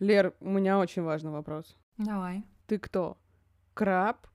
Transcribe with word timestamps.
Лер, 0.00 0.32
у 0.40 0.48
меня 0.48 0.78
очень 0.78 1.02
важный 1.02 1.30
вопрос. 1.30 1.76
Давай. 1.98 2.42
Ты 2.66 2.78
кто? 2.78 3.18
Краб? 3.74 4.26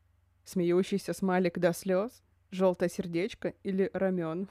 Смеющийся 0.44 1.14
смайлик 1.14 1.58
до 1.58 1.74
слез? 1.74 2.22
Желтое 2.52 2.88
сердечко 2.88 3.56
или 3.64 3.90
рамен? 3.94 4.48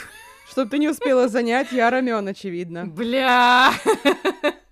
Чтоб 0.50 0.68
ты 0.68 0.78
не 0.78 0.90
успела 0.90 1.28
занять, 1.28 1.72
я 1.72 1.90
рамен, 1.90 2.28
очевидно. 2.28 2.86
Бля! 2.86 3.72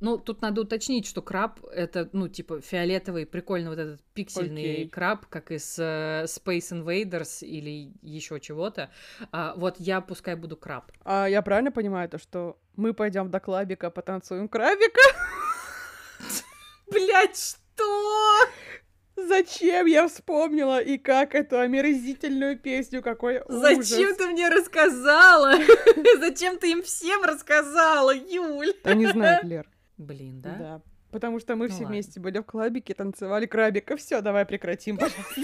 Ну, 0.00 0.16
тут 0.16 0.40
надо 0.40 0.62
уточнить, 0.62 1.06
что 1.06 1.20
краб— 1.20 1.60
это, 1.72 2.08
ну, 2.12 2.26
типа, 2.26 2.62
фиолетовый, 2.62 3.26
прикольный 3.26 3.68
вот 3.68 3.78
этот 3.78 4.00
пиксельный 4.14 4.72
Окей. 4.72 4.88
краб, 4.88 5.26
как 5.26 5.50
из 5.50 5.78
э, 5.78 6.24
Space 6.24 6.72
Invaders 6.72 7.44
или 7.44 7.92
еще 8.00 8.40
чего-то. 8.40 8.90
А, 9.30 9.52
вот 9.56 9.76
я 9.78 10.00
пускай 10.00 10.36
буду 10.36 10.56
краб. 10.56 10.90
А 11.04 11.26
я 11.26 11.42
правильно 11.42 11.70
понимаю 11.70 12.08
то, 12.08 12.18
что 12.18 12.58
мы 12.76 12.94
пойдем 12.94 13.30
до 13.30 13.40
клабика, 13.40 13.90
потанцуем 13.90 14.48
крабика? 14.48 15.02
Блять, 16.90 17.36
что? 17.36 18.46
Зачем 19.16 19.84
я 19.84 20.08
вспомнила 20.08 20.80
и 20.80 20.96
как 20.96 21.34
эту 21.34 21.58
омерзительную 21.58 22.58
песню, 22.58 23.02
какой 23.02 23.42
Зачем 23.48 24.06
ужас. 24.06 24.16
ты 24.16 24.26
мне 24.28 24.48
рассказала? 24.48 25.52
Зачем 26.20 26.58
ты 26.58 26.70
им 26.70 26.82
всем 26.82 27.22
рассказала, 27.22 28.14
Юль? 28.14 28.72
Они 28.84 29.06
знают, 29.06 29.44
Лер. 29.44 29.66
Блин, 30.00 30.40
да? 30.40 30.54
Да. 30.54 30.82
Потому 31.10 31.40
что 31.40 31.56
мы 31.56 31.66
Ну 31.66 31.74
все 31.74 31.82
ладно. 31.82 31.88
вместе 31.94 32.20
были 32.20 32.38
в 32.38 32.44
клабике, 32.44 32.94
танцевали 32.94 33.44
крабика. 33.44 33.98
Все, 33.98 34.22
давай 34.22 34.46
прекратим, 34.46 34.96
пожалуйста. 34.98 35.42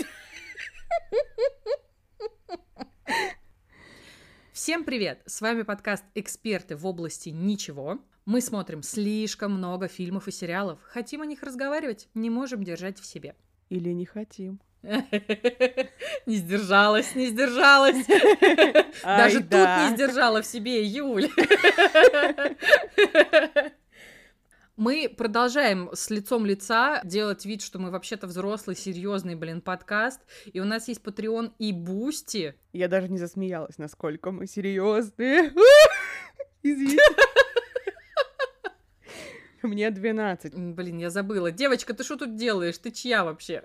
Всем 4.52 4.84
привет! 4.84 5.20
С 5.26 5.42
вами 5.42 5.60
подкаст 5.60 6.04
«Эксперты 6.14 6.74
в 6.74 6.86
области 6.86 7.28
ничего». 7.28 7.98
Мы 8.24 8.40
смотрим 8.40 8.82
слишком 8.82 9.52
много 9.52 9.88
фильмов 9.88 10.26
и 10.26 10.32
сериалов. 10.32 10.78
Хотим 10.84 11.20
о 11.20 11.26
них 11.26 11.42
разговаривать, 11.42 12.08
не 12.14 12.30
можем 12.30 12.64
держать 12.64 12.98
в 12.98 13.04
себе. 13.04 13.36
Или 13.68 13.90
не 13.90 14.06
хотим. 14.06 14.58
Не 14.82 16.36
сдержалась, 16.36 17.14
не 17.16 17.26
сдержалась. 17.26 18.06
Даже 19.02 19.40
тут 19.40 19.52
не 19.52 19.94
сдержала 19.94 20.42
в 20.42 20.46
себе, 20.46 20.84
Юль. 20.84 21.28
Мы 24.76 25.08
продолжаем 25.08 25.88
с 25.94 26.10
лицом 26.10 26.44
лица 26.44 27.00
делать 27.02 27.46
вид, 27.46 27.62
что 27.62 27.78
мы 27.78 27.90
вообще-то 27.90 28.26
взрослый, 28.26 28.76
серьезный, 28.76 29.34
блин, 29.34 29.62
подкаст. 29.62 30.20
И 30.52 30.60
у 30.60 30.64
нас 30.64 30.86
есть 30.88 31.00
Patreon 31.00 31.52
и 31.58 31.72
Boosty. 31.72 32.54
Я 32.74 32.88
даже 32.88 33.08
не 33.08 33.16
засмеялась, 33.16 33.78
насколько 33.78 34.32
мы 34.32 34.46
серьезные. 34.46 35.54
Извини. 36.62 36.98
Мне 39.62 39.90
12. 39.90 40.54
М, 40.54 40.74
Блин, 40.74 40.98
я 40.98 41.10
забыла. 41.10 41.50
Девочка, 41.50 41.94
ты 41.94 42.04
что 42.04 42.16
тут 42.16 42.36
делаешь? 42.36 42.78
Ты 42.78 42.90
чья 42.90 43.24
вообще? 43.24 43.62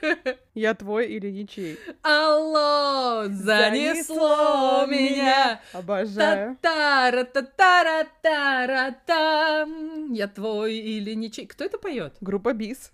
Я 0.54 0.74
твой 0.74 1.06
или 1.06 1.30
ничей? 1.30 1.78
Алло, 2.02 3.24
занесло 3.28 4.86
меня. 4.86 5.60
Обожаю. 5.72 6.56
та 6.60 7.10
та 7.24 7.42
та 7.42 8.04
та 8.22 8.90
та 9.06 9.68
Я 10.12 10.28
твой 10.28 10.76
или 10.76 11.14
ничей. 11.14 11.46
Кто 11.46 11.64
это 11.64 11.78
поет? 11.78 12.14
Группа 12.20 12.52
БИС. 12.52 12.92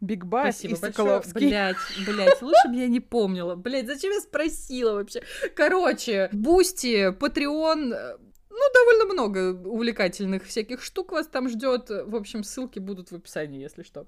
Биг 0.00 0.24
Бас 0.24 0.64
и 0.64 0.68
Спасибо 0.68 0.80
большое. 0.80 0.92
Соколовский. 0.92 1.48
Блять, 1.48 1.76
блять, 2.06 2.42
лучше 2.42 2.68
бы 2.68 2.76
я 2.76 2.86
не 2.86 3.00
помнила. 3.00 3.56
Блять, 3.56 3.86
зачем 3.86 4.12
я 4.12 4.20
спросила 4.20 4.92
вообще? 4.94 5.22
Короче, 5.56 6.28
Boosty, 6.32 7.10
Patreon, 7.10 7.94
э, 7.94 8.16
ну, 8.58 8.72
довольно 8.74 9.04
много 9.12 9.68
увлекательных 9.68 10.44
всяких 10.44 10.82
штук 10.82 11.12
вас 11.12 11.26
там 11.26 11.48
ждет. 11.48 11.90
В 11.90 12.16
общем, 12.16 12.42
ссылки 12.42 12.78
будут 12.78 13.10
в 13.10 13.14
описании, 13.14 13.62
если 13.62 13.82
что. 13.82 14.06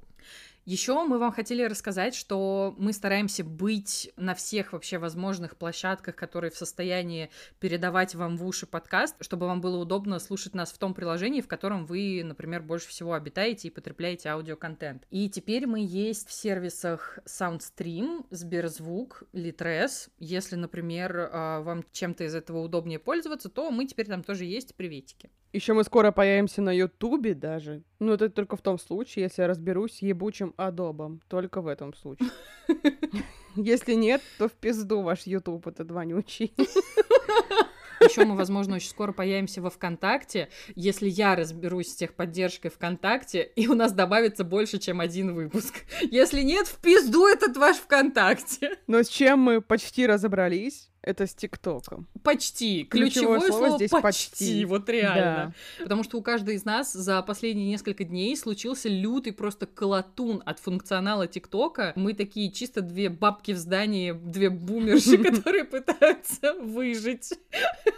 Еще 0.67 1.03
мы 1.05 1.19
вам 1.19 1.33
хотели 1.33 1.63
рассказать, 1.63 2.15
что 2.15 2.75
мы 2.77 2.93
стараемся 2.93 3.43
быть 3.43 4.13
на 4.17 4.35
всех 4.35 4.73
вообще 4.73 4.99
возможных 4.99 5.57
площадках, 5.57 6.15
которые 6.15 6.51
в 6.51 6.57
состоянии 6.57 7.31
передавать 7.61 8.15
вам 8.15 8.37
в 8.37 8.47
уши 8.47 8.67
подкаст, 8.67 9.17
чтобы 9.21 9.47
вам 9.47 9.63
было 9.63 9.79
удобно 9.79 10.19
слушать 10.19 10.55
нас 10.55 10.71
в 10.71 10.79
том 10.79 10.93
приложении, 10.93 11.41
в 11.41 11.49
котором 11.49 11.87
вы, 11.87 12.23
например, 12.23 12.63
больше 12.63 12.89
всего 12.89 13.15
обитаете 13.15 13.69
и 13.69 13.71
потребляете 13.71 14.29
аудиоконтент. 14.29 15.07
И 15.11 15.31
теперь 15.31 15.67
мы 15.67 15.81
есть 15.81 16.29
в 16.29 16.33
сервисах 16.33 17.19
SoundStream, 17.25 18.27
Сберзвук, 18.31 19.23
Litres. 19.33 20.11
Если, 20.19 20.57
например, 20.57 21.31
а, 21.33 21.61
вам 21.63 21.85
чем-то 21.93 22.25
из 22.25 22.35
этого 22.35 22.59
удобнее 22.59 22.99
пользоваться, 22.99 23.49
то 23.49 23.71
мы 23.71 23.87
теперь 23.87 24.07
там 24.07 24.23
тоже 24.23 24.45
есть. 24.45 24.75
Приветики. 24.75 25.31
Еще 25.53 25.73
мы 25.73 25.83
скоро 25.83 26.13
появимся 26.13 26.63
на 26.63 26.71
Ютубе 26.71 27.35
даже. 27.35 27.83
Ну, 27.99 28.13
это 28.13 28.31
только 28.31 28.57
в 28.57 28.63
том 28.63 28.79
случае, 28.79 29.25
если 29.25 29.43
я 29.43 29.49
разберусь 29.49 29.95
с 29.95 30.03
ебучим 30.03 30.55
адобом. 30.57 31.21
Только 31.29 31.61
в 31.61 31.67
этом 31.67 31.93
случае. 31.95 32.31
Если 33.57 33.95
нет, 33.95 34.23
то 34.39 34.49
в 34.49 34.53
пизду 34.53 35.03
ваш 35.03 35.23
Ютуб 35.27 35.67
этот 35.67 35.91
вонючий. 35.91 36.55
Еще 38.01 38.25
мы, 38.25 38.35
возможно, 38.35 38.77
очень 38.77 38.89
скоро 38.89 39.13
появимся 39.13 39.61
во 39.61 39.69
ВКонтакте, 39.69 40.49
если 40.75 41.07
я 41.07 41.37
разберусь 41.37 41.89
с 41.89 41.97
техподдержкой 41.97 42.71
ВКонтакте, 42.71 43.43
и 43.57 43.67
у 43.67 43.75
нас 43.75 43.93
добавится 43.93 44.43
больше, 44.43 44.79
чем 44.79 45.01
один 45.01 45.35
выпуск. 45.35 45.85
Если 46.01 46.41
нет, 46.41 46.67
в 46.67 46.81
пизду 46.81 47.27
этот 47.27 47.59
ваш 47.59 47.77
ВКонтакте. 47.77 48.79
Но 48.87 49.03
с 49.03 49.09
чем 49.09 49.41
мы 49.41 49.61
почти 49.61 50.07
разобрались, 50.07 50.90
это 51.03 51.27
с 51.27 51.35
ТикТоком. 51.35 52.07
Почти. 52.23 52.85
Ключевое 52.85 53.39
Ключевое, 53.39 53.41
слово 53.41 53.67
слово, 53.67 53.77
здесь 53.77 53.91
почти. 53.91 54.31
«почти». 54.31 54.65
Вот 54.67 54.89
реально. 54.89 55.55
Потому 55.79 56.05
что 56.05 56.19
у 56.19 56.23
каждой 56.23 56.57
из 56.57 56.65
нас 56.65 56.93
за 56.93 57.23
последние 57.23 57.69
несколько 57.69 58.05
дней 58.05 58.37
случился 58.37 58.89
лютый 58.89 59.33
просто 59.33 59.67
колотун 59.67 60.43
от 60.45 60.59
функционала 60.59 61.27
ТикТока. 61.27 61.93
Мы 61.97 62.13
такие 62.13 62.53
чисто 62.53 62.83
две 62.83 63.09
бабки 63.09 63.53
в 63.53 63.59
здании, 63.59 64.13
две 64.13 64.51
бумерши, 64.51 65.17
которые 65.31 65.65
пытаются 65.65 66.55
выжить. 66.55 67.31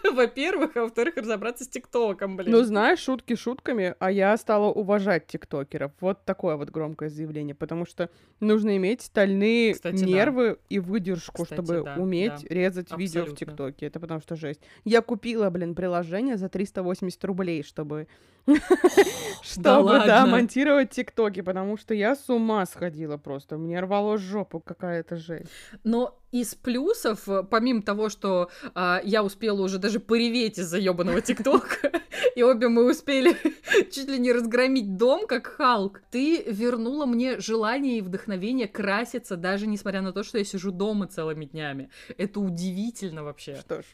Во-первых, 0.04 0.76
а 0.76 0.82
во-вторых, 0.82 1.16
разобраться 1.16 1.64
с 1.64 1.68
ТикТоком, 1.68 2.36
блин. 2.36 2.52
Ну, 2.52 2.62
знаешь, 2.62 3.00
шутки 3.00 3.34
шутками, 3.34 3.94
а 3.98 4.10
я 4.10 4.36
стала 4.36 4.66
уважать 4.66 5.26
тиктокеров. 5.26 5.92
Вот 6.00 6.24
такое 6.24 6.56
вот 6.56 6.70
громкое 6.70 7.08
заявление, 7.08 7.54
потому 7.54 7.86
что 7.86 8.10
нужно 8.40 8.76
иметь 8.76 9.02
стальные 9.02 9.74
Кстати, 9.74 10.00
да. 10.00 10.06
нервы 10.06 10.58
и 10.68 10.78
выдержку, 10.78 11.42
Кстати, 11.42 11.60
чтобы 11.60 11.82
да, 11.84 11.94
уметь 11.96 12.42
да. 12.42 12.54
резать 12.54 12.91
видео 12.96 13.20
в 13.20 13.30
Абсолютно. 13.30 13.46
ТикТоке. 13.46 13.86
Это 13.86 14.00
потому 14.00 14.20
что 14.20 14.36
жесть. 14.36 14.60
Я 14.84 15.02
купила, 15.02 15.50
блин, 15.50 15.74
приложение 15.74 16.36
за 16.36 16.48
380 16.48 17.24
рублей, 17.24 17.62
чтобы 17.62 18.06
чтобы, 19.42 19.90
да, 20.06 20.26
монтировать 20.26 20.90
ТикТоки, 20.90 21.42
потому 21.42 21.76
что 21.76 21.94
я 21.94 22.14
с 22.14 22.28
ума 22.28 22.66
сходила 22.66 23.16
просто. 23.16 23.56
Мне 23.56 23.80
рвало 23.80 24.18
жопу 24.18 24.60
какая-то 24.60 25.16
жесть. 25.16 25.50
Но 25.84 26.18
из 26.32 26.54
плюсов, 26.54 27.28
э, 27.28 27.42
помимо 27.42 27.82
того, 27.82 28.08
что 28.08 28.50
а, 28.74 29.00
я 29.04 29.22
успела 29.22 29.60
уже 29.60 29.78
даже 29.78 30.00
пореветь 30.00 30.58
из-за 30.58 30.78
ебаного 30.78 31.20
ТикТока, 31.22 31.92
и 32.34 32.42
обе 32.42 32.68
мы 32.68 32.90
успели 32.90 33.36
чуть 33.90 34.08
ли 34.08 34.18
не 34.18 34.32
разгромить 34.32 34.96
дом, 34.96 35.26
как 35.26 35.46
Халк, 35.46 36.00
ты 36.10 36.42
вернула 36.46 37.04
мне 37.04 37.38
желание 37.38 37.98
и 37.98 38.00
вдохновение 38.00 38.66
краситься, 38.66 39.36
даже 39.36 39.66
несмотря 39.66 40.00
на 40.00 40.12
то, 40.12 40.22
что 40.22 40.38
я 40.38 40.44
сижу 40.44 40.72
дома 40.72 41.06
целыми 41.06 41.44
днями. 41.44 41.90
Это 42.16 42.40
удивительно 42.40 42.81
вообще. 43.22 43.56
Что 43.60 43.82
ж, 43.82 43.84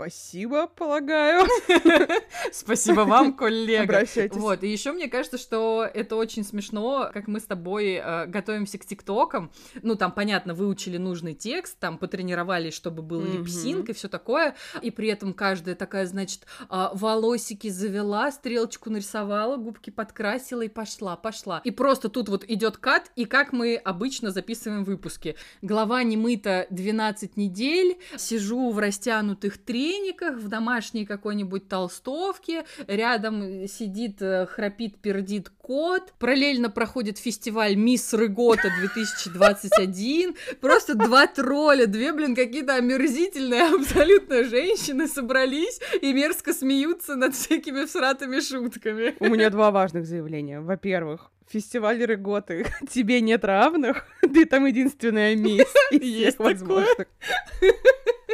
спасибо, 0.00 0.66
полагаю. 0.66 1.46
Спасибо 2.52 3.00
вам, 3.00 3.32
коллега. 3.36 3.82
Обращайтесь. 3.82 4.36
Вот, 4.36 4.62
и 4.62 4.68
еще 4.68 4.92
мне 4.92 5.08
кажется, 5.08 5.36
что 5.36 5.88
это 5.92 6.16
очень 6.16 6.42
смешно, 6.42 7.10
как 7.12 7.28
мы 7.28 7.38
с 7.38 7.44
тобой 7.44 8.00
э, 8.02 8.26
готовимся 8.26 8.78
к 8.78 8.86
ТикТокам. 8.86 9.50
Ну, 9.82 9.96
там, 9.96 10.12
понятно, 10.12 10.54
выучили 10.54 10.96
нужный 10.96 11.34
текст, 11.34 11.78
там, 11.78 11.98
потренировались, 11.98 12.74
чтобы 12.74 13.02
был 13.02 13.20
Мгм. 13.20 13.38
липсинг 13.42 13.90
и 13.90 13.92
все 13.92 14.08
такое. 14.08 14.54
И 14.80 14.90
при 14.90 15.08
этом 15.08 15.34
каждая 15.34 15.74
такая, 15.74 16.06
значит, 16.06 16.46
а, 16.70 16.90
волосики 16.94 17.68
завела, 17.68 18.30
стрелочку 18.32 18.88
нарисовала, 18.88 19.56
губки 19.56 19.90
подкрасила 19.90 20.62
и 20.62 20.68
пошла, 20.68 21.16
пошла. 21.16 21.60
И 21.64 21.70
просто 21.70 22.08
тут 22.08 22.30
вот 22.30 22.44
идет 22.48 22.78
кат, 22.78 23.10
и 23.16 23.26
как 23.26 23.52
мы 23.52 23.76
обычно 23.76 24.30
записываем 24.30 24.84
выпуски. 24.84 25.36
Голова 25.60 26.02
не 26.02 26.16
мыта 26.16 26.66
12 26.70 27.36
недель, 27.36 27.98
сижу 28.16 28.70
в 28.70 28.78
растянутых 28.78 29.58
трениках, 29.90 30.36
в 30.36 30.48
домашней 30.48 31.04
какой-нибудь 31.04 31.68
толстовке, 31.68 32.64
рядом 32.86 33.66
сидит, 33.66 34.22
э, 34.22 34.46
храпит, 34.46 34.98
пердит 35.00 35.50
кот, 35.50 36.12
параллельно 36.18 36.70
проходит 36.70 37.18
фестиваль 37.18 37.74
Мисс 37.74 38.14
Рыгота 38.14 38.68
2021, 38.80 40.36
просто 40.60 40.94
два 40.94 41.26
тролля, 41.26 41.86
две, 41.86 42.12
блин, 42.12 42.34
какие-то 42.34 42.76
омерзительные 42.76 43.74
абсолютно 43.74 44.44
женщины 44.44 45.08
собрались 45.08 45.80
и 46.00 46.12
мерзко 46.12 46.52
смеются 46.52 47.16
над 47.16 47.34
всякими 47.34 47.84
всратыми 47.84 48.40
шутками. 48.40 49.16
У 49.18 49.28
меня 49.28 49.50
два 49.50 49.70
важных 49.70 50.06
заявления. 50.06 50.60
Во-первых, 50.60 51.30
фестиваль 51.50 52.02
Рыготы 52.04 52.66
тебе 52.90 53.20
нет 53.20 53.44
равных, 53.44 54.06
ты 54.20 54.46
там 54.46 54.66
единственная 54.66 55.36
мисс 55.36 55.72
из 55.90 56.02
Есть 56.02 56.36
всех 56.36 56.46
возможных. 56.46 57.08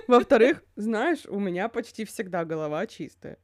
Во-вторых, 0.07 0.63
знаешь, 0.77 1.27
у 1.27 1.41
меня 1.41 1.69
почти 1.69 2.05
всегда 2.05 2.45
голова 2.45 2.87
чистая. 2.87 3.39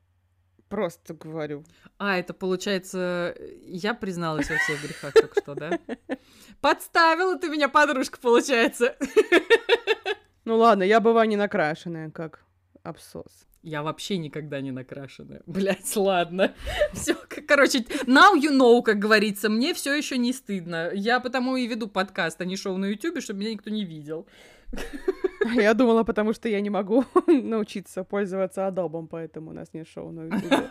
просто 0.69 1.15
говорю. 1.15 1.65
А, 1.99 2.19
это 2.19 2.35
получается, 2.35 3.35
я 3.63 3.95
призналась 3.95 4.49
во 4.49 4.57
всех 4.57 4.83
грехах 4.83 5.13
только 5.13 5.41
что, 5.41 5.55
да? 5.55 5.79
Подставила 6.61 7.37
ты 7.39 7.49
меня, 7.49 7.69
подружка, 7.69 8.19
получается. 8.21 8.97
Ну 10.45 10.57
ладно, 10.57 10.83
я 10.83 11.01
бываю 11.01 11.29
не 11.29 11.37
накрашенная, 11.37 12.11
как 12.11 12.45
абсос. 12.83 13.47
Я 13.63 13.85
вообще 13.85 14.17
никогда 14.17 14.61
не 14.61 14.73
накрашенная. 14.73 15.43
Блять, 15.47 15.97
ладно. 15.97 16.55
Все, 16.93 17.15
короче, 17.47 17.79
now 18.07 18.35
you 18.35 18.51
know, 18.51 18.83
как 18.83 18.99
говорится, 18.99 19.49
мне 19.49 19.73
все 19.73 19.95
еще 19.95 20.19
не 20.19 20.33
стыдно. 20.33 20.91
Я 20.93 21.21
потому 21.21 21.57
и 21.57 21.67
веду 21.67 21.87
подкаст, 21.87 22.41
а 22.41 22.45
не 22.45 22.57
шоу 22.57 22.77
на 22.77 22.87
Ютубе, 22.87 23.21
чтобы 23.21 23.41
меня 23.41 23.53
никто 23.53 23.71
не 23.71 23.85
видел. 23.85 24.27
Я 25.55 25.75
думала, 25.75 26.03
потому 26.03 26.33
что 26.33 26.49
я 26.49 26.61
не 26.61 26.71
могу 26.71 27.05
научиться 27.27 28.05
пользоваться 28.05 28.63
Adobe, 28.63 29.07
поэтому 29.09 29.51
у 29.51 29.55
нас 29.55 29.69
нет 29.75 29.87
шоу 29.89 30.13
на 30.13 30.23
Ютубе. 30.23 30.69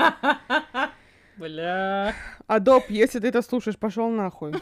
Бля. 1.37 2.15
Adobe, 2.47 2.85
если 2.89 3.19
ты 3.19 3.27
это 3.27 3.41
слушаешь, 3.41 3.77
пошел 3.77 4.09
нахуй. 4.09 4.53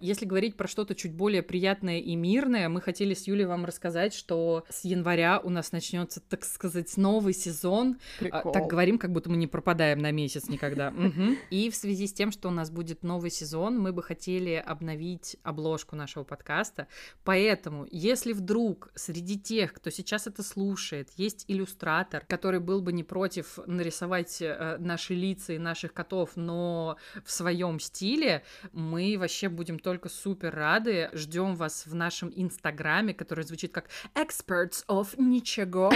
Если 0.00 0.26
говорить 0.26 0.56
про 0.56 0.68
что-то 0.68 0.94
чуть 0.94 1.12
более 1.12 1.42
приятное 1.42 1.98
и 1.98 2.14
мирное, 2.16 2.68
мы 2.68 2.80
хотели 2.80 3.14
с 3.14 3.26
Юлей 3.26 3.46
вам 3.46 3.64
рассказать, 3.64 4.14
что 4.14 4.64
с 4.68 4.84
января 4.84 5.40
у 5.40 5.50
нас 5.50 5.72
начнется, 5.72 6.20
так 6.20 6.44
сказать, 6.44 6.96
новый 6.96 7.32
сезон. 7.32 7.98
Прикол. 8.18 8.52
Так 8.52 8.66
говорим, 8.66 8.98
как 8.98 9.12
будто 9.12 9.30
мы 9.30 9.36
не 9.36 9.46
пропадаем 9.46 9.98
на 9.98 10.10
месяц 10.10 10.48
никогда. 10.48 10.92
И 11.50 11.70
в 11.70 11.74
связи 11.74 12.06
с 12.06 12.12
тем, 12.12 12.32
что 12.32 12.48
у 12.48 12.52
нас 12.52 12.70
будет 12.70 13.02
новый 13.02 13.30
сезон, 13.30 13.78
мы 13.78 13.92
бы 13.92 14.02
хотели 14.02 14.54
обновить 14.54 15.36
обложку 15.42 15.96
нашего 15.96 16.24
подкаста. 16.24 16.86
Поэтому, 17.24 17.86
если 17.90 18.32
вдруг 18.32 18.90
среди 18.94 19.38
тех, 19.38 19.72
кто 19.72 19.90
сейчас 19.90 20.26
это 20.26 20.42
слушает, 20.42 21.10
есть 21.16 21.44
иллюстратор, 21.48 22.24
который 22.26 22.60
был 22.60 22.82
бы 22.82 22.92
не 22.92 23.04
против 23.04 23.58
нарисовать 23.66 24.40
э, 24.40 24.76
наши 24.78 25.14
лица 25.14 25.52
и 25.54 25.58
наших 25.58 25.92
котов, 25.92 26.32
но 26.36 26.96
в 27.24 27.30
своем 27.30 27.80
стиле, 27.80 28.42
мы 28.72 29.16
вообще 29.18 29.48
будем 29.48 29.78
только 29.86 30.08
супер 30.08 30.52
рады. 30.52 31.08
Ждем 31.12 31.54
вас 31.54 31.86
в 31.86 31.94
нашем 31.94 32.32
инстаграме, 32.34 33.14
который 33.14 33.44
звучит 33.44 33.72
как 33.72 33.84
Experts 34.16 34.84
of 34.88 35.10
Ничего. 35.16 35.92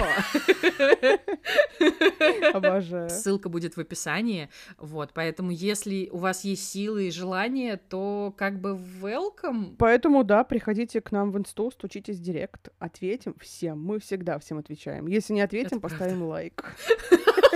Обожаю. 2.53 3.09
Ссылка 3.09 3.49
будет 3.49 3.75
в 3.75 3.81
описании. 3.81 4.47
Вот, 4.77 5.11
поэтому 5.13 5.51
если 5.51 6.07
у 6.09 6.19
вас 6.19 6.45
есть 6.45 6.69
силы 6.69 7.09
и 7.09 7.11
желание, 7.11 7.75
то 7.75 8.33
как 8.37 8.61
бы 8.61 8.79
welcome. 9.01 9.75
Поэтому, 9.77 10.23
да, 10.23 10.45
приходите 10.45 11.01
к 11.01 11.11
нам 11.11 11.33
в 11.33 11.37
инсту, 11.37 11.69
стучитесь 11.69 12.15
в 12.15 12.21
директ, 12.21 12.69
ответим 12.79 13.35
всем. 13.41 13.83
Мы 13.83 13.99
всегда 13.99 14.39
всем 14.39 14.57
отвечаем. 14.59 15.07
Если 15.07 15.33
не 15.33 15.41
ответим, 15.41 15.79
Это 15.79 15.79
правда. 15.81 15.97
поставим 15.97 16.23
лайк. 16.23 16.63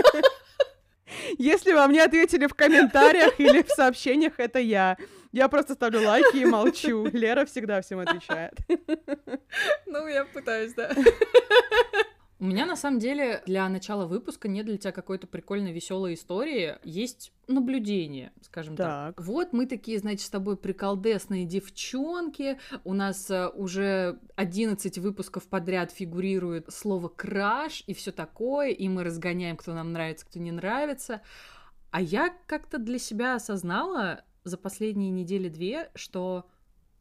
Если 1.38 1.74
вам 1.74 1.92
не 1.92 2.00
ответили 2.00 2.48
в 2.48 2.54
комментариях 2.54 3.40
или 3.40 3.62
в 3.62 3.70
сообщениях, 3.70 4.34
это 4.38 4.60
я. 4.60 4.98
Я 5.32 5.50
просто 5.50 5.74
ставлю 5.74 6.02
лайки 6.08 6.38
и 6.38 6.46
молчу. 6.46 7.08
Лера 7.12 7.46
всегда 7.46 7.82
всем 7.82 8.00
отвечает. 8.00 8.54
Ну, 9.86 10.08
я 10.08 10.26
пытаюсь, 10.26 10.74
да. 10.74 10.92
У 12.40 12.46
меня 12.46 12.66
на 12.66 12.76
самом 12.76 13.00
деле 13.00 13.42
для 13.46 13.68
начала 13.70 14.06
выпуска 14.06 14.50
не 14.50 14.62
для 14.64 14.78
тебя 14.78 14.92
какой-то 14.92 15.26
прикольной 15.26 15.72
веселой 15.72 16.16
истории 16.16 16.76
есть 16.84 17.32
наблюдение, 17.48 18.34
скажем 18.42 18.76
так. 18.76 19.16
Так. 19.16 19.26
Вот 19.26 19.54
мы 19.54 19.66
такие, 19.66 20.00
значит, 20.00 20.22
с 20.22 20.30
тобой 20.30 20.58
приколдесные 20.58 21.46
девчонки. 21.46 22.60
У 22.84 22.94
нас 22.94 23.32
э, 23.32 23.48
уже 23.48 24.20
11 24.36 24.98
выпусков 24.98 25.48
подряд 25.48 25.92
фигурирует 25.92 26.74
слово 26.74 27.08
краш 27.08 27.84
и 27.88 27.94
все 27.94 28.12
такое, 28.12 28.70
и 28.70 28.90
мы 28.90 29.06
разгоняем, 29.06 29.56
кто 29.56 29.74
нам 29.74 29.94
нравится, 29.94 30.26
кто 30.26 30.40
не 30.40 30.52
нравится. 30.52 31.22
А 31.92 32.02
я 32.02 32.36
как-то 32.48 32.80
для 32.80 33.00
себя 33.00 33.36
осознала 33.36 34.26
за 34.44 34.58
последние 34.58 35.10
недели 35.10 35.48
две, 35.48 35.90
что 35.96 36.48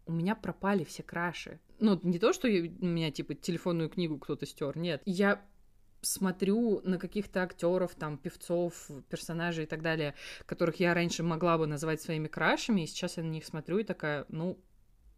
у 0.07 0.13
меня 0.13 0.35
пропали 0.35 0.85
все 0.85 1.03
краши. 1.03 1.59
Ну, 1.79 1.99
не 2.03 2.19
то, 2.19 2.33
что 2.33 2.49
у 2.49 2.51
меня, 2.51 3.11
типа, 3.11 3.35
телефонную 3.35 3.89
книгу 3.89 4.19
кто-то 4.19 4.47
стер, 4.47 4.77
нет. 4.77 5.03
Я 5.05 5.43
смотрю 6.03 6.81
на 6.85 6.99
каких-то 6.99 7.43
актеров, 7.43 7.95
там, 7.95 8.19
певцов, 8.19 8.91
персонажей 9.09 9.65
и 9.65 9.67
так 9.67 9.83
далее, 9.83 10.15
которых 10.47 10.77
я 10.77 10.95
раньше 10.95 11.23
могла 11.23 11.59
бы 11.59 11.67
называть 11.67 12.01
своими 12.01 12.29
крашами, 12.29 12.83
и 12.83 12.87
сейчас 12.87 13.17
я 13.17 13.23
на 13.23 13.31
них 13.31 13.45
смотрю 13.45 13.79
и 13.79 13.85
такая, 13.85 14.27
ну, 14.29 14.59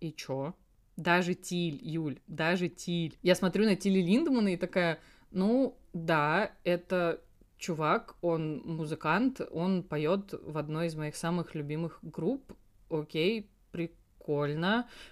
и 0.00 0.12
чё? 0.12 0.55
Даже 0.97 1.35
Тиль, 1.35 1.79
Юль, 1.82 2.21
даже 2.27 2.69
Тиль. 2.69 3.19
Я 3.23 3.35
смотрю 3.35 3.65
на 3.65 3.77
Тилли 3.77 4.00
Линдемана 4.00 4.55
и 4.55 4.56
такая, 4.56 5.00
ну, 5.31 5.77
да, 5.93 6.53
это 6.65 7.21
чувак, 7.59 8.17
он 8.23 8.62
музыкант, 8.65 9.41
он 9.50 9.82
поет 9.82 10.32
в 10.43 10.56
одной 10.56 10.87
из 10.87 10.94
моих 10.94 11.17
самых 11.17 11.55
любимых 11.55 11.99
групп. 12.03 12.53
Окей, 12.89 13.50
прикольно. 13.73 14.06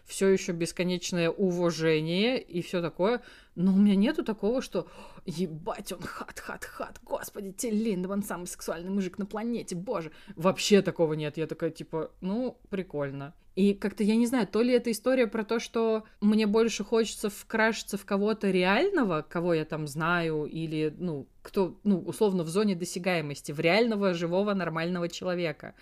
Все 0.05 0.29
еще 0.29 0.53
бесконечное 0.53 1.31
уважение 1.31 2.41
и 2.41 2.63
все 2.63 2.83
такое. 2.83 3.23
Но 3.55 3.73
у 3.73 3.77
меня 3.77 3.95
нету 3.95 4.25
такого, 4.25 4.61
что 4.61 4.89
ебать, 5.27 5.93
он 5.93 6.01
хат-хат-хат, 6.01 7.01
господи, 7.05 7.53
Тиль 7.53 7.83
Линдеман 7.83 8.23
самый 8.23 8.47
сексуальный 8.47 8.91
мужик 8.91 9.19
на 9.19 9.27
планете, 9.27 9.77
боже. 9.77 10.11
Вообще 10.35 10.83
такого 10.83 11.15
нет. 11.15 11.37
Я 11.37 11.47
такая, 11.47 11.71
типа, 11.71 12.11
ну, 12.21 12.59
прикольно. 12.71 13.33
И 13.55 13.73
как-то, 13.73 14.03
я 14.03 14.17
не 14.17 14.27
знаю, 14.27 14.49
то 14.49 14.63
ли 14.63 14.73
это 14.73 14.91
история 14.91 15.29
про 15.29 15.45
то, 15.45 15.61
что 15.61 16.03
мне 16.21 16.47
больше 16.49 16.83
хочется 16.83 17.31
вкрашиться 17.31 17.97
в 17.97 18.05
кого-то 18.05 18.51
реального, 18.51 19.23
кого 19.23 19.55
я 19.55 19.65
там 19.65 19.87
знаю, 19.87 20.47
или, 20.47 20.93
ну, 20.99 21.29
кто, 21.41 21.79
ну, 21.85 22.01
условно, 22.01 22.43
в 22.43 22.49
зоне 22.49 22.75
досягаемости, 22.75 23.53
в 23.53 23.61
реального, 23.61 24.13
живого, 24.13 24.55
нормального 24.55 25.09
человека. 25.09 25.75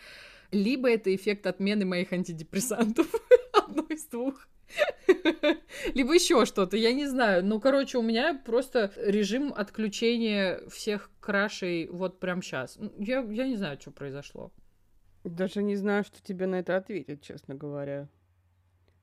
Либо 0.52 0.90
это 0.90 1.14
эффект 1.14 1.46
отмены 1.46 1.84
моих 1.84 2.12
антидепрессантов. 2.12 3.06
Одно 3.52 3.84
из 3.88 4.04
двух. 4.04 4.48
Либо 5.94 6.14
еще 6.14 6.46
что-то, 6.46 6.76
я 6.76 6.92
не 6.92 7.06
знаю. 7.06 7.44
Ну, 7.44 7.60
короче, 7.60 7.98
у 7.98 8.02
меня 8.02 8.40
просто 8.44 8.92
режим 8.96 9.52
отключения 9.54 10.60
всех 10.68 11.10
крашей 11.20 11.88
вот 11.88 12.20
прям 12.20 12.42
сейчас. 12.42 12.78
Я, 12.98 13.20
я 13.20 13.46
не 13.46 13.56
знаю, 13.56 13.78
что 13.80 13.90
произошло. 13.90 14.52
Даже 15.24 15.62
не 15.62 15.76
знаю, 15.76 16.04
что 16.04 16.22
тебе 16.22 16.46
на 16.46 16.56
это 16.56 16.76
ответить, 16.76 17.22
честно 17.22 17.54
говоря. 17.54 18.08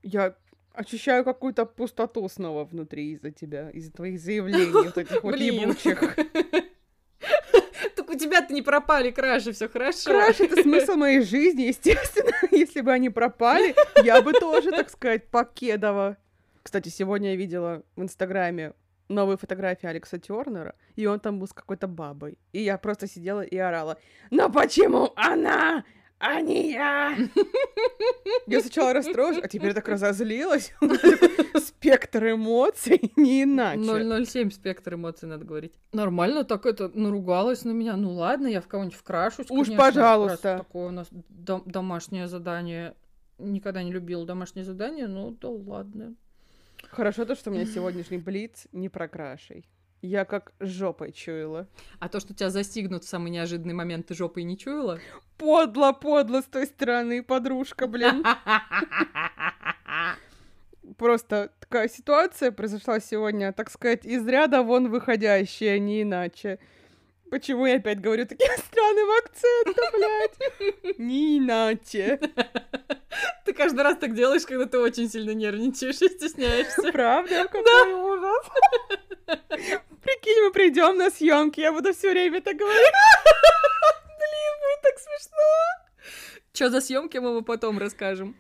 Я 0.04 0.36
ощущаю 0.74 1.24
какую-то 1.24 1.66
пустоту 1.66 2.28
снова 2.30 2.66
внутри 2.66 3.12
из-за 3.14 3.32
тебя, 3.32 3.70
из-за 3.72 3.92
твоих 3.92 4.20
заявлений, 4.20 4.72
вот 4.86 4.98
этих 4.98 5.24
вот 5.24 5.36
ебучих. 5.36 6.16
Тебя-то 8.40 8.54
не 8.54 8.62
пропали 8.62 9.12
краши, 9.12 9.52
все 9.52 9.68
хорошо. 9.68 10.12
Краш— 10.12 10.40
это 10.40 10.62
смысл 10.62 10.94
моей 10.96 11.22
жизни, 11.22 11.64
естественно. 11.64 12.32
Если 12.52 12.80
бы 12.82 12.92
они 12.92 13.10
пропали, 13.10 13.76
я 14.04 14.22
бы 14.22 14.32
тоже, 14.32 14.72
так 14.72 14.90
сказать, 14.90 15.28
покедова. 15.28 16.16
Кстати, 16.64 16.88
сегодня 16.90 17.32
я 17.32 17.36
видела 17.36 17.84
в 17.98 18.02
Инстаграме 18.02 18.74
новые 19.10 19.38
фотографии 19.38 19.88
Алекса 19.88 20.20
Тернера, 20.20 20.76
и 20.96 21.06
он 21.06 21.20
там 21.20 21.40
был 21.40 21.48
с 21.48 21.54
какой-то 21.54 21.88
бабой. 21.88 22.38
И 22.54 22.62
я 22.62 22.78
просто 22.78 23.08
сидела 23.08 23.42
и 23.42 23.58
орала, 23.58 23.98
но 24.30 24.50
почему 24.50 25.12
она, 25.16 25.84
а 26.20 26.42
не 26.42 26.72
я? 26.72 27.18
Я 28.48 28.62
сначала 28.62 28.94
расстроилась, 28.94 29.40
а 29.42 29.48
теперь 29.48 29.74
так 29.74 29.88
разозлилась. 29.88 30.74
Спектр 31.56 32.32
эмоций, 32.32 33.12
не 33.16 33.44
иначе. 33.44 34.26
007 34.26 34.52
спектр 34.52 34.96
эмоций, 34.96 35.30
надо 35.30 35.46
говорить. 35.46 35.74
Нормально, 35.94 36.44
так 36.44 36.66
это 36.66 36.90
наругалась 36.94 37.64
на 37.64 37.72
меня. 37.72 37.96
Ну 37.96 38.14
ладно, 38.14 38.48
я 38.48 38.60
в 38.60 38.68
кого-нибудь 38.68 38.98
вкрашусь. 38.98 39.46
Уж 39.50 39.68
конечно, 39.68 39.78
пожалуйста. 39.78 40.58
Такое 40.60 40.90
у 40.90 40.92
нас 40.92 41.08
дом- 41.30 41.64
домашнее 41.66 42.28
задание. 42.28 42.96
Никогда 43.38 43.82
не 43.82 43.92
любила 43.92 44.26
домашнее 44.26 44.66
задание, 44.66 45.08
ну 45.08 45.32
да 45.32 45.48
ладно. 45.50 46.16
Хорошо 46.90 47.24
то, 47.24 47.36
что 47.36 47.50
у 47.50 47.54
меня 47.54 47.66
сегодняшний 47.66 48.18
блиц 48.18 48.68
не 48.74 48.90
про 48.90 49.08
крашей. 49.08 49.66
Я 50.02 50.24
как 50.24 50.54
жопой 50.60 51.12
чуяла. 51.12 51.68
А 52.00 52.08
то, 52.08 52.20
что 52.20 52.34
тебя 52.34 52.50
застигнут 52.50 53.04
в 53.04 53.08
самый 53.08 53.32
неожиданный 53.32 53.74
момент, 53.74 54.08
ты 54.08 54.14
жопой 54.14 54.44
не 54.44 54.58
чуяла? 54.58 55.00
Подло, 55.38 55.92
подло 55.92 56.42
с 56.42 56.46
той 56.46 56.68
стороны, 56.68 57.22
подружка, 57.22 57.88
блин. 57.88 58.24
Просто 60.98 61.52
такая 61.60 61.90
ситуация 61.90 62.52
произошла 62.52 63.00
сегодня, 63.00 63.54
так 63.54 63.70
сказать, 63.70 64.06
из 64.06 64.26
ряда 64.26 64.64
вон 64.64 64.90
выходящая, 64.90 65.80
не 65.80 66.02
иначе. 66.04 66.60
Почему 67.30 67.66
я 67.66 67.76
опять 67.76 68.02
говорю 68.02 68.26
таким 68.26 68.52
странным 68.58 69.10
акцентом, 69.18 69.86
блядь? 69.94 70.98
Не 70.98 71.40
иначе. 71.40 72.20
Ты 73.46 73.54
каждый 73.54 73.82
раз 73.82 73.98
так 73.98 74.14
делаешь, 74.16 74.46
когда 74.46 74.66
ты 74.66 74.78
очень 74.80 75.10
сильно 75.10 75.32
нервничаешь 75.32 76.02
и 76.02 76.10
стесняешься. 76.10 76.92
Правда? 76.92 77.48
Какой 77.48 77.94
ужас. 77.94 78.46
Прикинь, 80.02 80.44
мы 80.44 80.52
придем 80.52 80.98
на 80.98 81.10
съемки, 81.10 81.60
я 81.60 81.72
буду 81.72 81.94
все 81.94 82.12
время 82.12 82.42
так 82.42 82.56
говорить. 82.56 82.94
Блин, 84.06 84.54
будет 84.62 84.82
так 84.82 85.00
смешно. 85.00 85.90
Что 86.54 86.70
за 86.70 86.82
съемки 86.82 87.18
мы 87.18 87.36
вам 87.36 87.44
потом 87.44 87.78
расскажем. 87.78 88.36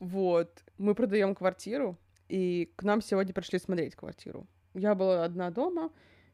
Вот, 0.00 0.50
мы 0.78 0.94
продаем 0.94 1.34
квартиру, 1.34 1.96
и 2.28 2.72
к 2.76 2.82
нам 2.82 3.02
сегодня 3.02 3.32
пришли 3.32 3.58
смотреть 3.58 3.94
квартиру. 3.94 4.46
Я 4.74 4.94
была 4.94 5.24
одна 5.24 5.50
дома, 5.50 5.90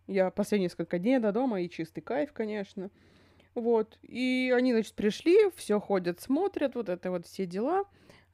Я 0.06 0.30
последние 0.30 0.66
несколько 0.66 0.98
дней 0.98 1.18
до 1.18 1.32
дома, 1.32 1.60
и 1.60 1.68
чистый 1.68 2.00
кайф, 2.00 2.32
конечно. 2.32 2.90
Вот. 3.56 3.98
И 4.02 4.52
они, 4.54 4.72
значит, 4.72 4.94
пришли, 4.94 5.50
все 5.56 5.80
ходят, 5.80 6.20
смотрят, 6.20 6.74
вот 6.74 6.90
это 6.90 7.10
вот 7.10 7.26
все 7.26 7.46
дела. 7.46 7.84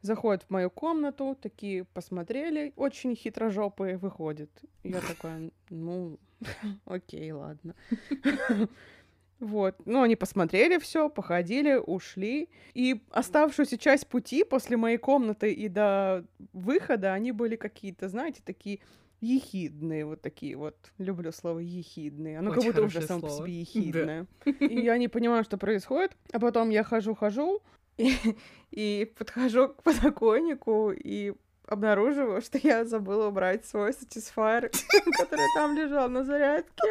Заходят 0.00 0.42
в 0.42 0.50
мою 0.50 0.68
комнату, 0.68 1.38
такие 1.40 1.84
посмотрели, 1.84 2.72
очень 2.74 3.14
хитрожопые, 3.14 3.98
выходят. 3.98 4.50
Я 4.82 5.00
такая, 5.00 5.52
ну, 5.70 6.18
окей, 6.84 7.32
ладно. 7.32 7.74
Вот. 9.38 9.74
Ну, 9.86 10.02
они 10.02 10.14
посмотрели 10.14 10.78
все, 10.78 11.10
походили, 11.10 11.74
ушли. 11.74 12.48
И 12.74 13.02
оставшуюся 13.10 13.76
часть 13.76 14.06
пути 14.06 14.44
после 14.44 14.76
моей 14.76 14.98
комнаты 14.98 15.52
и 15.52 15.68
до 15.68 16.24
выхода 16.52 17.12
они 17.12 17.32
были 17.32 17.56
какие-то, 17.56 18.08
знаете, 18.08 18.40
такие 18.44 18.78
ехидные, 19.22 20.04
вот 20.04 20.20
такие 20.20 20.56
вот. 20.56 20.76
Люблю 20.98 21.32
слово 21.32 21.60
ехидные. 21.60 22.38
Оно 22.38 22.50
Очень 22.50 22.60
как 22.60 22.66
будто 22.72 22.82
уже 22.86 23.00
хорошее 23.00 23.08
само 23.08 23.20
по 23.22 23.28
слово. 23.28 23.46
себе 23.46 23.60
ехидное. 23.60 24.26
И 24.60 24.80
я 24.80 24.98
не 24.98 25.08
понимаю, 25.08 25.44
что 25.44 25.56
происходит. 25.56 26.12
А 26.32 26.38
потом 26.38 26.70
я 26.70 26.84
хожу-хожу 26.84 27.62
и, 27.96 28.14
и 28.70 29.12
подхожу 29.16 29.68
к 29.68 29.82
подоконнику 29.82 30.92
и 30.92 31.34
обнаруживаю, 31.66 32.42
что 32.42 32.58
я 32.58 32.84
забыла 32.84 33.28
убрать 33.28 33.64
свой 33.64 33.90
Satisfyer, 33.90 34.70
который 35.18 35.46
там 35.54 35.76
лежал 35.76 36.08
на 36.08 36.24
зарядке. 36.24 36.82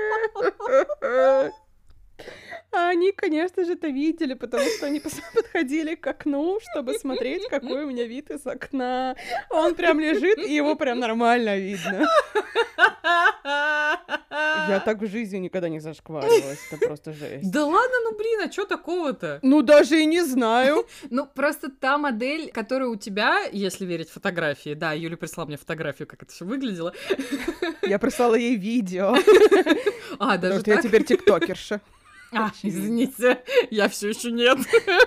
А 2.74 2.88
они, 2.90 3.12
конечно 3.12 3.66
же, 3.66 3.74
это 3.74 3.88
видели, 3.88 4.34
потому 4.34 4.64
что 4.78 4.86
они 4.86 5.02
подходили 5.36 5.96
к 5.96 6.08
окну, 6.08 6.60
чтобы 6.72 6.94
смотреть, 6.94 7.48
какой 7.50 7.84
у 7.84 7.88
меня 7.90 8.06
вид 8.06 8.32
из 8.32 8.48
окна. 8.48 9.16
Он 9.50 9.76
прям 9.76 10.00
лежит, 10.00 10.38
и 10.38 10.54
его 10.54 10.76
прям 10.76 11.00
нормально 11.00 11.58
видно. 11.58 12.08
Я 14.70 14.82
так 14.86 15.02
в 15.02 15.08
жизни 15.08 15.38
никогда 15.38 15.70
не 15.70 15.80
зашкваривалась, 15.80 16.60
это 16.72 16.86
просто 16.86 17.12
жесть. 17.14 17.52
Да 17.52 17.66
ладно, 17.66 17.96
ну 18.04 18.18
блин, 18.18 18.42
а 18.48 18.52
что 18.52 18.66
такого-то? 18.66 19.40
Ну, 19.42 19.62
даже 19.62 20.00
и 20.02 20.06
не 20.06 20.22
знаю. 20.24 20.86
Ну, 21.10 21.26
просто 21.26 21.70
та 21.70 21.98
модель, 21.98 22.52
которая 22.52 22.88
у 22.88 22.96
тебя, 22.96 23.44
если 23.52 23.86
верить 23.86 24.10
фотографии, 24.10 24.76
да, 24.76 24.94
Юля 24.94 25.18
прислала 25.18 25.48
мне 25.48 25.58
фотографию, 25.58 26.08
как 26.08 26.24
это 26.24 26.32
все 26.32 26.46
выглядело. 26.46 26.94
Я 27.82 28.00
прислала 28.00 28.36
ей 28.36 28.56
видео, 28.56 29.16
А, 30.20 30.38
даже 30.38 30.60
что 30.62 30.70
я 30.72 30.78
так? 30.78 30.86
теперь 30.86 31.04
тиктокерша. 31.04 31.82
А, 32.34 32.52
извините, 32.64 33.44
я 33.72 33.90
все 33.90 34.10
еще 34.10 34.32
нет. 34.32 34.58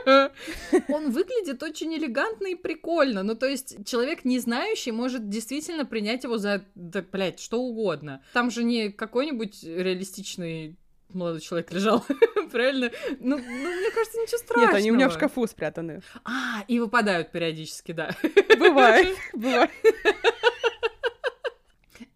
Он 0.88 1.10
выглядит 1.10 1.62
очень 1.62 1.94
элегантно 1.94 2.48
и 2.48 2.54
прикольно. 2.54 3.22
Ну, 3.22 3.34
то 3.34 3.46
есть, 3.46 3.86
человек 3.86 4.24
не 4.24 4.38
знающий 4.38 4.92
может 4.92 5.28
действительно 5.30 5.86
принять 5.86 6.24
его 6.24 6.36
за, 6.36 6.64
да, 6.74 7.02
блядь, 7.02 7.40
что 7.40 7.62
угодно. 7.62 8.22
Там 8.34 8.50
же 8.50 8.62
не 8.62 8.90
какой-нибудь 8.90 9.64
реалистичный 9.64 10.76
молодой 11.14 11.40
человек 11.40 11.72
лежал, 11.72 12.04
правильно? 12.52 12.90
Ну, 13.20 13.38
ну, 13.38 13.38
мне 13.38 13.90
кажется, 13.90 14.18
ничего 14.20 14.38
страшного. 14.38 14.66
Нет, 14.66 14.74
они 14.74 14.90
у 14.90 14.94
меня 14.94 15.08
в 15.08 15.14
шкафу 15.14 15.46
спрятаны. 15.46 16.02
А, 16.24 16.64
и 16.68 16.78
выпадают 16.78 17.32
периодически, 17.32 17.92
да. 17.92 18.10
Бывает, 18.58 19.16
бывает. 19.32 19.70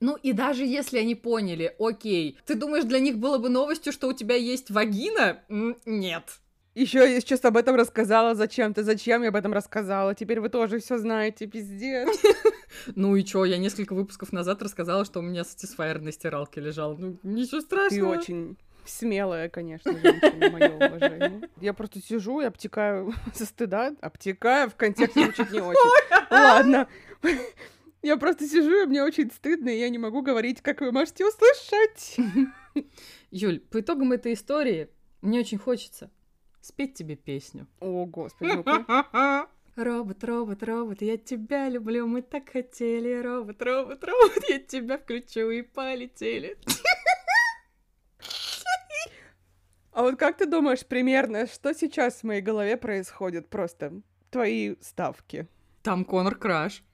Ну 0.01 0.17
и 0.23 0.33
даже 0.33 0.65
если 0.65 0.99
они 0.99 1.15
поняли, 1.15 1.75
окей, 1.79 2.39
ты 2.47 2.55
думаешь, 2.55 2.85
для 2.85 3.01
них 3.01 3.19
было 3.19 3.39
бы 3.39 3.49
новостью, 3.49 3.93
что 3.93 4.09
у 4.09 4.13
тебя 4.13 4.37
есть 4.37 4.71
вагина? 4.71 5.41
Нет. 5.49 6.41
Еще 6.75 6.99
я 7.13 7.21
сейчас 7.21 7.45
об 7.45 7.57
этом 7.57 7.75
рассказала 7.75 8.37
зачем-то. 8.37 8.85
Зачем 8.85 9.23
я 9.23 9.31
об 9.31 9.37
этом 9.37 9.53
рассказала? 9.53 10.15
Теперь 10.15 10.39
вы 10.39 10.49
тоже 10.49 10.79
все 10.79 10.99
знаете, 10.99 11.47
пиздец. 11.47 12.09
Ну 12.95 13.17
и 13.17 13.25
чё, 13.25 13.45
я 13.45 13.57
несколько 13.57 13.95
выпусков 13.95 14.31
назад 14.31 14.63
рассказала, 14.63 15.05
что 15.05 15.21
у 15.21 15.23
меня 15.23 15.41
Satisfyer 15.41 15.99
на 15.99 16.13
стиралке 16.13 16.61
лежал. 16.61 16.97
Ну, 16.97 17.19
ничего 17.23 17.61
Ты 17.61 17.67
страшного. 17.67 18.11
очень 18.11 18.57
смелая, 18.85 19.49
конечно, 19.49 19.93
женщина, 19.93 20.51
мое 20.51 20.71
уважение. 20.71 21.49
Я 21.61 21.73
просто 21.73 22.01
сижу 22.01 22.41
и 22.41 22.45
обтекаю 22.45 23.13
со 23.35 23.47
стыда. 23.47 23.95
Обтекаю 24.01 24.71
в 24.71 24.77
контексте 24.77 25.25
звучит 25.25 25.51
не 25.51 25.61
очень. 25.61 25.91
Ладно. 26.31 26.89
Я 28.03 28.17
просто 28.17 28.47
сижу, 28.47 28.83
и 28.83 28.87
мне 28.87 29.03
очень 29.03 29.31
стыдно, 29.31 29.69
и 29.69 29.79
я 29.79 29.89
не 29.89 29.99
могу 29.99 30.23
говорить, 30.23 30.63
как 30.63 30.81
вы 30.81 30.93
можете 30.93 31.27
услышать. 31.27 32.17
Юль, 33.31 33.61
по 33.61 33.81
итогам 33.81 34.13
этой 34.13 34.35
истории 34.35 34.89
мне 35.21 35.41
очень 35.41 35.59
хочется 35.59 36.11
спеть 36.61 36.95
тебе 36.95 37.17
песню. 37.17 37.67
О, 37.81 38.05
господи. 38.05 38.53
Робот, 39.77 40.25
робот, 40.25 40.63
робот, 40.65 41.03
я 41.03 41.17
тебя 41.17 41.69
люблю, 41.69 42.09
мы 42.09 42.23
так 42.23 42.51
хотели. 42.51 43.15
Робот, 43.23 43.63
робот, 43.63 44.03
робот, 44.03 44.45
я 44.49 44.59
тебя 44.59 44.99
включу 44.99 45.51
и 45.51 45.63
полетели. 45.63 46.57
А 49.93 50.03
вот 50.03 50.17
как 50.17 50.37
ты 50.37 50.47
думаешь 50.47 50.87
примерно, 50.87 51.49
что 51.49 51.75
сейчас 51.75 52.21
в 52.21 52.23
моей 52.23 52.41
голове 52.41 52.77
происходит? 52.77 53.49
Просто 53.49 54.01
твои 54.31 54.77
ставки. 54.81 55.49
Там 55.83 56.05
Конор 56.05 56.37
Краш. 56.37 56.85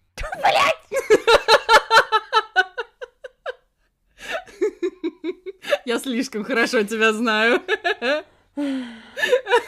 Я 5.85 5.99
слишком 5.99 6.45
хорошо 6.45 6.83
тебя 6.83 7.13
знаю. 7.13 7.63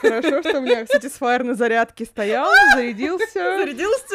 Хорошо, 0.00 0.42
что 0.42 0.58
у 0.58 0.62
меня 0.62 0.85
Satisfyer 0.85 1.42
на 1.42 1.54
зарядке 1.54 2.04
стоял, 2.04 2.49
зарядился. 2.75 3.32
Зарядился, 3.35 4.14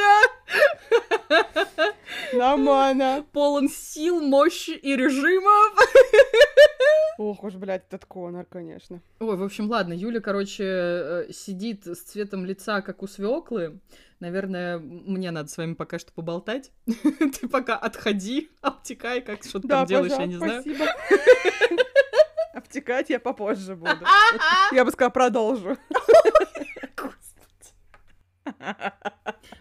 Нормально. 2.34 3.26
полон 3.32 3.70
сил, 3.70 4.22
мощи 4.22 4.72
и 4.72 4.96
режимов. 4.96 5.78
Ох 7.18 7.44
уж, 7.44 7.54
блядь, 7.56 7.86
этот 7.88 8.06
Конор, 8.06 8.46
конечно. 8.46 9.02
Ой, 9.20 9.36
в 9.36 9.44
общем, 9.44 9.70
ладно, 9.70 9.94
Юля, 9.94 10.22
короче, 10.22 10.64
э, 10.64 11.26
сидит 11.32 11.86
с 11.86 12.00
цветом 12.02 12.46
лица, 12.46 12.82
как 12.82 13.04
у 13.04 13.08
свеклы. 13.08 13.80
Наверное, 14.20 14.80
мне 14.80 15.32
надо 15.32 15.50
с 15.50 15.58
вами 15.58 15.74
пока 15.74 16.00
что 16.00 16.12
поболтать. 16.14 16.72
Ты 16.86 17.48
пока 17.48 17.76
отходи, 17.76 18.50
обтекай, 18.62 19.22
как 19.22 19.44
что 19.44 19.60
ты 19.60 19.68
Да, 19.68 19.80
там 19.80 19.88
делаешь, 19.88 20.14
я 20.18 20.26
не 20.26 20.38
знаю. 20.38 20.64
Обтекать 22.72 23.10
я 23.10 23.20
попозже 23.20 23.76
буду. 23.76 24.06
Я 24.72 24.86
бы 24.86 24.92
сказала, 24.92 25.12
продолжу. 25.12 25.78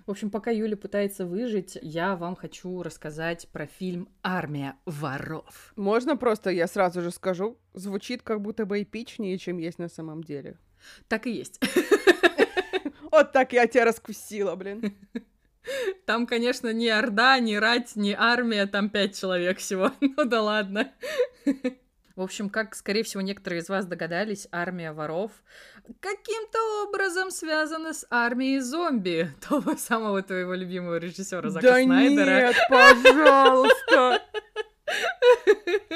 В 0.07 0.11
общем, 0.11 0.31
пока 0.31 0.53
Юля 0.53 0.77
пытается 0.77 1.27
выжить, 1.27 1.77
я 1.83 2.15
вам 2.15 2.37
хочу 2.37 2.83
рассказать 2.85 3.49
про 3.51 3.67
фильм 3.67 4.09
«Армия 4.23 4.77
воров». 4.87 5.73
Можно 5.75 6.17
просто, 6.17 6.51
я 6.51 6.69
сразу 6.69 7.03
же 7.03 7.11
скажу, 7.11 7.59
звучит 7.75 8.23
как 8.23 8.41
будто 8.41 8.65
бы 8.65 8.81
эпичнее, 8.81 9.39
чем 9.39 9.59
есть 9.59 9.81
на 9.81 9.89
самом 9.89 10.23
деле. 10.23 10.57
Так 11.09 11.27
и 11.27 11.33
есть. 11.33 11.61
Вот 13.11 13.33
так 13.33 13.53
я 13.53 13.67
тебя 13.67 13.87
раскусила, 13.87 14.55
блин. 14.55 14.95
Там, 16.07 16.29
конечно, 16.29 16.73
ни 16.73 16.87
Орда, 16.87 17.41
ни 17.41 17.57
Рать, 17.57 17.97
ни 17.97 18.13
армия, 18.17 18.67
там 18.67 18.89
пять 18.89 19.19
человек 19.19 19.59
всего. 19.59 19.91
Ну 20.01 20.25
да 20.25 20.43
ладно. 20.43 20.93
В 22.21 22.23
общем, 22.23 22.51
как, 22.51 22.75
скорее 22.75 23.03
всего, 23.03 23.23
некоторые 23.23 23.63
из 23.63 23.71
вас 23.71 23.87
догадались, 23.87 24.47
армия 24.53 24.93
воров 24.93 25.33
каким-то 26.01 26.59
образом 26.85 27.31
связана 27.31 27.95
с 27.95 28.07
армией 28.11 28.61
зомби 28.61 29.31
того 29.49 29.75
самого 29.79 30.21
твоего 30.23 30.53
любимого 30.53 30.99
режиссера 30.99 31.49
Зака 31.49 31.67
да 31.67 31.83
Снайдера. 31.83 32.49
нет, 32.49 32.57
пожалуйста. 32.69 34.23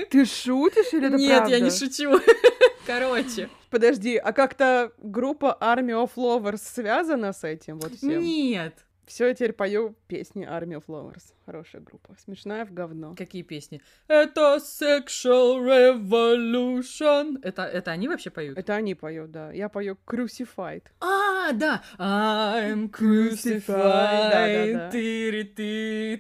Ты 0.11 0.25
шутишь 0.25 0.95
или 0.95 1.09
это 1.09 1.16
Нет, 1.19 1.31
я 1.31 1.38
правда? 1.40 1.61
не 1.61 1.71
шучу. 1.71 2.19
Короче, 2.87 3.50
Подожди, 3.69 4.16
а 4.16 4.33
как-то 4.33 4.93
группа 4.97 5.59
Army 5.61 5.93
of 5.93 6.12
Lovers 6.16 6.62
связана 6.62 7.35
с 7.35 7.45
этим 7.45 7.81
вот 7.81 7.93
всем? 7.97 8.23
нет. 8.23 8.84
Все, 9.07 9.27
я 9.29 9.35
теперь 9.35 9.53
пою 9.53 9.95
песни 10.09 10.47
Army 10.49 10.79
of 10.81 10.85
Lovers. 10.89 11.33
Хорошая 11.47 11.83
группа. 11.83 12.17
Смешная 12.25 12.65
в 12.65 12.73
говно. 12.73 13.15
Какие 13.17 13.43
песни? 13.43 13.81
Это 14.09 14.59
Sexual 14.61 15.59
Revolution. 15.65 17.39
Это, 17.43 17.63
это 17.65 17.91
они 17.91 18.09
вообще 18.09 18.31
поют? 18.31 18.57
Это 18.59 18.75
они 18.75 18.95
поют, 18.95 19.31
да. 19.31 19.53
Я 19.53 19.69
пою 19.69 19.99
Crucified. 20.07 20.85
А, 21.01 21.53
да. 21.53 21.83
I'm 21.99 22.91
Crucified. 22.91 23.65
crucified. 23.67 24.31
Да-да-да. 24.31 24.91
Тыри-ты, 24.91 26.17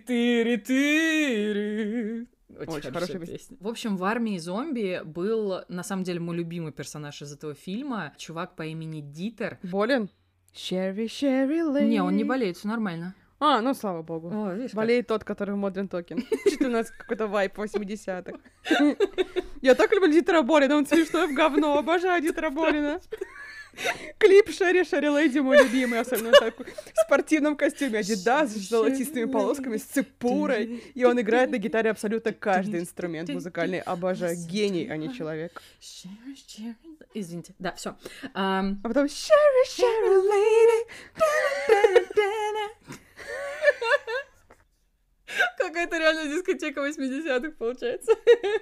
тыри-тыри. 1.04 2.26
Очень, 2.56 2.60
Очень 2.60 2.68
хорошая 2.68 2.92
хорошая 2.92 3.18
песня. 3.20 3.36
песня. 3.36 3.56
В 3.60 3.68
общем, 3.68 3.96
в 3.96 4.04
армии 4.04 4.38
зомби 4.38 5.00
был, 5.04 5.62
на 5.68 5.82
самом 5.82 6.04
деле, 6.04 6.20
мой 6.20 6.36
любимый 6.36 6.72
персонаж 6.72 7.20
из 7.22 7.32
этого 7.32 7.54
фильма. 7.54 8.12
Чувак 8.16 8.54
по 8.54 8.62
имени 8.64 9.00
Дитер. 9.00 9.58
Болен? 9.64 10.08
Sherry, 10.54 11.06
Sherry 11.06 11.60
Lady. 11.60 11.88
Не, 11.88 12.00
он 12.00 12.16
не 12.16 12.24
болеет, 12.24 12.56
все 12.56 12.68
нормально. 12.68 13.14
А, 13.40 13.60
ну 13.60 13.74
слава 13.74 14.02
богу. 14.02 14.30
О, 14.32 14.54
видишь, 14.54 14.70
как. 14.70 14.76
Болеет 14.76 15.06
тот, 15.08 15.24
который 15.24 15.54
в 15.54 15.58
Modern 15.58 15.88
Talking. 15.88 16.24
Что-то 16.46 16.66
у 16.66 16.70
нас 16.70 16.90
какой-то 16.90 17.26
вайп 17.26 17.58
80-х. 17.58 18.38
Я 19.62 19.74
так 19.74 19.92
люблю 19.92 20.12
Дитера 20.12 20.42
Болина, 20.42 20.76
он 20.76 20.86
смешной 20.86 21.26
в 21.26 21.34
говно. 21.34 21.76
Обожаю 21.78 22.22
Дитера 22.22 22.50
Болина. 22.50 23.00
Клип 24.18 24.50
Шерри 24.50 24.84
Шерри 24.84 25.08
Леди, 25.08 25.38
мой 25.38 25.58
любимый, 25.62 26.00
особенно 26.00 26.32
так, 26.32 26.58
в 26.58 27.00
спортивном 27.06 27.56
костюме 27.56 27.98
Адидас 28.00 28.50
с 28.50 28.68
золотистыми 28.68 29.24
полосками, 29.30 29.76
с 29.76 29.84
цепурой, 29.84 30.82
и 30.94 31.04
он 31.04 31.20
играет 31.20 31.50
на 31.50 31.58
гитаре 31.58 31.90
абсолютно 31.90 32.32
каждый 32.32 32.80
инструмент 32.80 33.28
музыкальный. 33.28 33.80
Обожаю. 33.80 34.36
Гений, 34.36 34.88
а 34.90 34.96
не 34.96 35.12
человек. 35.14 35.62
Извините, 37.14 37.54
да, 37.58 37.72
все. 37.72 37.96
А 38.34 38.64
потом 38.82 39.08
Шерри 39.08 39.66
Шерри 39.68 40.16
Леди. 40.30 40.64
Какая-то 45.58 45.98
реально 45.98 46.24
дискотека 46.24 46.86
80-х 46.86 47.52
получается. 47.58 48.12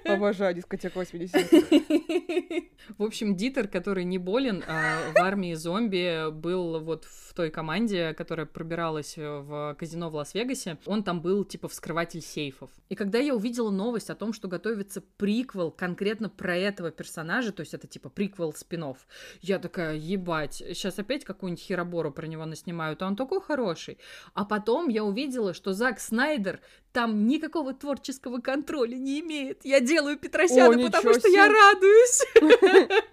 Обожаю 0.05 0.55
дискотеку 0.55 1.01
80-х. 1.01 2.65
В 2.97 3.03
общем, 3.03 3.35
Дитер, 3.35 3.67
который 3.67 4.05
не 4.05 4.17
болен, 4.17 4.63
а 4.67 5.11
в 5.13 5.17
армии 5.17 5.53
зомби 5.53 6.31
был 6.31 6.79
вот 6.79 7.05
в 7.05 7.32
той 7.33 7.49
команде, 7.49 8.13
которая 8.13 8.45
пробиралась 8.45 9.15
в 9.17 9.75
казино 9.79 10.09
в 10.09 10.15
Лас-Вегасе. 10.15 10.77
Он 10.85 11.03
там 11.03 11.21
был 11.21 11.43
типа 11.43 11.67
вскрыватель 11.67 12.21
сейфов. 12.21 12.69
И 12.89 12.95
когда 12.95 13.19
я 13.19 13.35
увидела 13.35 13.69
новость 13.69 14.09
о 14.09 14.15
том, 14.15 14.33
что 14.33 14.47
готовится 14.47 15.01
приквел 15.01 15.71
конкретно 15.71 16.29
про 16.29 16.55
этого 16.55 16.91
персонажа, 16.91 17.51
то 17.51 17.61
есть 17.61 17.73
это 17.73 17.87
типа 17.87 18.09
приквел 18.09 18.53
спинов, 18.53 19.07
я 19.41 19.59
такая, 19.59 19.95
ебать, 19.95 20.55
сейчас 20.55 20.99
опять 20.99 21.25
какую-нибудь 21.25 21.63
херобору 21.63 22.11
про 22.11 22.27
него 22.27 22.45
наснимают, 22.45 23.01
а 23.01 23.07
он 23.07 23.15
такой 23.15 23.41
хороший. 23.41 23.97
А 24.33 24.45
потом 24.45 24.89
я 24.89 25.03
увидела, 25.03 25.53
что 25.53 25.73
Зак 25.73 25.99
Снайдер 25.99 26.59
там 26.91 27.25
никакого 27.27 27.73
творческого 27.73 28.39
контроля 28.39 28.95
не 28.95 29.19
имеет. 29.21 29.65
Я 29.65 29.79
делаю 29.79 30.17
Петросяна, 30.17 30.79
О, 30.79 30.85
потому 30.85 31.13
что 31.15 31.27
я 31.27 31.47
радуюсь. 31.47 33.03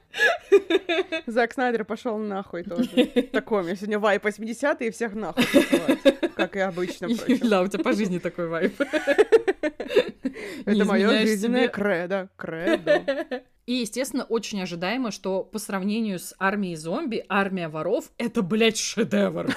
Зак 1.26 1.52
Снайдер 1.52 1.84
пошел 1.84 2.18
нахуй 2.18 2.64
тоже. 2.64 2.88
Такой 3.32 3.62
у 3.62 3.64
меня 3.64 3.76
сегодня 3.76 3.98
вайп 3.98 4.24
80 4.24 4.82
и 4.82 4.90
всех 4.90 5.14
нахуй 5.14 5.44
как 6.40 6.56
и 6.56 6.60
обычно. 6.60 7.08
Да, 7.50 7.62
у 7.62 7.68
тебя 7.68 7.82
по 7.82 7.92
жизни 7.92 8.18
такой 8.18 8.48
вайп. 8.48 8.80
Это 10.64 10.84
мое 10.84 11.20
жизненное 11.20 11.68
кредо. 11.68 12.28
Кредо. 12.36 13.02
И, 13.66 13.74
естественно, 13.74 14.24
очень 14.24 14.62
ожидаемо, 14.62 15.10
что 15.10 15.44
по 15.44 15.58
сравнению 15.58 16.18
с 16.18 16.34
армией 16.38 16.76
зомби, 16.76 17.24
армия 17.28 17.68
воров— 17.68 18.10
это, 18.18 18.42
блядь, 18.42 18.78
шедевр 18.78 19.54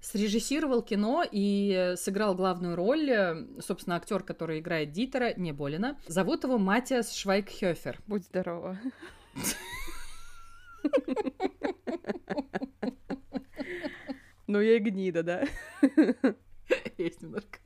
срежиссировал 0.00 0.80
кино 0.80 1.22
и 1.30 1.92
сыграл 1.96 2.34
главную 2.34 2.76
роль, 2.76 3.10
э, 3.10 3.44
собственно, 3.60 3.96
актер, 3.96 4.22
который 4.22 4.60
играет 4.60 4.90
Дитера, 4.90 5.34
не 5.36 5.52
Болина. 5.52 5.98
Зовут 6.06 6.44
его 6.44 6.56
Матиас 6.56 7.14
Швайкхёфер. 7.14 7.98
Будь 8.06 8.24
здорова. 8.24 8.78
Ну, 14.48 14.62
я 14.62 14.76
и 14.76 14.78
гнида, 14.78 15.22
да? 15.22 15.44
Есть 16.98 17.20
немножко. 17.20 17.58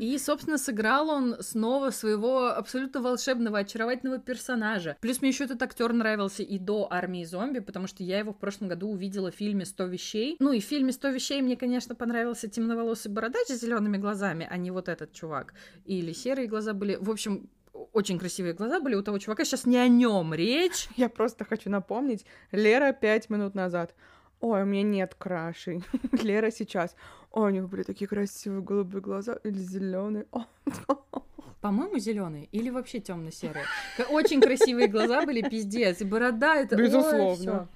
И, 0.00 0.18
собственно, 0.18 0.58
сыграл 0.58 1.10
он 1.10 1.36
снова 1.40 1.90
своего 1.90 2.46
абсолютно 2.46 3.02
волшебного, 3.02 3.58
очаровательного 3.58 4.18
персонажа. 4.18 4.96
Плюс 5.00 5.20
мне 5.20 5.30
еще 5.30 5.44
этот 5.44 5.62
актер 5.62 5.92
нравился 5.92 6.42
и 6.42 6.58
до 6.58 6.88
армии 6.90 7.24
зомби, 7.24 7.58
потому 7.58 7.86
что 7.86 8.02
я 8.02 8.18
его 8.18 8.32
в 8.32 8.38
прошлом 8.38 8.68
году 8.68 8.88
увидела 8.88 9.30
в 9.30 9.34
фильме 9.34 9.64
«100 9.64 9.88
вещей». 9.88 10.36
Ну 10.38 10.52
и 10.52 10.60
в 10.60 10.64
фильме 10.64 10.90
«100 10.90 11.12
вещей» 11.12 11.42
мне, 11.42 11.56
конечно, 11.56 11.94
понравился 11.94 12.48
темноволосый 12.48 13.12
бородач 13.12 13.48
с 13.48 13.60
зелеными 13.60 13.98
глазами, 13.98 14.46
а 14.50 14.56
не 14.56 14.70
вот 14.70 14.88
этот 14.88 15.12
чувак. 15.12 15.54
Или 15.84 16.12
серые 16.12 16.46
глаза 16.46 16.72
были. 16.72 16.96
В 17.00 17.10
общем, 17.10 17.50
очень 17.92 18.18
красивые 18.18 18.54
глаза 18.54 18.80
были 18.80 18.94
у 18.94 19.02
того 19.02 19.18
чувака. 19.18 19.44
Сейчас 19.44 19.66
не 19.66 19.76
о 19.76 19.88
нем 19.88 20.32
речь. 20.34 20.88
Я 20.96 21.08
просто 21.08 21.44
хочу 21.44 21.70
напомнить. 21.70 22.24
Лера 22.52 22.92
пять 22.92 23.30
минут 23.30 23.54
назад. 23.54 23.94
Ой, 24.40 24.62
у 24.62 24.64
меня 24.64 24.82
нет 24.82 25.14
крашей. 25.14 25.82
Лера 26.22 26.50
сейчас. 26.50 26.94
Ой, 27.30 27.50
у 27.50 27.54
него 27.54 27.68
были 27.68 27.82
такие 27.82 28.06
красивые 28.06 28.62
голубые 28.62 29.02
глаза 29.02 29.38
или 29.44 29.58
зеленые. 29.58 30.26
По-моему, 31.60 31.98
зеленые 31.98 32.46
или 32.52 32.68
вообще 32.68 33.00
темно-серые. 33.00 33.64
Очень 34.10 34.40
красивые 34.40 34.86
глаза 34.86 35.24
были, 35.24 35.40
пиздец. 35.48 36.00
И 36.02 36.04
борода 36.04 36.56
это. 36.56 36.76
Безусловно. 36.76 37.68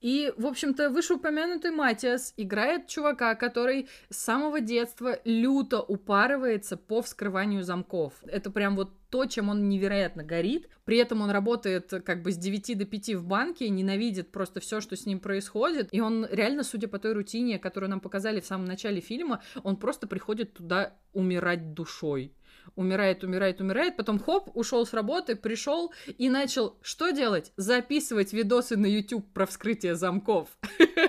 И, 0.00 0.32
в 0.36 0.46
общем-то, 0.46 0.90
вышеупомянутый 0.90 1.70
Матиас 1.72 2.32
играет 2.36 2.86
чувака, 2.86 3.34
который 3.34 3.88
с 4.10 4.16
самого 4.16 4.60
детства 4.60 5.18
люто 5.24 5.80
упарывается 5.80 6.76
по 6.76 7.02
вскрыванию 7.02 7.64
замков. 7.64 8.14
Это 8.26 8.50
прям 8.50 8.76
вот 8.76 8.92
то, 9.10 9.26
чем 9.26 9.48
он 9.48 9.68
невероятно 9.68 10.22
горит. 10.22 10.68
При 10.84 10.98
этом 10.98 11.22
он 11.22 11.30
работает 11.30 11.90
как 12.04 12.22
бы 12.22 12.30
с 12.30 12.36
9 12.36 12.78
до 12.78 12.84
5 12.84 13.14
в 13.14 13.26
банке, 13.26 13.68
ненавидит 13.68 14.30
просто 14.30 14.60
все, 14.60 14.80
что 14.80 14.96
с 14.96 15.06
ним 15.06 15.18
происходит. 15.18 15.88
И 15.92 16.00
он 16.00 16.26
реально, 16.30 16.62
судя 16.62 16.88
по 16.88 16.98
той 16.98 17.14
рутине, 17.14 17.58
которую 17.58 17.90
нам 17.90 18.00
показали 18.00 18.40
в 18.40 18.46
самом 18.46 18.66
начале 18.66 19.00
фильма, 19.00 19.42
он 19.64 19.76
просто 19.76 20.06
приходит 20.06 20.54
туда 20.54 20.94
умирать 21.12 21.74
душой 21.74 22.32
умирает, 22.76 23.24
умирает, 23.24 23.60
умирает, 23.60 23.96
потом 23.96 24.18
хоп, 24.18 24.50
ушел 24.54 24.86
с 24.86 24.92
работы, 24.92 25.36
пришел 25.36 25.92
и 26.06 26.28
начал 26.28 26.76
что 26.82 27.10
делать? 27.10 27.52
Записывать 27.56 28.32
видосы 28.32 28.76
на 28.76 28.86
YouTube 28.86 29.26
про 29.32 29.46
вскрытие 29.46 29.94
замков. 29.94 30.48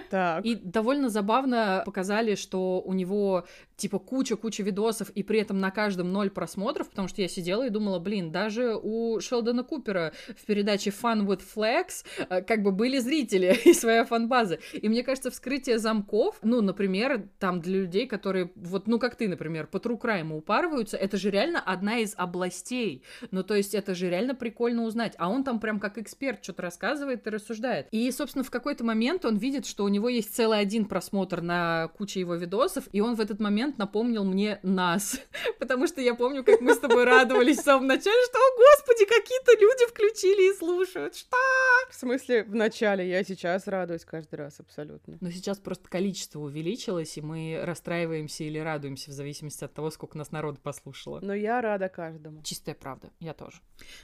Так. 0.10 0.44
И 0.44 0.56
довольно 0.56 1.10
забавно 1.10 1.84
показали, 1.86 2.36
что 2.36 2.82
у 2.82 2.94
него 2.94 3.46
типа 3.80 4.00
куча-куча 4.00 4.64
видосов, 4.64 5.10
и 5.12 5.24
при 5.24 5.40
этом 5.40 5.60
на 5.60 5.72
каждом 5.72 6.12
ноль 6.12 6.30
просмотров, 6.30 6.90
потому 6.90 7.08
что 7.08 7.22
я 7.22 7.28
сидела 7.28 7.66
и 7.66 7.70
думала, 7.70 8.00
блин, 8.00 8.32
даже 8.32 8.76
у 8.76 9.20
Шелдона 9.20 9.64
Купера 9.64 10.14
в 10.38 10.46
передаче 10.46 10.92
Fun 10.92 11.26
with 11.26 11.42
Flex 11.56 12.06
э, 12.30 12.42
как 12.42 12.64
бы 12.64 12.72
были 12.72 13.00
зрители 13.00 13.58
и 13.66 13.74
своя 13.74 14.06
фан-база. 14.06 14.60
И 14.74 14.88
мне 14.90 15.04
кажется, 15.04 15.32
вскрытие 15.32 15.80
замков, 15.80 16.38
ну, 16.44 16.62
например, 16.62 17.28
там 17.40 17.62
для 17.62 17.80
людей, 17.82 18.08
которые, 18.08 18.52
вот, 18.56 18.88
ну, 18.88 19.00
как 19.00 19.16
ты, 19.16 19.28
например, 19.28 19.68
по 19.68 19.78
True 19.78 20.00
Crime 20.00 20.36
упарываются, 20.36 20.98
это 20.98 21.18
же 21.18 21.32
реально 21.32 21.60
одна 21.60 22.00
из 22.00 22.14
областей. 22.18 23.04
Ну, 23.32 23.44
то 23.44 23.56
есть 23.56 23.74
это 23.74 23.96
же 23.96 24.10
реально 24.10 24.36
прикольно 24.36 24.84
узнать. 24.84 25.14
А 25.18 25.30
он 25.30 25.44
там 25.44 25.60
прям 25.60 25.80
как 25.80 25.98
эксперт 25.98 26.44
что-то 26.44 26.64
рассказывает 26.64 27.26
и 27.26 27.30
рассуждает. 27.30 27.88
И, 27.92 28.12
собственно, 28.12 28.44
в 28.44 28.52
какой-то 28.52 28.84
момент 28.84 29.26
он 29.26 29.38
видит, 29.38 29.66
что 29.66 29.84
у 29.84 29.88
него 29.88 30.10
есть 30.10 30.36
целый 30.36 30.60
один 30.60 30.86
просмотр 30.86 31.42
на 31.42 31.88
куче 31.98 32.20
его 32.20 32.36
видосов, 32.36 32.86
и 32.92 33.02
он 33.02 33.16
в 33.16 33.22
этот 33.22 33.40
момент 33.40 33.69
момент 33.70 33.78
напомнил 33.78 34.24
мне 34.24 34.60
нас. 34.64 35.20
Потому 35.60 35.88
что 35.88 36.02
я 36.02 36.16
помню, 36.16 36.44
как 36.44 36.62
мы 36.62 36.74
с 36.74 36.80
тобой 36.80 37.04
радовались 37.04 37.60
в 37.60 37.64
самом 37.64 37.88
начале, 37.88 38.26
что, 38.26 38.38
о 38.38 38.58
господи, 38.58 39.06
какие-то 39.06 39.52
люди 39.60 39.88
включили 39.88 40.52
и 40.52 40.58
слушают. 40.58 41.16
Что? 41.16 41.38
В 41.90 41.96
смысле, 41.96 42.44
в 42.44 42.56
начале, 42.56 43.08
я 43.08 43.24
сейчас 43.24 43.68
радуюсь 43.68 44.06
каждый 44.06 44.36
раз 44.36 44.60
абсолютно. 44.60 45.18
Но 45.22 45.32
сейчас 45.32 45.58
просто 45.60 45.88
количество 45.90 46.40
увеличилось, 46.40 47.18
и 47.18 47.22
мы 47.22 47.62
расстраиваемся 47.64 48.44
или 48.44 48.60
радуемся 48.60 49.12
в 49.12 49.14
зависимости 49.14 49.64
от 49.64 49.74
того, 49.74 49.92
сколько 49.92 50.18
нас 50.18 50.32
народ 50.32 50.60
послушало. 50.60 51.20
Но 51.22 51.34
я 51.34 51.62
рада 51.62 51.90
каждому. 51.90 52.42
Чистая 52.44 52.76
правда, 52.76 53.10
я 53.20 53.34
тоже. 53.34 53.58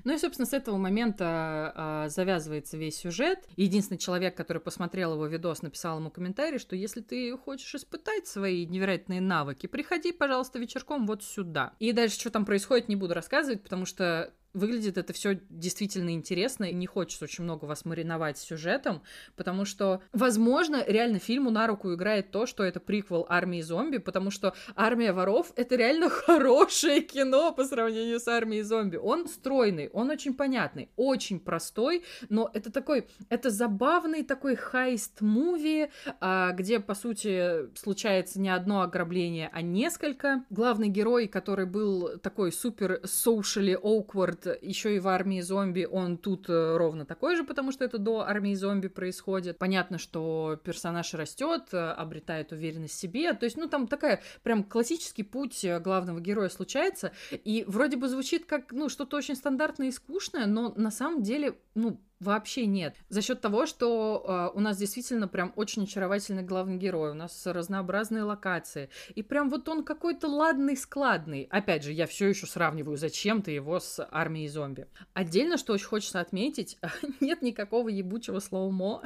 Ну 0.04 0.14
и, 0.14 0.18
собственно, 0.18 0.46
с 0.46 0.54
этого 0.54 0.78
момента 0.78 1.74
а, 1.76 2.10
завязывается 2.10 2.78
весь 2.78 2.98
сюжет. 2.98 3.40
Единственный 3.56 3.98
человек, 3.98 4.36
который 4.36 4.62
посмотрел 4.62 5.14
его 5.14 5.26
видос, 5.26 5.62
написал 5.62 6.00
ему 6.00 6.10
комментарий, 6.10 6.60
что 6.60 6.76
если 6.76 7.02
ты 7.02 7.36
хочешь 7.38 7.74
испытать 7.76 8.28
свои 8.28 8.66
невероятные 8.66 9.22
навыки, 9.22 9.55
навыки. 9.56 9.68
Приходи, 9.68 10.12
пожалуйста, 10.12 10.60
вечерком 10.60 11.08
вот 11.08 11.24
сюда. 11.24 11.74
И 11.80 11.92
дальше, 11.92 12.20
что 12.20 12.30
там 12.30 12.46
происходит, 12.46 12.90
не 12.90 12.96
буду 12.96 13.14
рассказывать, 13.14 13.64
потому 13.64 13.86
что 13.86 14.34
выглядит 14.56 14.98
это 14.98 15.14
все 15.14 15.40
действительно 15.50 16.12
интересно, 16.12 16.66
и 16.66 16.74
не 16.74 16.88
хочется 16.88 17.26
очень 17.26 17.44
много 17.44 17.66
вас 17.66 17.86
мариновать 17.86 18.38
сюжетом, 18.38 19.04
потому 19.36 19.66
что, 19.66 20.02
возможно, 20.14 20.84
реально 20.88 21.20
фильму 21.20 21.52
на 21.52 21.68
руку 21.68 21.94
играет 21.94 22.32
то, 22.32 22.46
что 22.46 22.64
это 22.64 22.80
приквел 22.80 23.26
армии 23.30 23.62
зомби, 23.62 23.98
потому 23.98 24.32
что 24.32 24.56
армия 24.76 25.12
воров— 25.12 25.52
это 25.56 25.76
реально 25.76 26.10
хорошее 26.26 27.02
кино 27.02 27.52
по 27.54 27.66
сравнению 27.66 28.20
с 28.20 28.28
армией 28.28 28.64
зомби. 28.64 28.96
Он 28.96 29.28
стройный, 29.28 29.90
он 29.90 30.10
очень 30.10 30.34
понятный, 30.34 30.90
очень 30.96 31.40
простой, 31.40 32.04
но 32.30 32.50
это 32.54 32.72
такой, 32.72 33.08
это 33.30 33.50
забавный 33.50 34.24
такой 34.24 34.56
heist 34.56 35.17
movie, 35.17 35.90
а, 36.22 36.52
где, 36.54 36.80
по 36.80 36.96
сути, 36.96 37.76
случается 37.78 38.40
не 38.40 38.50
одно 38.50 38.82
ограбление, 38.82 39.50
а 39.52 39.62
несколько. 39.62 40.46
Главный 40.50 40.88
герой, 40.88 41.28
который 41.28 41.66
был 41.66 42.18
такой 42.20 42.52
супер 42.52 43.02
socially 43.04 43.76
awkward 43.82 44.45
еще 44.62 44.96
и 44.96 45.00
в 45.00 45.08
армии 45.08 45.42
зомби 45.42 45.88
он 45.90 46.18
тут 46.18 46.50
э, 46.50 46.78
ровно 46.78 47.06
такой 47.06 47.36
же, 47.36 47.44
потому 47.44 47.72
что 47.72 47.86
это 47.86 47.98
до 47.98 48.22
армии 48.22 48.54
зомби 48.54 48.88
происходит. 48.88 49.58
Понятно, 49.58 49.98
что 49.98 50.60
персонаж 50.64 51.14
растет, 51.14 51.64
э, 51.72 51.78
обретает 51.78 52.52
уверенность 52.52 52.96
в 52.96 52.98
себе. 52.98 53.34
То 53.34 53.46
есть, 53.46 53.58
ну, 53.58 53.68
там 53.68 53.88
такая 53.88 54.22
прям 54.44 54.64
классический 54.64 55.24
путь 55.24 55.64
э, 55.64 55.80
главного 55.80 56.20
героя 56.20 56.50
случается. 56.50 57.12
И 57.32 57.64
вроде 57.68 57.98
бы 57.98 58.08
звучит 58.08 58.46
как, 58.46 58.72
ну, 58.72 58.90
что-то 58.90 59.18
очень 59.18 59.36
стандартное 59.36 59.88
и 59.88 59.92
скучное, 59.92 60.46
но 60.46 60.74
на 60.76 60.92
самом 60.92 61.24
деле, 61.24 61.56
ну, 61.74 62.00
Вообще 62.20 62.66
нет. 62.66 62.96
За 63.10 63.22
счет 63.22 63.42
того, 63.42 63.66
что 63.66 64.52
э, 64.54 64.58
у 64.58 64.62
нас 64.62 64.78
действительно 64.78 65.28
прям 65.28 65.52
очень 65.58 65.84
очаровательный 65.84 66.44
главный 66.44 66.78
герой, 66.78 67.12
у 67.12 67.14
нас 67.14 67.46
разнообразные 67.46 68.24
локации. 68.24 68.90
И 69.16 69.22
прям 69.22 69.50
вот 69.50 69.68
он 69.68 69.84
какой-то 69.84 70.28
ладный, 70.28 70.78
складный. 70.78 71.48
Опять 71.52 71.84
же, 71.84 71.92
я 71.92 72.08
все 72.08 72.28
еще 72.28 72.48
сравниваю 72.48 72.96
зачем-то 72.96 73.52
его 73.52 73.82
с 73.82 74.08
армией 74.12 74.48
зомби. 74.48 74.88
Отдельно, 75.14 75.58
что 75.58 75.74
очень 75.74 75.88
хочется 75.88 76.22
отметить, 76.22 76.78
нет 77.20 77.42
никакого 77.42 77.90
ебучего 77.90 78.40
слоумо. 78.40 79.02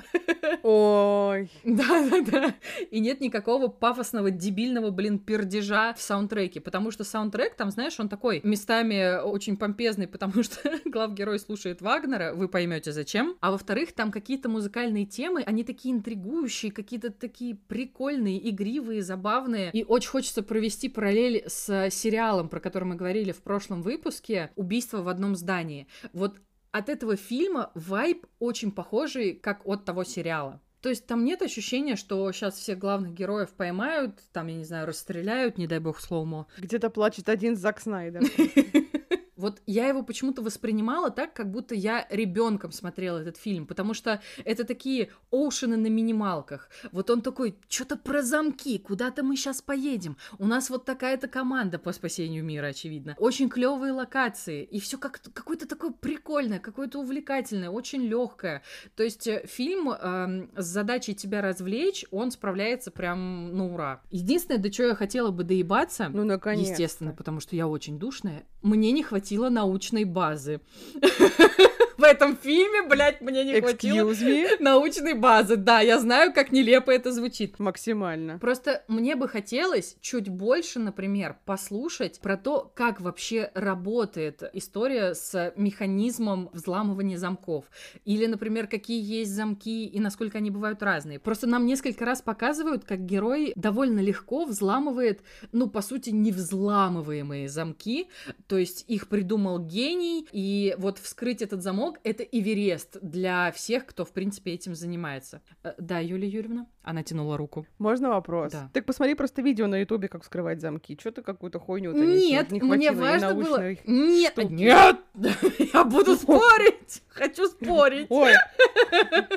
Ой. 0.61 1.49
Да-да-да. 1.63 2.53
И 2.91 2.99
нет 2.99 3.21
никакого 3.21 3.69
пафосного, 3.69 4.29
дебильного, 4.29 4.91
блин, 4.91 5.17
пердежа 5.17 5.95
в 5.95 6.01
саундтреке. 6.01 6.61
Потому 6.61 6.91
что 6.91 7.03
саундтрек, 7.03 7.55
там, 7.55 7.71
знаешь, 7.71 7.99
он 7.99 8.07
такой 8.07 8.41
местами 8.43 9.19
очень 9.19 9.57
помпезный, 9.57 10.07
потому 10.19 10.43
что 10.43 10.59
главгерой 10.85 11.39
слушает 11.39 11.81
Вагнера, 11.81 12.33
вы 12.35 12.47
поймете 12.47 12.91
зачем. 12.99 13.35
А 13.39 13.51
во-вторых, 13.51 13.93
там 13.93 14.11
какие-то 14.11 14.49
музыкальные 14.49 15.05
темы, 15.05 15.43
они 15.43 15.63
такие 15.63 15.93
интригующие, 15.95 16.71
какие-то 16.71 17.11
такие 17.11 17.55
прикольные, 17.55 18.49
игривые, 18.49 19.01
забавные. 19.01 19.71
И 19.71 19.83
очень 19.83 20.09
хочется 20.09 20.43
провести 20.43 20.89
параллель 20.89 21.43
с 21.47 21.89
сериалом, 21.89 22.49
про 22.49 22.59
который 22.59 22.83
мы 22.83 22.95
говорили 22.95 23.31
в 23.31 23.41
прошлом 23.41 23.81
выпуске 23.81 24.51
«Убийство 24.55 25.01
в 25.01 25.07
одном 25.07 25.35
здании». 25.35 25.87
Вот 26.13 26.37
от 26.71 26.89
этого 26.89 27.15
фильма 27.15 27.71
вайб 27.73 28.25
очень 28.39 28.71
похожий, 28.71 29.33
как 29.33 29.65
от 29.65 29.85
того 29.85 30.03
сериала. 30.03 30.61
То 30.81 30.89
есть 30.89 31.07
там 31.07 31.25
нет 31.25 31.41
ощущения, 31.41 31.95
что 31.95 32.31
сейчас 32.31 32.55
всех 32.55 32.79
главных 32.79 33.13
героев 33.13 33.49
поймают, 33.49 34.19
там, 34.31 34.47
я 34.47 34.55
не 34.55 34.63
знаю, 34.63 34.87
расстреляют, 34.87 35.57
не 35.57 35.67
дай 35.67 35.79
бог, 35.79 35.99
слоумо. 35.99 36.47
Где-то 36.57 36.89
плачет 36.89 37.27
один 37.27 37.57
Зак 37.57 37.81
Снайдер. 37.81 38.21
Вот 39.39 39.61
я 39.65 39.87
его 39.87 40.03
почему-то 40.03 40.41
воспринимала 40.41 41.09
так, 41.09 41.33
как 41.33 41.49
будто 41.49 41.73
я 41.73 42.05
ребенком 42.09 42.73
смотрела 42.73 43.19
этот 43.19 43.37
фильм, 43.37 43.65
потому 43.65 43.93
что 43.93 44.21
это 44.43 44.65
такие 44.65 45.09
оушены 45.31 45.77
на 45.77 45.87
минималках. 45.87 46.69
Вот 46.91 47.09
он 47.09 47.21
такой, 47.21 47.55
что-то 47.69 47.95
про 47.95 48.21
замки, 48.21 48.77
куда-то 48.77 49.23
мы 49.23 49.37
сейчас 49.37 49.61
поедем. 49.61 50.17
У 50.39 50.45
нас 50.45 50.69
вот 50.69 50.83
такая-то 50.83 51.29
команда 51.29 51.79
по 51.79 51.93
спасению 51.93 52.43
мира, 52.43 52.67
очевидно. 52.67 53.15
Очень 53.17 53.49
клевые 53.49 53.93
локации, 53.93 54.63
и 54.63 54.79
все 54.81 54.97
как 54.97 55.21
какое-то 55.33 55.67
такое 55.67 55.91
прикольное, 55.91 56.59
какое-то 56.59 56.99
увлекательное, 56.99 57.69
очень 57.69 58.01
легкое. 58.01 58.61
То 58.95 59.03
есть 59.03 59.25
э, 59.27 59.45
фильм 59.47 59.89
э, 59.89 60.47
с 60.57 60.65
задачей 60.65 61.15
тебя 61.15 61.41
развлечь, 61.41 62.05
он 62.11 62.31
справляется 62.31 62.91
прям 62.91 63.55
на 63.55 63.73
ура. 63.73 64.01
Единственное, 64.11 64.59
до 64.59 64.69
чего 64.69 64.87
я 64.87 64.95
хотела 64.95 65.31
бы 65.31 65.43
доебаться, 65.45 66.09
ну, 66.09 66.25
наконец 66.25 66.69
естественно, 66.69 67.13
потому 67.13 67.39
что 67.39 67.55
я 67.55 67.67
очень 67.67 67.99
душная, 67.99 68.43
мне 68.61 68.91
не 68.91 69.03
хватило 69.03 69.28
хватило 69.29 69.49
научной 69.49 70.05
базы. 70.05 70.59
в 71.99 72.03
этом 72.03 72.37
фильме, 72.37 72.83
блядь, 72.83 73.19
мне 73.21 73.43
не 73.43 73.59
хватило 73.59 74.11
me? 74.11 74.47
научной 74.59 75.13
базы. 75.13 75.57
Да, 75.57 75.81
я 75.81 75.99
знаю, 75.99 76.33
как 76.33 76.51
нелепо 76.51 76.91
это 76.91 77.11
звучит. 77.11 77.59
Максимально. 77.59 78.39
Просто 78.39 78.83
мне 78.87 79.15
бы 79.15 79.27
хотелось 79.27 79.97
чуть 79.99 80.29
больше, 80.29 80.79
например, 80.79 81.37
послушать 81.45 82.19
про 82.21 82.37
то, 82.37 82.71
как 82.73 83.01
вообще 83.01 83.51
работает 83.53 84.43
история 84.53 85.13
с 85.13 85.53
механизмом 85.57 86.49
взламывания 86.53 87.17
замков. 87.17 87.65
Или, 88.05 88.25
например, 88.27 88.67
какие 88.67 89.01
есть 89.01 89.31
замки 89.31 89.85
и 89.85 89.99
насколько 89.99 90.37
они 90.37 90.51
бывают 90.51 90.81
разные. 90.81 91.19
Просто 91.19 91.47
нам 91.47 91.65
несколько 91.65 92.05
раз 92.05 92.21
показывают, 92.21 92.85
как 92.85 93.05
герой 93.05 93.51
довольно 93.55 93.99
легко 93.99 94.45
взламывает, 94.45 95.21
ну, 95.51 95.69
по 95.69 95.81
сути, 95.81 96.11
невзламываемые 96.11 97.49
замки. 97.49 98.07
То 98.47 98.57
есть 98.57 98.85
их 98.87 99.09
придумал 99.09 99.59
гений, 99.59 100.25
и 100.31 100.75
вот 100.77 100.97
вскрыть 100.97 101.41
этот 101.41 101.61
замок 101.61 101.88
замок— 101.89 101.99
это 102.03 102.23
Эверест 102.23 102.97
для 103.01 103.51
всех, 103.51 103.85
кто, 103.85 104.05
в 104.05 104.11
принципе, 104.11 104.53
этим 104.53 104.75
занимается. 104.75 105.41
Э, 105.63 105.73
да, 105.77 105.99
Юлия 105.99 106.27
Юрьевна? 106.27 106.67
Она 106.89 107.03
тянула 107.03 107.37
руку. 107.37 107.67
Можно 107.77 108.09
вопрос? 108.09 108.51
Да. 108.51 108.71
Так 108.73 108.85
посмотри 108.85 109.13
просто 109.13 109.43
видео 109.43 109.67
на 109.67 109.75
Ютубе, 109.81 110.07
как 110.07 110.23
вскрывать 110.23 110.59
замки. 110.59 110.97
Что 110.99 111.11
ты 111.11 111.21
какую-то 111.21 111.59
хуйню 111.59 111.91
Нет, 111.91 112.49
не 112.49 112.59
мне 112.59 112.91
важно 112.91 113.35
было... 113.35 113.75
Нет, 113.85 114.31
штуки. 114.31 114.51
нет! 114.51 114.97
Я 115.73 115.83
буду 115.83 116.15
спорить! 116.15 117.03
Хочу 117.09 117.45
спорить! 117.45 118.07
Ой, 118.09 118.33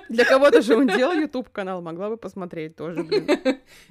для 0.08 0.24
кого-то 0.24 0.62
же 0.62 0.76
он 0.76 0.86
делал 0.86 1.12
YouTube-канал, 1.12 1.82
могла 1.82 2.08
бы 2.08 2.16
посмотреть 2.16 2.74
тоже, 2.74 3.02
блин. 3.02 3.28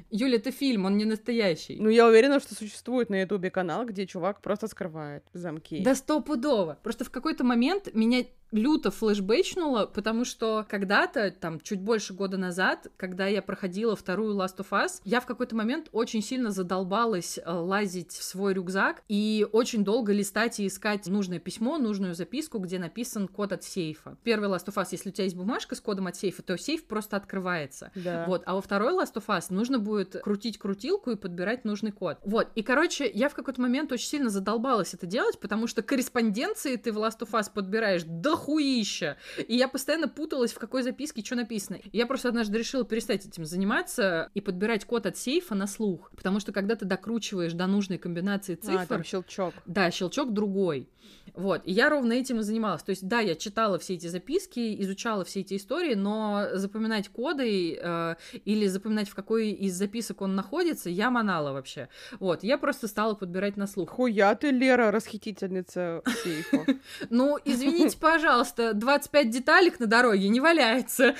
Юля, 0.09 0.37
это 0.37 0.49
фильм, 0.51 0.85
он 0.85 0.97
не 0.97 1.05
настоящий. 1.05 1.77
Ну, 1.79 1.89
я 1.89 2.07
уверена, 2.07 2.39
что 2.39 2.55
существует 2.55 3.11
на 3.11 3.21
Ютубе 3.21 3.51
канал, 3.51 3.85
где 3.85 4.07
чувак 4.07 4.41
просто 4.41 4.69
скрывает 4.69 5.23
замки. 5.33 5.83
Да 5.83 5.93
стопудово. 5.93 6.79
Просто 6.81 7.05
в 7.05 7.11
какой-то 7.11 7.43
момент 7.43 7.93
меня 7.93 8.23
люто 8.51 8.91
флешбэчнуло, 8.91 9.85
потому 9.85 10.25
что 10.25 10.65
когда-то, 10.69 11.31
там, 11.31 11.59
чуть 11.61 11.81
больше 11.81 12.13
года 12.13 12.37
назад, 12.37 12.87
когда 12.97 13.27
я 13.27 13.41
проходила 13.51 13.97
вторую 13.97 14.35
Last 14.35 14.57
of 14.57 14.69
Us, 14.71 15.01
я 15.03 15.19
в 15.19 15.25
какой-то 15.25 15.55
момент 15.55 15.89
очень 15.91 16.23
сильно 16.23 16.51
задолбалась 16.51 17.37
э, 17.37 17.51
лазить 17.51 18.13
в 18.13 18.23
свой 18.23 18.53
рюкзак 18.53 19.03
и 19.09 19.45
очень 19.51 19.83
долго 19.83 20.13
листать 20.13 20.61
и 20.61 20.67
искать 20.67 21.07
нужное 21.07 21.39
письмо, 21.39 21.77
нужную 21.77 22.15
записку, 22.15 22.59
где 22.59 22.79
написан 22.79 23.27
код 23.27 23.51
от 23.51 23.63
сейфа. 23.63 24.17
Первый 24.23 24.49
Last 24.49 24.67
of 24.67 24.75
Us, 24.75 24.87
если 24.91 25.09
у 25.09 25.11
тебя 25.11 25.25
есть 25.25 25.35
бумажка 25.35 25.75
с 25.75 25.81
кодом 25.81 26.07
от 26.07 26.15
сейфа, 26.15 26.41
то 26.41 26.57
сейф 26.57 26.85
просто 26.85 27.17
открывается. 27.17 27.91
Да. 27.95 28.25
Вот, 28.25 28.43
а 28.45 28.55
во 28.55 28.61
второй 28.61 28.93
Last 28.93 29.15
of 29.15 29.25
Us 29.27 29.47
нужно 29.49 29.79
будет 29.79 30.15
крутить 30.21 30.57
крутилку 30.57 31.11
и 31.11 31.15
подбирать 31.17 31.65
нужный 31.65 31.91
код. 31.91 32.17
Вот, 32.23 32.47
и, 32.55 32.63
короче, 32.63 33.11
я 33.13 33.27
в 33.27 33.35
какой-то 33.35 33.59
момент 33.61 33.91
очень 33.91 34.07
сильно 34.07 34.29
задолбалась 34.29 34.93
это 34.93 35.05
делать, 35.05 35.39
потому 35.39 35.67
что 35.67 35.81
корреспонденции 35.81 36.77
ты 36.77 36.91
в 36.91 36.97
Last 36.97 37.19
of 37.19 37.31
Us 37.31 37.51
подбираешь 37.53 38.03
до 38.03 38.31
дохуища. 38.31 39.17
И 39.47 39.55
я 39.55 39.67
постоянно 39.67 40.07
путалась, 40.07 40.53
в 40.53 40.59
какой 40.59 40.83
записке 40.83 41.23
что 41.23 41.35
написано. 41.35 41.75
И 41.75 41.97
я 41.97 42.05
просто 42.05 42.29
однажды 42.29 42.57
решила 42.57 42.83
перестать 42.83 43.25
этим 43.31 43.45
заниматься 43.45 44.29
и 44.33 44.41
подбирать 44.41 44.85
код 44.85 45.05
от 45.05 45.17
сейфа 45.17 45.55
на 45.55 45.67
слух. 45.67 46.11
Потому 46.15 46.39
что 46.39 46.51
когда 46.51 46.75
ты 46.75 46.85
докручиваешь 46.85 47.53
до 47.53 47.67
нужной 47.67 47.97
комбинации 47.97 48.55
цифр... 48.55 48.81
А, 48.81 48.85
там 48.85 49.03
щелчок. 49.03 49.53
Да, 49.65 49.89
щелчок 49.89 50.33
другой. 50.33 50.89
Вот, 51.33 51.61
и 51.65 51.71
я 51.71 51.89
ровно 51.89 52.13
этим 52.13 52.39
и 52.39 52.43
занималась. 52.43 52.83
То 52.83 52.89
есть, 52.89 53.07
да, 53.07 53.19
я 53.19 53.35
читала 53.35 53.79
все 53.79 53.93
эти 53.93 54.07
записки, 54.07 54.81
изучала 54.81 55.23
все 55.23 55.41
эти 55.41 55.55
истории, 55.55 55.93
но 55.93 56.47
запоминать 56.53 57.07
коды 57.09 57.79
э, 57.81 58.15
или 58.43 58.67
запоминать, 58.67 59.07
в 59.07 59.15
какой 59.15 59.51
из 59.51 59.73
записок 59.73 60.21
он 60.21 60.35
находится, 60.35 60.89
я 60.89 61.09
манала 61.09 61.53
вообще. 61.53 61.87
Вот, 62.19 62.43
я 62.43 62.57
просто 62.57 62.87
стала 62.87 63.13
подбирать 63.13 63.55
на 63.55 63.67
слух. 63.67 63.91
Хуя 63.91 64.35
ты, 64.35 64.51
Лера, 64.51 64.91
расхитительница 64.91 66.01
сейфа. 66.23 66.65
Ну, 67.09 67.37
извините, 67.45 67.97
пожалуйста, 67.97 68.73
25 68.73 69.29
деталек 69.29 69.79
на 69.79 69.87
дороге 69.87 70.29
не 70.29 70.39
валяется. 70.39 71.15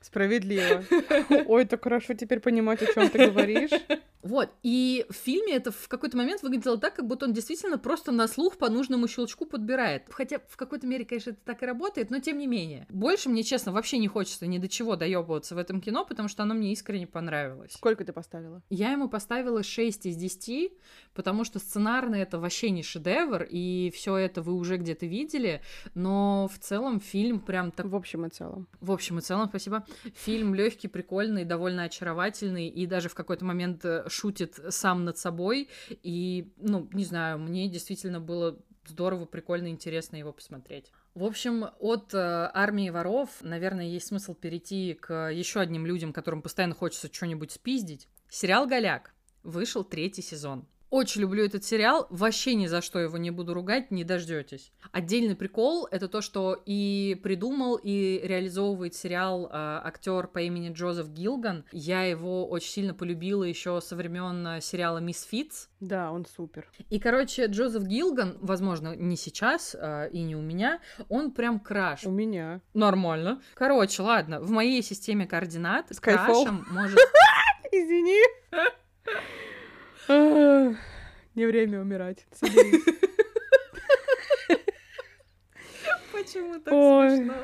Справедливо. 0.00 0.71
Ой, 1.46 1.64
так 1.64 1.82
хорошо 1.82 2.14
теперь 2.14 2.40
понимать, 2.40 2.82
о 2.82 2.92
чем 2.92 3.08
ты 3.08 3.26
говоришь. 3.26 3.70
Вот, 4.22 4.50
и 4.62 5.04
в 5.08 5.14
фильме 5.14 5.54
это 5.54 5.72
в 5.72 5.88
какой-то 5.88 6.16
момент 6.16 6.42
выглядело 6.42 6.78
так, 6.78 6.94
как 6.94 7.06
будто 7.06 7.26
он 7.26 7.32
действительно 7.32 7.76
просто 7.76 8.12
на 8.12 8.28
слух 8.28 8.56
по 8.56 8.70
нужному 8.70 9.08
щелчку 9.08 9.46
подбирает. 9.46 10.04
Хотя 10.10 10.38
в 10.48 10.56
какой-то 10.56 10.86
мере, 10.86 11.04
конечно, 11.04 11.30
это 11.30 11.40
так 11.44 11.62
и 11.62 11.66
работает, 11.66 12.10
но 12.10 12.20
тем 12.20 12.38
не 12.38 12.46
менее. 12.46 12.86
Больше 12.88 13.28
мне, 13.28 13.42
честно, 13.42 13.72
вообще 13.72 13.98
не 13.98 14.06
хочется 14.06 14.46
ни 14.46 14.58
до 14.58 14.68
чего 14.68 14.94
доебываться 14.94 15.56
в 15.56 15.58
этом 15.58 15.80
кино, 15.80 16.04
потому 16.04 16.28
что 16.28 16.44
оно 16.44 16.54
мне 16.54 16.72
искренне 16.72 17.08
понравилось. 17.08 17.72
Сколько 17.72 18.04
ты 18.04 18.12
поставила? 18.12 18.62
Я 18.70 18.92
ему 18.92 19.08
поставила 19.08 19.64
6 19.64 20.06
из 20.06 20.16
10, 20.16 20.72
потому 21.14 21.42
что 21.42 21.58
сценарно 21.58 22.14
это 22.14 22.38
вообще 22.38 22.70
не 22.70 22.84
шедевр, 22.84 23.42
и 23.42 23.90
все 23.92 24.16
это 24.16 24.40
вы 24.40 24.54
уже 24.54 24.76
где-то 24.76 25.04
видели, 25.04 25.62
но 25.94 26.48
в 26.52 26.58
целом 26.60 27.00
фильм 27.00 27.40
прям 27.40 27.72
так... 27.72 27.86
В 27.86 27.96
общем 27.96 28.24
и 28.26 28.28
целом. 28.28 28.68
В 28.80 28.92
общем 28.92 29.18
и 29.18 29.20
целом, 29.20 29.48
спасибо. 29.48 29.84
Фильм 30.14 30.54
легкий, 30.62 30.88
прикольный, 30.88 31.44
довольно 31.44 31.84
очаровательный, 31.84 32.68
и 32.68 32.86
даже 32.86 33.08
в 33.08 33.14
какой-то 33.14 33.44
момент 33.44 33.84
э, 33.84 34.04
шутит 34.08 34.58
сам 34.68 35.04
над 35.04 35.18
собой. 35.18 35.68
И, 36.02 36.52
ну, 36.56 36.88
не 36.92 37.04
знаю, 37.04 37.38
мне 37.38 37.68
действительно 37.68 38.20
было 38.20 38.58
здорово, 38.86 39.24
прикольно, 39.24 39.68
интересно 39.68 40.16
его 40.16 40.32
посмотреть. 40.32 40.92
В 41.14 41.24
общем, 41.24 41.66
от 41.78 42.14
э, 42.14 42.18
армии 42.18 42.90
воров, 42.90 43.28
наверное, 43.42 43.86
есть 43.86 44.06
смысл 44.06 44.34
перейти 44.34 44.94
к 44.94 45.30
еще 45.30 45.60
одним 45.60 45.86
людям, 45.86 46.12
которым 46.12 46.42
постоянно 46.42 46.74
хочется 46.74 47.12
что-нибудь 47.12 47.52
спиздить. 47.52 48.08
Сериал 48.28 48.66
«Голяк» 48.66 49.14
вышел 49.42 49.84
третий 49.84 50.22
сезон. 50.22 50.66
Очень 50.92 51.22
люблю 51.22 51.42
этот 51.42 51.64
сериал, 51.64 52.06
вообще 52.10 52.54
ни 52.54 52.66
за 52.66 52.82
что 52.82 52.98
его 52.98 53.16
не 53.16 53.30
буду 53.30 53.54
ругать, 53.54 53.90
не 53.90 54.04
дождетесь. 54.04 54.74
Отдельный 54.92 55.34
прикол 55.34 55.88
это 55.90 56.06
то, 56.06 56.20
что 56.20 56.62
и 56.66 57.18
придумал, 57.22 57.76
и 57.76 58.20
реализовывает 58.22 58.94
сериал 58.94 59.46
э, 59.46 59.50
актер 59.52 60.26
по 60.26 60.40
имени 60.40 60.70
Джозеф 60.70 61.08
Гилган. 61.08 61.64
Я 61.72 62.02
его 62.02 62.46
очень 62.46 62.68
сильно 62.68 62.92
полюбила 62.92 63.42
еще 63.42 63.80
со 63.80 63.96
времен 63.96 64.46
э, 64.46 64.60
сериала 64.60 64.98
Мисс 64.98 65.22
Фитц. 65.22 65.68
Да, 65.80 66.12
он 66.12 66.26
супер. 66.26 66.68
И, 66.90 67.00
короче, 67.00 67.46
Джозеф 67.46 67.84
Гилган, 67.84 68.36
возможно, 68.42 68.94
не 68.94 69.16
сейчас 69.16 69.74
э, 69.74 70.10
и 70.12 70.20
не 70.22 70.36
у 70.36 70.42
меня, 70.42 70.78
он 71.08 71.30
прям 71.30 71.58
краш. 71.58 72.04
У 72.04 72.10
меня. 72.10 72.60
Нормально. 72.74 73.40
Короче, 73.54 74.02
ладно, 74.02 74.40
в 74.40 74.50
моей 74.50 74.82
системе 74.82 75.26
координат 75.26 75.90
Skyfall. 75.90 76.26
крашем 76.26 76.66
может... 76.70 76.98
Извини. 77.72 78.20
Не 81.34 81.46
время 81.46 81.80
умирать. 81.80 82.26
Почему 86.12 86.60
так 86.60 86.72
Ой. 86.72 87.16
смешно? 87.16 87.34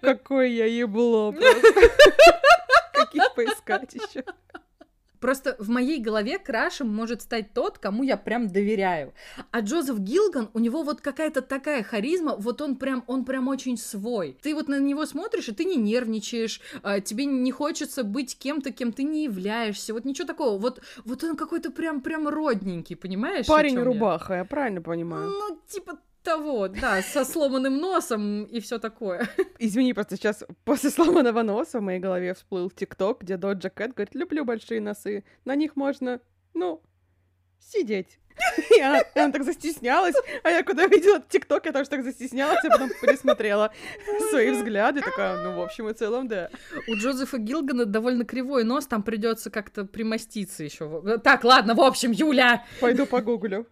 Какое 0.00 0.46
я 0.46 0.66
ебло 0.66 1.32
просто. 1.38 1.90
Каких 2.92 3.34
поискать 3.34 3.94
еще? 3.94 4.24
Просто 5.20 5.56
в 5.58 5.68
моей 5.68 6.00
голове 6.00 6.38
крашем 6.38 6.88
может 6.88 7.22
стать 7.22 7.52
тот, 7.52 7.78
кому 7.78 8.02
я 8.02 8.16
прям 8.16 8.48
доверяю. 8.48 9.12
А 9.50 9.60
Джозеф 9.60 9.98
Гилган, 9.98 10.50
у 10.54 10.58
него 10.58 10.82
вот 10.82 11.00
какая-то 11.00 11.42
такая 11.42 11.82
харизма, 11.82 12.36
вот 12.36 12.60
он 12.60 12.76
прям, 12.76 13.04
он 13.06 13.24
прям 13.24 13.48
очень 13.48 13.76
свой. 13.76 14.36
Ты 14.42 14.54
вот 14.54 14.68
на 14.68 14.78
него 14.78 15.06
смотришь, 15.06 15.48
и 15.48 15.52
ты 15.52 15.64
не 15.64 15.76
нервничаешь, 15.76 16.60
а, 16.82 17.00
тебе 17.00 17.24
не 17.24 17.52
хочется 17.52 18.04
быть 18.04 18.38
кем-то, 18.38 18.72
кем 18.72 18.92
ты 18.92 19.02
не 19.02 19.24
являешься, 19.24 19.92
вот 19.92 20.04
ничего 20.04 20.26
такого. 20.26 20.58
Вот, 20.58 20.80
вот 21.04 21.24
он 21.24 21.36
какой-то 21.36 21.70
прям, 21.70 22.00
прям 22.00 22.28
родненький, 22.28 22.96
понимаешь? 22.96 23.46
Парень 23.46 23.74
чём 23.74 23.78
я? 23.80 23.84
рубаха, 23.84 24.34
я 24.34 24.44
правильно 24.44 24.82
понимаю? 24.82 25.30
Ну, 25.30 25.60
типа 25.68 25.98
того, 26.26 26.66
да, 26.66 27.02
со 27.02 27.24
сломанным 27.24 27.78
носом 27.78 28.44
и 28.44 28.58
все 28.58 28.78
такое. 28.78 29.28
Извини, 29.60 29.94
просто 29.94 30.16
сейчас 30.16 30.44
после 30.64 30.90
сломанного 30.90 31.42
носа 31.42 31.78
в 31.78 31.82
моей 31.82 32.00
голове 32.00 32.34
всплыл 32.34 32.68
ТикТок, 32.68 33.22
где 33.22 33.36
Доджа 33.36 33.70
Кэт 33.70 33.94
говорит, 33.94 34.14
люблю 34.14 34.44
большие 34.44 34.80
носы, 34.80 35.22
на 35.44 35.54
них 35.54 35.76
можно, 35.76 36.20
ну, 36.52 36.82
сидеть. 37.60 38.18
И 38.76 38.80
она, 38.80 39.00
и 39.00 39.18
она 39.18 39.32
так 39.32 39.44
застеснялась, 39.44 40.14
а 40.42 40.50
я 40.50 40.62
когда 40.62 40.86
видела 40.86 41.20
ТикТок, 41.20 41.66
я 41.66 41.72
тоже 41.72 41.88
так 41.88 42.04
застеснялась, 42.04 42.62
я 42.62 42.70
потом 42.70 42.90
пересмотрела 43.00 43.72
свои 44.30 44.50
взгляды, 44.50 45.00
такая, 45.00 45.42
ну, 45.42 45.56
в 45.56 45.60
общем 45.60 45.88
и 45.88 45.94
целом, 45.94 46.28
да. 46.28 46.50
У 46.88 46.94
Джозефа 46.94 47.38
Гилгана 47.38 47.86
довольно 47.86 48.24
кривой 48.24 48.64
нос, 48.64 48.86
там 48.86 49.02
придется 49.02 49.50
как-то 49.50 49.84
примоститься 49.84 50.62
еще. 50.64 51.18
Так, 51.18 51.44
ладно, 51.44 51.74
в 51.74 51.80
общем, 51.80 52.10
Юля, 52.10 52.64
Пойду 52.80 53.06
погуглю. 53.06 53.66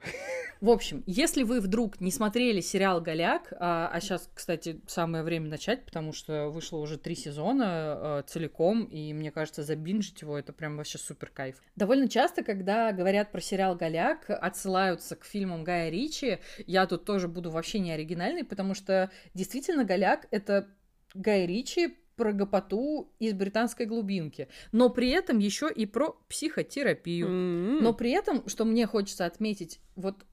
В 0.61 0.71
общем, 0.71 1.03
если 1.07 1.43
вы 1.43 1.61
вдруг 1.61 2.01
не 2.01 2.11
смотрели 2.11 2.63
сериал 2.63 3.03
«Голяк», 3.03 3.53
а, 3.59 3.95
сейчас, 4.01 4.31
кстати, 4.33 4.81
самое 4.87 5.23
время 5.23 5.51
начать, 5.51 5.85
потому 5.85 6.15
что 6.15 6.49
вышло 6.49 6.79
уже 6.79 6.97
три 6.97 7.15
сезона 7.15 7.67
а, 7.67 8.23
целиком, 8.27 8.85
и 8.85 9.13
мне 9.13 9.31
кажется, 9.31 9.63
забинжить 9.63 10.23
его 10.23 10.39
это 10.39 10.55
прям 10.55 10.79
вообще 10.79 10.97
супер 10.97 11.29
кайф. 11.29 11.57
Довольно 11.77 12.09
часто, 12.09 12.43
когда 12.43 12.93
говорят 12.93 13.31
про 13.31 13.43
сериал 13.43 13.75
«Голяк», 13.77 14.31
отсылаются 14.55 15.17
к 15.17 15.25
фильмам 15.25 15.65
Гая 15.65 15.91
Ричи, 15.91 16.39
я 16.67 16.87
тут 16.87 17.05
тоже 17.05 17.27
буду 17.29 17.51
вообще 17.51 17.81
не 17.81 17.91
оригинальной, 17.93 18.45
потому 18.45 18.75
что 18.75 19.11
действительно 19.35 19.85
«Голяк»— 19.85 20.27
это 20.31 20.69
Гай 21.13 21.47
Ричи 21.47 21.97
про 22.17 22.33
гопоту 22.33 23.13
из 23.19 23.35
британской 23.35 23.87
глубинки, 23.87 24.49
но 24.71 24.89
при 24.89 25.11
этом 25.11 25.39
еще 25.39 25.69
и 25.69 25.85
про 25.85 26.17
психотерапию. 26.29 27.27
М. 27.27 27.83
Но 27.83 27.93
при 27.93 28.13
этом, 28.13 28.49
что 28.49 28.65
мне 28.65 28.87
хочется 28.87 29.27
отметить, 29.27 29.81
вот 29.97 30.25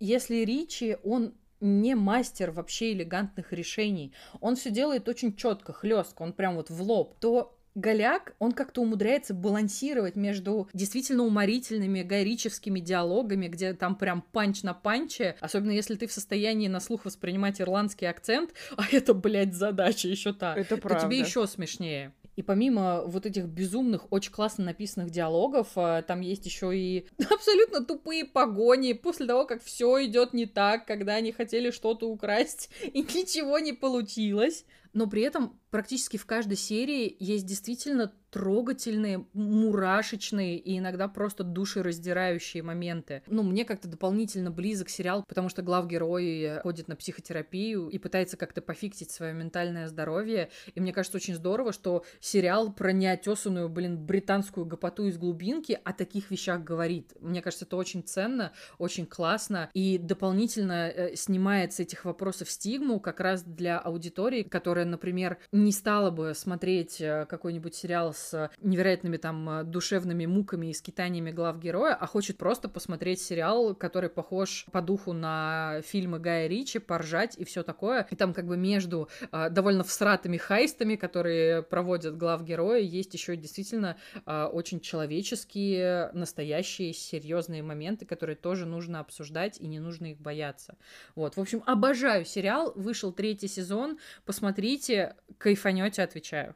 если 0.00 0.36
Ричи, 0.36 0.96
он 1.04 1.34
не 1.60 1.94
мастер 1.94 2.50
вообще 2.50 2.92
элегантных 2.92 3.52
решений, 3.52 4.14
он 4.40 4.56
все 4.56 4.70
делает 4.70 5.08
очень 5.08 5.36
четко, 5.36 5.74
хлестко, 5.74 6.22
он 6.22 6.32
прям 6.32 6.56
вот 6.56 6.70
в 6.70 6.82
лоб, 6.82 7.18
то 7.20 7.55
Голяк, 7.76 8.34
он 8.38 8.52
как-то 8.52 8.80
умудряется 8.80 9.34
балансировать 9.34 10.16
между 10.16 10.66
действительно 10.72 11.24
уморительными 11.24 12.02
гайричевскими 12.02 12.80
диалогами, 12.80 13.48
где 13.48 13.74
там 13.74 13.96
прям 13.96 14.22
панч 14.22 14.62
на 14.62 14.72
панче, 14.72 15.36
особенно 15.40 15.72
если 15.72 15.94
ты 15.94 16.06
в 16.06 16.12
состоянии 16.12 16.68
на 16.68 16.80
слух 16.80 17.04
воспринимать 17.04 17.60
ирландский 17.60 18.06
акцент, 18.06 18.54
а 18.78 18.84
это, 18.90 19.12
блядь, 19.12 19.54
задача 19.54 20.08
еще 20.08 20.32
та, 20.32 20.56
Это 20.56 20.76
то 20.76 20.80
правда. 20.80 21.06
тебе 21.06 21.18
еще 21.18 21.46
смешнее. 21.46 22.14
И 22.36 22.42
помимо 22.42 23.02
вот 23.06 23.26
этих 23.26 23.44
безумных, 23.44 24.10
очень 24.10 24.32
классно 24.32 24.64
написанных 24.64 25.10
диалогов, 25.10 25.68
а, 25.76 26.02
там 26.02 26.20
есть 26.20 26.46
еще 26.46 26.76
и 26.76 27.06
абсолютно 27.30 27.84
тупые 27.84 28.24
погони 28.24 28.94
после 28.94 29.26
того, 29.26 29.46
как 29.46 29.62
все 29.62 30.04
идет 30.06 30.32
не 30.32 30.46
так, 30.46 30.86
когда 30.86 31.14
они 31.14 31.32
хотели 31.32 31.70
что-то 31.70 32.08
украсть 32.08 32.70
и 32.82 33.00
ничего 33.02 33.58
не 33.58 33.72
получилось. 33.72 34.64
Но 34.96 35.06
при 35.06 35.20
этом 35.20 35.60
практически 35.68 36.16
в 36.16 36.24
каждой 36.24 36.56
серии 36.56 37.18
есть 37.20 37.44
действительно 37.44 38.14
трогательные, 38.36 39.24
мурашечные 39.32 40.58
и 40.58 40.76
иногда 40.76 41.08
просто 41.08 41.42
душераздирающие 41.42 42.62
моменты. 42.62 43.22
Ну, 43.28 43.42
мне 43.42 43.64
как-то 43.64 43.88
дополнительно 43.88 44.50
близок 44.50 44.90
сериал, 44.90 45.24
потому 45.26 45.48
что 45.48 45.62
главгерой 45.62 46.60
ходит 46.60 46.86
на 46.86 46.96
психотерапию 46.96 47.88
и 47.88 47.96
пытается 47.96 48.36
как-то 48.36 48.60
пофиксить 48.60 49.10
свое 49.10 49.32
ментальное 49.32 49.88
здоровье. 49.88 50.50
И 50.74 50.80
мне 50.80 50.92
кажется 50.92 51.16
очень 51.16 51.34
здорово, 51.34 51.72
что 51.72 52.04
сериал 52.20 52.74
про 52.74 52.92
неотесанную, 52.92 53.70
блин, 53.70 54.04
британскую 54.04 54.66
гопоту 54.66 55.06
из 55.06 55.16
глубинки 55.16 55.80
о 55.82 55.94
таких 55.94 56.30
вещах 56.30 56.62
говорит. 56.62 57.14
Мне 57.20 57.40
кажется, 57.40 57.64
это 57.64 57.78
очень 57.78 58.02
ценно, 58.02 58.52
очень 58.76 59.06
классно 59.06 59.70
и 59.72 59.96
дополнительно 59.96 60.90
э, 60.90 61.16
снимает 61.16 61.72
с 61.72 61.80
этих 61.80 62.04
вопросов 62.04 62.50
стигму 62.50 63.00
как 63.00 63.20
раз 63.20 63.44
для 63.44 63.78
аудитории, 63.78 64.42
которая, 64.42 64.84
например, 64.84 65.38
не 65.52 65.72
стала 65.72 66.10
бы 66.10 66.34
смотреть 66.34 67.00
э, 67.00 67.24
какой-нибудь 67.24 67.74
сериал 67.74 68.12
с 68.12 68.25
невероятными 68.60 69.16
там 69.16 69.48
э, 69.48 69.64
душевными 69.64 70.26
муками 70.26 70.68
и 70.68 70.74
скитаниями 70.74 71.30
глав 71.30 71.58
героя, 71.58 71.94
а 71.94 72.06
хочет 72.06 72.38
просто 72.38 72.68
посмотреть 72.68 73.20
сериал, 73.20 73.74
который 73.74 74.10
похож 74.10 74.66
по 74.72 74.82
духу 74.82 75.12
на 75.12 75.80
фильмы 75.82 76.18
Гая 76.18 76.46
Ричи, 76.46 76.78
поржать 76.78 77.36
и 77.38 77.44
все 77.44 77.62
такое. 77.62 78.06
И 78.10 78.16
там 78.16 78.32
как 78.34 78.46
бы 78.46 78.56
между 78.56 79.08
э, 79.32 79.50
довольно 79.50 79.84
всратыми 79.84 80.36
хайстами, 80.36 80.96
которые 80.96 81.62
проводят 81.62 82.16
глав 82.16 82.44
героя, 82.44 82.80
есть 82.80 83.14
еще 83.14 83.36
действительно 83.36 83.96
э, 84.24 84.44
очень 84.44 84.80
человеческие, 84.80 86.10
настоящие, 86.12 86.92
серьезные 86.92 87.62
моменты, 87.62 88.06
которые 88.06 88.36
тоже 88.36 88.66
нужно 88.66 89.00
обсуждать 89.00 89.60
и 89.60 89.66
не 89.66 89.80
нужно 89.80 90.06
их 90.12 90.20
бояться. 90.20 90.76
Вот, 91.14 91.36
в 91.36 91.40
общем, 91.40 91.62
обожаю 91.66 92.24
сериал. 92.24 92.72
Вышел 92.74 93.12
третий 93.12 93.48
сезон. 93.48 93.98
Посмотрите, 94.24 95.16
кайфанете, 95.38 96.02
отвечаю. 96.02 96.54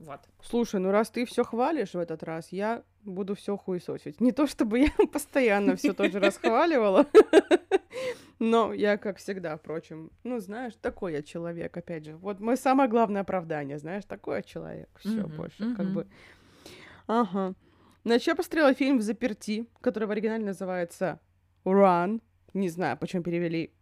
Вот. 0.00 0.20
Слушай, 0.42 0.80
ну 0.80 0.90
раз 0.92 1.10
ты 1.10 1.24
все 1.24 1.42
хвалишь 1.42 1.94
в 1.94 1.98
этот 1.98 2.22
раз, 2.22 2.52
я 2.52 2.84
буду 3.02 3.34
все 3.34 3.56
хуесосить. 3.56 4.20
Не 4.20 4.30
то 4.30 4.46
чтобы 4.46 4.78
я 4.78 4.90
постоянно 5.12 5.74
все 5.74 5.92
тоже 5.92 6.20
расхваливала, 6.20 7.06
но 8.38 8.72
я, 8.72 8.96
как 8.96 9.18
всегда, 9.18 9.56
впрочем, 9.56 10.12
ну, 10.22 10.38
знаешь, 10.38 10.74
такой 10.80 11.14
я 11.14 11.22
человек, 11.22 11.76
опять 11.76 12.04
же. 12.04 12.16
Вот 12.16 12.38
мое 12.38 12.56
самое 12.56 12.88
главное 12.88 13.22
оправдание, 13.22 13.78
знаешь, 13.78 14.04
такой 14.04 14.36
я 14.36 14.42
человек. 14.42 14.88
Все 15.00 15.26
больше, 15.26 15.74
как 15.74 15.86
бы. 15.86 16.06
Ага. 17.08 17.54
Значит, 18.04 18.28
я 18.28 18.34
посмотрела 18.36 18.74
фильм 18.74 18.98
в 18.98 19.02
заперти, 19.02 19.66
который 19.80 20.04
в 20.04 20.10
оригинале 20.12 20.44
называется 20.44 21.18
Run. 21.64 22.22
Не 22.54 22.68
знаю, 22.68 22.96
почему 22.96 23.22
перевели 23.22 23.74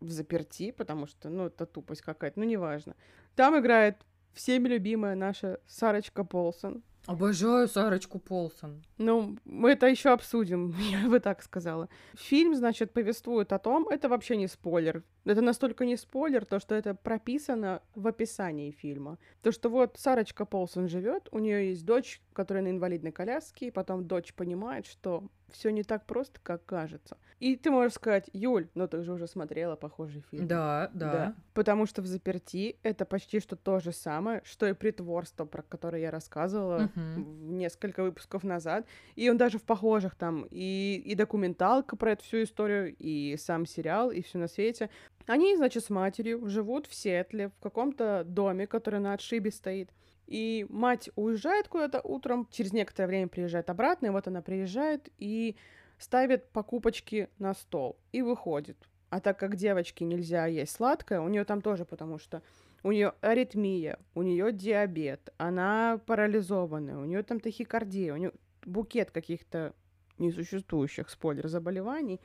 в 0.00 0.10
заперти, 0.10 0.70
потому 0.70 1.06
что, 1.06 1.28
ну, 1.28 1.46
это 1.46 1.66
тупость 1.66 2.00
какая-то, 2.00 2.40
ну, 2.40 2.46
неважно. 2.46 2.96
Там 3.36 3.58
играет 3.58 3.98
всеми 4.32 4.68
любимая 4.68 5.14
наша 5.14 5.58
Сарочка 5.66 6.24
Полсон. 6.24 6.82
Обожаю 7.06 7.66
Сарочку 7.66 8.18
Полсон. 8.18 8.82
Ну, 8.98 9.36
мы 9.44 9.70
это 9.70 9.86
еще 9.86 10.10
обсудим, 10.10 10.74
я 10.90 11.08
бы 11.08 11.18
так 11.20 11.42
сказала. 11.42 11.88
Фильм, 12.14 12.54
значит, 12.54 12.92
повествует 12.92 13.52
о 13.52 13.58
том, 13.58 13.88
это 13.88 14.08
вообще 14.08 14.36
не 14.36 14.46
спойлер. 14.46 15.02
Это 15.24 15.42
настолько 15.42 15.84
не 15.84 15.96
спойлер, 15.96 16.44
то 16.44 16.58
что 16.58 16.74
это 16.74 16.94
прописано 16.94 17.82
в 17.94 18.06
описании 18.06 18.70
фильма. 18.70 19.18
То, 19.42 19.52
что 19.52 19.68
вот 19.68 19.96
Сарочка 19.98 20.44
Полсон 20.44 20.88
живет, 20.88 21.28
у 21.30 21.38
нее 21.38 21.70
есть 21.70 21.84
дочь, 21.84 22.20
которая 22.32 22.62
на 22.62 22.70
инвалидной 22.70 23.12
коляске, 23.12 23.68
и 23.68 23.70
потом 23.70 24.06
дочь 24.06 24.32
понимает, 24.34 24.86
что 24.86 25.24
все 25.52 25.70
не 25.70 25.82
так 25.82 26.06
просто, 26.06 26.40
как 26.42 26.64
кажется. 26.64 27.16
И 27.38 27.56
ты 27.56 27.70
можешь 27.70 27.94
сказать, 27.94 28.28
Юль, 28.32 28.68
ну 28.74 28.86
ты 28.86 29.02
же 29.02 29.12
уже 29.12 29.26
смотрела 29.26 29.76
похожий 29.76 30.22
фильм. 30.30 30.46
Да, 30.46 30.90
да. 30.92 31.34
Потому 31.54 31.86
что 31.86 32.02
в 32.02 32.06
заперти 32.06 32.76
это 32.82 33.04
почти 33.04 33.40
что 33.40 33.56
то 33.56 33.80
же 33.80 33.92
самое, 33.92 34.42
что 34.44 34.66
и 34.66 34.74
притворство, 34.74 35.44
про 35.44 35.62
которое 35.62 36.02
я 36.02 36.10
рассказывала 36.10 36.90
в 36.94 37.50
несколько 37.52 38.02
выпусков 38.02 38.44
назад. 38.44 38.86
И 39.16 39.28
он 39.30 39.36
даже 39.36 39.58
в 39.58 39.62
похожих 39.62 40.14
там, 40.14 40.46
и, 40.50 41.02
и 41.04 41.14
документалка 41.14 41.96
про 41.96 42.12
эту 42.12 42.24
всю 42.24 42.42
историю, 42.42 42.94
и 42.98 43.36
сам 43.38 43.66
сериал, 43.66 44.10
и 44.10 44.22
все 44.22 44.38
на 44.38 44.48
свете. 44.48 44.90
Они, 45.30 45.56
значит, 45.56 45.84
с 45.84 45.90
матерью 45.90 46.48
живут 46.48 46.88
в 46.88 46.94
Сиэтле, 46.94 47.50
в 47.50 47.60
каком-то 47.60 48.24
доме, 48.24 48.66
который 48.66 48.98
на 48.98 49.12
отшибе 49.12 49.52
стоит. 49.52 49.88
И 50.26 50.66
мать 50.68 51.08
уезжает 51.14 51.68
куда-то 51.68 52.00
утром, 52.00 52.48
через 52.50 52.72
некоторое 52.72 53.06
время 53.06 53.28
приезжает 53.28 53.70
обратно, 53.70 54.06
и 54.06 54.10
вот 54.10 54.26
она 54.26 54.42
приезжает 54.42 55.08
и 55.18 55.54
ставит 55.98 56.48
покупочки 56.48 57.28
на 57.38 57.54
стол 57.54 57.96
и 58.10 58.22
выходит. 58.22 58.76
А 59.08 59.20
так 59.20 59.38
как 59.38 59.54
девочке 59.54 60.04
нельзя 60.04 60.46
есть 60.46 60.72
сладкое, 60.72 61.20
у 61.20 61.28
нее 61.28 61.44
там 61.44 61.60
тоже, 61.60 61.84
потому 61.84 62.18
что 62.18 62.42
у 62.82 62.90
нее 62.90 63.12
аритмия, 63.20 64.00
у 64.16 64.22
нее 64.22 64.50
диабет, 64.50 65.32
она 65.36 66.00
парализованная, 66.06 66.98
у 66.98 67.04
нее 67.04 67.22
там 67.22 67.38
тахикардия, 67.38 68.14
у 68.14 68.16
нее 68.16 68.32
букет 68.64 69.12
каких-то 69.12 69.74
несуществующих, 70.18 71.08
спойлер, 71.08 71.46
заболеваний. 71.46 72.20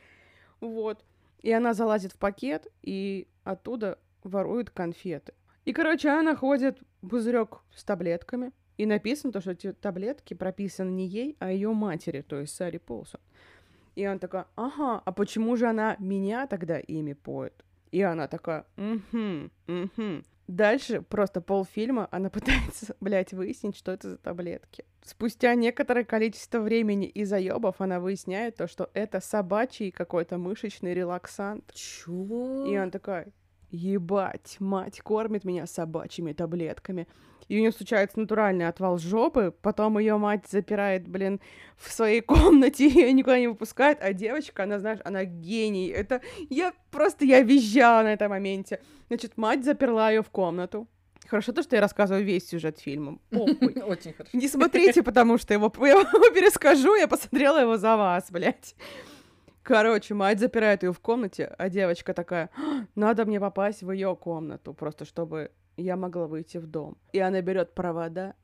Вот. 0.60 1.06
И 1.42 1.52
она 1.52 1.74
залазит 1.74 2.14
в 2.14 2.18
пакет 2.18 2.68
и 2.82 3.28
оттуда 3.44 4.00
ворует 4.24 4.70
конфеты. 4.70 5.34
И, 5.66 5.74
короче, 5.74 6.10
она 6.10 6.22
находит 6.34 6.80
пузырек 7.02 7.62
с 7.74 7.84
таблетками. 7.84 8.52
И 8.78 8.86
написано 8.86 9.32
то, 9.32 9.40
что 9.40 9.52
эти 9.52 9.72
таблетки 9.72 10.34
прописаны 10.34 10.90
не 10.90 11.08
ей, 11.08 11.38
а 11.40 11.52
ее 11.52 11.72
матери, 11.72 12.22
то 12.22 12.42
есть 12.42 12.54
Сари 12.56 12.78
Полсон. 12.78 13.22
И 13.96 14.04
она 14.04 14.20
такая, 14.20 14.48
ага, 14.56 15.02
а 15.04 15.12
почему 15.14 15.56
же 15.56 15.68
она 15.68 15.96
меня 16.00 16.46
тогда 16.48 16.78
ими 16.80 17.14
поет? 17.14 17.64
И 17.92 18.02
она 18.02 18.28
такая, 18.28 18.66
угу, 18.76 19.50
угу. 19.68 20.24
Дальше 20.48 21.02
просто 21.02 21.42
полфильма 21.42 22.08
она 22.12 22.30
пытается, 22.32 22.96
блядь, 23.00 23.34
выяснить, 23.34 23.78
что 23.78 23.92
это 23.92 24.12
за 24.12 24.18
таблетки. 24.18 24.86
Спустя 25.04 25.56
некоторое 25.56 26.04
количество 26.04 26.60
времени 26.60 27.08
и 27.08 27.24
заебов 27.26 27.76
она 27.80 28.00
выясняет 28.00 28.58
то, 28.58 28.68
что 28.68 28.90
это 28.94 29.20
собачий 29.20 29.92
какой-то 29.92 30.38
мышечный 30.38 30.94
релаксант. 30.94 31.74
Чё? 31.74 32.66
И 32.68 32.76
она 32.76 32.92
такая, 32.92 33.28
ебать, 33.72 34.58
мать 34.60 35.02
кормит 35.02 35.44
меня 35.44 35.66
собачьими 35.68 36.34
таблетками. 36.34 37.08
И 37.48 37.58
у 37.58 37.60
нее 37.60 37.72
случается 37.72 38.20
натуральный 38.20 38.68
отвал 38.68 38.98
жопы, 38.98 39.54
потом 39.62 40.00
ее 40.00 40.18
мать 40.18 40.48
запирает, 40.50 41.08
блин, 41.08 41.40
в 41.78 41.92
своей 41.92 42.22
комнате, 42.22 42.88
ее 42.88 43.14
никуда 43.14 43.40
не 43.40 43.48
выпускает, 43.48 44.00
а 44.02 44.14
девочка, 44.14 44.64
она, 44.64 44.80
знаешь, 44.80 45.00
она 45.06 45.26
гений. 45.26 45.88
Это 45.88 46.22
я 46.50 46.74
просто, 46.92 47.26
я 47.26 47.42
визжала 47.42 48.04
на 48.04 48.14
этом 48.14 48.30
моменте. 48.30 48.82
Значит, 49.08 49.38
мать 49.38 49.64
заперла 49.64 50.10
ее 50.10 50.24
в 50.24 50.30
комнату. 50.30 50.88
Хорошо 51.28 51.54
то, 51.54 51.64
что 51.64 51.76
я 51.76 51.82
рассказываю 51.82 52.24
весь 52.24 52.48
сюжет 52.48 52.80
фильма. 52.80 53.20
Похуй. 53.30 53.74
Очень 53.88 54.14
хорошо. 54.14 54.38
Не 54.38 54.48
смотрите, 54.48 55.02
потому 55.02 55.38
что 55.38 55.54
его, 55.54 55.72
я 55.82 56.00
его 56.00 56.34
перескажу, 56.34 56.96
я 56.96 57.08
посмотрела 57.08 57.60
его 57.60 57.78
за 57.78 57.98
вас, 57.98 58.26
блядь. 58.30 58.76
Короче, 59.66 60.14
мать 60.14 60.40
запирает 60.40 60.84
ее 60.84 60.94
в 60.94 61.00
комнате, 61.00 61.56
а 61.58 61.70
девочка 61.70 62.14
такая, 62.14 62.52
«А, 62.56 62.86
надо 62.94 63.26
мне 63.26 63.40
попасть 63.40 63.82
в 63.82 63.90
ее 63.90 64.16
комнату, 64.16 64.76
просто 64.76 65.06
чтобы 65.06 65.50
я 65.76 65.96
могла 65.96 66.28
выйти 66.28 66.60
в 66.60 66.68
дом. 66.68 66.98
И 67.14 67.20
она 67.20 67.42
берет 67.42 67.74
провода, 67.74 68.36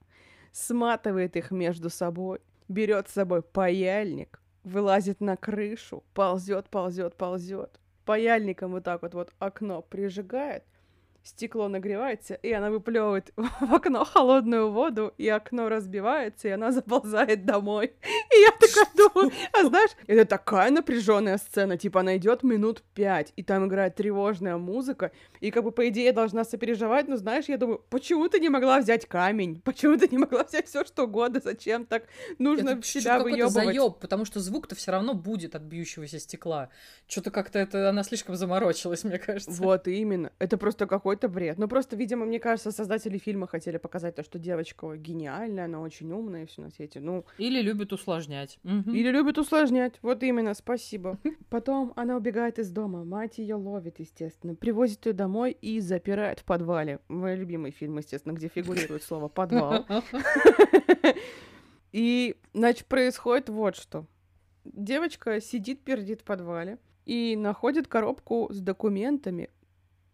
сматывает 0.51 1.35
их 1.35 1.51
между 1.51 1.91
собой, 1.91 2.39
берет 2.67 3.07
с 3.07 3.13
собой 3.13 3.43
паяльник, 3.43 4.41
вылазит 4.63 5.21
на 5.21 5.37
крышу, 5.37 6.03
ползет, 6.15 6.69
ползет, 6.69 7.15
ползет. 7.15 7.79
Паяльником 8.03 8.71
вот 8.71 8.83
так 8.83 9.03
вот, 9.03 9.13
вот 9.13 9.31
окно 9.37 9.83
прижигает, 9.83 10.63
стекло 11.23 11.67
нагревается, 11.67 12.35
и 12.35 12.51
она 12.51 12.71
выплевывает 12.71 13.31
в 13.35 13.73
окно 13.73 14.05
холодную 14.05 14.71
воду, 14.71 15.13
и 15.17 15.27
окно 15.27 15.69
разбивается, 15.69 16.47
и 16.47 16.51
она 16.51 16.71
заползает 16.71 17.45
домой. 17.45 17.93
И 18.31 18.39
я 18.39 18.51
такая 18.51 18.87
думаю, 18.95 19.31
а 19.51 19.63
знаешь, 19.65 19.91
это 20.07 20.25
такая 20.25 20.71
напряженная 20.71 21.37
сцена, 21.37 21.77
типа 21.77 21.99
она 21.99 22.15
идет 22.17 22.43
минут 22.43 22.81
пять, 22.93 23.33
и 23.35 23.43
там 23.43 23.67
играет 23.67 23.95
тревожная 23.95 24.57
музыка, 24.57 25.11
и 25.41 25.51
как 25.51 25.63
бы 25.63 25.71
по 25.71 25.87
идее 25.89 26.05
я 26.05 26.13
должна 26.13 26.43
сопереживать, 26.45 27.07
но 27.07 27.17
знаешь, 27.17 27.45
я 27.45 27.57
думаю, 27.57 27.81
почему 27.89 28.29
ты 28.29 28.39
не 28.39 28.49
могла 28.49 28.79
взять 28.79 29.05
камень? 29.05 29.61
Почему 29.65 29.97
ты 29.97 30.07
не 30.07 30.17
могла 30.17 30.43
взять 30.43 30.67
все 30.67 30.85
что 30.85 31.03
угодно? 31.03 31.41
Зачем 31.43 31.85
так 31.85 32.03
нужно 32.39 32.69
Это 32.69 32.83
себя 32.83 33.19
выебывать? 33.19 33.51
заёб, 33.53 33.99
потому 33.99 34.25
что 34.25 34.39
звук-то 34.39 34.75
все 34.75 34.91
равно 34.91 35.13
будет 35.13 35.55
от 35.55 35.63
бьющегося 35.63 36.19
стекла. 36.19 36.69
Что-то 37.07 37.31
как-то 37.31 37.59
это 37.59 37.89
она 37.89 38.03
слишком 38.03 38.35
заморочилась, 38.35 39.03
мне 39.03 39.17
кажется. 39.19 39.61
Вот 39.61 39.87
именно. 39.87 40.31
Это 40.39 40.57
просто 40.57 40.85
какой-то 41.11 41.27
бред. 41.27 41.57
Ну, 41.57 41.67
просто, 41.67 41.97
видимо, 41.97 42.25
мне 42.25 42.39
кажется, 42.39 42.71
создатели 42.71 43.17
фильма 43.17 43.45
хотели 43.45 43.77
показать 43.77 44.15
то, 44.15 44.23
что 44.23 44.39
девочка 44.39 44.95
гениальная, 44.95 45.65
она 45.65 45.81
очень 45.81 46.09
умная 46.11 46.43
и 46.43 46.45
все 46.45 46.61
на 46.61 46.69
свете. 46.69 47.01
Ну, 47.01 47.25
Или 47.37 47.61
любит 47.61 47.91
усложнять. 47.91 48.59
Мгм. 48.63 48.93
или 48.93 49.11
любит 49.11 49.37
усложнять. 49.37 49.95
Вот 50.01 50.23
именно, 50.23 50.53
спасибо. 50.53 51.19
Потом 51.49 51.91
она 51.97 52.15
убегает 52.15 52.59
из 52.59 52.71
дома. 52.71 53.03
Мать 53.03 53.39
ее 53.39 53.55
ловит, 53.55 53.99
естественно. 53.99 54.55
Привозит 54.55 55.05
ее 55.05 55.13
домой 55.13 55.51
и 55.51 55.81
запирает 55.81 56.39
в 56.39 56.45
подвале. 56.45 56.99
Мой 57.09 57.35
любимый 57.35 57.71
фильм, 57.71 57.97
естественно, 57.97 58.33
где 58.33 58.47
фигурирует 58.47 59.03
слово 59.03 59.27
подвал. 59.27 59.85
И, 61.91 62.37
значит, 62.53 62.87
происходит 62.87 63.49
вот 63.49 63.75
что. 63.75 64.05
Девочка 64.63 65.41
сидит, 65.41 65.83
пердит 65.83 66.21
в 66.21 66.23
подвале 66.23 66.77
и 67.05 67.35
находит 67.35 67.87
коробку 67.87 68.47
с 68.49 68.61
документами. 68.61 69.49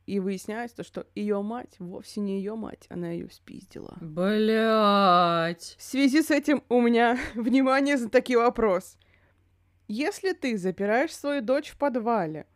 И 0.08 0.20
выясняется, 0.20 0.84
что 0.84 1.06
ее 1.16 1.42
мать 1.42 1.76
вовсе 1.80 2.22
не 2.22 2.38
ее 2.38 2.56
мать, 2.56 2.88
она 2.90 3.12
ее 3.12 3.30
спиздила. 3.30 3.98
Блять. 4.00 5.76
В 5.78 5.84
связи 5.84 6.24
с 6.24 6.32
этим 6.32 6.64
у 6.70 6.82
меня 6.82 7.20
внимание 7.36 7.98
за 7.98 8.10
такой 8.10 8.38
вопрос. 8.38 8.98
Если 9.90 10.32
ты 10.32 10.58
запираешь 10.58 11.14
свою 11.14 11.42
дочь 11.42 11.70
в 11.70 11.78
подвале 11.78 12.48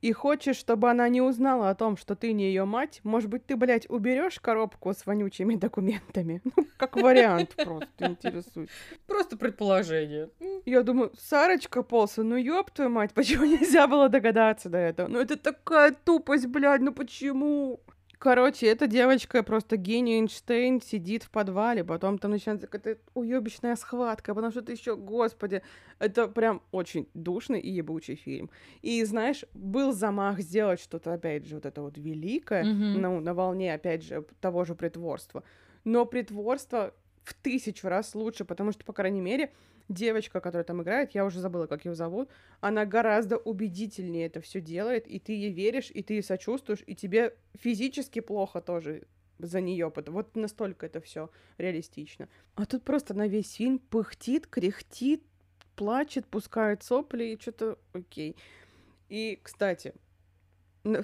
и 0.00 0.12
хочешь, 0.12 0.56
чтобы 0.56 0.90
она 0.90 1.08
не 1.08 1.20
узнала 1.20 1.70
о 1.70 1.74
том, 1.74 1.96
что 1.96 2.14
ты 2.14 2.32
не 2.32 2.44
ее 2.44 2.64
мать, 2.64 3.00
может 3.04 3.28
быть, 3.28 3.46
ты, 3.46 3.56
блядь, 3.56 3.88
уберешь 3.90 4.40
коробку 4.40 4.92
с 4.92 5.06
вонючими 5.06 5.54
документами? 5.54 6.42
Ну, 6.58 6.66
как 6.76 6.96
вариант 6.96 7.54
просто 7.56 7.86
интересует. 8.06 8.70
Просто 9.06 9.36
предположение. 9.36 10.30
Я 10.64 10.82
думаю, 10.82 11.12
Сарочка 11.18 11.82
Полсон, 11.82 12.30
ну 12.30 12.36
ёб 12.36 12.70
твою 12.70 12.90
мать, 12.90 13.12
почему 13.12 13.44
нельзя 13.44 13.86
было 13.86 14.08
догадаться 14.08 14.68
до 14.68 14.78
этого? 14.78 15.08
Ну 15.08 15.20
это 15.20 15.36
такая 15.36 15.94
тупость, 16.04 16.46
блядь, 16.46 16.80
ну 16.80 16.92
почему? 16.92 17.80
Короче, 18.18 18.66
эта 18.66 18.88
девочка 18.88 19.44
просто 19.44 19.76
гений 19.76 20.16
Эйнштейн 20.18 20.80
сидит 20.80 21.22
в 21.22 21.30
подвале, 21.30 21.84
потом 21.84 22.18
там 22.18 22.32
начинается 22.32 22.66
какая-то 22.66 23.00
уебищная 23.14 23.76
схватка, 23.76 24.34
потому 24.34 24.50
что 24.50 24.60
ты 24.60 24.72
еще, 24.72 24.96
господи, 24.96 25.62
это 26.00 26.26
прям 26.26 26.60
очень 26.72 27.08
душный 27.14 27.60
и 27.60 27.70
ебучий 27.70 28.16
фильм. 28.16 28.50
И 28.82 29.04
знаешь, 29.04 29.44
был 29.54 29.92
замах 29.92 30.40
сделать 30.40 30.80
что-то, 30.80 31.12
опять 31.14 31.46
же, 31.46 31.54
вот 31.54 31.66
это 31.66 31.80
вот 31.80 31.96
великое, 31.96 32.64
Мгм. 32.64 33.02
ну, 33.02 33.20
на 33.20 33.34
волне, 33.34 33.72
опять 33.72 34.02
же, 34.02 34.24
того 34.40 34.64
же 34.64 34.74
притворства. 34.74 35.44
Но 35.84 36.04
притворство 36.04 36.94
в 37.22 37.34
тысячу 37.34 37.86
раз 37.88 38.16
лучше, 38.16 38.44
потому 38.44 38.72
что, 38.72 38.84
по 38.84 38.92
крайней 38.92 39.20
мере, 39.20 39.52
девочка, 39.88 40.40
которая 40.40 40.64
там 40.64 40.82
играет, 40.82 41.14
я 41.14 41.24
уже 41.24 41.40
забыла, 41.40 41.66
как 41.66 41.84
ее 41.84 41.94
зовут, 41.94 42.28
она 42.60 42.84
гораздо 42.84 43.36
убедительнее 43.36 44.26
это 44.26 44.40
все 44.40 44.60
делает, 44.60 45.06
и 45.06 45.18
ты 45.18 45.32
ей 45.32 45.52
веришь, 45.52 45.90
и 45.92 46.02
ты 46.02 46.14
ей 46.14 46.22
сочувствуешь, 46.22 46.82
и 46.86 46.94
тебе 46.94 47.34
физически 47.54 48.20
плохо 48.20 48.60
тоже 48.60 49.06
за 49.38 49.60
нее, 49.60 49.92
вот 49.94 50.36
настолько 50.36 50.86
это 50.86 51.00
все 51.00 51.30
реалистично. 51.58 52.28
А 52.54 52.66
тут 52.66 52.82
просто 52.82 53.14
на 53.14 53.28
весь 53.28 53.54
фильм 53.54 53.78
пыхтит, 53.78 54.46
кряхтит, 54.46 55.22
плачет, 55.76 56.26
пускает 56.26 56.82
сопли 56.82 57.24
и 57.24 57.40
что-то 57.40 57.78
окей. 57.92 58.36
И, 59.08 59.38
кстати, 59.42 59.94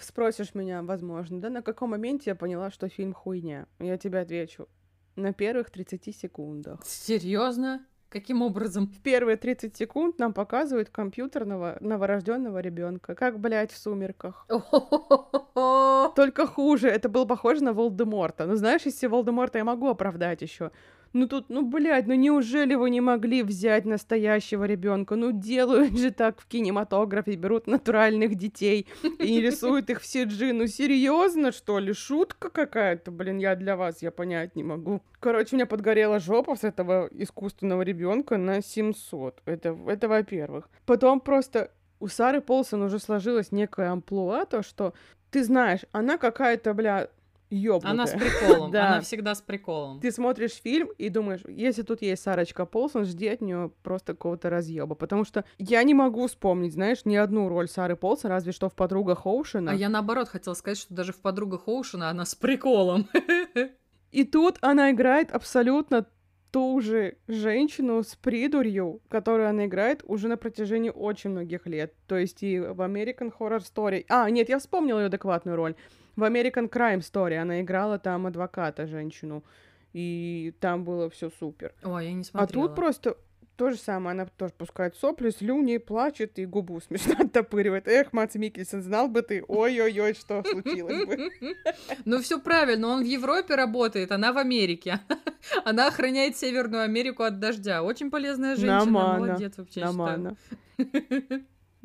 спросишь 0.03 0.55
меня, 0.55 0.83
возможно, 0.83 1.41
да, 1.41 1.49
на 1.49 1.63
каком 1.63 1.91
моменте 1.91 2.31
я 2.31 2.35
поняла, 2.35 2.71
что 2.71 2.89
фильм 2.89 3.15
хуйня? 3.15 3.67
Я 3.79 3.97
тебе 3.97 4.19
отвечу. 4.19 4.69
На 5.17 5.33
первых 5.33 5.71
30 5.71 6.15
секундах. 6.17 6.85
Серьезно? 6.85 7.87
Каким 8.15 8.43
образом? 8.43 8.87
В 8.87 9.01
первые 9.01 9.37
30 9.37 9.77
секунд 9.77 10.21
нам 10.21 10.33
показывают 10.33 10.89
компьютерного 10.89 11.79
новорожденного 11.81 12.61
ребенка, 12.61 13.17
как, 13.17 13.41
блядь, 13.41 13.73
в 13.73 13.77
сумерках. 13.77 14.47
Только 16.15 16.47
хуже, 16.47 16.87
это 16.87 17.09
было 17.09 17.25
похоже 17.25 17.65
на 17.65 17.73
Волдеморта. 17.73 18.47
Ну, 18.47 18.55
знаешь, 18.55 18.83
если 18.85 19.09
Волдеморта 19.09 19.59
я 19.59 19.65
могу 19.65 19.89
оправдать 19.89 20.43
еще. 20.43 20.71
Ну 21.15 21.29
тут, 21.29 21.49
ну, 21.49 21.63
блядь, 21.63 22.09
ну 22.09 22.15
неужели 22.15 22.75
вы 22.75 22.91
не 22.91 23.01
могли 23.01 23.45
взять 23.45 23.85
настоящего 23.85 24.65
ребенка? 24.65 25.15
Ну 25.15 25.31
делают 25.31 25.97
же 25.97 26.11
так 26.11 26.41
в 26.41 26.47
кинематографе, 26.49 27.37
берут 27.37 27.69
натуральных 27.69 28.35
детей 28.35 28.89
и 29.21 29.41
рисуют 29.41 29.91
их 29.91 30.03
в 30.03 30.05
CG. 30.05 30.53
Ну 30.53 30.67
серьезно, 30.67 31.53
что 31.53 31.79
ли? 31.79 31.93
Шутка 31.93 32.51
какая-то, 32.51 33.13
блин, 33.13 33.39
я 33.39 33.55
для 33.55 33.77
вас, 33.77 34.03
я 34.03 34.11
понять 34.11 34.57
не 34.57 34.65
могу. 34.65 35.03
Короче, 35.21 35.51
у 35.53 35.57
меня 35.57 35.67
подгорела 35.67 36.19
жопа 36.19 36.57
с 36.57 36.65
этого 36.65 37.09
искусственного 37.13 37.83
ребенка 37.83 38.37
на 38.37 38.61
700. 38.61 39.41
Это, 39.45 39.79
это 39.87 40.09
во-первых. 40.09 40.69
Потом 40.85 41.21
просто 41.21 41.71
у 42.01 42.09
Сары 42.09 42.41
Полсон 42.41 42.83
уже 42.83 42.99
сложилось 42.99 43.53
некое 43.53 43.93
амплуа, 43.93 44.47
то, 44.47 44.65
что 44.65 44.95
ты 45.31 45.45
знаешь, 45.45 45.81
она 45.93 46.19
какая-то, 46.19 46.75
бля, 46.75 47.09
ёбнутая. 47.55 47.93
Она 47.93 48.07
с 48.07 48.13
приколом. 48.13 48.71
Да. 48.75 48.89
Она 48.89 49.01
всегда 49.03 49.35
с 49.35 49.43
приколом. 49.43 50.01
Ты 50.01 50.11
смотришь 50.11 50.53
фильм 50.53 50.89
и 50.99 51.09
думаешь, 51.09 51.43
если 51.47 51.83
тут 51.83 52.03
есть 52.03 52.23
Сарочка 52.23 52.67
Полсон, 52.67 53.05
жди 53.05 53.29
от 53.29 53.41
нее 53.41 53.71
просто 53.83 54.15
какого-то 54.15 54.51
разъеба. 54.51 54.95
Потому 54.95 55.25
что 55.25 55.45
я 55.59 55.83
не 55.83 55.95
могу 55.95 56.27
вспомнить, 56.27 56.73
знаешь, 56.73 57.05
ни 57.05 57.17
одну 57.17 57.49
роль 57.49 57.69
Сары 57.69 57.97
Полсон, 57.97 58.31
разве 58.31 58.53
что 58.53 58.69
в 58.69 58.75
подругах 58.75 59.27
Оушена. 59.27 59.73
А 59.73 59.75
я 59.75 59.89
наоборот 59.89 60.29
хотела 60.29 60.55
сказать, 60.55 60.79
что 60.79 60.95
даже 60.95 61.13
в 61.13 61.21
подругах 61.21 61.69
Оушена 61.69 62.11
она 62.11 62.25
с 62.25 62.35
приколом. 62.35 63.09
И 64.13 64.25
тут 64.25 64.59
она 64.61 64.93
играет 64.93 65.33
абсолютно 65.33 66.07
ту 66.55 66.81
же 66.81 67.17
женщину 67.27 68.05
с 68.05 68.15
придурью, 68.15 69.01
которую 69.09 69.49
она 69.49 69.67
играет 69.67 70.05
уже 70.05 70.29
на 70.29 70.37
протяжении 70.37 70.91
очень 70.91 71.31
многих 71.31 71.67
лет. 71.67 71.95
То 72.07 72.17
есть 72.17 72.45
и 72.45 72.61
в 72.61 72.81
American 72.81 73.33
Horror 73.37 73.59
Story... 73.59 74.05
А, 74.09 74.31
нет, 74.31 74.49
я 74.49 74.61
вспомнила 74.61 75.01
ее 75.01 75.07
адекватную 75.07 75.57
роль. 75.57 75.75
В 76.17 76.23
American 76.23 76.69
Crime 76.71 77.01
Story 77.01 77.37
она 77.37 77.61
играла 77.61 77.99
там 77.99 78.27
адвоката, 78.27 78.87
женщину. 78.87 79.45
И 79.93 80.53
там 80.61 80.85
было 80.85 81.09
все 81.09 81.31
супер. 81.39 81.73
Ой, 81.85 82.07
я 82.07 82.13
не 82.13 82.23
А 82.23 82.25
смотрела. 82.25 82.67
тут 82.67 82.75
просто 82.77 83.17
то 83.57 83.71
же 83.71 83.77
самое, 83.77 84.15
она 84.15 84.27
тоже 84.27 84.53
пускает 84.59 84.97
сопли, 84.97 85.31
слюни, 85.31 85.77
плачет 85.77 86.41
и 86.41 86.45
губу 86.47 86.81
смешно 86.81 87.15
оттопыривает. 87.21 87.87
Эх, 87.87 88.13
Мац 88.13 88.35
Микельсон, 88.35 88.83
знал 88.83 89.07
бы 89.07 89.23
ты, 89.23 89.45
ой-ой-ой, 89.47 90.15
что 90.15 90.43
случилось 90.43 91.07
бы. 91.07 91.31
Ну 92.05 92.21
все 92.21 92.41
правильно, 92.41 92.89
он 92.89 93.03
в 93.05 93.07
Европе 93.07 93.55
работает, 93.55 94.11
она 94.11 94.33
в 94.33 94.39
Америке. 94.39 94.99
Она 95.65 95.89
охраняет 95.89 96.37
Северную 96.39 96.83
Америку 96.83 97.23
от 97.23 97.39
дождя. 97.39 97.83
Очень 97.83 98.11
полезная 98.11 98.57
женщина, 98.57 98.79
Нормально, 98.85 99.27
молодец 99.27 99.59
вообще, 99.59 99.81
считаю. 99.87 100.37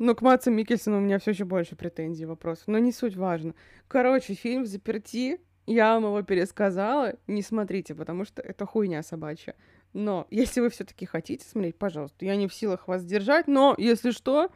Но 0.00 0.14
к 0.14 0.22
Матсу 0.22 0.50
Микельсону 0.50 0.96
у 0.96 1.00
меня 1.00 1.18
все 1.18 1.32
еще 1.32 1.44
больше 1.44 1.76
претензий, 1.76 2.24
вопросов. 2.24 2.68
Но 2.68 2.78
не 2.78 2.90
суть 2.90 3.16
важно. 3.16 3.54
Короче, 3.86 4.32
фильм 4.32 4.64
«Заперти», 4.64 5.38
я 5.66 5.92
вам 5.92 6.04
его 6.04 6.22
пересказала, 6.22 7.16
не 7.26 7.42
смотрите, 7.42 7.94
потому 7.94 8.24
что 8.24 8.40
это 8.40 8.64
хуйня 8.64 9.02
собачья. 9.02 9.54
Но 9.92 10.26
если 10.30 10.62
вы 10.62 10.70
все 10.70 10.84
таки 10.84 11.04
хотите 11.04 11.46
смотреть, 11.46 11.76
пожалуйста, 11.76 12.24
я 12.24 12.36
не 12.36 12.48
в 12.48 12.54
силах 12.54 12.88
вас 12.88 13.04
держать, 13.04 13.46
но 13.46 13.74
если 13.76 14.10
что, 14.10 14.50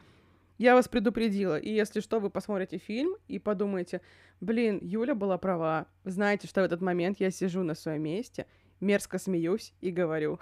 я 0.57 0.73
вас 0.73 0.87
предупредила. 0.87 1.59
И 1.59 1.69
если 1.69 1.99
что, 1.99 2.19
вы 2.19 2.31
посмотрите 2.31 2.79
фильм 2.79 3.15
и 3.27 3.37
подумаете, 3.37 4.01
блин, 4.41 4.79
Юля 4.81 5.13
была 5.13 5.37
права. 5.37 5.85
Знаете, 6.05 6.47
что 6.47 6.61
в 6.61 6.63
этот 6.63 6.81
момент 6.81 7.19
я 7.19 7.29
сижу 7.29 7.61
на 7.61 7.75
своем 7.75 8.01
месте, 8.01 8.47
мерзко 8.79 9.19
смеюсь 9.19 9.75
и 9.79 9.91
говорю, 9.91 10.39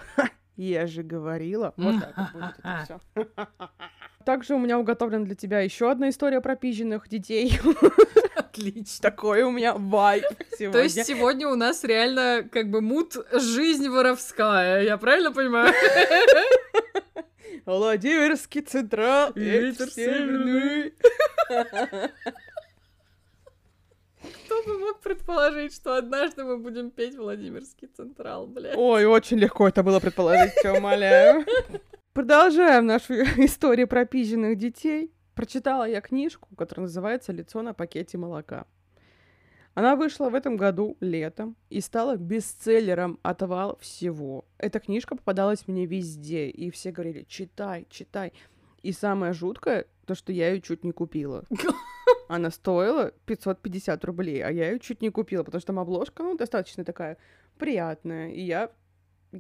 я 0.56 0.88
же 0.88 1.04
говорила. 1.04 1.74
Вот 1.76 2.00
так 2.00 2.32
будет 2.32 2.56
это 2.64 2.84
все. 2.86 3.26
Также 4.26 4.56
у 4.56 4.60
меня 4.60 4.80
уготовлена 4.80 5.26
для 5.26 5.36
тебя 5.36 5.60
еще 5.60 5.92
одна 5.92 6.10
история 6.10 6.42
про 6.42 6.56
пизженных 6.56 7.10
детей. 7.10 7.60
Отлично. 8.36 9.02
Такой 9.02 9.44
у 9.44 9.52
меня 9.52 9.74
вайп 9.74 10.26
сегодня. 10.58 10.72
То 10.72 10.84
есть 10.84 11.06
сегодня 11.06 11.48
у 11.48 11.56
нас 11.56 11.84
реально 11.84 12.48
как 12.52 12.70
бы 12.70 12.82
мут 12.82 13.16
жизнь 13.32 13.90
воровская, 13.90 14.84
я 14.84 14.98
правильно 14.98 15.32
понимаю? 15.32 15.74
Владимирский 17.66 18.62
централ, 18.62 19.32
Ветер 19.36 19.86
ветер 19.86 19.90
северный. 19.90 20.94
Кто 24.46 24.64
бы 24.64 24.80
мог 24.80 25.02
предположить, 25.02 25.74
что 25.74 25.96
однажды 25.96 26.44
мы 26.44 26.58
будем 26.58 26.92
петь 26.92 27.16
Владимирский 27.16 27.88
Централ, 27.88 28.48
блядь. 28.48 28.78
Ой, 28.78 29.06
очень 29.06 29.38
легко 29.38 29.68
это 29.68 29.84
было 29.84 30.00
предположить, 30.00 30.54
тебя 30.56 30.74
умоляю. 30.74 31.46
Продолжаем 32.14 32.86
нашу 32.86 33.14
историю 33.44 33.88
про 33.88 34.06
пизженных 34.06 34.56
детей. 34.56 35.12
Прочитала 35.34 35.90
я 35.90 36.00
книжку, 36.00 36.48
которая 36.56 36.84
называется 36.84 37.32
«Лицо 37.32 37.64
на 37.64 37.74
пакете 37.74 38.20
молока». 38.20 38.68
Она 39.74 39.96
вышла 39.96 40.30
в 40.30 40.36
этом 40.36 40.56
году 40.56 40.96
летом 41.00 41.56
и 41.72 41.82
стала 41.82 42.16
бестселлером 42.16 43.20
отвал 43.24 43.80
всего. 43.82 44.46
Эта 44.60 44.80
книжка 44.80 45.16
попадалась 45.16 45.68
мне 45.68 45.88
везде, 45.88 46.50
и 46.50 46.70
все 46.70 46.92
говорили 46.92 47.26
«читай, 47.28 47.88
читай». 47.90 48.32
И 48.84 48.92
самое 48.92 49.34
жуткое, 49.34 49.88
то, 50.06 50.14
что 50.14 50.32
я 50.32 50.52
ее 50.52 50.62
чуть 50.62 50.84
не 50.84 50.92
купила. 50.92 51.46
Она 52.30 52.52
стоила 52.52 53.12
550 53.26 54.06
рублей, 54.06 54.44
а 54.44 54.52
я 54.52 54.70
ее 54.70 54.80
чуть 54.80 55.02
не 55.02 55.10
купила, 55.10 55.42
потому 55.42 55.62
что 55.62 55.68
там 55.68 55.80
обложка, 55.80 56.22
ну, 56.22 56.38
достаточно 56.38 56.86
такая 56.86 57.18
приятная, 57.58 58.30
и 58.30 58.42
я 58.42 58.70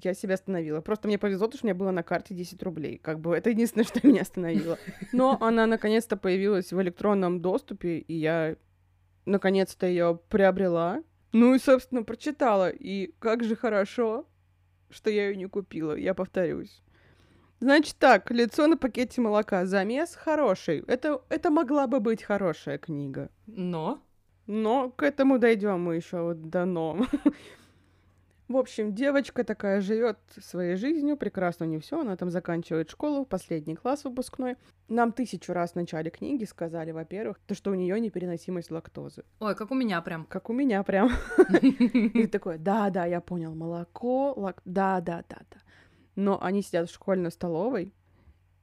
я 0.02 0.14
себя 0.14 0.36
остановила. 0.36 0.82
Просто 0.82 1.08
мне 1.08 1.18
повезло, 1.18 1.48
потому 1.48 1.58
что 1.58 1.66
у 1.66 1.68
меня 1.68 1.76
было 1.76 1.91
на 1.91 2.04
карте 2.04 2.34
10 2.34 2.62
рублей. 2.64 2.98
Как 2.98 3.20
бы 3.20 3.36
это 3.36 3.50
единственное, 3.50 3.86
что 3.86 4.06
меня 4.06 4.22
остановило. 4.22 4.78
Но 5.12 5.38
она 5.41 5.66
наконец-то 5.66 6.18
появилась 6.18 6.72
в 6.74 6.82
электронном 6.82 7.41
доступе, 7.41 8.00
и 8.00 8.14
я 8.14 8.56
наконец-то 9.26 9.86
ее 9.86 10.20
приобрела. 10.30 11.04
Ну 11.32 11.54
и, 11.56 11.60
собственно, 11.60 12.04
прочитала. 12.04 12.70
И 12.70 13.14
как 13.20 13.44
же 13.44 13.56
хорошо, 13.56 14.28
что 14.89 15.10
я 15.10 15.30
ее 15.30 15.36
не 15.36 15.48
купила. 15.48 15.96
Я 15.96 16.14
повторюсь. 16.14 16.82
Значит 17.60 17.96
так, 17.98 18.30
лицо 18.30 18.68
на 18.68 18.78
пакете 18.78 19.22
молока. 19.22 19.66
Замес 19.66 20.16
хороший. 20.16 20.84
Это, 20.88 21.22
это 21.30 21.50
могла 21.50 21.88
бы 21.88 22.00
быть 22.00 22.22
хорошая 22.22 22.78
книга. 22.78 23.30
Но? 23.48 24.04
Но 24.48 24.89
к 24.89 25.04
этому 25.04 25.39
дойдем 25.39 25.82
мы 25.82 25.96
еще 25.96 26.22
вот 26.22 26.50
до 26.50 26.66
но. 26.66 27.06
В 28.54 28.58
общем, 28.58 28.93
девочка 28.93 29.43
такая 29.43 29.82
живет 29.82 30.20
своей 30.39 30.76
жизнью, 30.76 31.18
прекрасно 31.18 31.64
не 31.64 31.80
все, 31.80 32.01
она 32.01 32.16
там 32.16 32.30
заканчивает 32.30 32.88
школу, 32.88 33.26
последний 33.26 33.74
класс 33.74 34.04
выпускной. 34.04 34.58
Нам 34.88 35.12
тысячу 35.12 35.54
раз 35.54 35.72
в 35.72 35.76
начале 35.76 36.12
книги 36.12 36.43
сказали, 36.43 36.91
во-первых, 36.91 37.39
то, 37.47 37.56
что 37.56 37.72
у 37.72 37.74
нее 37.74 37.99
непереносимость 37.99 38.70
лактозы. 38.70 39.24
Ой, 39.39 39.56
как 39.56 39.72
у 39.72 39.74
меня 39.74 39.99
прям. 40.04 40.26
Как 40.26 40.51
у 40.51 40.54
меня 40.54 40.84
прям. 40.84 41.10
И 41.64 42.28
такое, 42.28 42.60
да-да, 42.60 43.08
я 43.08 43.22
понял, 43.22 43.56
молоко, 43.56 44.54
да-да-да-да. 44.66 45.58
Но 46.16 46.39
они 46.39 46.62
сидят 46.62 46.91
в 46.91 46.93
школьной 46.93 47.32
столовой, 47.32 47.91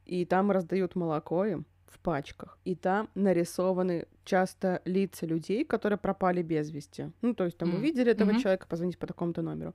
и 0.05 0.24
там 0.24 0.53
раздают 0.53 0.95
молоко 0.95 1.47
им 1.47 1.66
в 1.91 1.99
пачках. 1.99 2.59
И 2.64 2.74
там 2.74 3.11
нарисованы 3.14 4.07
часто 4.24 4.80
лица 4.84 5.26
людей, 5.26 5.64
которые 5.64 5.99
пропали 5.99 6.43
без 6.43 6.70
вести. 6.70 7.11
Ну, 7.20 7.34
то 7.34 7.45
есть 7.45 7.59
там 7.59 7.70
М, 7.70 7.76
увидели 7.76 8.12
этого 8.12 8.30
мгм. 8.30 8.41
человека, 8.41 8.66
позвонить 8.66 8.99
по 8.99 9.07
такому-то 9.07 9.43
номеру. 9.43 9.74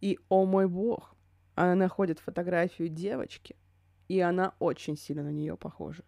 И, 0.00 0.18
о 0.28 0.46
мой 0.46 0.68
бог, 0.68 1.14
она 1.54 1.74
находит 1.74 2.18
фотографию 2.20 2.88
девочки, 2.88 3.56
и 4.08 4.20
она 4.20 4.54
очень 4.58 4.96
сильно 4.96 5.22
на 5.22 5.30
нее 5.32 5.56
похожа. 5.56 6.04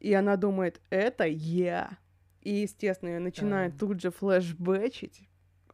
И 0.00 0.12
она 0.14 0.36
думает, 0.36 0.80
это 0.90 1.24
я. 1.26 1.98
И, 2.42 2.50
естественно, 2.62 3.20
начинает 3.20 3.72
Да. 3.72 3.86
тут 3.86 4.00
же 4.00 4.10
флешбэчить. 4.10 5.28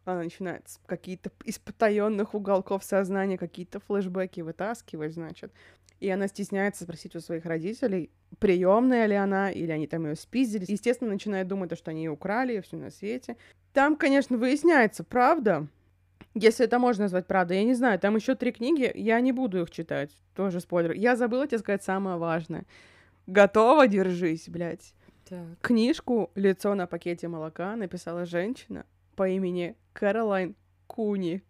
Она 0.08 0.22
начинает 0.22 0.66
с 0.66 0.80
какие-то 0.86 1.30
из 1.44 1.58
потаенных 1.58 2.32
уголков 2.32 2.82
сознания 2.82 3.36
какие-то 3.36 3.78
флешбеки 3.78 4.40
вытаскивать, 4.40 5.12
значит. 5.12 5.52
И 6.00 6.08
она 6.08 6.28
стесняется 6.28 6.84
спросить 6.84 7.14
у 7.14 7.20
своих 7.20 7.44
родителей, 7.44 8.10
приемная 8.38 9.04
ли 9.04 9.14
она, 9.14 9.50
или 9.50 9.70
они 9.70 9.86
там 9.86 10.06
ее 10.06 10.16
спиздили. 10.16 10.64
Естественно, 10.66 11.10
начинает 11.10 11.46
думать, 11.46 11.76
что 11.76 11.90
они 11.90 12.04
ее 12.04 12.10
украли, 12.10 12.56
и 12.56 12.60
все 12.62 12.78
на 12.78 12.90
свете. 12.90 13.36
Там, 13.74 13.96
конечно, 13.96 14.38
выясняется, 14.38 15.04
правда, 15.04 15.66
если 16.32 16.64
это 16.64 16.78
можно 16.78 17.04
назвать 17.04 17.26
правдой, 17.26 17.58
я 17.58 17.64
не 17.64 17.74
знаю, 17.74 17.98
там 17.98 18.16
еще 18.16 18.34
три 18.34 18.52
книги, 18.52 18.90
я 18.94 19.20
не 19.20 19.32
буду 19.32 19.60
их 19.60 19.70
читать, 19.70 20.10
тоже 20.34 20.60
спойлер. 20.60 20.92
Я 20.92 21.16
забыла 21.16 21.46
тебе 21.46 21.58
сказать 21.58 21.82
самое 21.82 22.16
важное. 22.16 22.64
Готова, 23.26 23.86
держись, 23.86 24.48
блядь. 24.48 24.94
Так. 25.28 25.60
Книжку 25.60 26.30
«Лицо 26.34 26.74
на 26.74 26.86
пакете 26.86 27.28
молока» 27.28 27.76
написала 27.76 28.24
женщина 28.24 28.86
по 29.18 29.28
имени 29.28 29.76
Кэролайн 29.94 30.54
Куни. 30.86 31.42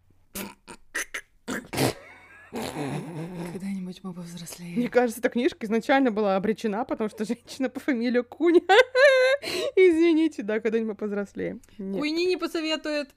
Когда-нибудь 2.50 4.00
мы 4.02 4.14
повзрослеем. 4.14 4.78
Мне 4.78 4.88
кажется, 4.88 5.20
эта 5.20 5.28
книжка 5.28 5.66
изначально 5.66 6.10
была 6.10 6.36
обречена, 6.36 6.86
потому 6.86 7.10
что 7.10 7.26
женщина 7.26 7.68
по 7.68 7.78
фамилии 7.78 8.22
Куни. 8.22 8.62
Извините, 9.76 10.42
да, 10.42 10.60
когда-нибудь 10.60 10.92
мы 10.92 10.94
повзрослеем. 10.94 11.60
Нет. 11.76 12.00
Уйни 12.00 12.24
не 12.24 12.38
посоветует. 12.38 13.10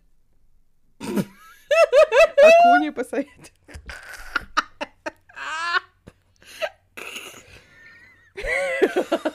А 0.99 1.05
Куни 2.73 2.89
посоветует. 2.89 3.53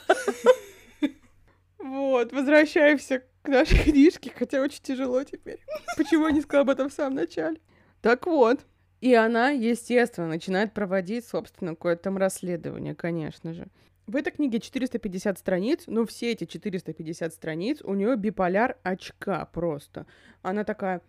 Вот, 1.78 2.32
возвращаемся 2.32 3.22
к 3.47 3.49
нашей 3.49 3.78
книжке, 3.78 4.32
хотя 4.36 4.61
очень 4.61 4.82
тяжело 4.82 5.22
теперь. 5.24 5.61
Почему 5.97 6.26
я 6.26 6.32
не 6.32 6.40
сказала 6.40 6.62
об 6.62 6.70
этом 6.70 6.88
в 6.88 6.92
самом 6.92 7.14
начале? 7.14 7.61
Так 8.03 8.26
вот, 8.26 8.61
и 9.01 9.14
она, 9.14 9.51
естественно, 9.51 10.26
начинает 10.26 10.74
проводить, 10.74 11.26
собственно, 11.26 11.74
какое-то 11.74 12.05
там 12.05 12.18
расследование, 12.18 12.94
конечно 12.94 13.55
же. 13.55 13.68
В 14.07 14.16
этой 14.16 14.32
книге 14.32 14.61
450 14.61 15.38
страниц, 15.38 15.84
но 15.86 16.05
все 16.07 16.32
эти 16.32 16.44
450 16.44 17.32
страниц 17.32 17.82
у 17.82 17.94
нее 17.94 18.16
биполяр 18.16 18.78
очка 18.82 19.44
просто. 19.47 20.07
Она 20.42 20.64
такая, 20.64 21.01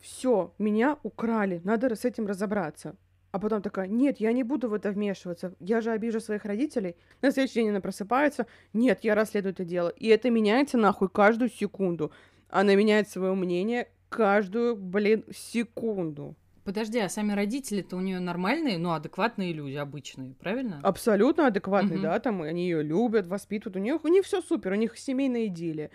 все, 0.00 0.54
меня 0.58 0.98
украли, 1.02 1.60
надо 1.64 1.94
с 1.94 2.04
этим 2.04 2.26
разобраться. 2.26 2.96
А 3.30 3.38
потом 3.38 3.60
такая, 3.60 3.86
нет, 3.88 4.20
я 4.20 4.32
не 4.32 4.42
буду 4.42 4.68
в 4.70 4.74
это 4.74 4.90
вмешиваться, 4.90 5.54
я 5.60 5.80
же 5.82 5.90
обижу 5.90 6.18
своих 6.20 6.44
родителей. 6.46 6.96
На 7.20 7.30
следующий 7.30 7.60
день 7.60 7.70
она 7.70 7.80
просыпается, 7.80 8.46
нет, 8.72 9.00
я 9.02 9.14
расследую 9.14 9.52
это 9.52 9.64
дело. 9.64 9.88
И 9.90 10.06
это 10.08 10.30
меняется 10.30 10.78
нахуй 10.78 11.08
каждую 11.10 11.50
секунду. 11.50 12.10
Она 12.48 12.74
меняет 12.74 13.08
свое 13.10 13.34
мнение 13.34 13.88
каждую, 14.08 14.76
блин, 14.76 15.24
секунду. 15.34 16.34
Подожди, 16.64 16.98
а 16.98 17.08
сами 17.08 17.32
родители-то 17.32 17.96
у 17.96 18.00
нее 18.00 18.20
нормальные, 18.20 18.78
ну, 18.78 18.92
адекватные 18.92 19.52
люди, 19.52 19.74
обычные, 19.74 20.34
правильно? 20.34 20.80
Абсолютно 20.82 21.46
адекватный, 21.46 21.96
Мгм. 21.96 22.02
да, 22.02 22.18
там 22.20 22.42
они 22.42 22.64
ее 22.64 22.82
любят, 22.82 23.26
воспитывают, 23.26 23.76
у 23.76 23.78
них, 23.80 24.04
у 24.04 24.08
них 24.08 24.24
все 24.24 24.40
супер, 24.42 24.72
у 24.72 24.74
них 24.76 24.98
семейная 24.98 25.46
идиллия. 25.46 25.90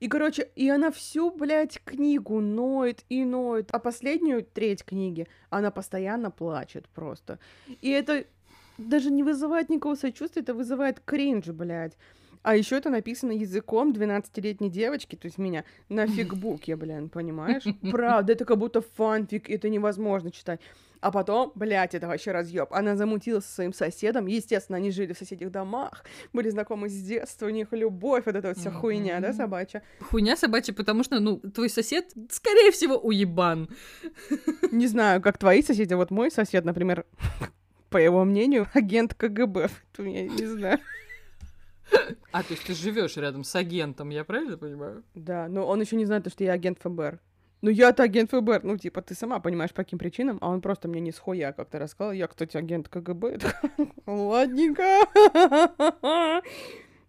И, 0.00 0.08
короче, 0.08 0.48
и 0.54 0.68
она 0.68 0.90
всю, 0.90 1.30
блядь, 1.30 1.80
книгу 1.84 2.40
ноет 2.40 3.04
и 3.08 3.24
ноет. 3.24 3.70
А 3.72 3.78
последнюю 3.78 4.44
треть 4.44 4.84
книги 4.84 5.26
она 5.50 5.70
постоянно 5.70 6.30
плачет 6.30 6.88
просто. 6.88 7.38
И 7.80 7.90
это 7.90 8.24
даже 8.78 9.10
не 9.10 9.22
вызывает 9.22 9.68
никакого 9.68 9.96
сочувствия, 9.96 10.42
это 10.42 10.54
вызывает 10.54 11.00
кринж, 11.00 11.48
блядь. 11.48 11.96
А 12.42 12.54
еще 12.54 12.76
это 12.76 12.88
написано 12.90 13.32
языком 13.32 13.92
12-летней 13.92 14.70
девочки, 14.70 15.16
то 15.16 15.26
есть 15.26 15.38
меня, 15.38 15.64
на 15.88 16.06
фигбуке, 16.06 16.76
блин, 16.76 17.08
понимаешь? 17.08 17.64
Правда, 17.90 18.32
это 18.32 18.44
как 18.44 18.58
будто 18.58 18.80
фанфик, 18.80 19.50
это 19.50 19.68
невозможно 19.68 20.30
читать. 20.30 20.60
А 21.00 21.10
потом, 21.12 21.52
блядь, 21.54 21.94
это 21.94 22.08
вообще 22.08 22.32
разъеб. 22.32 22.72
Она 22.72 22.96
замутила 22.96 23.40
со 23.40 23.48
своим 23.52 23.72
соседом. 23.72 24.26
Естественно, 24.26 24.78
они 24.78 24.90
жили 24.90 25.12
в 25.12 25.18
соседних 25.18 25.50
домах, 25.50 26.04
были 26.32 26.50
знакомы 26.50 26.88
с 26.88 26.94
детства, 26.94 27.46
у 27.46 27.50
них 27.50 27.68
любовь, 27.72 28.24
вот 28.26 28.34
эта 28.34 28.48
вот 28.48 28.58
вся 28.58 28.70
хуйня, 28.70 29.20
да, 29.20 29.32
собачья. 29.32 29.82
Хуйня 30.00 30.36
собачья, 30.36 30.72
потому 30.72 31.04
что, 31.04 31.20
ну, 31.20 31.38
твой 31.38 31.70
сосед, 31.70 32.12
скорее 32.30 32.70
всего, 32.72 32.96
уебан. 32.96 33.68
Не 34.72 34.86
знаю, 34.86 35.22
как 35.22 35.38
твои 35.38 35.62
соседи, 35.62 35.94
вот 35.94 36.10
мой 36.10 36.30
сосед, 36.30 36.64
например, 36.64 37.04
по 37.90 37.98
его 37.98 38.24
мнению, 38.24 38.66
агент 38.74 39.14
КГБ. 39.14 39.70
Я 39.98 40.28
не 40.28 40.46
знаю. 40.46 40.78
А, 42.32 42.42
то 42.42 42.52
есть 42.52 42.64
ты 42.64 42.74
живешь 42.74 43.16
рядом 43.16 43.44
с 43.44 43.54
агентом, 43.54 44.10
я 44.10 44.22
правильно 44.22 44.58
понимаю? 44.58 45.04
Да, 45.14 45.48
но 45.48 45.66
он 45.66 45.80
еще 45.80 45.96
не 45.96 46.04
знает, 46.04 46.30
что 46.30 46.44
я 46.44 46.52
агент 46.52 46.78
ФБР. 46.82 47.18
Ну, 47.60 47.70
я-то 47.70 48.04
агент 48.04 48.30
ФБР. 48.30 48.60
Ну, 48.62 48.76
типа, 48.76 49.02
ты 49.02 49.14
сама 49.14 49.40
понимаешь, 49.40 49.72
по 49.72 49.82
каким 49.82 49.98
причинам, 49.98 50.38
а 50.40 50.48
он 50.48 50.60
просто 50.60 50.88
мне 50.88 51.00
не 51.00 51.12
схуя 51.12 51.52
как-то 51.52 51.78
рассказал. 51.78 52.12
Я, 52.12 52.28
кстати, 52.28 52.56
агент 52.56 52.88
КГБ. 52.88 53.38
Ладненько. 54.06 54.82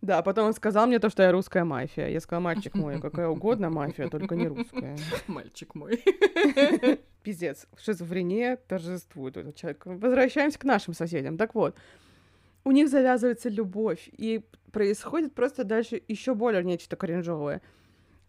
Да, 0.01 0.21
потом 0.21 0.47
он 0.47 0.53
сказал 0.53 0.87
мне 0.87 0.97
то, 0.99 1.09
что 1.09 1.23
я 1.23 1.31
русская 1.33 1.65
мафия. 1.65 2.07
Я 2.07 2.21
сказала, 2.21 2.41
мальчик 2.41 2.73
мой, 2.73 3.01
какая 3.01 3.27
угодно 3.27 3.69
мафия, 3.69 4.07
только 4.07 4.37
не 4.37 4.47
русская. 4.47 4.97
Мальчик 5.27 5.75
мой. 5.75 6.01
Пиздец, 7.21 7.67
шизофрения 7.77 8.55
торжествует 8.55 9.35
этот 9.35 9.57
человек. 9.57 9.85
Возвращаемся 9.85 10.57
к 10.57 10.63
нашим 10.63 10.93
соседям. 10.93 11.37
Так 11.37 11.53
вот, 11.53 11.75
у 12.63 12.71
них 12.71 12.87
завязывается 12.87 13.49
любовь, 13.49 14.09
и 14.17 14.45
происходит 14.71 15.33
просто 15.33 15.65
дальше 15.65 16.01
еще 16.07 16.33
более 16.33 16.63
нечто 16.63 16.95
кринжовое. 16.95 17.61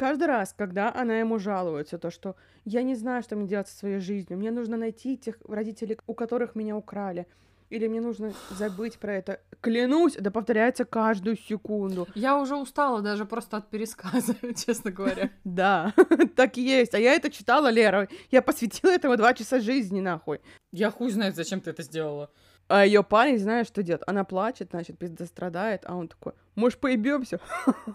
Каждый 0.01 0.28
раз, 0.28 0.55
когда 0.57 0.90
она 0.94 1.18
ему 1.18 1.38
жалуется, 1.38 1.98
то, 1.98 2.11
что 2.11 2.34
я 2.64 2.82
не 2.82 2.94
знаю, 2.94 3.22
что 3.22 3.36
мне 3.36 3.46
делать 3.46 3.68
со 3.68 3.76
своей 3.76 3.98
жизнью, 3.98 4.38
мне 4.38 4.51
нужно 4.51 4.78
найти 4.78 5.18
тех 5.18 5.36
родителей, 5.46 5.98
у 6.07 6.14
которых 6.14 6.55
меня 6.55 6.74
украли, 6.74 7.26
или 7.68 7.86
мне 7.86 8.01
нужно 8.01 8.32
забыть 8.48 8.98
про 8.98 9.16
это. 9.16 9.40
Клянусь, 9.61 10.16
это 10.16 10.30
повторяется 10.30 10.86
каждую 10.86 11.36
секунду. 11.36 12.09
Я 12.14 12.38
уже 12.38 12.57
устала 12.57 13.03
даже 13.03 13.26
просто 13.26 13.59
от 13.59 13.68
пересказа, 13.68 14.34
честно 14.66 14.90
говоря. 14.90 15.28
Да, 15.44 15.92
так 16.34 16.57
и 16.57 16.62
есть. 16.62 16.94
А 16.94 16.98
я 16.98 17.12
это 17.12 17.30
читала, 17.30 17.70
Лера. 17.70 18.09
Я 18.30 18.40
посвятила 18.40 18.92
этому 18.92 19.18
два 19.18 19.34
часа 19.34 19.61
жизни, 19.61 20.01
нахуй. 20.01 20.40
Я 20.72 20.90
хуй 20.90 21.11
знает, 21.11 21.36
зачем 21.36 21.61
ты 21.61 21.72
это 21.72 21.82
сделала. 21.82 22.30
А 22.68 22.86
ее 22.86 23.03
парень, 23.03 23.38
знаешь, 23.38 23.66
что 23.66 23.82
делает? 23.82 24.05
Она 24.07 24.24
плачет, 24.24 24.68
значит, 24.70 24.96
пизда 24.96 25.26
страдает, 25.26 25.82
а 25.84 25.94
он 25.96 26.09
такой, 26.09 26.32
может, 26.55 26.78
поебемся? 26.78 27.38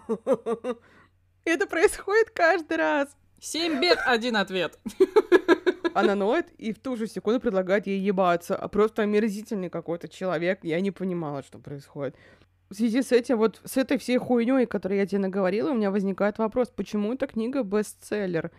Это 1.46 1.68
происходит 1.68 2.30
каждый 2.30 2.76
раз. 2.76 3.16
Семь 3.40 3.80
бед, 3.80 3.98
один 4.04 4.36
ответ. 4.36 4.78
Она 5.94 6.16
ноет 6.16 6.48
и 6.58 6.72
в 6.72 6.80
ту 6.80 6.96
же 6.96 7.06
секунду 7.06 7.38
предлагает 7.38 7.86
ей 7.86 8.00
ебаться. 8.00 8.56
А 8.56 8.66
просто 8.66 9.02
омерзительный 9.02 9.70
какой-то 9.70 10.08
человек. 10.08 10.58
Я 10.64 10.80
не 10.80 10.90
понимала, 10.90 11.44
что 11.44 11.58
происходит. 11.58 12.16
В 12.68 12.74
связи 12.74 13.00
с 13.00 13.12
этим, 13.12 13.38
вот 13.38 13.60
с 13.64 13.76
этой 13.76 13.96
всей 13.96 14.18
хуйней, 14.18 14.66
которую 14.66 14.98
я 14.98 15.06
тебе 15.06 15.20
наговорила, 15.20 15.70
у 15.70 15.74
меня 15.74 15.92
возникает 15.92 16.38
вопрос, 16.38 16.68
почему 16.68 17.14
эта 17.14 17.28
книга 17.28 17.62
бестселлер? 17.62 18.50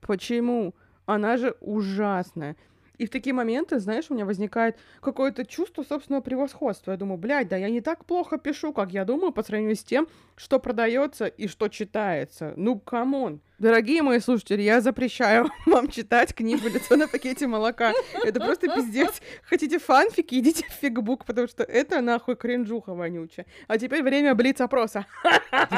Почему? 0.00 0.76
Она 1.04 1.36
же 1.36 1.56
ужасная. 1.60 2.56
И 2.98 3.06
в 3.06 3.10
такие 3.10 3.34
моменты, 3.34 3.78
знаешь, 3.78 4.06
у 4.08 4.14
меня 4.14 4.24
возникает 4.24 4.76
какое-то 5.00 5.44
чувство 5.44 5.82
собственного 5.82 6.22
превосходства. 6.22 6.92
Я 6.92 6.96
думаю, 6.96 7.18
блядь, 7.18 7.48
да 7.48 7.56
я 7.56 7.68
не 7.68 7.80
так 7.80 8.04
плохо 8.04 8.38
пишу, 8.38 8.72
как 8.72 8.92
я 8.92 9.04
думаю, 9.04 9.32
по 9.32 9.42
сравнению 9.42 9.76
с 9.76 9.84
тем, 9.84 10.08
что 10.36 10.58
продается 10.58 11.26
и 11.26 11.48
что 11.48 11.68
читается. 11.68 12.54
Ну, 12.56 12.78
come 12.78 13.13
on. 13.13 13.40
Дорогие 13.58 14.02
мои 14.02 14.18
слушатели, 14.20 14.62
я 14.62 14.80
запрещаю 14.80 15.50
вам 15.66 15.88
читать 15.88 16.34
книгу 16.34 16.68
«Лицо 16.68 16.96
на 16.96 17.08
пакете 17.08 17.46
молока». 17.46 17.92
Это 18.22 18.38
просто 18.40 18.68
пиздец. 18.74 19.20
Хотите 19.44 19.78
фанфики, 19.78 20.34
идите 20.36 20.64
в 20.68 20.72
фикбук, 20.72 21.24
потому 21.24 21.48
что 21.48 21.62
это 21.62 22.00
нахуй 22.00 22.36
кринжуха 22.36 22.94
вонючая. 22.94 23.46
А 23.66 23.78
теперь 23.78 24.02
время 24.02 24.34
блиц-опроса. 24.34 25.06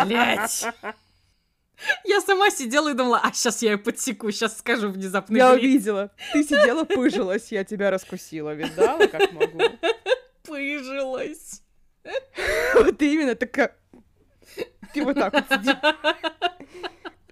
Блять. 0.05 0.67
Я 2.05 2.21
сама 2.21 2.51
сидела 2.51 2.91
и 2.91 2.95
думала, 2.95 3.21
а 3.23 3.33
сейчас 3.33 3.63
я 3.63 3.73
ее 3.73 3.79
подсеку, 3.79 4.31
сейчас 4.31 4.59
скажу 4.59 4.91
внезапно. 4.91 5.37
Я 5.37 5.53
увидела. 5.53 6.11
Ты 6.33 6.43
сидела, 6.43 6.85
пыжилась, 6.85 7.53
я 7.53 7.65
тебя 7.65 7.91
раскусила. 7.91 8.55
Видала, 8.55 9.07
как 9.07 9.33
могу? 9.33 9.61
Пыжилась. 10.45 11.63
Вот 12.75 13.01
именно, 13.03 13.35
такая... 13.35 13.77
Ты 14.95 15.05
вот 15.05 15.15
так 15.15 15.33
вот 15.33 15.45
сиди. 15.49 15.71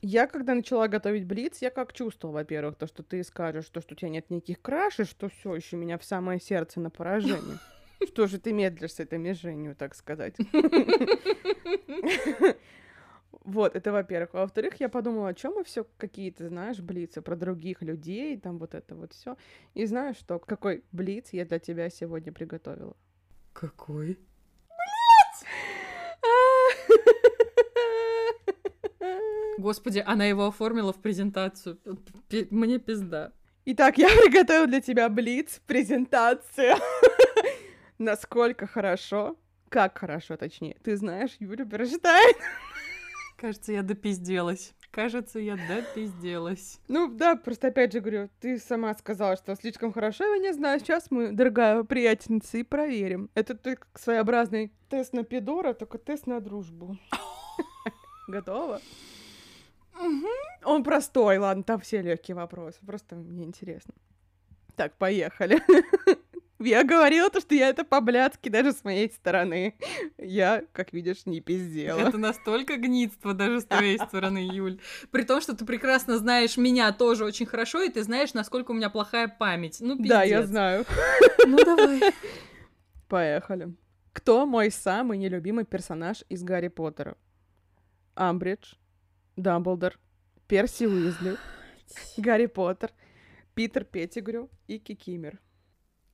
Я, 0.03 0.26
когда 0.28 0.55
начала 0.55 0.86
готовить 0.86 1.24
блиц, 1.24 1.59
я 1.61 1.70
как 1.70 1.92
чувствовала, 1.92 2.36
во-первых, 2.36 2.76
то, 2.76 2.86
что 2.86 3.03
ты 3.03 3.24
скажешь, 3.24 3.68
то, 3.70 3.80
что 3.80 3.94
у 3.94 3.97
тебя 3.97 4.11
нет 4.11 4.30
никаких 4.30 4.62
крашей, 4.62 5.05
что 5.05 5.28
все 5.28 5.57
еще 5.57 5.76
меня 5.76 5.99
в 5.99 6.05
самое 6.05 6.38
сердце 6.40 6.78
на 6.78 6.90
поражение. 6.90 7.59
Что 8.07 8.26
же 8.26 8.38
ты 8.38 8.53
медлишь 8.53 8.92
с 8.92 9.01
этой 9.01 9.18
меженью, 9.18 9.74
так 9.74 9.94
сказать? 9.94 10.36
Вот, 13.47 13.76
это 13.76 13.92
во-первых. 13.92 14.30
А 14.32 14.40
во-вторых, 14.40 14.80
я 14.80 14.88
подумала, 14.88 15.28
о 15.28 15.34
чем 15.34 15.53
мы 15.55 15.62
все 15.62 15.86
какие-то, 15.99 16.49
знаешь, 16.49 16.80
блицы 16.80 17.22
про 17.22 17.36
других 17.36 17.80
людей, 17.80 18.36
там 18.36 18.59
вот 18.59 18.74
это 18.74 18.97
вот 18.97 19.12
все. 19.12 19.36
И 19.74 19.86
знаешь 19.86 20.16
что, 20.16 20.40
какой 20.40 20.82
блиц 20.90 21.28
я 21.30 21.44
для 21.44 21.61
тебя 21.61 21.88
сегодня 21.88 22.32
приготовила? 22.32 22.97
Какой? 23.53 24.18
Господи, 29.59 30.03
она 30.05 30.24
его 30.24 30.47
оформила 30.49 30.92
в 30.92 31.01
презентацию. 31.01 31.78
Мне 32.51 32.80
пизда. 32.80 33.32
Итак, 33.64 33.97
я 33.99 34.09
приготовила 34.09 34.66
для 34.66 34.80
тебя 34.80 35.09
блиц, 35.09 35.61
презентацию. 35.68 36.74
Насколько 37.99 38.66
хорошо, 38.66 39.36
как 39.68 39.99
хорошо, 39.99 40.36
точнее, 40.36 40.76
ты 40.82 40.97
знаешь 40.97 41.36
Юлю 41.38 41.64
Берштайн. 41.64 42.34
Кажется, 43.37 43.72
я 43.72 43.82
допизделась. 43.82 44.74
Кажется, 44.91 45.39
я 45.39 45.57
допизделась. 45.57 46.80
Ну 46.89 47.09
да, 47.09 47.37
просто 47.37 47.68
опять 47.68 47.93
же 47.93 48.01
говорю, 48.01 48.30
ты 48.41 48.59
сама 48.59 48.95
сказала, 48.95 49.37
что 49.37 49.55
слишком 49.55 49.93
хорошо 49.93 50.24
я 50.24 50.39
не 50.39 50.55
знаю. 50.55 50.80
Сейчас 50.80 51.11
мы, 51.11 51.32
дорогая 51.32 51.82
приятельница, 51.84 52.57
и 52.57 52.62
проверим. 52.62 53.30
Это 53.34 53.55
ты 53.55 53.78
своеобразный 53.95 54.72
тест 54.89 55.12
на 55.12 55.22
пидора, 55.22 55.74
только 55.74 55.99
тест 55.99 56.26
на 56.26 56.41
дружбу. 56.41 56.97
Готова? 58.28 58.80
Он 60.64 60.82
простой, 60.82 61.37
ладно, 61.37 61.62
там 61.62 61.80
все 61.80 62.01
легкие 62.01 62.34
вопросы. 62.34 62.78
Просто 62.87 63.16
мне 63.16 63.45
интересно. 63.45 63.93
Так, 64.76 64.97
поехали. 64.97 65.61
Я 66.59 66.84
говорила 66.84 67.28
то, 67.28 67.40
что 67.40 67.54
я 67.54 67.68
это 67.68 67.84
по-блядски 67.84 68.48
даже 68.48 68.72
с 68.72 68.82
моей 68.82 69.11
стороны. 69.11 69.74
Я, 70.16 70.64
как 70.72 70.92
видишь, 70.92 71.26
не 71.26 71.40
пиздела. 71.40 72.00
Это 72.00 72.18
настолько 72.18 72.76
гнидство 72.76 73.34
даже 73.34 73.61
с 73.61 73.64
твоей 73.64 73.98
стороны, 73.98 74.38
Юль. 74.38 74.80
При 75.11 75.22
том, 75.22 75.40
что 75.40 75.54
ты 75.54 75.66
прекрасно 75.66 76.16
знаешь 76.18 76.57
меня 76.57 76.92
тоже 76.92 77.24
очень 77.24 77.46
хорошо, 77.46 77.82
и 77.82 77.90
ты 77.90 78.02
знаешь, 78.02 78.32
насколько 78.32 78.70
у 78.70 78.74
меня 78.74 78.88
плохая 78.88 79.28
память. 79.28 79.78
Ну, 79.80 79.96
пиздец. 79.96 80.09
Да, 80.09 80.22
я 80.22 80.42
знаю. 80.46 80.84
Ну, 81.46 81.62
давай. 81.62 82.00
Поехали. 83.09 83.74
Кто 84.12 84.46
мой 84.46 84.70
самый 84.70 85.18
нелюбимый 85.18 85.66
персонаж 85.66 86.24
из 86.30 86.42
Гарри 86.42 86.68
Поттера? 86.68 87.16
Амбридж, 88.14 88.76
Дамблдор, 89.36 89.98
Перси 90.48 90.84
Уизли, 90.84 91.36
Гарри 92.16 92.46
Поттер, 92.46 92.92
Питер 93.54 93.84
Петтигрю 93.84 94.48
и 94.66 94.78
Кикимер. 94.78 95.38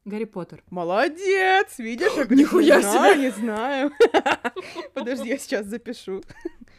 Гарри 0.05 0.24
Поттер. 0.24 0.64
Молодец! 0.68 1.78
Видишь, 1.78 2.12
я 2.16 2.24
Нихуя 2.34 2.76
не 2.76 2.82
знаю, 2.82 3.14
себе! 3.14 3.24
не 3.24 3.30
знаю. 3.30 3.92
Подожди, 4.94 5.28
я 5.28 5.38
сейчас 5.38 5.66
запишу. 5.66 6.22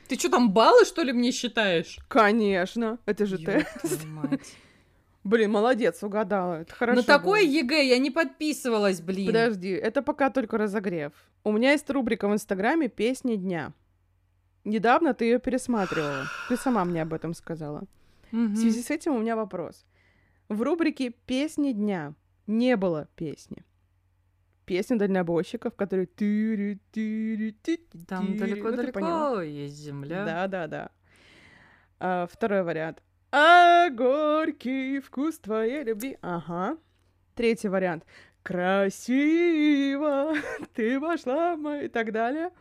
Ты 0.10 0.16
что, 0.16 0.30
там 0.30 0.52
баллы, 0.52 0.84
что 0.84 1.04
ли, 1.04 1.14
мне 1.14 1.32
считаешь? 1.32 2.00
Конечно, 2.10 3.00
это 3.06 3.26
же 3.26 3.38
Ёб 3.38 3.46
тест. 3.46 4.04
мать. 4.06 4.56
Блин, 5.24 5.52
молодец, 5.52 6.04
угадала. 6.04 6.62
Это 6.62 6.76
хорошо. 6.76 7.00
На 7.00 7.04
такой 7.04 7.46
было. 7.46 7.50
ЕГЭ 7.50 7.88
я 7.88 7.98
не 7.98 8.12
подписывалась, 8.12 9.00
блин. 9.00 9.28
Подожди, 9.28 9.70
это 9.70 10.02
пока 10.02 10.30
только 10.30 10.58
разогрев. 10.58 11.14
У 11.46 11.54
меня 11.54 11.72
есть 11.72 11.90
рубрика 11.90 12.28
в 12.28 12.34
Инстаграме 12.34 12.90
«Песни 12.90 13.36
дня». 13.36 13.72
Недавно 14.66 15.14
ты 15.14 15.26
ее 15.26 15.40
пересматривала. 15.40 16.26
Ты 16.50 16.58
сама 16.58 16.84
мне 16.84 17.02
об 17.02 17.14
этом 17.14 17.34
сказала. 17.34 17.84
В 18.32 18.56
связи 18.58 18.82
с 18.82 18.90
этим 18.90 19.16
у 19.16 19.20
меня 19.20 19.38
вопрос. 19.38 19.86
В 20.50 20.62
рубрике 20.62 21.12
«Песни 21.26 21.72
дня» 21.72 22.16
не 22.48 22.76
было 22.78 23.08
песни. 23.16 23.64
Песня 24.66 24.98
дальнобойщиков, 24.98 25.76
которые... 25.76 26.08
Там 28.08 28.38
далеко-далеко 28.38 29.42
есть 29.42 29.76
земля. 29.76 30.26
Да, 30.26 30.48
да, 30.48 30.68
да. 30.68 30.90
А, 32.00 32.28
второй 32.28 32.64
вариант. 32.64 33.04
А 33.32 33.90
горький 33.90 35.00
вкус 35.00 35.40
твоей 35.40 35.84
любви. 35.84 36.18
Ага. 36.22 36.78
Третий 37.36 37.68
вариант. 37.68 38.06
Красиво 38.44 40.34
ты 40.74 41.00
вошла 41.00 41.56
в 41.56 41.60
мой... 41.60 41.86
и 41.86 41.88
так 41.88 42.12
далее. 42.12 42.52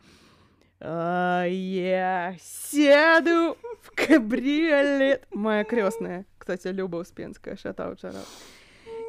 А 0.79 1.45
я 1.45 2.35
сяду 2.41 3.57
в 3.81 3.91
кабриолет. 3.95 5.27
Моя 5.31 5.63
крестная. 5.63 6.25
Кстати, 6.37 6.69
Люба 6.69 6.97
Успенская. 6.97 7.55
Шатаут, 7.55 7.99
шарап. 8.01 8.25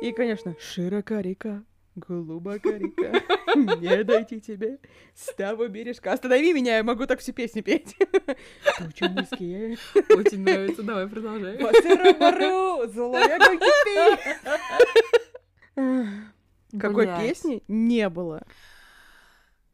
И, 0.04 0.12
конечно, 0.12 0.54
широка 0.60 1.22
река, 1.22 1.64
глубока 1.96 2.72
река. 2.72 3.22
Не 3.56 4.04
дойти 4.04 4.38
тебе 4.38 4.78
с 5.14 5.32
того 5.32 5.66
бережка. 5.68 6.12
Останови 6.12 6.52
меня, 6.52 6.76
я 6.76 6.84
могу 6.84 7.06
так 7.06 7.20
всю 7.20 7.32
песню 7.32 7.62
петь. 7.62 7.96
Тучи 8.78 9.04
низкие, 9.04 9.78
Очень 10.14 10.42
нравится. 10.42 10.82
Давай, 10.82 11.08
продолжай. 11.08 11.56
по 11.56 11.72
сыру 11.72 12.18
бару, 12.18 12.86
злое 12.92 13.38
как. 15.74 16.20
Какой 16.78 17.06
песни 17.06 17.62
не 17.66 18.10
было. 18.10 18.42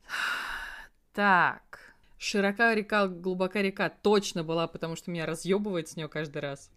Так. 1.12 1.96
Широка 2.18 2.72
река, 2.72 3.08
глубока 3.08 3.60
река 3.62 3.88
точно 3.88 4.44
была, 4.44 4.68
потому 4.68 4.94
что 4.94 5.10
меня 5.10 5.26
разъебывает 5.26 5.88
с 5.88 5.96
нее 5.96 6.06
каждый 6.06 6.38
раз. 6.38 6.70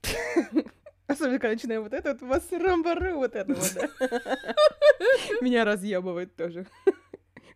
Особенно, 1.13 1.39
когда 1.39 1.53
начинаем 1.53 1.83
вот 1.83 1.93
это 1.93 2.11
вот 2.13 2.21
вас 2.21 2.51
рамбару, 2.51 3.15
вот 3.15 3.35
это 3.35 3.53
вот, 3.53 3.73
да. 3.75 3.89
Меня 5.41 5.65
разъебывает 5.65 6.35
тоже. 6.35 6.67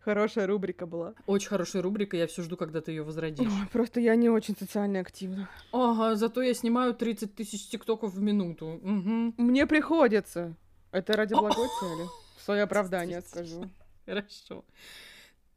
Хорошая 0.00 0.46
рубрика 0.46 0.86
была. 0.86 1.14
Очень 1.26 1.48
хорошая 1.48 1.82
рубрика, 1.82 2.16
я 2.16 2.26
все 2.26 2.42
жду, 2.42 2.56
когда 2.56 2.80
ты 2.80 2.92
ее 2.92 3.02
возродишь. 3.02 3.46
Ой, 3.46 3.68
Просто 3.70 4.00
я 4.00 4.14
не 4.16 4.30
очень 4.30 4.56
социально 4.56 5.00
активна. 5.00 5.50
Ага, 5.72 6.14
зато 6.16 6.40
я 6.40 6.54
снимаю 6.54 6.94
30 6.94 7.34
тысяч 7.34 7.68
тиктоков 7.68 8.14
в 8.14 8.22
минуту. 8.22 8.80
Мгм. 8.82 9.34
Мне 9.36 9.66
приходится. 9.66 10.56
Это 10.92 11.12
ради 11.12 11.34
благой 11.34 11.68
цели. 11.80 12.08
Свое 12.42 12.62
оправдание 12.62 13.20
скажу. 13.20 13.68
Хорошо. 14.06 14.64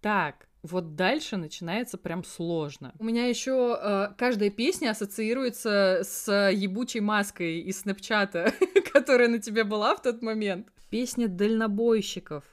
Так, 0.02 0.48
вот 0.64 0.96
дальше 0.96 1.38
начинается 1.38 1.98
прям 1.98 2.24
сложно. 2.24 2.94
У 3.00 3.04
меня 3.04 3.26
еще 3.26 4.14
каждая 4.18 4.50
песня 4.50 4.92
ассоциируется 4.92 6.02
с 6.04 6.50
ебучей 6.52 7.00
маской 7.00 7.62
из 7.62 7.82
снэпчата, 7.82 8.54
которая 8.94 9.28
на 9.28 9.40
тебе 9.40 9.64
была 9.64 9.96
в 9.96 10.02
тот 10.02 10.22
момент. 10.22 10.68
Песня 10.90 11.28
дальнобойщиков. 11.28 12.44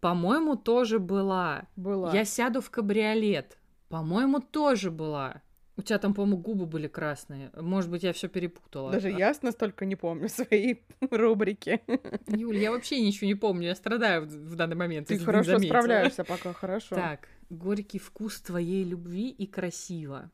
По-моему, 0.00 0.56
тоже 0.56 0.98
была. 0.98 1.66
Была. 1.76 2.12
Я 2.12 2.24
сяду 2.24 2.60
в 2.60 2.70
кабриолет. 2.70 3.58
По-моему, 3.88 4.40
тоже 4.40 4.90
была. 4.90 5.42
У 5.78 5.82
тебя 5.82 5.98
там, 5.98 6.14
по-моему, 6.14 6.38
губы 6.38 6.64
были 6.64 6.88
красные. 6.88 7.50
Может 7.54 7.90
быть, 7.90 8.02
я 8.02 8.14
все 8.14 8.28
перепутала. 8.28 8.92
Даже 8.92 9.10
я 9.10 9.34
настолько 9.42 9.84
не 9.84 9.94
помню 9.94 10.28
свои 10.30 10.76
рубрики. 11.10 11.82
Юль, 12.28 12.56
я 12.56 12.70
вообще 12.70 13.00
ничего 13.00 13.26
не 13.26 13.34
помню. 13.34 13.68
Я 13.68 13.74
страдаю 13.74 14.22
в, 14.22 14.28
в 14.28 14.56
данный 14.56 14.76
момент. 14.76 15.08
Ты 15.08 15.18
хорошо 15.18 15.52
заметила. 15.52 15.68
справляешься 15.68 16.24
пока, 16.24 16.54
хорошо. 16.54 16.94
Так, 16.94 17.28
горький 17.50 17.98
вкус 17.98 18.40
твоей 18.40 18.84
любви 18.84 19.28
и 19.30 19.46
красиво. 19.46 20.30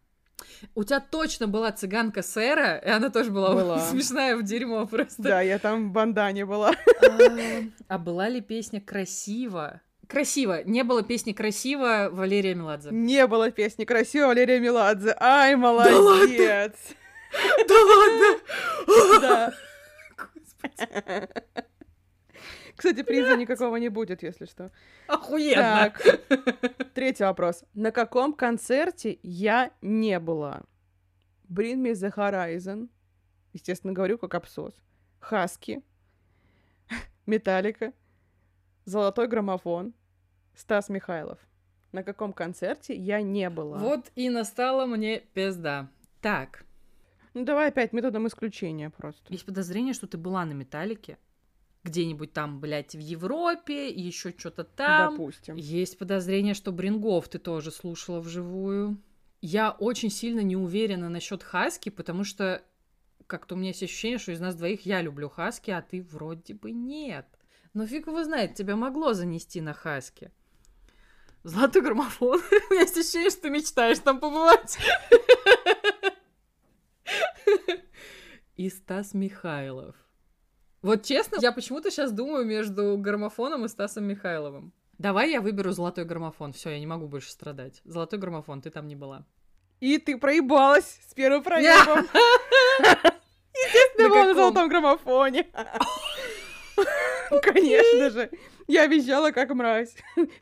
У 0.75 0.83
тебя 0.83 0.99
точно 1.01 1.47
была 1.47 1.71
цыганка 1.71 2.23
Сэра, 2.23 2.77
и 2.79 2.89
она 2.89 3.11
тоже 3.11 3.31
была, 3.31 3.55
Была. 3.55 3.79
смешная 3.81 4.37
в 4.37 4.43
дерьмо 4.43 4.87
просто. 4.87 5.23
Да, 5.23 5.41
я 5.41 5.59
там 5.59 5.91
в 5.91 5.93
бандане 5.93 6.45
была. 6.47 6.73
А, 7.01 7.19
А 7.89 7.99
была 7.99 8.29
ли 8.29 8.41
песня 8.41 8.81
красиво? 8.81 9.81
Красиво. 10.09 10.63
Не 10.65 10.83
было 10.83 11.03
песни 11.03 11.33
красиво 11.33 12.09
Валерия 12.11 12.55
Меладзе. 12.55 12.91
Не 12.91 13.27
было 13.27 13.51
песни 13.51 13.85
красиво 13.85 14.27
Валерия 14.27 14.59
Меладзе. 14.59 15.17
Ай, 15.21 15.55
молодец. 15.55 16.75
Да 17.69 17.75
ладно! 17.75 19.21
Да. 19.21 19.55
Господи, 20.19 21.29
Кстати, 22.83 23.05
приза 23.05 23.37
никакого 23.37 23.77
не 23.77 23.89
будет, 23.91 24.25
если 24.25 24.45
что. 24.45 24.73
охуенно! 25.07 25.93
Так, 25.95 26.91
третий 26.95 27.23
вопрос. 27.23 27.63
На 27.75 27.93
каком 27.93 28.33
концерте 28.33 29.21
я 29.23 29.71
не 29.83 30.19
была? 30.19 30.63
Bring 31.49 31.77
Me 31.77 31.93
The 31.93 32.13
Horizon. 32.13 32.89
Естественно, 33.53 33.93
говорю 33.93 34.19
как 34.19 34.35
абсос. 34.35 34.75
Хаски. 35.21 35.81
Металлика. 37.27 37.93
Золотой 38.85 39.29
граммофон. 39.29 39.95
Стас 40.57 40.89
Михайлов. 40.89 41.39
На 41.93 42.03
каком 42.03 42.33
концерте 42.33 42.97
я 42.97 43.23
не 43.23 43.49
была? 43.49 43.79
Вот 43.79 44.11
и 44.17 44.29
настала 44.29 44.87
мне 44.87 45.21
пизда. 45.21 45.89
Так, 46.21 46.65
Ну 47.35 47.45
давай 47.45 47.69
опять 47.69 47.93
методом 47.93 48.27
исключения 48.27 48.91
просто. 48.91 49.23
есть 49.33 49.47
подозрение, 49.47 49.95
что 49.95 50.09
ты 50.09 50.19
была 50.19 50.45
на 50.45 50.53
Металлике. 50.53 51.17
Где-нибудь 51.85 52.33
там, 52.33 52.61
блядь, 52.61 52.95
в 52.95 52.99
Европе, 52.99 53.91
еще 53.91 54.35
что-то 54.37 54.65
там. 54.65 55.17
Допустим. 55.17 55.57
Есть 55.57 55.99
подозрение, 55.99 56.55
что 56.55 56.71
Брингов 56.71 57.29
ты 57.29 57.39
тоже 57.39 57.71
слушала 57.71 58.21
вживую. 58.21 59.03
Я 59.41 59.73
очень 59.73 60.11
сильно 60.11 60.41
не 60.41 60.57
уверена 60.57 61.09
насчет 61.09 61.43
Хаски, 61.43 61.89
потому 61.89 62.23
что 62.23 62.63
как-то 63.27 63.55
у 63.55 63.59
меня 63.59 63.69
есть 63.69 63.83
ощущение, 63.83 64.19
что 64.19 64.31
из 64.31 64.41
нас 64.41 64.55
двоих 64.55 64.87
я 64.87 65.03
люблю 65.03 65.29
Хаски, 65.29 65.73
а 65.73 65.83
ты 65.83 66.03
вроде 66.03 66.55
бы 66.55 66.71
нет. 66.71 67.27
Но 67.75 67.87
фиг 67.87 68.07
его 68.07 68.23
знает, 68.23 68.55
тебя 68.55 68.77
могло 68.77 69.15
занести 69.15 69.61
на 69.61 69.73
Хаски. 69.73 70.31
Золотой 71.43 71.83
граммофон. 71.83 72.41
У 72.71 72.73
меня 72.73 72.83
есть 72.83 72.97
ощущение, 72.97 73.31
что 73.31 73.43
ты 73.43 73.51
мечтаешь 73.51 73.99
там 73.99 74.21
побывать. 74.21 74.79
И 78.57 78.69
Стас 78.69 79.15
Михайлов. 79.15 79.97
Вот 80.83 81.05
честно, 81.05 81.37
я 81.41 81.53
почему-то 81.53 81.91
сейчас 81.91 82.11
думаю 82.13 82.45
между 82.45 82.97
граммофоном 82.99 83.65
и 83.65 83.69
Стасом 83.69 84.05
Михайловым. 84.05 84.73
Давай 84.99 85.31
я 85.31 85.41
выберу 85.41 85.71
золотой 85.73 86.05
граммофон. 86.05 86.53
Все, 86.53 86.71
я 86.71 86.81
не 86.81 86.87
могу 86.87 87.07
больше 87.07 87.31
страдать. 87.31 87.81
Золотой 87.85 88.19
граммофон, 88.19 88.61
ты 88.63 88.71
там 88.71 88.87
не 88.89 88.97
была. 88.97 89.25
И 89.81 89.99
ты 89.99 90.17
проебалась 90.19 91.01
с 91.09 91.15
первым 91.15 91.43
проебом. 91.43 91.99
Естественно, 93.55 94.09
На 94.09 94.09
была 94.09 94.25
на 94.25 94.29
каком? 94.29 94.35
золотом 94.35 94.69
граммофоне. 94.69 95.47
Конечно 97.43 98.11
же. 98.11 98.31
Я 98.69 98.87
визжала 98.87 99.31
как 99.33 99.51
мразь. 99.51 99.95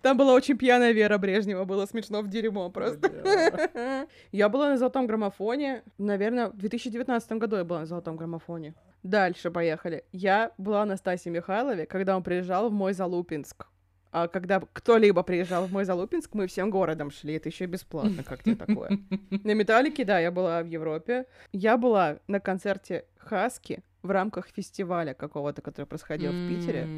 Там 0.03 0.17
была 0.17 0.35
очень 0.35 0.57
пьяная 0.57 0.93
Вера 0.93 1.19
Брежнева, 1.19 1.65
было 1.65 1.87
смешно 1.87 2.21
в 2.23 2.29
дерьмо 2.29 2.71
просто. 2.71 4.07
Я 4.33 4.49
была 4.49 4.69
на 4.69 4.79
золотом 4.79 5.07
граммофоне, 5.07 5.83
наверное, 5.99 6.49
в 6.51 6.57
2019 6.57 7.33
году 7.33 7.57
я 7.57 7.65
была 7.65 7.81
на 7.81 7.87
золотом 7.87 8.17
граммофоне. 8.17 8.75
Дальше 9.03 9.51
поехали. 9.51 10.05
Я 10.13 10.53
была 10.59 10.85
на 10.85 10.97
Стасе 10.97 11.31
Михайлове, 11.31 11.87
когда 11.87 12.17
он 12.17 12.23
приезжал 12.23 12.69
в 12.69 12.73
мой 12.73 12.93
Залупинск. 12.93 13.67
А 14.13 14.27
когда 14.27 14.61
кто-либо 14.73 15.23
приезжал 15.23 15.67
в 15.67 15.73
мой 15.73 15.85
Залупинск, 15.85 16.35
мы 16.35 16.47
всем 16.49 16.71
городом 16.71 17.11
шли. 17.11 17.35
Это 17.35 17.49
еще 17.49 17.67
бесплатно, 17.67 18.25
как 18.25 18.43
тебе 18.43 18.57
такое? 18.57 18.99
На 19.31 19.55
Металлике, 19.55 20.05
да, 20.05 20.19
я 20.19 20.31
была 20.31 20.63
в 20.63 20.67
Европе. 20.67 21.27
Я 21.53 21.77
была 21.77 22.19
на 22.27 22.41
концерте 22.41 23.05
Хаски 23.19 23.83
в 24.03 24.11
рамках 24.11 24.49
фестиваля 24.49 25.15
какого-то, 25.15 25.63
который 25.63 25.87
происходил 25.87 26.33
в 26.33 26.49
Питере. 26.49 26.89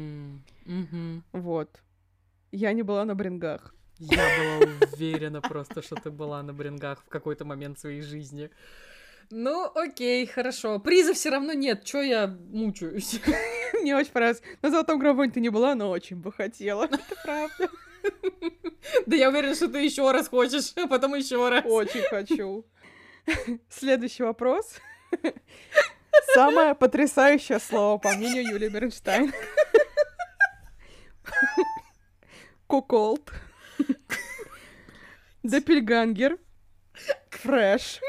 Вот. 1.31 1.81
Я 2.51 2.73
не 2.73 2.83
была 2.83 3.05
на 3.05 3.15
брингах. 3.15 3.73
Я 3.99 4.17
была 4.17 4.73
уверена 4.91 5.41
просто, 5.41 5.81
что 5.81 5.95
ты 5.95 6.09
была 6.09 6.41
на 6.41 6.53
брингах 6.53 7.03
в 7.03 7.09
какой-то 7.09 7.45
момент 7.45 7.79
своей 7.79 8.01
жизни. 8.01 8.49
Ну, 9.29 9.71
окей, 9.75 10.25
хорошо. 10.25 10.79
Приза 10.79 11.13
все 11.13 11.29
равно 11.29 11.53
нет. 11.53 11.83
Чё 11.83 12.01
я 12.01 12.27
мучаюсь? 12.27 13.19
Мне 13.81 13.95
очень 13.95 14.11
понравилось. 14.11 14.41
На 14.61 14.69
золотом 14.69 14.99
граммофоне 14.99 15.31
ты 15.31 15.39
не 15.39 15.49
была, 15.49 15.75
но 15.75 15.89
очень 15.89 16.17
бы 16.17 16.31
хотела. 16.31 16.85
Это 16.85 17.15
правда. 17.23 17.69
Да 19.05 19.15
я 19.15 19.29
уверена, 19.29 19.55
что 19.55 19.69
ты 19.69 19.79
еще 19.79 20.11
раз 20.11 20.27
хочешь, 20.27 20.73
а 20.75 20.87
потом 20.87 21.15
еще 21.15 21.47
раз. 21.47 21.63
Очень 21.65 22.01
хочу. 22.01 22.65
Следующий 23.69 24.23
вопрос. 24.23 24.75
Самое 26.33 26.75
потрясающее 26.75 27.59
слово, 27.59 27.97
по 27.97 28.11
мнению 28.11 28.45
Юлии 28.45 28.67
Бернштейн. 28.67 29.33
Куколд. 32.67 33.31
Доппельгангер. 35.43 36.37
Фреш. 37.29 37.99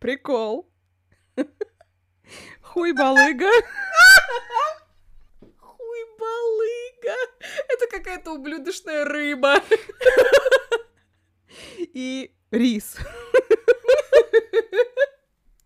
Прикол. 0.00 0.66
Хуй-балыга. 2.62 3.50
Хуй 5.58 5.98
балыга. 6.18 7.16
Это 7.68 7.86
какая-то 7.90 8.32
ублюдочная 8.32 9.04
рыба. 9.04 9.62
И 11.78 12.34
рис. 12.50 12.96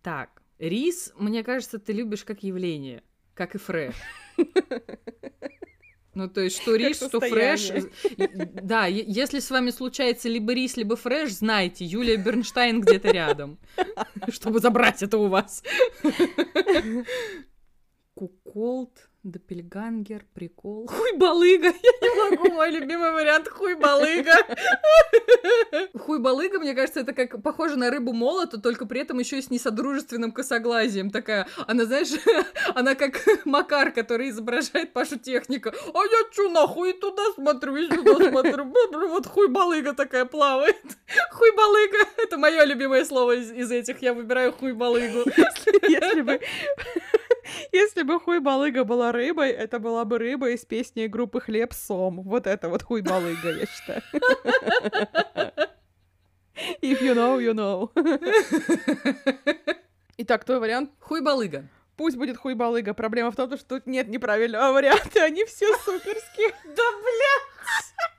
Так, 0.01 0.41
рис, 0.59 1.13
мне 1.15 1.41
кажется, 1.41 1.79
ты 1.79 1.93
любишь 1.93 2.25
как 2.25 2.43
явление, 2.43 3.03
как 3.35 3.55
и 3.55 3.57
фреш. 3.57 3.95
Ну, 6.15 6.29
то 6.29 6.41
есть, 6.41 6.61
что 6.61 6.75
рис, 6.75 6.97
что 6.97 7.19
фреш. 7.19 7.71
Да, 8.63 8.85
если 8.85 9.39
с 9.39 9.51
вами 9.51 9.69
случается 9.69 10.29
либо 10.29 10.53
рис, 10.53 10.77
либо 10.77 10.95
фреш, 10.95 11.33
знайте, 11.33 11.83
Юлия 11.83 12.15
Бернштейн 12.15 12.79
где-то 12.79 13.11
рядом, 13.11 13.59
чтобы 14.29 14.59
забрать 14.59 15.03
это 15.03 15.17
у 15.17 15.27
вас. 15.27 15.61
Куколд, 18.13 19.09
Доппельгангер, 19.25 20.23
прикол. 20.35 20.85
Хуй 20.91 21.17
балыга, 21.17 21.65
я 21.65 21.91
не 22.01 22.29
могу, 22.29 22.51
мой 22.51 22.69
любимый 22.69 23.11
вариант 23.11 23.49
хуй 23.49 23.73
балыга. 23.73 24.33
Хуй 25.97 26.19
балыга, 26.19 26.59
мне 26.59 26.75
кажется, 26.75 26.99
это 26.99 27.11
как 27.13 27.41
похоже 27.41 27.75
на 27.75 27.89
рыбу 27.89 28.13
молоту, 28.13 28.61
только 28.61 28.85
при 28.85 29.01
этом 29.01 29.17
еще 29.17 29.39
и 29.39 29.41
с 29.41 29.49
несодружественным 29.49 30.31
косоглазием. 30.31 31.09
Такая, 31.09 31.47
она, 31.65 31.85
знаешь, 31.85 32.09
она 32.75 32.93
как 32.93 33.19
Макар, 33.45 33.91
который 33.91 34.29
изображает 34.29 34.93
Пашу 34.93 35.17
Техника. 35.17 35.73
А 35.91 35.97
я 35.97 36.29
чё, 36.31 36.51
нахуй, 36.51 36.93
туда 36.93 37.23
смотрю, 37.33 37.77
и 37.77 37.87
сюда 37.87 38.29
смотрю. 38.29 38.71
Вот 39.09 39.25
хуй 39.25 39.47
балыга 39.47 39.93
такая 39.93 40.25
плавает. 40.25 40.77
Хуй 41.31 41.51
балыга, 41.55 41.97
это 42.17 42.37
мое 42.37 42.63
любимое 42.63 43.03
слово 43.03 43.37
из, 43.37 43.51
из 43.51 43.71
этих. 43.71 44.03
Я 44.03 44.13
выбираю 44.13 44.53
хуй 44.53 44.73
балыгу. 44.73 45.23
Если 45.81 46.21
бы... 46.21 46.39
Если 47.71 48.03
бы 48.03 48.19
хуй-балыга 48.19 48.83
была 48.83 49.11
рыбой, 49.11 49.51
это 49.51 49.79
была 49.79 50.05
бы 50.05 50.17
рыба 50.17 50.49
из 50.49 50.65
песни 50.65 51.07
группы 51.07 51.39
Хлеб 51.39 51.73
Сом. 51.73 52.21
Вот 52.23 52.47
это 52.47 52.69
вот 52.69 52.83
хуй-балыга, 52.83 53.51
я 53.51 53.65
считаю. 53.65 54.01
If 56.81 57.01
you 57.01 57.13
know, 57.13 57.37
you 57.39 57.53
know. 57.53 57.91
Итак, 60.17 60.45
твой 60.45 60.59
вариант? 60.59 60.91
Хуй-балыга. 60.99 61.67
Пусть 61.97 62.17
будет 62.17 62.37
хуй-балыга. 62.37 62.93
Проблема 62.93 63.31
в 63.31 63.35
том, 63.35 63.55
что 63.57 63.65
тут 63.65 63.87
нет 63.87 64.07
неправильного 64.07 64.73
варианта, 64.73 65.23
они 65.23 65.45
все 65.45 65.67
суперские. 65.77 66.53
Да, 66.75 66.83
блядь! 67.01 68.14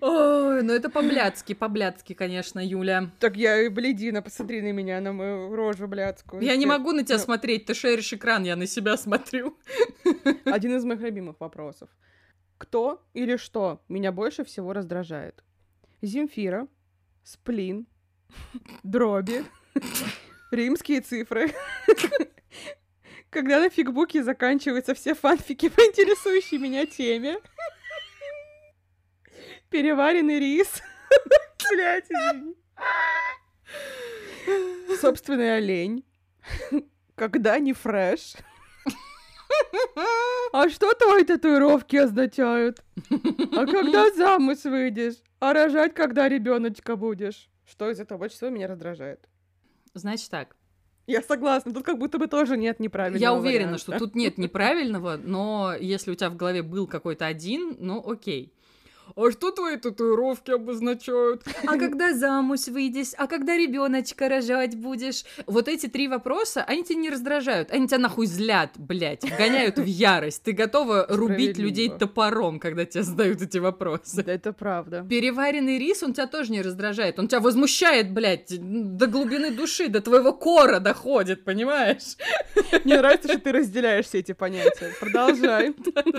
Ой, 0.00 0.62
ну 0.62 0.72
это 0.72 0.90
по-блядски, 0.90 1.54
по-блядски, 1.54 2.12
конечно, 2.14 2.60
Юля. 2.60 3.10
Так 3.20 3.36
я 3.36 3.60
и 3.62 3.68
бледина, 3.68 4.22
посмотри 4.22 4.60
на 4.62 4.72
меня, 4.72 5.00
на 5.00 5.12
мою 5.12 5.54
рожу 5.54 5.86
блядскую. 5.86 6.42
Я 6.42 6.56
не 6.56 6.66
могу 6.66 6.92
на 6.92 7.02
тебя 7.04 7.16
Ну. 7.18 7.22
смотреть, 7.24 7.66
ты 7.66 7.74
шеришь 7.74 8.12
экран, 8.12 8.44
я 8.44 8.56
на 8.56 8.66
себя 8.66 8.96
смотрю. 8.96 9.56
Один 10.44 10.76
из 10.76 10.84
моих 10.84 11.00
любимых 11.00 11.40
вопросов. 11.40 11.88
Кто 12.58 13.02
или 13.14 13.36
что 13.36 13.82
меня 13.88 14.12
больше 14.12 14.44
всего 14.44 14.72
раздражает? 14.72 15.42
Земфира, 16.02 16.68
сплин, 17.22 17.86
дроби, 18.82 19.44
римские 20.50 21.00
цифры. 21.00 21.52
Когда 23.30 23.58
на 23.58 23.68
фигбуке 23.68 24.22
заканчиваются 24.22 24.94
все 24.94 25.14
фанфики 25.14 25.68
по 25.70 25.80
интересующей 25.80 26.58
меня 26.58 26.86
теме. 26.86 27.38
Переваренный 29.74 30.38
рис. 30.38 30.68
Блять, 31.72 32.04
извини. 32.08 32.54
Собственный 35.00 35.56
олень. 35.56 36.04
Когда 37.16 37.58
не 37.58 37.72
фреш. 37.72 38.34
А 40.52 40.68
что 40.68 40.94
твои 40.94 41.24
татуировки 41.24 41.96
означают? 41.96 42.84
А 43.10 43.66
когда 43.66 44.12
замуж 44.12 44.58
выйдешь? 44.62 45.16
А 45.40 45.52
рожать, 45.52 45.92
когда 45.92 46.28
ребеночка 46.28 46.94
будешь? 46.94 47.48
Что 47.68 47.90
из 47.90 47.98
этого 47.98 48.18
больше 48.18 48.36
всего 48.36 48.50
меня 48.50 48.68
раздражает? 48.68 49.28
Значит 49.92 50.30
так, 50.30 50.54
Я 51.08 51.20
согласна, 51.20 51.74
тут 51.74 51.84
как 51.84 51.98
будто 51.98 52.18
бы 52.18 52.28
тоже 52.28 52.56
нет 52.56 52.78
неправильного 52.78 53.20
я 53.20 53.34
уверена, 53.34 53.72
варианта. 53.72 53.78
что 53.80 53.98
тут 53.98 54.14
нет 54.14 54.38
неправильного, 54.38 55.16
но 55.16 55.74
если 55.80 56.12
у 56.12 56.14
тебя 56.14 56.30
в 56.30 56.36
голове 56.36 56.62
был 56.62 56.86
какой-то 56.86 57.26
один, 57.26 57.76
ну 57.80 58.08
окей. 58.08 58.54
А 59.16 59.30
что 59.30 59.52
твои 59.52 59.76
татуировки 59.76 60.50
обозначают? 60.50 61.44
А 61.66 61.78
когда 61.78 62.12
замуж 62.12 62.66
выйдешь? 62.66 63.12
А 63.16 63.28
когда 63.28 63.56
ребеночка 63.56 64.28
рожать 64.28 64.76
будешь? 64.76 65.24
Вот 65.46 65.68
эти 65.68 65.86
три 65.86 66.08
вопроса, 66.08 66.64
они 66.64 66.82
тебя 66.82 66.98
не 66.98 67.10
раздражают, 67.10 67.70
они 67.70 67.86
тебя 67.86 67.98
нахуй 67.98 68.26
злят, 68.26 68.72
блядь, 68.76 69.22
вгоняют 69.24 69.78
в 69.78 69.84
ярость. 69.84 70.42
Ты 70.42 70.52
готова 70.52 71.06
рубить 71.08 71.58
людей 71.58 71.90
топором, 71.90 72.58
когда 72.58 72.84
тебе 72.84 73.04
задают 73.04 73.40
эти 73.40 73.58
вопросы. 73.58 74.22
Да, 74.22 74.32
это 74.32 74.52
правда. 74.52 75.06
Переваренный 75.08 75.78
рис, 75.78 76.02
он 76.02 76.12
тебя 76.12 76.26
тоже 76.26 76.50
не 76.50 76.62
раздражает. 76.62 77.18
Он 77.18 77.28
тебя 77.28 77.40
возмущает, 77.40 78.12
блядь, 78.12 78.52
до 78.58 79.06
глубины 79.06 79.52
души, 79.52 79.88
до 79.88 80.00
твоего 80.00 80.32
кора 80.32 80.80
доходит, 80.80 81.44
понимаешь? 81.44 82.16
Мне 82.84 82.98
нравится, 82.98 83.28
что 83.28 83.38
ты 83.38 83.52
разделяешь 83.52 84.06
все 84.06 84.18
эти 84.18 84.32
понятия. 84.32 84.92
Продолжай. 84.98 85.74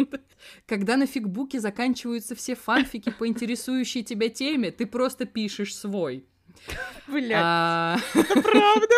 Когда 0.65 0.95
на 0.95 1.07
фигбуке 1.07 1.59
заканчиваются 1.59 2.35
все 2.35 2.55
фанфики 2.85 3.11
по 3.11 3.27
интересующей 3.27 4.03
тебя 4.03 4.29
теме, 4.29 4.71
ты 4.71 4.85
просто 4.85 5.25
пишешь 5.25 5.75
свой. 5.75 6.25
Блядь, 7.07 7.31
А, 7.33 7.97
это 8.13 8.41
правда. 8.41 8.95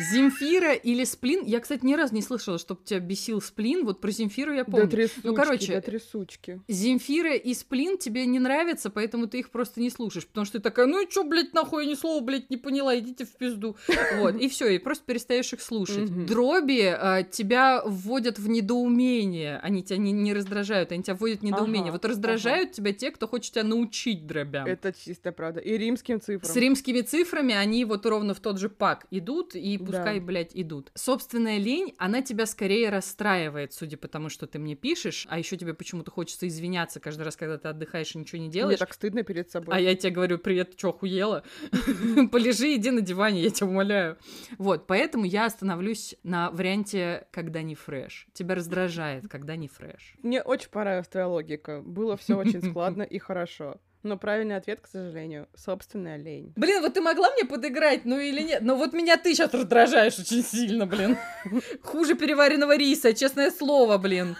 Земфира 0.00 0.72
или 0.72 1.04
Сплин? 1.04 1.44
Я, 1.44 1.60
кстати, 1.60 1.84
ни 1.84 1.94
разу 1.94 2.14
не 2.14 2.22
слышала, 2.22 2.58
чтобы 2.58 2.80
тебя 2.84 3.00
бесил 3.00 3.40
Сплин. 3.40 3.84
Вот 3.84 4.00
про 4.00 4.10
Земфиру 4.10 4.52
я 4.52 4.64
Да 4.64 4.70
помню. 4.72 4.88
трясучки, 4.88 5.26
Ну, 5.26 5.34
короче, 5.34 5.74
да 5.74 5.80
трясучки. 5.80 6.60
Земфира 6.68 7.34
и 7.34 7.54
Сплин 7.54 7.98
тебе 7.98 8.26
не 8.26 8.38
нравятся, 8.38 8.90
поэтому 8.90 9.26
ты 9.26 9.38
их 9.40 9.50
просто 9.50 9.80
не 9.80 9.90
слушаешь. 9.90 10.26
Потому 10.26 10.46
что 10.46 10.58
ты 10.58 10.62
такая, 10.62 10.86
ну 10.86 11.02
и 11.02 11.08
чё, 11.08 11.24
блядь, 11.24 11.52
нахуй, 11.54 11.84
я 11.84 11.90
ни 11.90 11.94
слова, 11.94 12.22
блядь, 12.22 12.50
не 12.50 12.56
поняла, 12.56 12.98
идите 12.98 13.24
в 13.24 13.32
пизду. 13.36 13.76
Вот, 14.18 14.34
и 14.34 14.48
все, 14.48 14.68
и 14.68 14.78
просто 14.78 15.04
перестаешь 15.06 15.52
их 15.52 15.60
слушать. 15.62 16.26
Дроби 16.26 16.82
а, 16.82 17.22
тебя 17.22 17.82
вводят 17.84 18.38
в 18.38 18.48
недоумение. 18.48 19.58
Они 19.58 19.82
тебя 19.82 19.98
не, 19.98 20.32
раздражают, 20.32 20.92
они 20.92 21.02
тебя 21.02 21.14
вводят 21.14 21.40
в 21.40 21.42
недоумение. 21.44 21.92
Вот 21.92 22.04
раздражают 22.04 22.72
тебя 22.72 22.92
те, 22.92 23.10
кто 23.10 23.26
хочет 23.26 23.52
тебя 23.54 23.64
научить 23.64 24.26
дробям. 24.26 24.66
Это 24.66 24.92
чистая 24.92 25.32
правда. 25.32 25.60
И 25.60 25.76
римским 25.76 26.20
цифрам. 26.20 26.50
С 26.50 26.56
римскими 26.56 27.00
цифрами 27.02 27.54
они 27.54 27.84
вот 27.84 28.04
ровно 28.06 28.34
в 28.34 28.40
тот 28.40 28.58
же 28.58 28.68
пак 28.68 29.06
идут, 29.10 29.54
и 29.54 29.78
Да. 29.90 29.98
пускай, 29.98 30.20
блядь, 30.20 30.50
идут. 30.54 30.90
Собственная 30.94 31.58
лень, 31.58 31.94
она 31.98 32.22
тебя 32.22 32.46
скорее 32.46 32.90
расстраивает, 32.90 33.72
судя 33.72 33.96
по 33.96 34.08
тому, 34.08 34.28
что 34.28 34.46
ты 34.46 34.58
мне 34.58 34.74
пишешь, 34.74 35.26
а 35.30 35.38
еще 35.38 35.56
тебе 35.56 35.74
почему-то 35.74 36.10
хочется 36.10 36.46
извиняться 36.48 37.00
каждый 37.00 37.22
раз, 37.22 37.36
когда 37.36 37.58
ты 37.58 37.68
отдыхаешь 37.68 38.14
и 38.14 38.18
ничего 38.18 38.38
не 38.38 38.44
Мне 38.46 38.52
делаешь. 38.52 38.78
так 38.78 38.92
стыдно 38.94 39.22
перед 39.22 39.50
собой. 39.50 39.74
А 39.74 39.80
я 39.80 39.94
тебе 39.94 40.12
говорю, 40.12 40.38
привет, 40.38 40.76
чё, 40.76 40.90
охуела? 40.90 41.44
Полежи, 42.32 42.74
иди 42.74 42.90
на 42.90 43.00
диване, 43.00 43.42
я 43.42 43.50
тебя 43.50 43.66
умоляю. 43.68 44.18
Вот, 44.58 44.86
поэтому 44.86 45.24
я 45.24 45.46
остановлюсь 45.46 46.14
на 46.22 46.50
варианте 46.50 47.26
«когда 47.30 47.62
не 47.62 47.74
фреш». 47.74 48.26
Тебя 48.32 48.54
раздражает, 48.54 49.28
когда 49.28 49.56
не 49.56 49.68
фреш. 49.68 50.14
Мне 50.22 50.42
очень 50.42 50.70
понравилась 50.70 51.08
твоя 51.08 51.28
логика. 51.28 51.80
Было 51.82 52.16
все 52.16 52.36
очень 52.36 52.62
складно 52.62 53.02
и 53.02 53.18
хорошо. 53.18 53.80
Но 54.02 54.16
правильный 54.16 54.56
ответ, 54.56 54.80
к 54.80 54.86
сожалению, 54.86 55.46
собственная 55.54 56.16
лень. 56.16 56.54
Блин, 56.56 56.80
вот 56.80 56.94
ты 56.94 57.02
могла 57.02 57.30
мне 57.32 57.44
подыграть, 57.44 58.06
ну 58.06 58.18
или 58.18 58.40
нет? 58.40 58.62
Но 58.62 58.76
вот 58.76 58.94
меня 58.94 59.18
ты 59.18 59.34
сейчас 59.34 59.52
раздражаешь 59.52 60.18
очень 60.18 60.42
сильно, 60.42 60.86
блин. 60.86 61.18
Хуже 61.82 62.14
переваренного 62.14 62.76
риса, 62.76 63.12
честное 63.12 63.50
слово, 63.50 63.98
блин. 63.98 64.36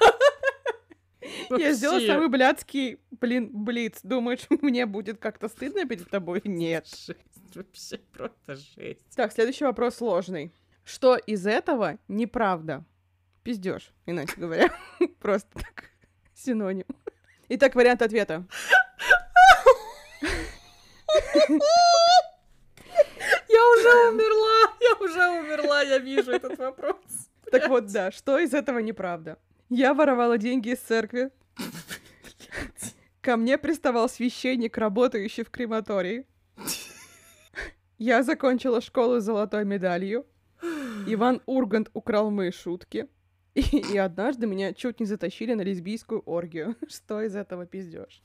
Я 1.51 1.73
сделала 1.73 2.01
самый 2.01 2.29
блядский, 2.29 2.99
блин, 3.11 3.51
блиц. 3.53 4.01
Думаешь, 4.03 4.47
мне 4.63 4.87
будет 4.87 5.19
как-то 5.19 5.49
стыдно 5.49 5.85
перед 5.85 6.09
тобой? 6.09 6.41
Нет. 6.45 6.87
Жесть, 6.87 7.55
вообще 7.55 7.99
просто 8.13 8.55
жесть. 8.55 9.15
Так, 9.15 9.33
следующий 9.33 9.65
вопрос 9.65 9.97
сложный. 9.97 10.53
Что 10.85 11.17
из 11.17 11.47
этого 11.47 11.99
неправда? 12.09 12.85
Пиздешь, 13.43 13.93
иначе 14.07 14.35
говоря. 14.37 14.71
Просто 15.21 15.49
так. 15.55 15.91
Синоним. 16.35 16.87
Итак, 17.49 17.75
вариант 17.75 18.03
ответа. 18.03 18.47
Я 23.49 23.63
уже 23.73 24.11
умерла, 24.11 24.73
я 24.81 24.95
уже 25.05 25.41
умерла, 25.41 25.83
я 25.83 25.99
вижу 25.99 26.33
этот 26.33 26.59
вопрос. 26.59 27.31
Так 27.51 27.69
вот, 27.69 27.87
да, 27.87 28.11
что 28.11 28.39
из 28.39 28.55
этого 28.55 28.79
неправда? 28.79 29.39
Я 29.69 29.95
воровала 29.95 30.39
деньги 30.39 30.71
из 30.71 30.79
церкви. 30.79 31.31
Ко 33.21 33.37
мне 33.37 33.59
приставал 33.59 34.09
священник, 34.09 34.79
работающий 34.79 35.45
в 35.45 35.51
крематории. 35.51 36.27
Я 37.99 38.23
закончила 38.23 38.81
школу 38.81 39.21
с 39.21 39.25
золотой 39.25 39.65
медалью. 39.65 40.27
Иван 41.07 41.43
Ургант 41.47 41.91
украл 41.93 42.31
мои 42.31 42.51
шутки. 42.51 43.09
И, 43.55 43.61
и 43.61 43.97
однажды 43.99 44.47
меня 44.47 44.73
чуть 44.73 45.01
не 45.01 45.07
затащили 45.07 45.55
на 45.55 45.63
лесбийскую 45.63 46.23
оргию. 46.25 46.77
Что 46.89 47.21
из 47.23 47.35
этого 47.35 47.67
пиздешь? 47.67 48.23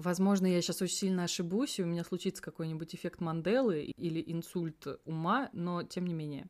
Возможно, 0.00 0.46
я 0.46 0.62
сейчас 0.62 0.80
очень 0.80 0.96
сильно 0.96 1.24
ошибусь, 1.24 1.78
и 1.78 1.82
у 1.82 1.86
меня 1.86 2.04
случится 2.04 2.42
какой-нибудь 2.42 2.94
эффект 2.94 3.20
Манделы 3.20 3.82
или 3.82 4.24
инсульт 4.26 4.86
ума, 5.04 5.50
но 5.52 5.82
тем 5.82 6.06
не 6.06 6.14
менее. 6.14 6.46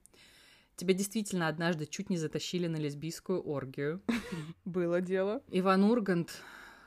Тебя 0.77 0.95
действительно 0.95 1.49
однажды 1.49 1.87
чуть 1.87 2.11
не 2.11 2.17
затащили 2.17 2.69
на 2.69 2.77
лесбийскую 2.77 3.43
оргию. 3.43 4.03
Было 4.65 5.01
дело. 5.01 5.43
Иван 5.49 5.83
Ургант 5.85 6.31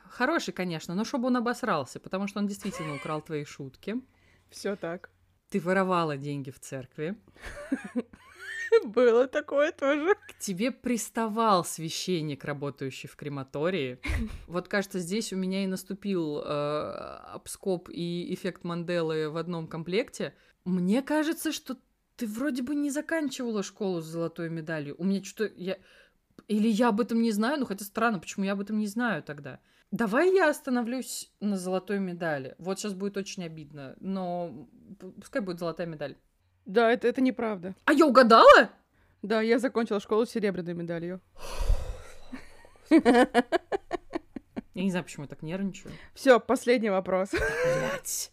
хороший, 0.10 0.54
конечно, 0.54 0.96
но 0.96 1.04
чтобы 1.04 1.28
он 1.28 1.38
обосрался, 1.38 2.00
потому 2.00 2.28
что 2.28 2.40
он 2.40 2.48
действительно 2.48 2.96
украл 2.96 3.22
твои 3.22 3.44
шутки. 3.44 3.96
Все 4.50 4.78
так. 4.78 5.10
Ты 5.50 5.60
воровала 5.60 6.16
деньги 6.16 6.50
в 6.50 6.60
церкви. 6.60 7.18
Было 8.86 9.28
такое 9.28 9.72
тоже. 9.72 10.16
К 10.16 10.40
тебе 10.40 10.72
приставал 10.72 11.64
священник, 11.64 12.44
работающий 12.44 13.10
в 13.10 13.16
крематории. 13.16 14.00
Вот, 14.48 14.68
кажется, 14.68 15.00
здесь 15.00 15.34
у 15.34 15.36
меня 15.36 15.64
и 15.64 15.68
наступил 15.68 16.40
э, 16.40 16.44
обскоп 17.34 17.90
и 17.90 18.34
эффект 18.34 18.64
Манделы 18.64 19.30
в 19.30 19.38
одном 19.38 19.68
комплекте. 19.68 20.34
Мне 20.66 21.02
кажется, 21.02 21.52
что 21.52 21.78
ты 22.16 22.28
вроде 22.28 22.62
бы 22.62 22.76
не 22.76 22.92
заканчивала 22.92 23.64
школу 23.64 24.02
с 24.02 24.06
золотой 24.06 24.50
медалью. 24.50 24.96
У 24.98 25.04
меня 25.04 25.24
что-то... 25.24 25.54
Я... 25.56 25.78
Или 26.48 26.68
я 26.68 26.90
об 26.90 27.00
этом 27.00 27.22
не 27.22 27.32
знаю, 27.32 27.60
ну 27.60 27.66
хотя 27.66 27.86
странно, 27.86 28.20
почему 28.20 28.46
я 28.46 28.54
об 28.54 28.62
этом 28.62 28.78
не 28.80 28.88
знаю 28.88 29.24
тогда. 29.24 29.60
Давай 29.92 30.34
я 30.34 30.50
остановлюсь 30.50 31.32
на 31.40 31.58
золотой 31.58 32.00
медали. 32.00 32.56
Вот 32.58 32.80
сейчас 32.80 32.94
будет 32.94 33.18
очень 33.18 33.44
обидно, 33.44 33.96
но 34.00 34.68
пускай 35.22 35.42
будет 35.42 35.60
золотая 35.60 35.88
медаль. 35.88 36.18
Да, 36.66 36.92
это, 36.92 37.08
это 37.08 37.22
неправда. 37.22 37.76
А 37.86 37.94
я 37.94 38.06
угадала? 38.06 38.70
Да, 39.22 39.42
я 39.42 39.60
закончила 39.60 40.00
школу 40.00 40.26
с 40.26 40.32
серебряной 40.32 40.74
медалью. 40.74 41.22
Я 42.90 44.84
не 44.84 44.90
знаю, 44.90 45.04
почему 45.04 45.26
я 45.26 45.30
так 45.30 45.42
нервничаю. 45.44 45.94
Все, 46.14 46.40
последний 46.40 46.90
вопрос. 46.90 47.30
Блять. 47.32 48.32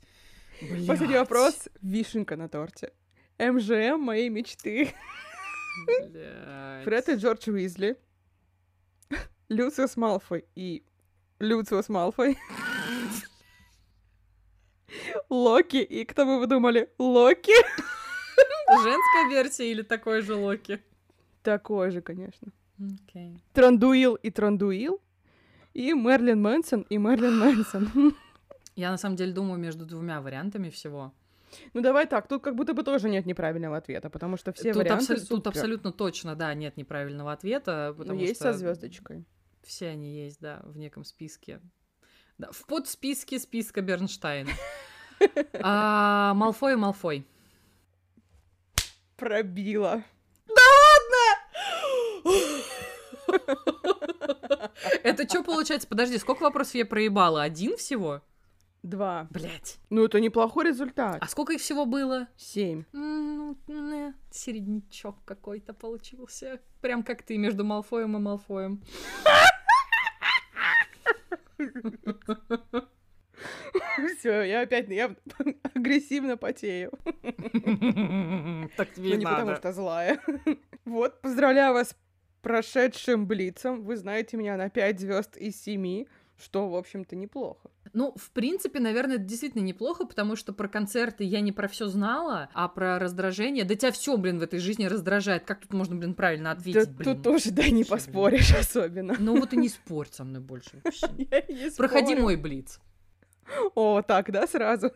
Последний 0.86 1.16
вопрос. 1.16 1.68
Вишенка 1.80 2.36
на 2.36 2.48
торте. 2.48 2.92
МЖМ 3.38 3.98
моей 3.98 4.28
мечты. 4.28 4.92
Блядь. 5.86 6.84
Фред 6.84 7.08
и 7.08 7.14
Джордж 7.14 7.48
Уизли. 7.48 7.96
Люциус 9.48 9.96
Малфой 9.96 10.44
и 10.54 10.84
Люциус 11.38 11.88
Малфой. 11.88 12.38
Локи. 15.30 15.78
И 15.78 16.04
кто 16.04 16.24
бы 16.26 16.38
вы 16.38 16.46
думали? 16.46 16.90
Локи. 16.98 17.54
Женская 18.82 19.28
версия 19.28 19.70
или 19.70 19.82
такой 19.82 20.22
же 20.22 20.34
Локи? 20.34 20.80
Такой 21.42 21.90
же, 21.90 22.00
конечно. 22.00 22.48
Окей. 22.78 23.42
Трандуил 23.52 24.14
и 24.14 24.30
Трандуил. 24.30 25.00
И 25.74 25.92
Мерлин 25.92 26.40
Мэнсон 26.42 26.82
и 26.90 26.98
Мерлин 26.98 27.38
Мэнсон. 27.38 28.14
Я 28.76 28.90
на 28.90 28.96
самом 28.96 29.16
деле 29.16 29.32
думаю 29.32 29.58
между 29.58 29.84
двумя 29.86 30.20
вариантами 30.20 30.68
всего. 30.70 31.12
Ну 31.74 31.80
давай 31.80 32.06
так, 32.06 32.28
тут 32.28 32.42
как 32.42 32.54
будто 32.54 32.74
бы 32.74 32.82
тоже 32.84 33.08
нет 33.08 33.26
неправильного 33.26 33.76
ответа, 33.76 34.08
потому 34.08 34.36
что 34.36 34.52
все 34.52 34.72
тут, 34.72 34.82
варианты 34.82 35.14
абсол- 35.14 35.26
тут 35.28 35.46
абсолютно 35.48 35.92
точно, 35.92 36.36
да, 36.36 36.54
нет 36.54 36.76
неправильного 36.76 37.32
ответа, 37.32 37.88
Ну, 37.90 37.94
потому 37.98 38.20
есть 38.20 38.36
что 38.36 38.52
со 38.52 38.58
звездочкой. 38.58 39.24
все 39.64 39.88
они 39.88 40.14
есть, 40.14 40.40
да, 40.40 40.60
в 40.64 40.76
неком 40.78 41.02
списке. 41.04 41.60
Да, 42.38 42.50
в 42.52 42.64
подсписке 42.66 43.38
списка 43.38 43.80
Бернштейна. 43.82 44.50
А, 45.62 46.32
Малфой 46.34 46.72
и 46.72 46.76
Малфой. 46.76 47.26
Пробила. 49.20 50.02
Это 55.02 55.28
что 55.28 55.42
получается? 55.44 55.86
Подожди, 55.86 56.16
сколько 56.18 56.42
вопросов 56.42 56.74
я 56.76 56.86
проебала? 56.86 57.42
Один 57.42 57.76
всего? 57.76 58.22
Два. 58.82 59.26
Блять. 59.30 59.78
Ну, 59.90 60.04
это 60.06 60.20
неплохой 60.20 60.64
результат. 60.68 61.18
А 61.20 61.26
сколько 61.28 61.52
их 61.52 61.60
всего 61.60 61.84
было? 61.84 62.28
Семь. 62.38 62.84
М, 62.94 63.58
Ну, 63.66 63.90
не, 63.90 64.14
середнячок 64.30 65.16
какой-то 65.26 65.74
получился. 65.74 66.60
Прям 66.80 67.02
как 67.02 67.22
ты 67.22 67.36
между 67.36 67.62
Малфоем 67.62 68.16
и 68.16 68.20
Малфоем. 68.20 68.82
Все, 74.18 74.43
я 74.43 74.62
опять 74.62 74.88
я 74.88 75.14
агрессивно 75.74 76.36
потею. 76.36 76.93
Так 78.76 78.88
Ну, 78.97 79.03
тебе 79.03 79.16
не 79.16 79.24
потому 79.24 79.57
что 79.57 79.72
злая. 79.72 80.20
Вот, 80.84 81.20
поздравляю 81.20 81.74
вас 81.74 81.91
с 81.91 81.97
прошедшим 82.43 83.26
блицом. 83.26 83.82
Вы 83.82 83.97
знаете 83.97 84.36
меня 84.36 84.57
на 84.57 84.70
5 84.70 85.01
звезд 85.01 85.36
из 85.36 85.61
7, 85.62 86.05
что, 86.41 86.68
в 86.68 86.76
общем-то, 86.76 87.16
неплохо. 87.16 87.70
Ну, 87.93 88.14
в 88.16 88.30
принципе, 88.30 88.78
наверное, 88.80 89.16
это 89.16 89.24
действительно 89.24 89.62
неплохо, 89.62 90.05
потому 90.05 90.36
что 90.36 90.53
про 90.53 90.68
концерты 90.68 91.24
я 91.24 91.41
не 91.41 91.53
про 91.53 91.68
все 91.68 91.86
знала, 91.88 92.49
а 92.53 92.68
про 92.68 92.99
раздражение. 92.99 93.64
Да 93.64 93.74
тебя 93.74 93.91
все, 93.91 94.16
блин, 94.16 94.38
в 94.38 94.43
этой 94.43 94.61
жизни 94.61 94.84
раздражает. 94.84 95.45
Как 95.45 95.61
тут 95.61 95.72
можно, 95.72 95.97
блин, 95.97 96.14
правильно 96.14 96.55
Да 96.55 96.61
ответить, 96.61 96.91
блин? 96.91 97.14
тут 97.14 97.24
тоже, 97.24 97.51
да, 97.51 97.62
не 97.64 97.82
вообще, 97.82 97.82
блин. 97.82 97.88
поспоришь 97.91 98.55
особенно. 98.55 99.16
Ну 99.18 99.38
вот 99.38 99.53
и 99.53 99.57
не 99.57 99.68
спорь 99.68 100.09
со 100.11 100.24
мной 100.24 100.41
больше 100.41 100.80
вообще. 100.84 101.09
Проходи 101.76 102.14
мой 102.14 102.36
блиц. 102.36 102.80
О, 103.74 104.03
так, 104.03 104.30
да, 104.30 104.46
сразу? 104.46 104.92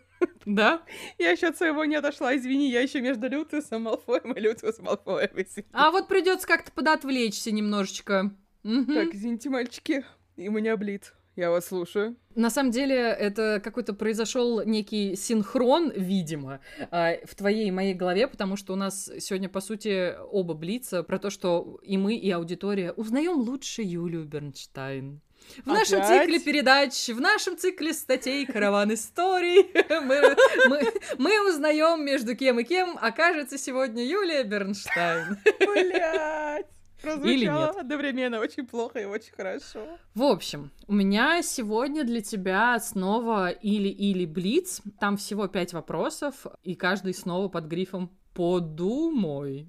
Да? 0.47 0.83
Я 1.19 1.31
еще 1.31 1.49
от 1.49 1.57
своего 1.57 1.85
не 1.85 1.97
отошла, 1.97 2.37
извини, 2.37 2.71
я 2.71 2.81
еще 2.81 3.01
между 3.01 3.29
Люциусом 3.29 3.83
Малфоем 3.83 4.33
и 4.33 4.41
Люциусом 4.41 4.87
Малфоем. 4.87 5.31
извини. 5.37 5.67
А 5.73 5.91
вот 5.91 6.09
придется 6.09 6.47
как-то 6.47 6.73
подотвлечься 6.73 7.51
немножечко. 7.51 8.35
Мгм. 8.63 8.95
Так, 8.95 9.15
извините, 9.15 9.51
мальчики, 9.51 10.05
и 10.37 10.49
меня 10.49 10.77
блиц. 10.77 11.13
Я 11.37 11.51
вас 11.51 11.67
слушаю. 11.67 12.17
На 12.37 12.49
самом 12.49 12.71
деле, 12.71 12.95
это 12.97 13.61
какой-то 13.63 13.93
произошел 13.93 14.65
некий 14.65 15.17
синхрон, 15.17 15.91
видимо, 15.91 16.61
а, 16.93 17.15
в 17.25 17.35
твоей 17.35 17.69
и 17.69 17.73
моей 17.73 17.95
голове, 17.95 18.29
потому 18.29 18.57
что 18.57 18.73
у 18.73 18.77
нас 18.77 19.11
сегодня, 19.19 19.49
по 19.49 19.61
сути, 19.61 20.15
оба 20.31 20.55
блица 20.55 21.03
про 21.03 21.19
то, 21.19 21.31
что 21.31 21.81
и 21.83 21.99
мы, 21.99 22.15
и 22.15 22.31
аудитория 22.31 22.93
узнаем 22.93 23.37
лучше 23.37 23.83
Юлию 23.83 24.25
Бернштайн. 24.27 25.21
В 25.65 25.67
нашем 25.67 26.01
Опять? 26.03 26.23
цикле 26.23 26.41
передач, 26.41 27.09
в 27.09 27.21
нашем 27.21 27.57
цикле 27.57 27.93
статей 27.93 28.45
«Караван 28.47 28.93
историй» 28.95 29.71
мы, 30.05 30.37
мы- 30.69 30.93
мы 31.19 31.49
узнаем, 31.51 32.05
между 32.05 32.35
кем 32.37 32.59
и 32.61 32.65
кем 32.65 32.99
окажется 33.01 33.57
сегодня 33.59 34.05
Юлия 34.05 34.43
Бернштайн. 34.43 35.37
Блять! 35.61 36.67
Или 37.03 37.11
Прозвучало 37.11 37.67
нет. 37.67 37.77
одновременно 37.77 38.41
очень 38.41 38.67
плохо 38.67 38.99
и 38.99 39.05
очень 39.05 39.33
хорошо. 39.35 39.99
В 40.15 40.23
общем, 40.23 40.71
у 40.87 40.95
меня 40.95 41.43
сегодня 41.43 42.03
для 42.03 42.23
тебя 42.23 42.79
снова 42.81 43.51
или-или 43.51 44.25
блиц. 44.25 44.81
Там 44.99 45.19
всего 45.19 45.47
пять 45.47 45.75
вопросов, 45.75 46.47
и 46.63 46.75
каждый 46.75 47.13
снова 47.13 47.49
под 47.49 47.67
грифом 47.67 48.11
«Подумай». 48.33 49.69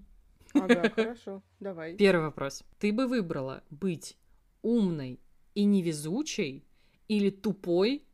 Ага, 0.54 0.90
хорошо, 0.96 1.44
давай. 1.60 1.96
Первый 1.98 2.28
вопрос. 2.28 2.64
Ты 2.80 2.94
бы 2.94 3.08
выбрала 3.08 3.62
быть 3.70 4.16
умной 4.62 5.20
и 5.56 5.66
невезучей 5.66 6.64
или 7.08 7.32
тупой 7.32 8.06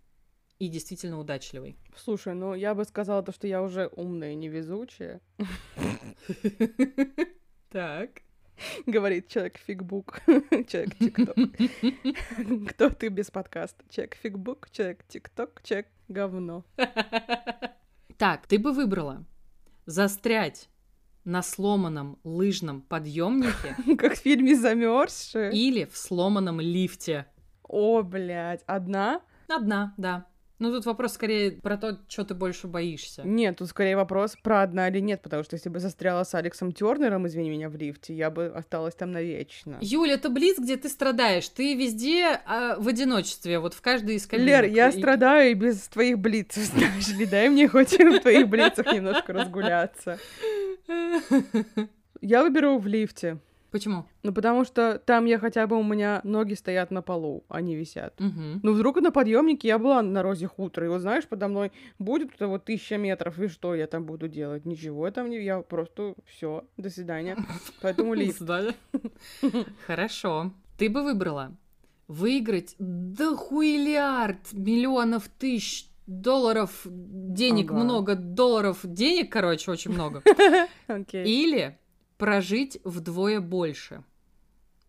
и 0.59 0.67
действительно 0.69 1.19
удачливой? 1.19 1.75
Слушай, 1.97 2.33
ну 2.33 2.53
я 2.53 2.73
бы 2.73 2.85
сказала 2.85 3.21
то, 3.23 3.33
что 3.33 3.47
я 3.47 3.61
уже 3.61 3.87
умная 3.95 4.31
и 4.31 4.35
невезучая. 4.35 5.19
Так. 7.69 8.21
Говорит 8.85 9.27
человек 9.27 9.57
фигбук, 9.57 10.21
человек 10.67 10.95
тикток. 10.97 11.35
Кто 12.69 12.89
ты 12.89 13.07
без 13.07 13.31
подкаста? 13.31 13.83
Человек 13.89 14.15
фигбук, 14.21 14.69
человек 14.71 15.03
тикток, 15.07 15.61
человек 15.63 15.87
говно. 16.07 16.63
Так, 18.17 18.45
ты 18.45 18.59
бы 18.59 18.71
выбрала 18.71 19.25
застрять 19.87 20.69
на 21.23 21.43
сломанном 21.43 22.19
лыжном 22.23 22.81
подъемнике 22.81 23.75
Как 23.97 24.15
в 24.15 24.19
фильме 24.19 24.55
«Замерзшие». 24.55 25.51
или 25.51 25.85
в 25.85 25.95
сломанном 25.95 26.59
лифте? 26.59 27.27
О, 27.71 28.03
блядь, 28.03 28.63
одна? 28.67 29.21
Одна, 29.47 29.93
да. 29.97 30.25
Ну, 30.59 30.71
тут 30.71 30.85
вопрос 30.85 31.13
скорее 31.13 31.53
про 31.53 31.75
то, 31.77 31.97
что 32.07 32.23
ты 32.23 32.35
больше 32.35 32.67
боишься. 32.67 33.23
Нет, 33.23 33.57
тут 33.57 33.69
скорее 33.69 33.95
вопрос 33.95 34.35
про 34.43 34.61
одна 34.61 34.89
или 34.89 34.99
нет, 34.99 35.21
потому 35.23 35.41
что 35.43 35.55
если 35.55 35.69
бы 35.69 35.79
застряла 35.79 36.23
с 36.23 36.35
Алексом 36.35 36.71
Тернером, 36.73 37.25
извини 37.25 37.49
меня, 37.49 37.67
в 37.69 37.75
лифте, 37.75 38.13
я 38.13 38.29
бы 38.29 38.45
осталась 38.47 38.93
там 38.93 39.11
навечно. 39.11 39.79
Юля, 39.81 40.13
это 40.15 40.29
близ, 40.29 40.59
где 40.59 40.77
ты 40.77 40.89
страдаешь. 40.89 41.49
Ты 41.49 41.73
везде 41.75 42.41
а, 42.45 42.75
в 42.77 42.87
одиночестве, 42.87 43.57
вот 43.57 43.73
в 43.73 43.81
каждой 43.81 44.17
из 44.17 44.27
кабинок. 44.27 44.47
Лер, 44.49 44.65
я 44.65 44.89
И- 44.89 44.99
страдаю 44.99 45.51
и 45.51 45.53
без 45.55 45.87
твоих 45.87 46.19
блицев, 46.19 46.63
знаешь 46.75 47.07
ли, 47.07 47.25
дай 47.25 47.49
мне 47.49 47.67
хоть 47.67 47.93
в 47.93 48.19
твоих 48.19 48.47
блицах 48.47 48.85
немножко 48.93 49.33
разгуляться. 49.33 50.19
Я 52.21 52.43
выберу 52.43 52.77
в 52.77 52.85
лифте. 52.85 53.39
Почему? 53.71 54.05
Ну, 54.23 54.33
потому 54.33 54.65
что 54.65 54.99
там 54.99 55.25
я 55.25 55.39
хотя 55.39 55.65
бы 55.65 55.77
у 55.77 55.83
меня 55.83 56.19
ноги 56.25 56.55
стоят 56.55 56.91
на 56.91 57.01
полу, 57.01 57.45
не 57.61 57.75
висят. 57.77 58.19
Мгм. 58.19 58.59
Ну, 58.63 58.73
вдруг 58.73 58.97
на 59.01 59.11
подъемнике 59.11 59.69
я 59.69 59.79
была 59.79 60.01
на 60.01 60.21
розе 60.21 60.47
хутора, 60.47 60.87
и 60.87 60.89
вот 60.89 60.99
знаешь, 60.99 61.25
подо 61.25 61.47
мной 61.47 61.71
будет 61.97 62.31
вот 62.39 62.49
вот 62.49 62.65
тысяча 62.65 62.97
метров, 62.97 63.39
и 63.39 63.47
что 63.47 63.73
я 63.73 63.87
там 63.87 64.05
буду 64.05 64.27
делать? 64.27 64.65
Ничего 64.65 65.05
я 65.05 65.13
там 65.13 65.29
не... 65.29 65.41
Я 65.41 65.61
просто 65.61 66.15
все, 66.25 66.65
до 66.75 66.89
свидания. 66.89 67.37
Поэтому 67.81 68.13
лифт. 68.13 68.41
Да. 68.41 68.73
Хорошо. 69.87 70.51
Ты 70.77 70.89
бы 70.89 71.03
выбрала 71.03 71.55
выиграть 72.07 72.75
дохуиллиард 72.77 74.51
миллионов 74.51 75.29
тысяч 75.39 75.87
долларов 76.07 76.81
денег, 76.85 77.71
Ага. 77.71 77.83
много 77.83 78.15
долларов 78.15 78.79
денег, 78.83 79.31
короче, 79.31 79.71
очень 79.71 79.91
много. 79.91 80.21
Окей. 80.87 81.25
Или 81.25 81.77
прожить 82.21 82.79
вдвое 82.83 83.41
больше. 83.41 84.03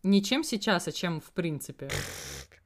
Не 0.02 0.22
чем 0.22 0.44
сейчас, 0.44 0.86
а 0.86 0.92
чем 0.92 1.22
в 1.22 1.32
принципе. 1.32 1.88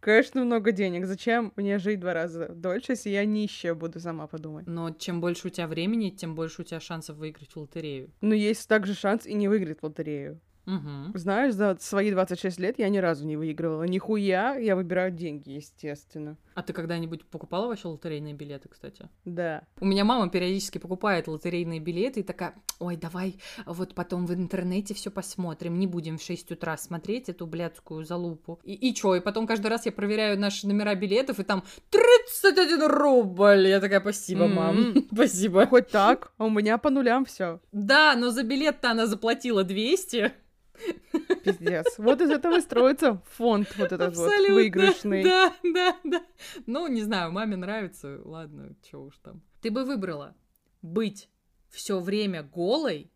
Конечно, 0.00 0.44
много 0.44 0.72
денег. 0.72 1.06
Зачем 1.06 1.52
мне 1.54 1.78
жить 1.78 2.00
два 2.00 2.14
раза 2.14 2.48
дольше, 2.48 2.92
если 2.92 3.10
я 3.10 3.24
нищая 3.24 3.74
буду, 3.74 4.00
сама 4.00 4.26
подумай. 4.26 4.64
Но 4.66 4.90
чем 4.90 5.20
больше 5.20 5.46
у 5.46 5.50
тебя 5.50 5.68
времени, 5.68 6.10
тем 6.10 6.34
больше 6.34 6.62
у 6.62 6.64
тебя 6.64 6.80
шансов 6.80 7.16
выиграть 7.16 7.52
в 7.52 7.60
лотерею. 7.60 8.10
Но 8.20 8.34
есть 8.34 8.68
также 8.68 8.94
шанс 8.94 9.24
и 9.24 9.34
не 9.34 9.46
выиграть 9.46 9.78
в 9.82 9.84
лотерею. 9.84 10.40
Мгм. 10.66 11.12
Знаешь, 11.14 11.54
за 11.54 11.76
свои 11.78 12.10
26 12.10 12.58
лет 12.58 12.78
я 12.78 12.88
ни 12.88 12.98
разу 12.98 13.24
не 13.24 13.36
выигрывала. 13.36 13.84
Нихуя, 13.84 14.56
я 14.56 14.74
выбираю 14.74 15.12
деньги, 15.12 15.50
естественно. 15.50 16.36
А 16.54 16.62
ты 16.62 16.72
когда-нибудь 16.72 17.24
покупала 17.26 17.68
вообще 17.68 17.86
лотерейные 17.86 18.34
билеты, 18.34 18.68
кстати? 18.68 19.08
Да. 19.24 19.62
У 19.78 19.84
меня 19.84 20.04
мама 20.04 20.28
периодически 20.28 20.78
покупает 20.78 21.28
лотерейные 21.28 21.78
билеты 21.78 22.20
и 22.20 22.24
такая, 22.24 22.54
ой, 22.78 22.96
давай 22.96 23.40
вот 23.64 23.94
потом 23.94 24.26
в 24.26 24.34
интернете 24.34 24.94
все 24.94 25.10
посмотрим, 25.10 25.78
не 25.78 25.86
будем 25.86 26.18
в 26.18 26.22
6 26.22 26.52
утра 26.52 26.76
смотреть 26.76 27.28
эту 27.28 27.46
блядскую 27.46 28.04
залупу. 28.04 28.60
И, 28.64 28.74
и 28.74 28.94
чё, 28.94 29.14
и 29.14 29.20
потом 29.20 29.46
каждый 29.46 29.68
раз 29.68 29.86
я 29.86 29.92
проверяю 29.92 30.38
наши 30.38 30.66
номера 30.66 30.94
билетов, 30.94 31.38
и 31.40 31.42
там 31.44 31.64
31 31.90 32.86
рубль. 32.86 33.66
Я 33.68 33.80
такая, 33.80 34.00
спасибо, 34.00 34.46
мам, 34.48 34.94
спасибо. 35.12 35.66
Хоть 35.66 35.88
так, 35.88 36.32
а 36.38 36.44
у 36.44 36.50
меня 36.50 36.78
по 36.78 36.90
нулям 36.90 37.24
все. 37.24 37.60
Да, 37.72 38.14
но 38.16 38.30
за 38.30 38.42
билет-то 38.42 38.90
она 38.90 39.06
заплатила 39.06 39.64
200. 39.64 40.32
Пиздец. 41.44 41.86
Вот 41.98 42.20
из 42.20 42.30
этого 42.30 42.60
строится 42.60 43.22
фонд 43.36 43.68
вот 43.78 43.92
этот 43.92 44.14
вот 44.16 44.26
Абсолютно. 44.26 44.54
выигрышный. 44.54 45.24
Да, 45.24 45.52
да, 45.62 45.96
да. 46.04 46.22
Ну, 46.66 46.86
не 46.88 47.02
знаю, 47.02 47.32
маме 47.32 47.56
нравится, 47.56 48.20
ладно, 48.24 48.76
чё 48.82 49.00
уж 49.00 49.16
там. 49.22 49.42
Ты 49.62 49.70
бы 49.70 49.84
выбрала 49.84 50.34
быть 50.82 51.30
все 51.76 52.00
время 52.00 52.42
голой 52.42 53.10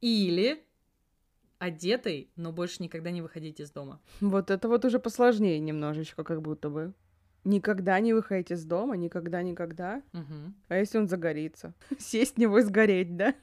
или 0.00 0.64
одетой, 1.58 2.30
но 2.34 2.50
больше 2.50 2.82
никогда 2.82 3.10
не 3.10 3.20
выходить 3.20 3.60
из 3.60 3.70
дома. 3.70 4.00
Вот 4.20 4.50
это 4.50 4.68
вот 4.68 4.84
уже 4.84 4.98
посложнее 4.98 5.58
немножечко, 5.60 6.24
как 6.24 6.40
будто 6.40 6.70
бы. 6.70 6.94
Никогда 7.44 8.00
не 8.00 8.14
выходить 8.14 8.50
из 8.50 8.64
дома, 8.64 8.96
никогда-никогда. 8.96 10.02
Мгм. 10.12 10.54
А 10.68 10.76
если 10.76 10.98
он 10.98 11.08
загорится? 11.08 11.74
Сесть 11.98 12.36
в 12.36 12.38
него 12.38 12.58
и 12.58 12.62
сгореть, 12.62 13.16
да? 13.16 13.34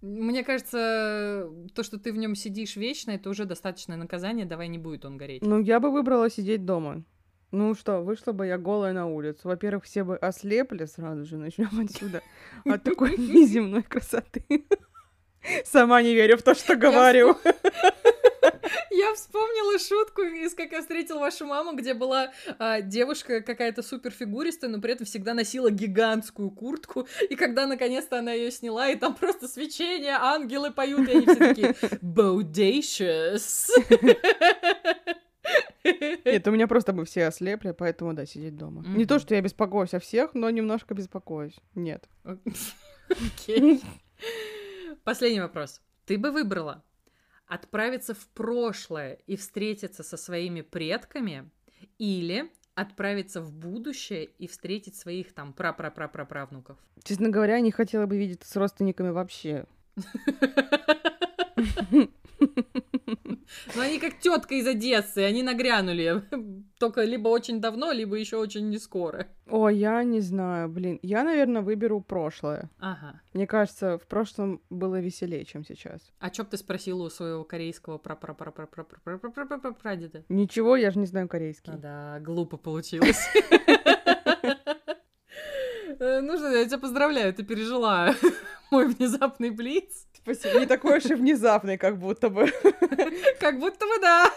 Мне 0.00 0.44
кажется, 0.44 1.50
то, 1.74 1.82
что 1.82 1.98
ты 1.98 2.12
в 2.12 2.16
нем 2.16 2.34
сидишь 2.34 2.76
вечно, 2.76 3.10
это 3.12 3.30
уже 3.30 3.46
достаточное 3.46 3.96
наказание, 3.96 4.46
давай 4.46 4.68
не 4.68 4.78
будет 4.78 5.04
он 5.04 5.16
гореть. 5.16 5.42
Ну, 5.42 5.58
я 5.60 5.80
бы 5.80 5.90
выбрала 5.90 6.30
сидеть 6.30 6.64
дома. 6.64 7.04
Ну 7.50 7.74
что, 7.74 8.02
вышла 8.02 8.32
бы 8.32 8.46
я 8.46 8.58
голая 8.58 8.92
на 8.92 9.06
улицу. 9.06 9.48
Во-первых, 9.48 9.84
все 9.84 10.04
бы 10.04 10.16
ослепли 10.16 10.84
сразу 10.84 11.24
же, 11.24 11.36
начнем 11.38 11.70
отсюда. 11.80 12.22
От 12.66 12.82
такой 12.82 13.16
неземной 13.16 13.82
красоты. 13.82 14.66
Сама 15.64 16.02
не 16.02 16.14
верю 16.14 16.36
в 16.36 16.42
то, 16.42 16.54
что 16.54 16.76
говорю. 16.76 17.36
Я 18.90 19.14
вспомнила 19.14 19.78
шутку 19.78 20.22
из 20.22 20.54
«Как 20.54 20.72
я 20.72 20.80
встретил 20.80 21.20
вашу 21.20 21.46
маму», 21.46 21.74
где 21.74 21.94
была 21.94 22.32
а, 22.58 22.80
девушка 22.80 23.40
какая-то 23.40 23.82
суперфигуристая, 23.82 24.68
но 24.70 24.80
при 24.80 24.92
этом 24.92 25.06
всегда 25.06 25.34
носила 25.34 25.70
гигантскую 25.70 26.50
куртку, 26.50 27.06
и 27.30 27.36
когда 27.36 27.66
наконец-то 27.66 28.18
она 28.18 28.32
ее 28.32 28.50
сняла, 28.50 28.88
и 28.88 28.96
там 28.96 29.14
просто 29.14 29.48
свечение, 29.48 30.16
ангелы 30.18 30.70
поют, 30.72 31.08
и 31.08 31.12
они 31.12 31.26
все 31.26 31.36
такие 31.36 31.74
«Bodacious». 32.02 33.68
Нет, 36.24 36.46
у 36.46 36.50
меня 36.50 36.66
просто 36.66 36.92
бы 36.92 37.04
все 37.04 37.26
ослепли, 37.26 37.72
поэтому, 37.72 38.14
да, 38.14 38.26
сидеть 38.26 38.56
дома. 38.56 38.84
Не 38.86 39.06
то, 39.06 39.18
что 39.18 39.34
я 39.34 39.40
беспокоюсь 39.40 39.94
о 39.94 39.98
всех, 39.98 40.34
но 40.34 40.50
немножко 40.50 40.94
беспокоюсь. 40.94 41.56
Нет. 41.74 42.08
Окей. 42.24 43.82
Последний 45.04 45.40
вопрос. 45.40 45.80
Ты 46.04 46.18
бы 46.18 46.30
выбрала 46.30 46.84
отправиться 47.46 48.14
в 48.14 48.26
прошлое 48.28 49.18
и 49.26 49.36
встретиться 49.36 50.02
со 50.02 50.16
своими 50.16 50.60
предками 50.60 51.50
или 51.98 52.50
отправиться 52.74 53.40
в 53.40 53.52
будущее 53.52 54.24
и 54.24 54.46
встретить 54.46 54.96
своих 54.96 55.32
там 55.32 55.52
пра-пра-пра-пра-правнуков? 55.52 56.78
Честно 57.02 57.30
говоря, 57.30 57.58
не 57.60 57.72
хотела 57.72 58.06
бы 58.06 58.16
видеться 58.16 58.50
с 58.50 58.56
родственниками 58.56 59.10
вообще. 59.10 59.66
Ну, 63.74 63.80
они 63.80 63.98
как 63.98 64.18
тетка 64.18 64.54
из 64.54 64.66
Одессы, 64.66 65.18
они 65.18 65.42
нагрянули. 65.42 66.22
Только 66.78 67.02
либо 67.04 67.28
очень 67.28 67.60
давно, 67.60 67.92
либо 67.92 68.16
еще 68.16 68.36
очень 68.36 68.68
не 68.68 68.78
скоро. 68.78 69.26
О, 69.46 69.68
я 69.68 70.02
не 70.04 70.20
знаю, 70.20 70.68
блин. 70.68 70.98
Я, 71.02 71.24
наверное, 71.24 71.62
выберу 71.62 72.00
прошлое. 72.00 72.70
Ага. 72.78 73.20
Мне 73.32 73.46
кажется, 73.46 73.98
в 73.98 74.06
прошлом 74.06 74.60
было 74.70 75.00
веселее, 75.00 75.44
чем 75.44 75.64
сейчас. 75.64 76.00
А 76.20 76.30
чё 76.30 76.44
б 76.44 76.50
ты 76.50 76.56
спросила 76.58 77.02
у 77.04 77.10
своего 77.10 77.44
корейского 77.44 77.98
пра-пра-пра-пра-пра-пра-пра-пра-пра-прадеда? 77.98 80.24
Ничего, 80.28 80.76
я 80.76 80.90
же 80.90 80.98
не 80.98 81.06
знаю 81.06 81.28
корейский. 81.28 81.72
А, 81.72 81.76
да, 81.78 82.20
глупо 82.20 82.56
получилось. 82.58 83.26
Э, 86.00 86.20
Ну 86.20 86.36
что, 86.36 86.48
я 86.54 86.64
тебя 86.66 86.78
поздравляю, 86.78 87.32
ты 87.34 87.42
пережила 87.44 88.14
мой 88.70 88.88
внезапный 88.88 89.50
блиц. 89.50 90.06
Спасибо. 90.14 90.60
Не 90.60 90.66
такой 90.66 90.98
уж 90.98 91.06
и 91.06 91.14
внезапный, 91.14 91.78
как 91.78 91.98
будто 91.98 92.28
бы. 92.28 92.50
Как 93.40 93.58
будто 93.58 93.86
бы 93.86 94.00
да. 94.00 94.30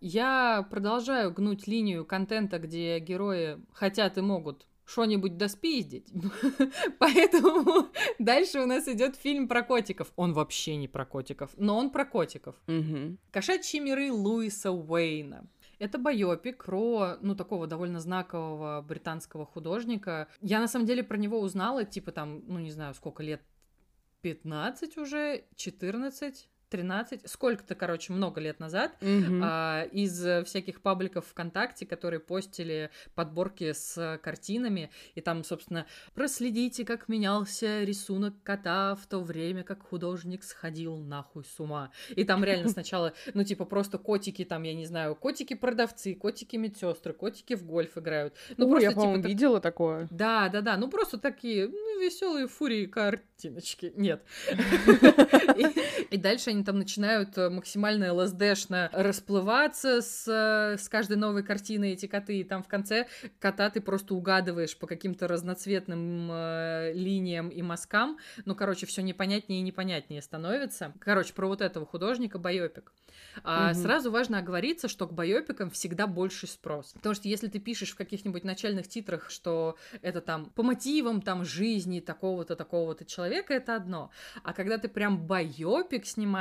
Я 0.00 0.66
продолжаю 0.70 1.32
гнуть 1.32 1.66
линию 1.66 2.04
контента, 2.04 2.58
где 2.58 2.98
герои 2.98 3.58
хотят 3.72 4.18
и 4.18 4.20
могут 4.20 4.66
что-нибудь 4.84 5.38
доспиздить. 5.38 6.06
Поэтому 6.98 7.88
дальше 8.18 8.60
у 8.60 8.66
нас 8.66 8.86
идет 8.88 9.16
фильм 9.16 9.48
про 9.48 9.62
котиков. 9.62 10.12
Он 10.16 10.34
вообще 10.34 10.76
не 10.76 10.88
про 10.88 11.06
котиков, 11.06 11.50
но 11.56 11.78
он 11.78 11.90
про 11.90 12.04
котиков. 12.04 12.54
Мгм. 12.66 13.18
Кошачьи 13.30 13.80
миры 13.80 14.12
Луиса 14.12 14.70
Уэйна. 14.72 15.46
Это 15.78 15.98
байопик 15.98 16.64
про, 16.64 17.16
ну, 17.20 17.34
такого 17.34 17.66
довольно 17.66 18.00
знакового 18.00 18.82
британского 18.82 19.46
художника. 19.46 20.28
Я, 20.40 20.60
на 20.60 20.68
самом 20.68 20.86
деле, 20.86 21.02
про 21.02 21.16
него 21.16 21.40
узнала, 21.40 21.84
типа, 21.84 22.12
там, 22.12 22.42
ну, 22.46 22.58
не 22.58 22.70
знаю, 22.70 22.94
сколько 22.94 23.22
лет, 23.22 23.42
15 24.22 24.96
уже, 24.96 25.44
14, 25.56 26.48
13, 26.74 27.20
сколько-то, 27.30 27.76
короче, 27.76 28.12
много 28.12 28.40
лет 28.40 28.58
назад, 28.58 28.96
Мгм. 29.00 29.40
а, 29.44 29.84
из 29.92 30.18
всяких 30.44 30.80
пабликов 30.80 31.24
ВКонтакте, 31.26 31.86
которые 31.86 32.18
постили 32.18 32.90
подборки 33.14 33.72
с 33.72 34.18
картинами, 34.20 34.90
и 35.14 35.20
там, 35.20 35.44
собственно, 35.44 35.86
проследите, 36.14 36.84
как 36.84 37.08
менялся 37.08 37.84
рисунок 37.84 38.34
кота 38.42 38.96
в 38.96 39.06
то 39.06 39.20
время, 39.20 39.62
как 39.62 39.82
художник 39.86 40.42
сходил 40.42 40.96
нахуй 40.96 41.44
с 41.44 41.60
ума. 41.60 41.92
И 42.16 42.24
там 42.24 42.42
реально 42.42 42.68
сначала, 42.70 43.12
ну, 43.34 43.44
типа, 43.44 43.66
просто 43.66 43.98
котики, 43.98 44.44
там, 44.44 44.64
я 44.64 44.74
не 44.74 44.86
знаю, 44.86 45.14
котики-продавцы, 45.14 46.16
котики-медсестры, 46.16 47.12
котики 47.12 47.54
в 47.54 47.64
гольф 47.64 47.96
играют. 47.96 48.34
Ну, 48.56 48.66
О, 48.66 48.70
просто, 48.70 48.88
я, 48.88 48.90
типа, 48.90 49.14
так- 49.14 49.24
видела 49.26 49.60
такое. 49.60 50.08
да, 50.10 50.48
да, 50.48 50.60
да, 50.60 50.76
ну 50.76 50.88
просто 50.88 51.18
такие 51.18 51.68
ну, 51.68 52.00
веселые 52.00 52.48
фурии 52.48 52.86
картиночки. 52.86 53.92
Нет. 53.94 54.24
И 56.10 56.16
дальше 56.16 56.50
они 56.50 56.63
там 56.64 56.78
начинают 56.78 57.36
э, 57.38 57.48
максимально 57.50 58.12
ЛСДшно 58.12 58.90
расплываться 58.92 60.00
с, 60.00 60.26
э, 60.28 60.78
с 60.78 60.88
каждой 60.88 61.16
новой 61.16 61.42
картиной 61.42 61.92
эти 61.92 62.06
коты. 62.06 62.40
И 62.40 62.44
там 62.44 62.62
в 62.62 62.68
конце 62.68 63.06
кота 63.38 63.70
ты 63.70 63.80
просто 63.80 64.14
угадываешь 64.14 64.76
по 64.76 64.86
каким-то 64.86 65.28
разноцветным 65.28 66.30
э, 66.30 66.92
линиям 66.94 67.48
и 67.48 67.62
мазкам. 67.62 68.18
Ну, 68.44 68.54
короче, 68.54 68.86
все 68.86 69.02
непонятнее 69.02 69.60
и 69.60 69.62
непонятнее 69.62 70.22
становится. 70.22 70.92
Короче, 71.00 71.32
про 71.34 71.46
вот 71.46 71.60
этого 71.60 71.86
художника 71.86 72.38
байопик. 72.38 72.92
А, 73.42 73.70
Мгм. 73.70 73.74
Сразу 73.74 74.10
важно 74.10 74.38
оговориться, 74.38 74.88
что 74.88 75.06
к 75.06 75.12
байопикам 75.12 75.70
всегда 75.70 76.06
больший 76.06 76.48
спрос. 76.48 76.92
Потому 76.92 77.14
что 77.14 77.28
если 77.28 77.48
ты 77.48 77.58
пишешь 77.58 77.92
в 77.92 77.96
каких-нибудь 77.96 78.44
начальных 78.44 78.88
титрах, 78.88 79.30
что 79.30 79.76
это 80.02 80.20
там 80.20 80.46
по 80.46 80.62
мотивам 80.62 81.20
там 81.20 81.44
жизни 81.44 82.00
такого-то, 82.00 82.56
такого-то 82.56 83.04
человека, 83.04 83.54
это 83.54 83.76
одно. 83.76 84.10
А 84.42 84.52
когда 84.52 84.78
ты 84.78 84.88
прям 84.88 85.26
байопик 85.26 86.06
снимаешь, 86.06 86.34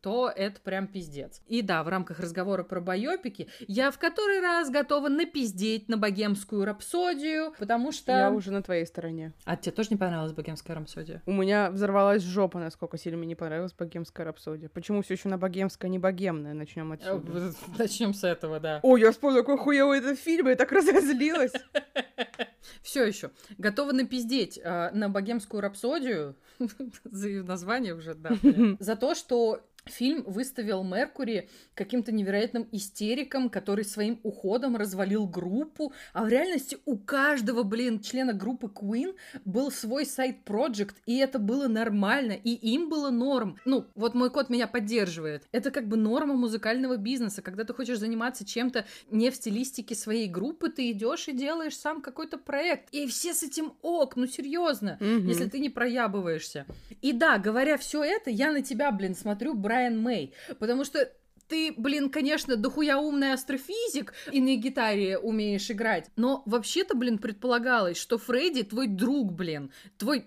то 0.00 0.32
это 0.34 0.60
прям 0.60 0.86
пиздец. 0.86 1.40
И 1.46 1.62
да, 1.62 1.82
в 1.82 1.88
рамках 1.88 2.20
разговора 2.20 2.62
про 2.62 2.80
байопики 2.80 3.48
я 3.68 3.90
в 3.90 3.98
который 3.98 4.40
раз 4.40 4.70
готова 4.70 5.08
напиздеть 5.08 5.88
на 5.88 5.96
богемскую 5.96 6.64
рапсодию, 6.64 7.54
потому 7.58 7.92
что... 7.92 8.12
Я 8.12 8.30
уже 8.30 8.50
на 8.50 8.62
твоей 8.62 8.86
стороне. 8.86 9.32
А 9.44 9.56
тебе 9.56 9.72
тоже 9.72 9.90
не 9.90 9.96
понравилась 9.96 10.32
богемская 10.32 10.76
рапсодия? 10.76 11.22
У 11.26 11.32
меня 11.32 11.70
взорвалась 11.70 12.22
жопа, 12.22 12.58
насколько 12.58 12.98
сильно 12.98 13.18
мне 13.18 13.28
не 13.28 13.34
понравилась 13.34 13.72
богемская 13.72 14.26
рапсодия. 14.26 14.68
Почему 14.68 15.02
все 15.02 15.14
еще 15.14 15.28
на 15.28 15.38
богемская 15.38 15.90
не 15.90 15.98
богемная? 15.98 16.54
Начнем 16.54 16.92
отсюда. 16.92 17.52
Начнем 17.78 18.14
с 18.14 18.24
этого, 18.24 18.60
да. 18.60 18.80
О, 18.82 18.96
я 18.96 19.12
вспомнила, 19.12 19.40
какой 19.42 19.58
хуёвый 19.58 19.98
этот 19.98 20.18
фильм, 20.18 20.48
я 20.48 20.56
так 20.56 20.72
разозлилась. 20.72 21.52
Все 22.82 23.04
еще. 23.04 23.30
Готова 23.58 23.92
напиздеть 23.92 24.58
э, 24.62 24.90
на 24.92 25.08
богемскую 25.08 25.60
рапсодию. 25.60 26.36
За 27.04 27.28
ее 27.28 27.42
название 27.42 27.94
уже, 27.94 28.14
да. 28.14 28.30
За 28.80 28.96
то, 28.96 29.14
что 29.14 29.60
фильм 29.86 30.22
выставил 30.26 30.84
Меркури 30.84 31.48
каким-то 31.74 32.12
невероятным 32.12 32.68
истериком, 32.72 33.50
который 33.50 33.84
своим 33.84 34.20
уходом 34.22 34.76
развалил 34.76 35.26
группу. 35.26 35.92
А 36.12 36.24
в 36.24 36.28
реальности 36.28 36.78
у 36.84 36.96
каждого, 36.96 37.62
блин, 37.62 38.00
члена 38.00 38.32
группы 38.32 38.68
Queen 38.68 39.14
был 39.44 39.70
свой 39.70 40.06
сайт-проект, 40.06 40.96
и 41.06 41.16
это 41.18 41.38
было 41.38 41.66
нормально, 41.68 42.32
и 42.32 42.50
им 42.50 42.88
было 42.88 43.10
норм. 43.10 43.58
Ну, 43.64 43.86
вот 43.94 44.14
мой 44.14 44.30
кот 44.30 44.48
меня 44.50 44.66
поддерживает. 44.66 45.44
Это 45.52 45.70
как 45.70 45.88
бы 45.88 45.96
норма 45.96 46.34
музыкального 46.34 46.96
бизнеса. 46.96 47.42
Когда 47.42 47.64
ты 47.64 47.74
хочешь 47.74 47.98
заниматься 47.98 48.44
чем-то 48.44 48.86
не 49.10 49.30
в 49.30 49.34
стилистике 49.36 49.94
своей 49.94 50.28
группы, 50.28 50.68
ты 50.68 50.90
идешь 50.92 51.28
и 51.28 51.32
делаешь 51.32 51.76
сам 51.76 52.00
какой-то 52.02 52.38
проект. 52.38 52.88
И 52.92 53.06
все 53.06 53.34
с 53.34 53.42
этим 53.42 53.72
ок, 53.82 54.16
ну 54.16 54.26
серьезно, 54.26 54.96
Мгм. 55.00 55.26
если 55.28 55.46
ты 55.46 55.58
не 55.58 55.70
проябываешься. 55.70 56.66
И 57.00 57.12
да, 57.12 57.38
говоря 57.38 57.76
все 57.76 58.04
это, 58.04 58.30
я 58.30 58.52
на 58.52 58.62
тебя, 58.62 58.90
блин, 58.92 59.14
смотрю, 59.14 59.54
Брайан 59.72 59.98
Мэй, 59.98 60.34
потому 60.58 60.84
что 60.84 61.10
ты, 61.48 61.72
блин, 61.78 62.10
конечно, 62.10 62.56
дохуя 62.56 62.98
умный 62.98 63.32
астрофизик 63.32 64.12
и 64.30 64.38
на 64.40 64.54
гитаре 64.56 65.16
умеешь 65.16 65.70
играть, 65.70 66.10
но 66.14 66.42
вообще-то, 66.44 66.94
блин, 66.94 67.16
предполагалось, 67.16 67.96
что 67.96 68.18
Фредди 68.18 68.64
твой 68.64 68.86
друг, 68.86 69.32
блин, 69.32 69.72
твой 69.96 70.26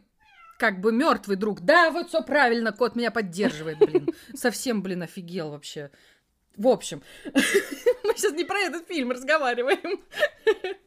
как 0.57 0.81
бы 0.81 0.91
мертвый 0.91 1.37
друг. 1.37 1.61
Да, 1.61 1.91
вот 1.91 2.09
все 2.09 2.23
правильно, 2.23 2.71
кот 2.71 2.95
меня 2.95 3.11
поддерживает, 3.11 3.77
блин. 3.77 4.09
Совсем, 4.33 4.81
блин, 4.81 5.03
офигел 5.03 5.51
вообще. 5.51 5.91
В 6.57 6.67
общем, 6.67 7.03
мы 8.03 8.13
сейчас 8.15 8.33
не 8.33 8.45
про 8.45 8.57
этот 8.57 8.87
фильм 8.87 9.11
разговариваем. 9.11 10.03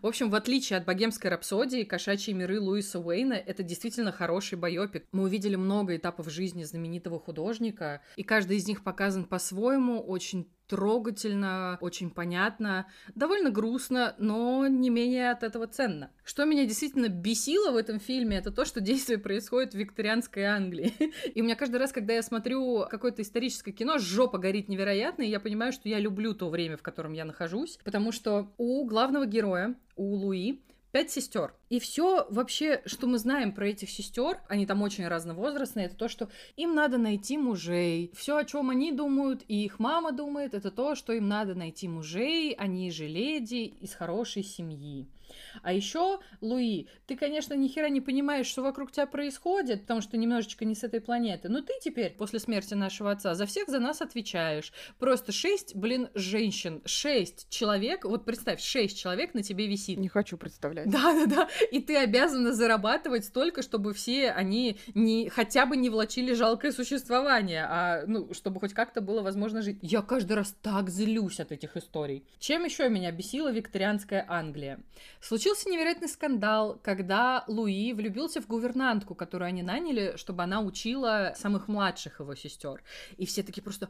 В 0.00 0.06
общем, 0.06 0.30
в 0.30 0.34
отличие 0.34 0.78
от 0.78 0.86
«Богемской 0.86 1.30
рапсодии», 1.30 1.84
«Кошачьи 1.84 2.32
миры» 2.32 2.58
Луиса 2.58 2.98
Уэйна— 2.98 3.34
это 3.46 3.62
действительно 3.62 4.10
хороший 4.10 4.56
байопик. 4.56 5.04
Мы 5.12 5.24
увидели 5.24 5.54
много 5.54 5.94
этапов 5.96 6.30
жизни 6.30 6.64
знаменитого 6.64 7.20
художника, 7.20 8.00
и 8.16 8.22
каждый 8.22 8.56
из 8.56 8.66
них 8.66 8.84
показан 8.84 9.24
по-своему, 9.24 10.00
очень 10.00 10.50
трогательно, 10.72 11.76
очень 11.82 12.08
понятно, 12.08 12.86
довольно 13.14 13.50
грустно, 13.50 14.14
но 14.16 14.66
не 14.66 14.88
менее 14.88 15.30
от 15.30 15.42
этого 15.42 15.66
ценно. 15.66 16.10
Что 16.24 16.46
меня 16.46 16.64
действительно 16.64 17.08
бесило 17.08 17.72
в 17.72 17.76
этом 17.76 18.00
фильме, 18.00 18.38
это 18.38 18.50
то, 18.50 18.64
что 18.64 18.80
действие 18.80 19.18
происходит 19.18 19.74
в 19.74 19.76
викторианской 19.76 20.44
Англии. 20.44 20.94
И 21.34 21.42
у 21.42 21.44
меня 21.44 21.56
каждый 21.56 21.76
раз, 21.76 21.92
когда 21.92 22.14
я 22.14 22.22
смотрю 22.22 22.86
какое-то 22.88 23.20
историческое 23.20 23.72
кино, 23.72 23.98
жопа 23.98 24.38
горит 24.38 24.70
невероятно, 24.70 25.24
и 25.24 25.28
я 25.28 25.40
понимаю, 25.40 25.72
что 25.72 25.90
я 25.90 25.98
люблю 25.98 26.32
то 26.32 26.48
время, 26.48 26.78
в 26.78 26.82
котором 26.82 27.12
я 27.12 27.26
нахожусь, 27.26 27.78
потому 27.84 28.10
что 28.10 28.50
у 28.56 28.86
главного 28.86 29.26
героя, 29.26 29.74
у 29.96 30.14
Луи, 30.14 30.62
пять 30.92 31.10
сестер. 31.10 31.54
И 31.70 31.80
все 31.80 32.26
вообще, 32.30 32.82
что 32.86 33.06
мы 33.06 33.18
знаем 33.18 33.52
про 33.52 33.68
этих 33.68 33.90
сестер, 33.90 34.40
они 34.48 34.66
там 34.66 34.82
очень 34.82 35.08
разновозрастные, 35.08 35.86
это 35.86 35.96
то, 35.96 36.08
что 36.08 36.28
им 36.56 36.74
надо 36.74 36.98
найти 36.98 37.36
мужей. 37.38 38.12
Все, 38.14 38.36
о 38.36 38.44
чем 38.44 38.70
они 38.70 38.92
думают, 38.92 39.42
и 39.48 39.64
их 39.64 39.78
мама 39.78 40.12
думает, 40.12 40.54
это 40.54 40.70
то, 40.70 40.94
что 40.94 41.12
им 41.12 41.26
надо 41.28 41.54
найти 41.54 41.88
мужей, 41.88 42.52
они 42.52 42.90
же 42.90 43.08
леди 43.08 43.74
из 43.80 43.94
хорошей 43.94 44.44
семьи. 44.44 45.08
А 45.62 45.72
еще, 45.72 46.20
Луи, 46.40 46.88
ты, 47.06 47.16
конечно, 47.16 47.54
ни 47.54 47.68
хера 47.68 47.88
не 47.88 48.00
понимаешь, 48.00 48.46
что 48.46 48.62
вокруг 48.62 48.92
тебя 48.92 49.06
происходит, 49.06 49.82
потому 49.82 50.00
что 50.00 50.16
немножечко 50.16 50.64
не 50.64 50.74
с 50.74 50.84
этой 50.84 51.00
планеты. 51.00 51.48
Но 51.48 51.60
ты 51.60 51.72
теперь, 51.82 52.12
после 52.12 52.38
смерти 52.38 52.74
нашего 52.74 53.10
отца, 53.10 53.34
за 53.34 53.46
всех 53.46 53.68
за 53.68 53.78
нас 53.78 54.00
отвечаешь. 54.00 54.72
Просто 54.98 55.32
шесть, 55.32 55.74
блин, 55.74 56.08
женщин, 56.14 56.82
шесть 56.84 57.48
человек, 57.50 58.04
вот 58.04 58.24
представь, 58.24 58.60
шесть 58.60 58.98
человек 58.98 59.34
на 59.34 59.42
тебе 59.42 59.66
висит. 59.66 59.98
Не 59.98 60.08
хочу 60.08 60.36
представлять. 60.36 60.90
Да-да-да, 60.90 61.48
и 61.70 61.80
ты 61.80 61.96
обязана 61.96 62.52
зарабатывать 62.52 63.24
столько, 63.24 63.62
чтобы 63.62 63.92
все 63.94 64.30
они 64.30 64.78
не, 64.94 65.28
хотя 65.28 65.66
бы 65.66 65.76
не 65.76 65.90
влачили 65.90 66.34
жалкое 66.34 66.72
существование, 66.72 67.66
а, 67.68 68.04
ну, 68.06 68.32
чтобы 68.32 68.60
хоть 68.60 68.74
как-то 68.74 69.00
было 69.00 69.22
возможно 69.22 69.62
жить. 69.62 69.78
Я 69.82 70.02
каждый 70.02 70.34
раз 70.34 70.54
так 70.62 70.90
злюсь 70.90 71.40
от 71.40 71.52
этих 71.52 71.76
историй. 71.76 72.24
Чем 72.38 72.64
еще 72.64 72.88
меня 72.88 73.10
бесила 73.12 73.50
викторианская 73.50 74.24
Англия? 74.28 74.80
Случился 75.22 75.70
невероятный 75.70 76.08
скандал, 76.08 76.80
когда 76.82 77.44
Луи 77.46 77.92
влюбился 77.92 78.42
в 78.42 78.48
гувернантку, 78.48 79.14
которую 79.14 79.46
они 79.46 79.62
наняли, 79.62 80.14
чтобы 80.16 80.42
она 80.42 80.60
учила 80.60 81.32
самых 81.36 81.68
младших 81.68 82.18
его 82.18 82.34
сестер. 82.34 82.82
И 83.18 83.24
все 83.24 83.44
такие 83.44 83.62
просто, 83.62 83.88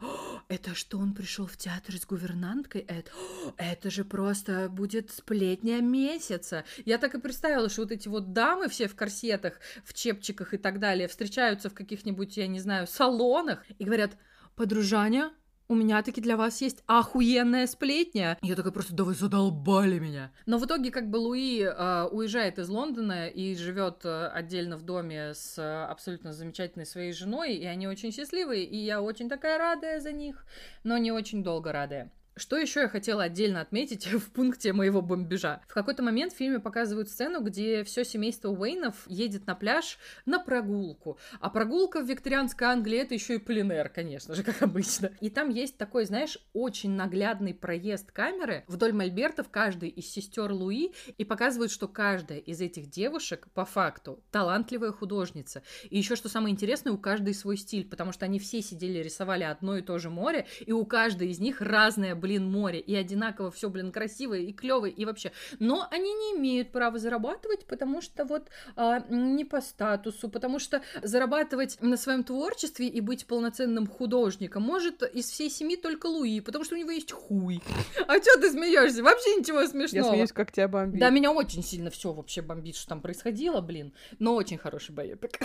это 0.49 0.74
что, 0.74 0.99
он 0.99 1.14
пришел 1.14 1.47
в 1.47 1.57
театр 1.57 1.97
с 1.97 2.05
гувернанткой? 2.05 2.83
Это, 2.83 3.11
это 3.57 3.91
же 3.91 4.05
просто 4.05 4.68
будет 4.68 5.11
сплетня 5.11 5.80
месяца. 5.80 6.64
Я 6.85 6.99
так 6.99 7.14
и 7.14 7.20
представила, 7.20 7.70
что 7.70 7.83
вот 7.83 7.93
эти 7.93 8.09
вот 8.09 8.35
дамы 8.35 8.68
все 8.68 8.87
в 8.87 8.95
корсетах, 8.95 9.59
в 9.85 9.95
чепчиках 9.95 10.53
и 10.53 10.59
так 10.59 10.80
далее 10.80 11.09
встречаются 11.09 11.70
в 11.70 11.74
каких-нибудь, 11.74 12.37
я 12.37 12.47
не 12.47 12.61
знаю, 12.61 12.87
салонах 12.87 13.64
и 13.78 13.85
говорят, 13.85 14.18
подружаня, 14.55 15.33
у 15.73 15.75
меня 15.75 16.03
таки 16.03 16.20
для 16.20 16.37
вас 16.37 16.61
есть 16.61 16.83
охуенная 16.87 17.66
сплетня. 17.66 18.39
Я 18.43 18.55
такая 18.55 18.73
просто, 18.73 18.95
да 18.95 19.05
вы 19.05 19.14
задолбали 19.14 19.99
меня. 19.99 20.31
Но 20.47 20.59
в 20.59 20.66
итоге 20.66 20.91
как 20.91 21.09
бы 21.09 21.16
Луи 21.16 21.62
э, 21.62 22.09
уезжает 22.12 22.59
из 22.59 22.68
Лондона 22.68 23.29
и 23.29 23.55
живет 23.55 24.05
э, 24.05 24.27
отдельно 24.27 24.77
в 24.77 24.83
доме 24.83 25.33
с 25.35 25.59
э, 25.59 25.85
абсолютно 25.85 26.33
замечательной 26.33 26.87
своей 26.87 27.12
женой, 27.12 27.55
и 27.55 27.64
они 27.64 27.89
очень 27.89 28.12
счастливые, 28.12 28.64
и 28.64 28.77
я 28.77 29.01
очень 29.01 29.29
такая 29.29 29.59
радая 29.59 30.01
за 30.01 30.12
них, 30.12 30.45
но 30.85 30.99
не 30.99 31.11
очень 31.11 31.43
долго 31.43 31.73
радая. 31.73 32.12
Что 32.35 32.57
еще 32.57 32.80
я 32.80 32.89
хотела 32.89 33.24
отдельно 33.24 33.61
отметить 33.61 34.07
в 34.12 34.30
пункте 34.30 34.72
моего 34.72 35.03
бомбежа? 35.03 35.61
В 35.68 35.74
какой-то 35.74 36.03
момент 36.03 36.33
в 36.33 36.37
фильме 36.37 36.61
показывают 36.61 37.11
сцену, 37.11 37.43
где 37.43 37.85
все 37.85 38.05
семейство 38.05 38.49
Уэйнов 38.49 39.05
едет 39.07 39.47
на 39.47 39.55
пляж 39.55 39.99
на 40.24 40.39
прогулку. 40.39 41.18
А 41.41 41.51
прогулка 41.51 42.01
в 42.01 42.09
викторианской 42.09 42.66
Англии 42.66 42.99
это 42.99 43.14
еще 43.14 43.35
и 43.35 43.39
пленер, 43.39 43.91
конечно 43.91 44.35
же, 44.35 44.43
как 44.45 44.62
обычно. 44.62 45.12
И 45.20 45.28
там 45.28 45.51
есть 45.51 45.76
такой, 45.76 46.07
знаешь, 46.07 46.39
очень 46.55 46.93
наглядный 46.93 47.53
проезд 47.53 48.11
камеры 48.12 48.64
вдоль 48.66 48.93
мольбертов 48.93 49.51
каждой 49.51 49.91
из 49.91 50.11
сестер 50.11 50.53
Луи 50.53 50.93
и 51.18 51.24
показывают, 51.24 51.70
что 51.70 51.87
каждая 51.87 52.39
из 52.39 52.61
этих 52.61 52.89
девушек 52.89 53.49
по 53.53 53.66
факту 53.66 54.22
талантливая 54.30 54.93
художница. 54.93 55.62
И 55.91 55.99
еще 55.99 56.16
что 56.16 56.30
самое 56.30 56.53
интересное, 56.53 56.93
у 56.93 56.99
каждой 56.99 57.35
свой 57.35 57.59
стиль, 57.59 57.87
потому 57.87 58.12
что 58.12 58.24
они 58.24 58.39
все 58.39 58.62
сидели 58.62 58.99
рисовали 58.99 59.45
одно 59.45 59.76
и 59.76 59.83
то 59.83 59.99
же 59.99 60.09
море, 60.09 60.47
и 60.61 60.72
у 60.72 60.87
каждой 60.87 61.28
из 61.28 61.39
них 61.39 61.61
разная 61.61 62.14
блин, 62.23 62.51
море, 62.51 62.79
и 62.79 62.95
одинаково 62.95 63.51
все, 63.51 63.68
блин, 63.68 63.91
красивое 63.91 64.39
и 64.39 64.53
клевое, 64.53 64.93
и 64.93 65.05
вообще. 65.05 65.33
Но 65.59 65.87
они 65.91 66.14
не 66.14 66.39
имеют 66.39 66.70
права 66.70 66.99
зарабатывать, 66.99 67.66
потому 67.66 68.01
что 68.01 68.25
вот 68.25 68.49
а, 68.77 69.01
не 69.11 69.45
по 69.45 69.61
статусу, 69.61 70.29
потому 70.29 70.61
что 70.61 70.83
зарабатывать 71.03 71.79
на 71.81 71.97
своем 71.97 72.23
творчестве 72.23 72.87
и 72.87 73.01
быть 73.01 73.27
полноценным 73.27 73.87
художником 73.87 74.62
может 74.62 75.03
из 75.03 75.29
всей 75.29 75.51
семьи 75.51 75.77
только 75.77 76.07
Луи, 76.07 76.41
потому 76.41 76.64
что 76.64 76.77
у 76.77 76.79
него 76.79 76.91
есть 76.91 77.11
хуй. 77.12 77.61
А 78.07 78.18
что 78.18 78.41
ты 78.41 78.51
смеешься? 78.53 79.03
Вообще 79.03 79.37
ничего 79.37 79.66
смешного. 79.66 80.07
Я 80.07 80.12
смеюсь, 80.12 80.33
как 80.33 80.53
тебя 80.53 80.68
бомбит. 80.68 81.01
Да, 81.01 81.11
меня 81.11 81.33
очень 81.33 81.64
сильно 81.64 81.91
все 81.91 82.12
вообще 82.12 82.41
бомбит, 82.41 82.77
что 82.77 82.89
там 82.89 83.01
происходило, 83.01 83.61
блин. 83.61 83.93
Но 84.20 84.35
очень 84.35 84.59
хороший 84.59 84.93
боепик. 84.93 85.41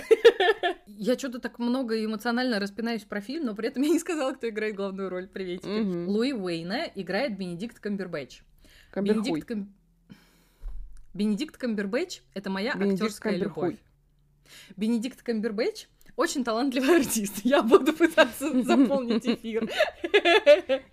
Я 0.86 1.17
что-то 1.17 1.39
так 1.39 1.59
много 1.59 2.03
эмоционально 2.03 2.59
распинаюсь 2.59 3.03
про 3.03 3.21
фильм, 3.21 3.45
но 3.45 3.55
при 3.55 3.67
этом 3.67 3.84
я 3.84 3.89
не 3.89 3.99
сказала, 3.99 4.34
кто 4.34 4.47
играет 4.49 4.75
главную 4.75 5.09
роль. 5.09 5.28
Приветики. 5.28 6.07
Луи 6.07 6.34
Уэйн 6.34 6.66
Кейна 6.68 6.91
играет 6.95 7.38
Бенедикт 7.38 7.80
Камбербэтч. 7.80 8.41
Бенедикт, 8.95 9.47
Кам... 9.47 9.74
Бенедикт 11.13 11.57
Камбербэтч— 11.57 12.22
это 12.34 12.49
моя 12.49 12.74
Бенедикт 12.74 13.03
актерская 13.03 13.34
Камберхуй. 13.34 13.70
любовь. 13.70 13.80
Бенедикт 14.76 15.22
Камбербэтч 15.22 15.88
очень 16.15 16.43
талантливый 16.43 16.95
артист. 17.01 17.39
Я 17.43 17.61
буду 17.61 17.93
пытаться 17.93 18.61
заполнить 18.63 19.26
эфир. 19.26 19.70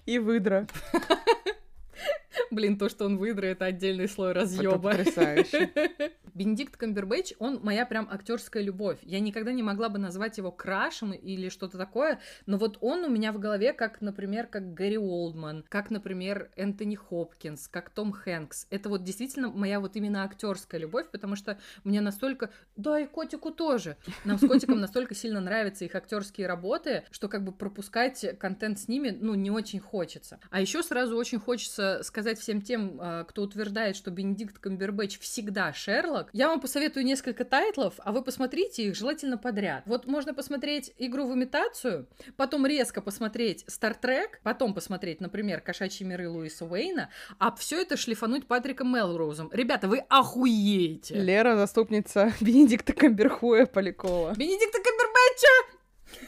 И 0.07 0.19
выдра. 0.19 0.67
Блин, 2.51 2.79
то, 2.79 2.89
что 2.89 3.07
он 3.07 3.19
выдра, 3.19 3.47
это 3.47 3.67
отдельный 3.67 4.09
слой 4.09 4.33
разъеба. 4.33 4.79
потрясающе. 4.79 5.71
Бенедикт 6.35 6.77
Камбербэтч, 6.77 7.35
он 7.39 7.61
моя 7.63 7.87
прям 7.87 8.09
актерская 8.11 8.63
любовь. 8.63 8.99
Я 9.03 9.21
никогда 9.21 9.53
не 9.53 9.63
могла 9.63 9.89
бы 9.89 9.99
назвать 9.99 10.37
его 10.39 10.51
крашем 10.51 11.13
или 11.13 11.49
что-то 11.49 11.79
такое, 11.79 12.21
но 12.47 12.59
вот 12.59 12.79
он 12.81 13.05
у 13.05 13.09
меня 13.09 13.33
в 13.33 13.39
голове, 13.39 13.73
как, 13.73 14.01
например, 14.01 14.49
как 14.49 14.75
Гэри 14.75 14.99
Олдман, 14.99 15.65
как, 15.69 15.91
например, 15.91 16.51
Энтони 16.57 16.97
Хопкинс, 16.97 17.69
как 17.69 17.91
Том 17.91 18.13
Хэнкс. 18.13 18.67
Это 18.71 18.89
вот 18.89 19.05
действительно 19.05 19.49
моя 19.49 19.79
вот 19.79 19.95
именно 19.95 20.25
актерская 20.25 20.81
любовь, 20.81 21.09
потому 21.11 21.37
что 21.37 21.59
мне 21.85 22.01
настолько... 22.01 22.51
Да, 22.77 22.99
и 22.99 23.07
котику 23.07 23.53
тоже. 23.53 23.97
Нам 24.25 24.39
с 24.39 24.47
котиком 24.47 24.81
настолько 24.81 25.15
сильно 25.15 25.41
нравятся 25.41 25.85
их 25.85 25.95
актерские 25.95 26.49
работы, 26.49 27.05
что 27.13 27.29
как 27.29 27.45
бы 27.45 27.53
пропускать 27.53 28.39
контент 28.41 28.81
с 28.81 28.89
ними, 28.89 29.11
ну, 29.11 29.35
не 29.35 29.53
очень 29.53 29.79
хочется. 29.79 30.41
А 30.51 30.61
еще 30.61 30.83
сразу 30.83 31.17
очень 31.17 31.39
хочется 31.39 32.01
сказать 32.03 32.24
всем 32.33 32.63
тем, 32.63 32.99
а, 32.99 33.25
кто 33.25 33.43
утверждает, 33.43 33.97
что 33.97 34.11
Бенедикт 34.11 34.59
Камбербэтч 34.59 35.19
всегда 35.19 35.73
Шерлок, 35.75 36.31
я 36.33 36.49
вам 36.49 36.61
посоветую 36.61 37.05
несколько 37.05 37.45
тайтлов, 37.45 37.95
а 37.99 38.13
вы 38.13 38.23
посмотрите 38.23 38.85
их 38.85 38.95
желательно 38.95 39.37
подряд. 39.37 39.83
Вот 39.85 40.07
можно 40.07 40.33
посмотреть 40.33 40.93
«Игру 40.97 41.27
в 41.27 41.35
имитацию», 41.35 42.09
потом 42.37 42.65
резко 42.67 43.03
посмотреть 43.03 43.65
«Стартрек», 43.67 44.41
потом 44.43 44.73
посмотреть, 44.73 45.21
например, 45.21 45.61
«Кошачьи 45.61 46.07
миры» 46.07 46.29
Луиса 46.29 46.65
Уэйна, 46.65 47.11
а 47.39 47.55
все 47.55 47.83
это 47.83 47.97
шлифануть 47.99 48.47
Патриком 48.47 48.93
Мелроузом. 48.95 49.51
Ребята, 49.53 49.89
вы 49.89 49.99
охуеете! 50.09 51.15
Лера, 51.17 51.57
заступница 51.57 52.33
Бенедикта 52.41 52.93
Камберхуя 52.93 53.67
Полякова. 53.67 54.35
Бенедикта 54.37 54.79
Камбербэтча! 54.79 55.74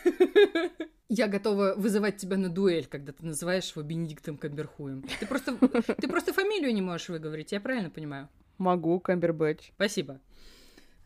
Я 1.08 1.28
готова 1.28 1.74
вызывать 1.76 2.16
тебя 2.16 2.36
на 2.36 2.48
дуэль, 2.48 2.86
когда 2.86 3.12
ты 3.12 3.24
называешь 3.24 3.70
его 3.70 3.82
Бенедиктом 3.82 4.36
Камберхуем. 4.36 5.04
Ты 5.20 5.26
просто, 5.26 5.56
ты 5.56 6.08
просто 6.08 6.32
фамилию 6.32 6.74
не 6.74 6.82
можешь 6.82 7.08
выговорить, 7.08 7.52
я 7.52 7.60
правильно 7.60 7.90
понимаю? 7.90 8.28
Могу, 8.58 8.98
Камбербэтч. 8.98 9.70
Спасибо. 9.74 10.20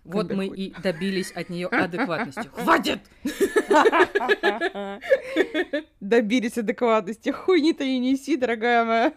Вот 0.04 0.32
мы 0.32 0.46
и 0.46 0.72
добились 0.82 1.30
от 1.32 1.50
нее 1.50 1.66
адекватности. 1.66 2.48
Хватит! 2.52 3.00
Добились 6.00 6.56
адекватности. 6.56 7.28
Хуйни-то 7.28 7.84
и 7.84 7.98
неси, 7.98 8.36
дорогая 8.36 8.84
моя. 8.84 9.12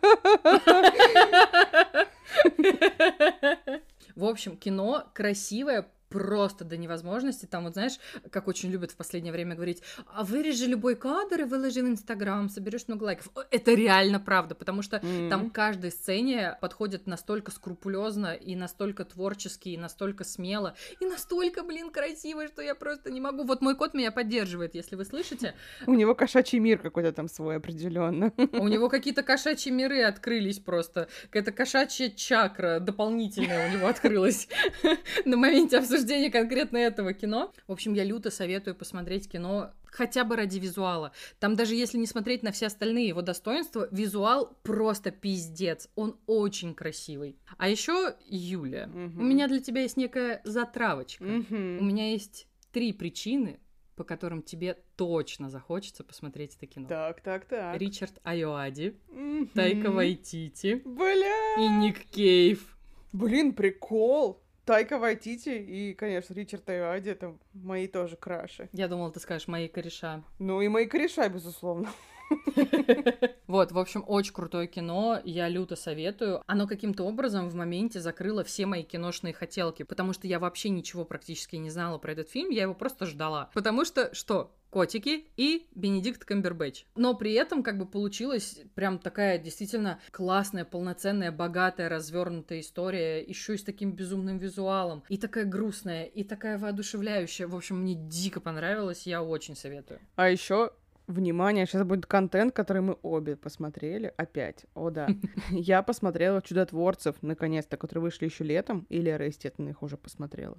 В 4.15 4.25
общем, 4.25 4.57
кино 4.57 5.05
красивое, 5.13 5.87
просто 6.13 6.63
до 6.63 6.77
невозможности. 6.77 7.47
Там 7.47 7.63
вот 7.63 7.73
знаешь, 7.73 7.93
как 8.29 8.47
очень 8.47 8.69
любят 8.69 8.91
в 8.91 8.95
последнее 8.95 9.33
время 9.33 9.55
говорить, 9.55 9.81
а 10.05 10.23
вырежи 10.23 10.67
любой 10.67 10.95
кадр 10.95 11.41
и 11.41 11.43
выложи 11.43 11.81
в 11.81 11.87
Инстаграм, 11.87 12.49
соберешь 12.49 12.87
много 12.87 13.05
лайков. 13.05 13.31
Это 13.49 13.73
реально 13.73 14.19
правда, 14.19 14.53
потому 14.53 14.83
что 14.83 14.97
mm-hmm. 14.97 15.29
там 15.29 15.49
каждой 15.49 15.89
сцене 15.89 16.55
подходит 16.61 17.07
настолько 17.07 17.49
скрупулезно 17.49 18.35
и 18.35 18.55
настолько 18.55 19.05
творчески, 19.05 19.69
и 19.69 19.77
настолько 19.77 20.23
смело, 20.23 20.75
и 20.99 21.05
настолько, 21.05 21.63
блин, 21.63 21.89
красиво, 21.89 22.47
что 22.47 22.61
я 22.61 22.75
просто 22.75 23.09
не 23.11 23.19
могу. 23.19 23.43
Вот 23.43 23.61
мой 23.61 23.75
кот 23.75 23.95
меня 23.95 24.11
поддерживает, 24.11 24.75
если 24.75 24.95
вы 24.95 25.05
слышите. 25.05 25.55
У 25.87 25.95
него 25.95 26.13
кошачий 26.13 26.59
мир 26.59 26.77
какой-то 26.77 27.11
там 27.11 27.27
свой 27.27 27.57
определенно. 27.57 28.31
У 28.53 28.67
него 28.67 28.87
какие-то 28.87 29.23
кошачьи 29.23 29.71
миры 29.71 30.03
открылись 30.03 30.59
просто. 30.59 31.07
Какая-то 31.23 31.51
кошачья 31.51 32.09
чакра 32.09 32.79
дополнительная 32.79 33.67
у 33.67 33.75
него 33.75 33.87
открылась 33.87 34.47
на 35.25 35.37
моменте 35.37 35.79
обсуждения 35.79 36.02
обсуждение 36.03 36.29
конкретно 36.29 36.77
этого 36.77 37.13
кино. 37.13 37.53
В 37.67 37.71
общем, 37.71 37.93
я 37.93 38.03
люто 38.03 38.29
советую 38.29 38.75
посмотреть 38.75 39.29
кино 39.29 39.71
хотя 39.85 40.23
бы 40.25 40.35
ради 40.35 40.59
визуала. 40.59 41.13
Там 41.39 41.55
даже 41.55 41.75
если 41.75 41.97
не 41.97 42.07
смотреть 42.07 42.43
на 42.43 42.51
все 42.51 42.65
остальные 42.67 43.07
его 43.07 43.21
достоинства, 43.21 43.87
визуал 43.91 44.57
просто 44.63 45.11
пиздец. 45.11 45.87
Он 45.95 46.17
очень 46.25 46.73
красивый. 46.73 47.37
А 47.57 47.69
еще 47.69 48.15
Юля, 48.27 48.87
Мгм. 48.87 49.19
у 49.19 49.23
меня 49.23 49.47
для 49.47 49.61
тебя 49.61 49.81
есть 49.83 49.95
некая 49.97 50.41
затравочка. 50.43 51.23
Мгм. 51.23 51.77
У 51.79 51.83
меня 51.83 52.11
есть 52.11 52.47
три 52.73 52.91
причины, 52.91 53.59
по 53.95 54.03
которым 54.03 54.41
тебе 54.41 54.77
точно 54.97 55.49
захочется 55.49 56.03
посмотреть 56.03 56.55
это 56.57 56.65
кино. 56.65 56.87
Так, 56.89 57.21
так, 57.21 57.45
так. 57.45 57.77
Ричард 57.79 58.19
Айоади, 58.23 58.97
Мгм. 59.09 59.47
Тайка 59.53 59.89
Вайтити 59.91 60.81
Бля! 60.83 61.55
и 61.59 61.67
Ник 61.69 61.99
Кейв. 62.09 62.77
Блин, 63.13 63.53
прикол. 63.53 64.42
Тайка 64.65 64.97
Вайтити 64.97 65.49
и, 65.49 65.93
конечно, 65.93 66.33
Ричард 66.33 66.69
Айоади, 66.69 67.09
это 67.09 67.37
мои 67.53 67.87
тоже 67.87 68.15
краши. 68.15 68.69
Я 68.71 68.87
думала, 68.87 69.11
ты 69.11 69.19
скажешь 69.19 69.47
мои 69.47 69.67
кореша. 69.67 70.23
Ну 70.39 70.61
и 70.61 70.69
мои 70.69 70.85
кореша, 70.85 71.27
безусловно. 71.29 71.89
Вот, 73.45 73.71
в 73.71 73.77
общем, 73.77 74.03
очень 74.07 74.33
крутое 74.33 74.67
кино, 74.67 75.21
я 75.23 75.47
люто 75.47 75.75
советую. 75.75 76.41
Оно 76.47 76.65
каким-то 76.65 77.03
образом 77.03 77.49
в 77.49 77.53
моменте 77.53 77.99
закрыло 77.99 78.43
все 78.43 78.65
мои 78.65 78.81
киношные 78.81 79.33
хотелки, 79.33 79.83
потому 79.83 80.13
что 80.13 80.25
я 80.25 80.39
вообще 80.39 80.69
ничего 80.69 81.05
практически 81.05 81.57
не 81.57 81.69
знала 81.69 81.99
про 81.99 82.13
этот 82.13 82.29
фильм, 82.29 82.49
я 82.49 82.63
его 82.63 82.73
просто 82.73 83.05
ждала. 83.05 83.51
Потому 83.53 83.85
что, 83.85 84.11
что? 84.15 84.55
Котики 84.73 85.27
и 85.37 85.67
Бенедикт 85.75 86.25
Камбербэтч. 86.25 86.85
Но 86.95 87.13
при 87.13 87.33
этом 87.33 87.61
как 87.61 87.77
бы 87.77 87.85
получилась 87.85 88.59
прям 88.73 88.97
такая 88.97 89.37
действительно 89.37 89.99
классная, 90.09 90.65
полноценная, 90.65 91.31
богатая, 91.31 91.89
развернутая 91.89 92.61
история, 92.61 93.21
еще 93.21 93.53
и 93.53 93.57
с 93.57 93.63
таким 93.63 93.91
безумным 93.91 94.39
визуалом. 94.39 95.03
И 95.09 95.17
такая 95.19 95.45
грустная, 95.45 96.05
и 96.05 96.23
такая 96.23 96.57
воодушевляющая. 96.57 97.47
В 97.47 97.55
общем, 97.55 97.81
мне 97.81 97.93
дико 97.93 98.41
понравилось, 98.41 99.05
я 99.05 99.21
очень 99.21 99.55
советую. 99.55 99.99
А 100.15 100.27
еще 100.27 100.71
Внимание, 101.05 101.65
сейчас 101.65 101.83
будет 101.83 102.05
контент, 102.05 102.55
который 102.55 102.81
мы 102.81 102.97
обе 103.01 103.35
посмотрели 103.35 104.13
опять. 104.15 104.65
О, 104.73 104.89
да. 104.89 105.09
Я 105.49 105.83
посмотрела 105.83 106.41
«Чудотворцев», 106.41 107.17
наконец-то, 107.21 107.75
которые 107.75 108.03
вышли 108.03 108.25
еще 108.25 108.45
летом, 108.45 108.87
и 108.87 109.01
Лера, 109.01 109.25
естественно, 109.25 109.67
их 109.67 109.83
уже 109.83 109.97
посмотрела. 109.97 110.57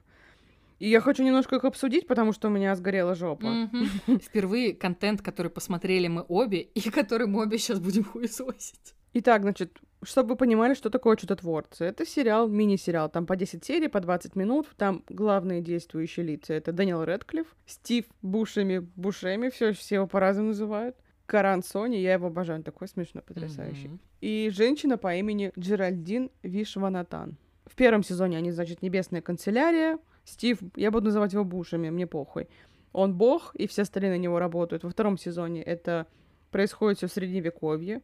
И 0.78 0.88
я 0.88 1.00
хочу 1.00 1.22
немножко 1.22 1.56
их 1.56 1.64
обсудить, 1.64 2.06
потому 2.06 2.32
что 2.32 2.48
у 2.48 2.50
меня 2.50 2.74
сгорела 2.74 3.14
жопа. 3.14 3.70
Впервые 4.22 4.74
контент, 4.74 5.22
который 5.22 5.50
посмотрели 5.50 6.08
мы 6.08 6.24
обе, 6.28 6.60
и 6.60 6.90
который 6.90 7.26
мы 7.26 7.42
обе 7.42 7.58
сейчас 7.58 7.78
будем 7.80 8.04
хуесосить. 8.04 8.94
Итак, 9.14 9.42
значит, 9.42 9.78
чтобы 10.02 10.30
вы 10.30 10.36
понимали, 10.36 10.74
что 10.74 10.90
такое 10.90 11.16
«Чудотворцы». 11.16 11.84
Это 11.84 12.04
сериал, 12.04 12.48
мини-сериал, 12.48 13.08
там 13.08 13.26
по 13.26 13.36
10 13.36 13.64
серий, 13.64 13.88
по 13.88 14.00
20 14.00 14.34
минут. 14.34 14.68
Там 14.76 15.04
главные 15.08 15.60
действующие 15.60 16.26
лица— 16.26 16.52
это 16.54 16.72
Дэниел 16.72 17.04
Рэдклифф, 17.04 17.46
Стив 17.64 18.04
Бушеми, 18.22 18.78
Бушеми, 18.96 19.50
все, 19.50 19.72
все 19.72 19.96
его 19.96 20.06
по-разному 20.08 20.48
называют. 20.48 20.96
Каран 21.26 21.62
Сони, 21.62 21.96
я 21.96 22.14
его 22.14 22.26
обожаю, 22.26 22.58
он 22.58 22.64
такой 22.64 22.88
смешной, 22.88 23.22
потрясающий. 23.22 23.88
Мгм. 23.88 24.00
И 24.20 24.50
женщина 24.52 24.98
по 24.98 25.14
имени 25.14 25.52
Джеральдин 25.58 26.30
Вишванатан. 26.42 27.38
В 27.64 27.74
первом 27.76 28.02
сезоне 28.02 28.36
они, 28.36 28.50
значит, 28.50 28.82
небесная 28.82 29.22
канцелярия. 29.22 29.98
Стив, 30.24 30.58
я 30.76 30.90
буду 30.90 31.06
называть 31.06 31.32
его 31.32 31.44
Бушами, 31.44 31.90
мне 31.90 32.06
похуй. 32.06 32.48
Он 32.92 33.14
бог, 33.14 33.54
и 33.56 33.66
все 33.66 33.82
остальные 33.82 34.12
на 34.12 34.18
него 34.18 34.38
работают. 34.38 34.84
Во 34.84 34.90
втором 34.90 35.18
сезоне 35.18 35.62
это 35.62 36.06
происходит 36.50 36.98
все 36.98 37.08
в 37.08 37.12
средневековье. 37.12 38.02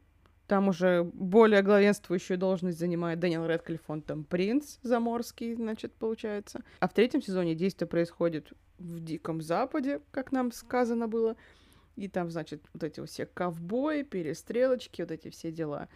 Там 0.49 0.67
уже 0.67 1.05
более 1.05 1.63
главенствующую 1.63 2.37
должность 2.37 2.79
занимает 2.79 3.21
Дэниел 3.21 3.47
Рэдклифф, 3.47 3.83
он 3.87 4.03
там 4.03 4.25
принц 4.25 4.79
заморский, 4.83 5.55
значит, 5.55 5.93
получается. 5.93 6.65
А 6.81 6.89
в 6.89 6.93
третьем 6.93 7.23
сезоне 7.23 7.55
действие 7.55 7.87
происходит 7.87 8.53
в 8.79 8.99
Диком 8.99 9.43
Западе, 9.43 10.01
как 10.11 10.33
нам 10.33 10.51
сказано 10.51 11.07
было. 11.07 11.37
И 11.95 12.09
там, 12.09 12.31
значит, 12.31 12.65
вот 12.73 12.83
эти 12.83 13.05
все 13.07 13.27
ковбои, 13.27 14.03
перестрелочки, 14.03 15.03
вот 15.03 15.13
эти 15.13 15.31
все 15.31 15.53
дела. 15.53 15.89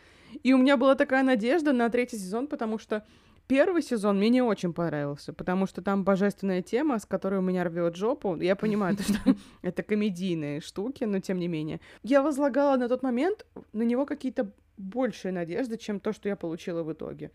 И 0.44 0.52
у 0.52 0.58
меня 0.58 0.76
была 0.76 0.94
такая 0.94 1.24
надежда 1.24 1.72
на 1.72 1.88
третий 1.90 2.18
сезон, 2.18 2.46
потому 2.46 2.78
что 2.78 3.04
первый 3.46 3.82
сезон 3.82 4.18
мне 4.18 4.28
не 4.28 4.42
очень 4.42 4.72
понравился, 4.72 5.32
потому 5.32 5.66
что 5.66 5.82
там 5.82 6.04
божественная 6.04 6.62
тема, 6.62 6.98
с 6.98 7.06
которой 7.06 7.38
у 7.38 7.42
меня 7.42 7.64
рвет 7.64 7.96
жопу. 7.96 8.36
Я 8.36 8.56
понимаю, 8.56 8.96
то, 8.96 9.02
что 9.04 9.18
это 9.62 9.82
комедийные 9.82 10.60
штуки, 10.60 11.04
но 11.04 11.20
тем 11.20 11.38
не 11.38 11.48
менее. 11.48 11.80
Я 12.02 12.22
возлагала 12.22 12.76
на 12.76 12.88
тот 12.88 13.02
момент 13.02 13.46
на 13.72 13.82
него 13.82 14.06
какие-то 14.06 14.50
большие 14.76 15.32
надежды, 15.32 15.76
чем 15.76 16.00
то, 16.00 16.12
что 16.12 16.28
я 16.28 16.36
получила 16.36 16.82
в 16.82 16.92
итоге. 16.92 17.30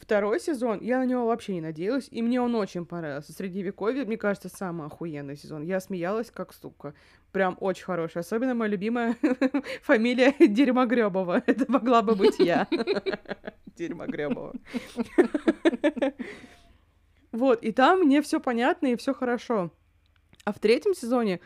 Второй 0.00 0.40
сезон, 0.40 0.80
я 0.80 0.98
на 0.98 1.04
него 1.04 1.26
вообще 1.26 1.52
не 1.52 1.60
надеялась, 1.60 2.08
и 2.10 2.22
мне 2.22 2.40
он 2.40 2.54
очень 2.54 2.86
понравился. 2.86 3.32
Средневековье, 3.32 4.04
мне 4.06 4.16
кажется, 4.16 4.48
самый 4.48 4.86
охуенный 4.86 5.36
сезон. 5.36 5.62
Я 5.62 5.80
смеялась 5.80 6.30
как 6.30 6.54
сука. 6.54 6.94
Прям 7.32 7.56
очень 7.60 7.84
хороший. 7.84 8.20
Особенно 8.20 8.54
моя 8.54 8.70
любимая 8.70 9.16
фамилия 9.82 10.34
Дерьмогребова. 10.38 11.42
Это 11.46 11.70
могла 11.70 12.02
бы 12.02 12.14
быть 12.14 12.38
я. 12.38 12.66
Дерьмогребова. 13.76 14.54
Вот, 17.32 17.62
и 17.62 17.70
там 17.70 18.00
мне 18.00 18.22
все 18.22 18.40
понятно 18.40 18.88
и 18.88 18.96
все 18.96 19.14
хорошо. 19.14 19.70
А 20.44 20.52
в 20.52 20.58
третьем 20.58 20.94
сезоне 20.94 21.40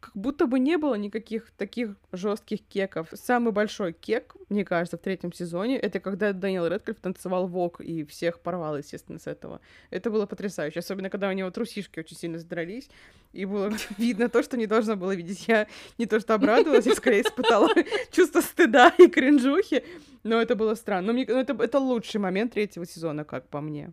как 0.00 0.16
будто 0.16 0.46
бы 0.46 0.58
не 0.58 0.78
было 0.78 0.94
никаких 0.94 1.50
таких 1.52 1.96
жестких 2.12 2.60
кеков. 2.62 3.08
Самый 3.14 3.52
большой 3.52 3.92
кек, 3.92 4.36
мне 4.48 4.64
кажется, 4.64 4.96
в 4.96 5.00
третьем 5.00 5.32
сезоне, 5.32 5.76
это 5.76 5.98
когда 5.98 6.32
Дэниел 6.32 6.68
Рэдклифф 6.68 7.00
танцевал 7.00 7.48
вок 7.48 7.80
и 7.80 8.04
всех 8.04 8.40
порвал, 8.40 8.76
естественно, 8.76 9.18
с 9.18 9.26
этого. 9.26 9.60
Это 9.90 10.10
было 10.10 10.26
потрясающе, 10.26 10.80
особенно 10.80 11.10
когда 11.10 11.28
у 11.28 11.32
него 11.32 11.50
трусишки 11.50 11.98
очень 11.98 12.16
сильно 12.16 12.38
задрались, 12.38 12.88
и 13.32 13.44
было 13.44 13.72
видно 13.98 14.28
то, 14.28 14.42
что 14.42 14.56
не 14.56 14.66
должно 14.66 14.96
было 14.96 15.14
видеть. 15.14 15.48
Я 15.48 15.66
не 15.98 16.06
то 16.06 16.20
что 16.20 16.34
обрадовалась, 16.34 16.86
я 16.86 16.94
скорее 16.94 17.22
испытала 17.22 17.68
чувство 18.12 18.40
стыда 18.40 18.94
и 18.98 19.08
кринжухи, 19.08 19.84
но 20.22 20.40
это 20.40 20.54
было 20.54 20.74
странно. 20.74 21.08
Но 21.08 21.12
мне, 21.12 21.26
ну, 21.28 21.38
это, 21.38 21.54
это 21.60 21.78
лучший 21.78 22.20
момент 22.20 22.52
третьего 22.52 22.86
сезона, 22.86 23.24
как 23.24 23.48
по 23.48 23.60
мне. 23.60 23.92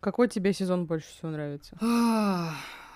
Какой 0.00 0.28
тебе 0.28 0.52
сезон 0.52 0.86
больше 0.86 1.08
всего 1.08 1.30
нравится? 1.30 1.76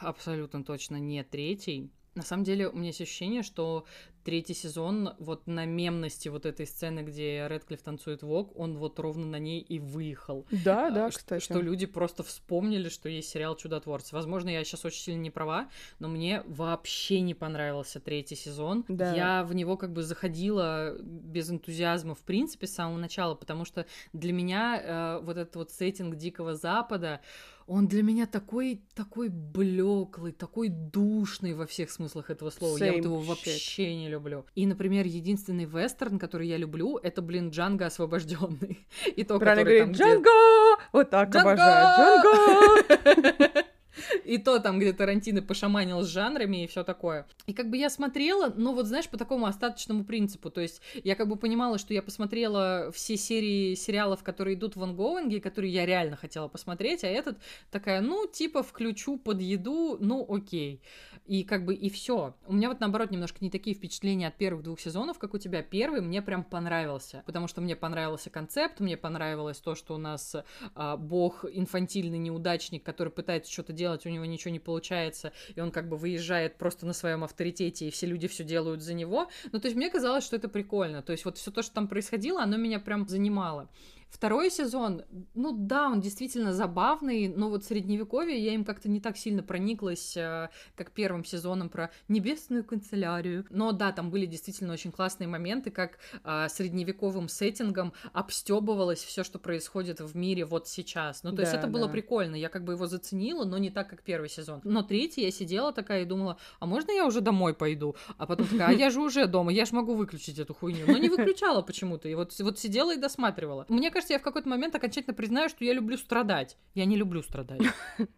Абсолютно 0.00 0.64
точно 0.64 0.96
не 0.96 1.22
третий. 1.22 1.90
На 2.16 2.22
самом 2.22 2.44
деле, 2.44 2.68
у 2.68 2.74
меня 2.76 2.88
есть 2.88 3.00
ощущение, 3.02 3.42
что 3.42 3.84
третий 4.24 4.54
сезон 4.54 5.10
вот 5.20 5.46
на 5.46 5.66
мемности 5.66 6.28
вот 6.28 6.46
этой 6.46 6.66
сцены, 6.66 7.00
где 7.00 7.46
Редклифф 7.48 7.80
танцует 7.82 8.22
вок, 8.24 8.58
он 8.58 8.76
вот 8.78 8.98
ровно 8.98 9.24
на 9.26 9.38
ней 9.38 9.60
и 9.60 9.78
выехал. 9.78 10.46
Да, 10.64 10.88
А, 10.88 10.90
да, 10.90 11.10
ш- 11.12 11.18
кстати. 11.18 11.44
Что 11.44 11.60
люди 11.60 11.86
просто 11.86 12.24
вспомнили, 12.24 12.88
что 12.88 13.08
есть 13.08 13.28
сериал 13.28 13.54
«Чудотворцы». 13.54 14.14
Возможно, 14.16 14.48
я 14.48 14.64
сейчас 14.64 14.84
очень 14.84 15.00
сильно 15.02 15.20
не 15.20 15.30
права, 15.30 15.68
но 16.00 16.08
мне 16.08 16.42
вообще 16.46 17.20
не 17.20 17.34
понравился 17.34 18.00
третий 18.00 18.34
сезон. 18.34 18.84
Да. 18.88 19.14
Я 19.14 19.44
в 19.44 19.54
него 19.54 19.76
как 19.76 19.92
бы 19.92 20.02
заходила 20.02 20.96
без 21.00 21.48
энтузиазма 21.50 22.14
в 22.16 22.22
принципе 22.24 22.66
с 22.66 22.74
самого 22.74 22.96
начала, 22.98 23.34
потому 23.36 23.64
что 23.64 23.86
для 24.12 24.32
меня 24.32 24.80
э, 24.82 25.20
вот 25.22 25.36
этот 25.36 25.54
вот 25.54 25.70
сеттинг 25.70 26.16
Дикого 26.16 26.54
Запада, 26.56 27.20
он 27.66 27.88
для 27.88 28.02
меня 28.02 28.26
такой, 28.26 28.82
такой 28.94 29.28
блеклый, 29.28 30.32
такой 30.32 30.68
душный 30.68 31.54
во 31.54 31.66
всех 31.66 31.90
смыслах 31.90 32.30
этого 32.30 32.50
слова. 32.50 32.76
я 32.78 32.92
вот 32.92 33.00
Same 33.00 33.04
его 33.04 33.20
shit. 33.22 33.26
вообще 33.26 33.96
не 33.96 34.08
люблю. 34.08 34.44
И, 34.54 34.66
например, 34.66 35.06
единственный 35.06 35.64
вестерн, 35.64 36.18
который 36.18 36.48
я 36.48 36.56
люблю, 36.56 36.96
это, 36.98 37.22
блин, 37.22 37.50
Джанго 37.50 37.86
освобожденный. 37.86 38.86
И 39.16 39.24
то, 39.24 39.38
Правильно 39.38 39.64
который 39.64 39.80
там, 39.80 39.92
говорит, 39.92 39.94
где- 39.94 40.04
Джанго! 40.04 40.82
Вот 40.92 41.10
так 41.10 41.30
Джанго! 41.30 41.52
обожаю. 41.52 42.22
Джанго! 42.22 43.62
И 44.24 44.38
то 44.38 44.58
там, 44.58 44.78
где 44.78 44.92
Тарантино 44.92 45.42
пошаманил 45.42 46.02
с 46.02 46.08
жанрами 46.08 46.64
и 46.64 46.66
все 46.66 46.84
такое. 46.84 47.26
И 47.46 47.52
как 47.52 47.70
бы 47.70 47.76
я 47.76 47.90
смотрела, 47.90 48.52
ну 48.56 48.74
вот 48.74 48.86
знаешь, 48.86 49.08
по 49.08 49.16
такому 49.16 49.46
остаточному 49.46 50.04
принципу. 50.04 50.50
То 50.50 50.60
есть 50.60 50.80
я 51.04 51.14
как 51.14 51.28
бы 51.28 51.36
понимала, 51.36 51.78
что 51.78 51.94
я 51.94 52.02
посмотрела 52.02 52.90
все 52.92 53.16
серии 53.16 53.74
сериалов, 53.74 54.22
которые 54.22 54.56
идут 54.56 54.76
в 54.76 54.82
ангоинге, 54.82 55.40
которые 55.40 55.72
я 55.72 55.86
реально 55.86 56.16
хотела 56.16 56.48
посмотреть, 56.48 57.04
а 57.04 57.08
этот 57.08 57.38
такая, 57.70 58.00
ну, 58.00 58.26
типа 58.26 58.62
включу 58.62 59.18
под 59.18 59.40
еду, 59.40 59.96
ну, 60.00 60.26
окей. 60.28 60.80
И 61.26 61.42
как 61.42 61.64
бы 61.64 61.74
и 61.74 61.90
все. 61.90 62.36
У 62.46 62.52
меня 62.52 62.68
вот 62.68 62.78
наоборот 62.80 63.10
немножко 63.10 63.38
не 63.40 63.50
такие 63.50 63.74
впечатления 63.74 64.28
от 64.28 64.36
первых 64.36 64.62
двух 64.62 64.78
сезонов, 64.78 65.18
как 65.18 65.34
у 65.34 65.38
тебя. 65.38 65.62
Первый 65.62 66.00
мне 66.00 66.22
прям 66.22 66.44
понравился, 66.44 67.22
потому 67.26 67.48
что 67.48 67.60
мне 67.60 67.74
понравился 67.74 68.30
концепт, 68.30 68.78
мне 68.78 68.96
понравилось 68.96 69.58
то, 69.58 69.74
что 69.74 69.94
у 69.94 69.98
нас 69.98 70.36
а, 70.74 70.96
бог 70.96 71.44
инфантильный 71.50 72.18
неудачник, 72.18 72.84
который 72.84 73.12
пытается 73.12 73.52
что-то 73.52 73.72
делать, 73.72 73.85
у 74.06 74.08
него 74.08 74.24
ничего 74.24 74.50
не 74.50 74.58
получается, 74.58 75.32
и 75.54 75.60
он 75.60 75.70
как 75.70 75.88
бы 75.88 75.96
выезжает 75.96 76.56
просто 76.56 76.86
на 76.86 76.92
своем 76.92 77.22
авторитете, 77.24 77.86
и 77.86 77.90
все 77.90 78.06
люди 78.06 78.26
все 78.28 78.44
делают 78.44 78.82
за 78.82 78.94
него. 78.94 79.28
Ну, 79.52 79.60
то 79.60 79.66
есть 79.66 79.76
мне 79.76 79.90
казалось, 79.90 80.24
что 80.24 80.36
это 80.36 80.48
прикольно. 80.48 81.02
То 81.02 81.12
есть 81.12 81.24
вот 81.24 81.38
все 81.38 81.50
то, 81.50 81.62
что 81.62 81.74
там 81.74 81.88
происходило, 81.88 82.42
оно 82.42 82.56
меня 82.56 82.80
прям 82.80 83.08
занимало. 83.08 83.68
Второй 84.08 84.50
сезон, 84.50 85.02
ну 85.34 85.52
да, 85.52 85.88
он 85.88 86.00
действительно 86.00 86.54
забавный, 86.54 87.28
но 87.28 87.50
вот 87.50 87.64
средневековье 87.64 88.38
я 88.38 88.54
им 88.54 88.64
как-то 88.64 88.88
не 88.88 89.00
так 89.00 89.16
сильно 89.16 89.42
прониклась, 89.42 90.16
э, 90.16 90.48
как 90.74 90.92
первым 90.92 91.24
сезоном 91.24 91.68
про 91.68 91.90
небесную 92.08 92.64
канцелярию. 92.64 93.44
Но 93.50 93.72
да, 93.72 93.92
там 93.92 94.10
были 94.10 94.24
действительно 94.26 94.72
очень 94.72 94.92
классные 94.92 95.28
моменты, 95.28 95.70
как 95.70 95.98
а, 96.24 96.48
средневековым 96.48 97.28
сеттингом 97.28 97.92
обстебывалось 98.12 99.02
все, 99.02 99.24
что 99.24 99.38
происходит 99.38 100.00
в 100.00 100.16
мире 100.16 100.44
вот 100.44 100.68
сейчас. 100.68 101.22
Ну, 101.22 101.30
то 101.30 101.36
да, 101.36 101.42
есть 101.42 101.54
это 101.54 101.66
да. 101.66 101.72
было 101.72 101.88
прикольно. 101.88 102.36
Я 102.36 102.48
как 102.48 102.64
бы 102.64 102.74
его 102.74 102.86
заценила, 102.86 103.44
но 103.44 103.58
не 103.58 103.70
так, 103.70 103.90
как 103.90 104.02
первый 104.02 104.28
сезон. 104.28 104.60
Но 104.64 104.82
третий 104.82 105.22
я 105.22 105.30
сидела 105.30 105.72
такая 105.72 106.02
и 106.02 106.04
думала, 106.04 106.38
а 106.60 106.66
можно 106.66 106.90
я 106.92 107.06
уже 107.06 107.20
домой 107.20 107.54
пойду? 107.54 107.96
А 108.18 108.26
потом 108.26 108.46
такая, 108.46 108.68
а 108.68 108.72
я 108.72 108.90
же 108.90 109.00
уже 109.00 109.26
дома, 109.26 109.52
я 109.52 109.64
же 109.64 109.74
могу 109.74 109.94
выключить 109.94 110.38
эту 110.38 110.54
хуйню. 110.54 110.86
Но 110.86 110.96
не 110.96 111.08
выключала 111.08 111.60
почему-то. 111.60 112.08
И 112.08 112.14
вот, 112.14 112.38
вот 112.38 112.58
сидела 112.58 112.94
и 112.94 112.98
досматривала. 112.98 113.66
Мне 113.68 113.90
кажется, 113.96 114.12
я 114.12 114.18
в 114.18 114.22
какой-то 114.22 114.46
момент 114.46 114.74
окончательно 114.74 115.14
признаю, 115.14 115.48
что 115.48 115.64
я 115.64 115.72
люблю 115.72 115.96
страдать. 115.96 116.58
Я 116.74 116.84
не 116.84 116.96
люблю 116.96 117.22
страдать. 117.22 117.62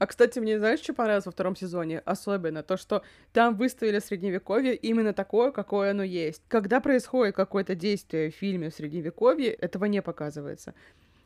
А, 0.00 0.06
кстати, 0.06 0.40
мне 0.40 0.58
знаешь, 0.58 0.80
что 0.80 0.92
понравилось 0.92 1.26
во 1.26 1.30
втором 1.30 1.54
сезоне? 1.54 2.00
Особенно 2.00 2.64
то, 2.64 2.76
что 2.76 3.04
там 3.32 3.54
выставили 3.54 4.00
средневековье 4.00 4.74
именно 4.74 5.12
такое, 5.12 5.52
какое 5.52 5.92
оно 5.92 6.02
есть. 6.02 6.42
Когда 6.48 6.80
происходит 6.80 7.36
какое-то 7.36 7.76
действие 7.76 8.32
в 8.32 8.34
фильме 8.34 8.70
в 8.70 8.74
средневековье, 8.74 9.52
этого 9.52 9.84
не 9.84 10.02
показывается. 10.02 10.74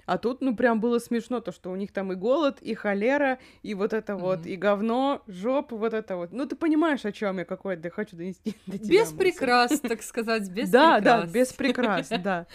А 0.08 0.16
тут, 0.16 0.40
ну, 0.40 0.56
прям 0.56 0.80
было 0.80 0.98
смешно, 1.00 1.40
то, 1.40 1.52
что 1.52 1.70
у 1.70 1.76
них 1.76 1.92
там 1.92 2.12
и 2.12 2.14
голод, 2.14 2.62
и 2.62 2.74
холера, 2.74 3.38
и 3.62 3.74
вот 3.74 3.92
это 3.92 4.14
mm-hmm. 4.14 4.20
вот, 4.20 4.46
и 4.46 4.56
говно, 4.56 5.22
жопа, 5.26 5.76
вот 5.76 5.92
это 5.92 6.16
вот. 6.16 6.32
Ну, 6.32 6.46
ты 6.46 6.56
понимаешь, 6.56 7.04
о 7.04 7.12
чем 7.12 7.38
я 7.38 7.44
какой-то 7.44 7.90
хочу 7.90 8.16
донести 8.16 8.54
до 8.66 8.78
тебя. 8.78 8.88
Без 8.88 9.12
прикрас, 9.12 9.80
так 9.80 10.02
сказать, 10.02 10.48
без 10.50 10.70
Да, 10.70 11.00
да, 11.00 11.26
без 11.26 11.52
прикрас, 11.52 12.08
да. 12.24 12.46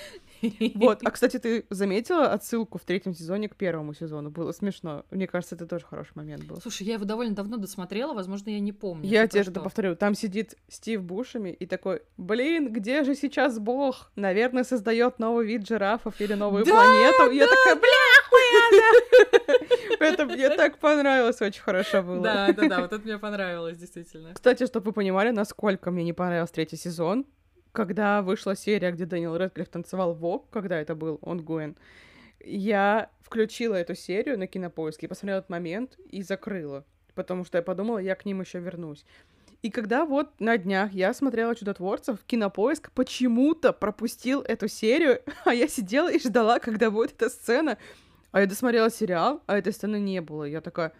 Вот. 0.75 0.99
А, 1.03 1.11
кстати, 1.11 1.37
ты 1.37 1.65
заметила 1.69 2.31
отсылку 2.31 2.77
в 2.77 2.83
третьем 2.83 3.13
сезоне 3.13 3.49
к 3.49 3.55
первому 3.55 3.93
сезону? 3.93 4.29
Было 4.29 4.51
смешно. 4.51 5.05
Мне 5.11 5.27
кажется, 5.27 5.55
это 5.55 5.65
тоже 5.65 5.85
хороший 5.85 6.11
момент 6.15 6.43
был. 6.43 6.59
Слушай, 6.61 6.87
я 6.87 6.93
его 6.95 7.05
довольно 7.05 7.33
давно 7.33 7.57
досмотрела, 7.57 8.13
возможно, 8.13 8.49
я 8.49 8.59
не 8.59 8.71
помню. 8.71 9.07
Я 9.07 9.27
тебе 9.27 9.41
это 9.41 9.59
повторю. 9.59 9.95
Там 9.95 10.15
сидит 10.15 10.55
Стив 10.67 11.01
Бушами 11.01 11.49
и 11.49 11.65
такой, 11.65 12.01
блин, 12.17 12.71
где 12.71 13.03
же 13.03 13.15
сейчас 13.15 13.59
Бог? 13.59 14.11
Наверное, 14.15 14.63
создает 14.63 15.19
новый 15.19 15.45
вид 15.45 15.67
жирафов 15.67 16.19
или 16.19 16.33
новую 16.33 16.65
планету. 16.65 17.31
Я 17.31 17.47
такая, 17.47 17.75
бля, 17.75 18.13
Это 19.99 20.25
мне 20.25 20.49
так 20.49 20.77
понравилось, 20.79 21.41
очень 21.41 21.61
хорошо 21.61 22.03
было. 22.03 22.21
Да, 22.21 22.53
да, 22.53 22.67
да, 22.67 22.81
вот 22.81 22.93
это 22.93 23.03
мне 23.03 23.17
понравилось, 23.17 23.77
действительно. 23.77 24.33
Кстати, 24.33 24.65
чтобы 24.65 24.87
вы 24.87 24.93
понимали, 24.93 25.31
насколько 25.31 25.91
мне 25.91 26.03
не 26.03 26.13
понравился 26.13 26.53
третий 26.53 26.77
сезон, 26.77 27.25
когда 27.73 28.21
вышла 28.21 28.55
серия, 28.55 28.91
где 28.91 29.05
Дэниел 29.05 29.37
Рэдклифф 29.37 29.67
танцевал 29.67 30.13
вок, 30.13 30.49
когда 30.49 30.79
это 30.79 30.95
был 30.95 31.19
он 31.21 31.41
Гуэн, 31.41 31.75
я 32.39 33.09
включила 33.21 33.75
эту 33.75 33.95
серию 33.95 34.37
на 34.37 34.47
кинопоиске, 34.47 35.07
посмотрела 35.07 35.39
этот 35.39 35.49
момент 35.49 35.97
и 36.09 36.21
закрыла, 36.21 36.85
потому 37.15 37.43
что 37.43 37.57
я 37.57 37.61
подумала, 37.63 37.97
я 37.97 38.15
к 38.15 38.25
ним 38.25 38.41
еще 38.41 38.59
вернусь. 38.59 39.05
И 39.63 39.71
когда 39.71 40.05
вот 40.05 40.39
на 40.39 40.57
днях 40.57 40.91
я 40.91 41.13
смотрела 41.13 41.55
«Чудотворцев», 41.55 42.19
кинопоиск 42.25 42.91
почему-то 42.91 43.71
пропустил 43.71 44.41
эту 44.41 44.67
серию, 44.67 45.21
а 45.45 45.53
я 45.53 45.67
сидела 45.67 46.11
и 46.11 46.19
ждала, 46.19 46.59
когда 46.59 46.91
будет 46.91 47.13
эта 47.13 47.29
сцена. 47.29 47.77
А 48.31 48.41
я 48.41 48.47
досмотрела 48.47 48.91
сериал, 48.91 49.41
а 49.45 49.57
этой 49.57 49.71
сцены 49.71 49.99
не 49.99 50.19
было. 50.19 50.43
Я 50.43 50.59
такая, 50.59 50.91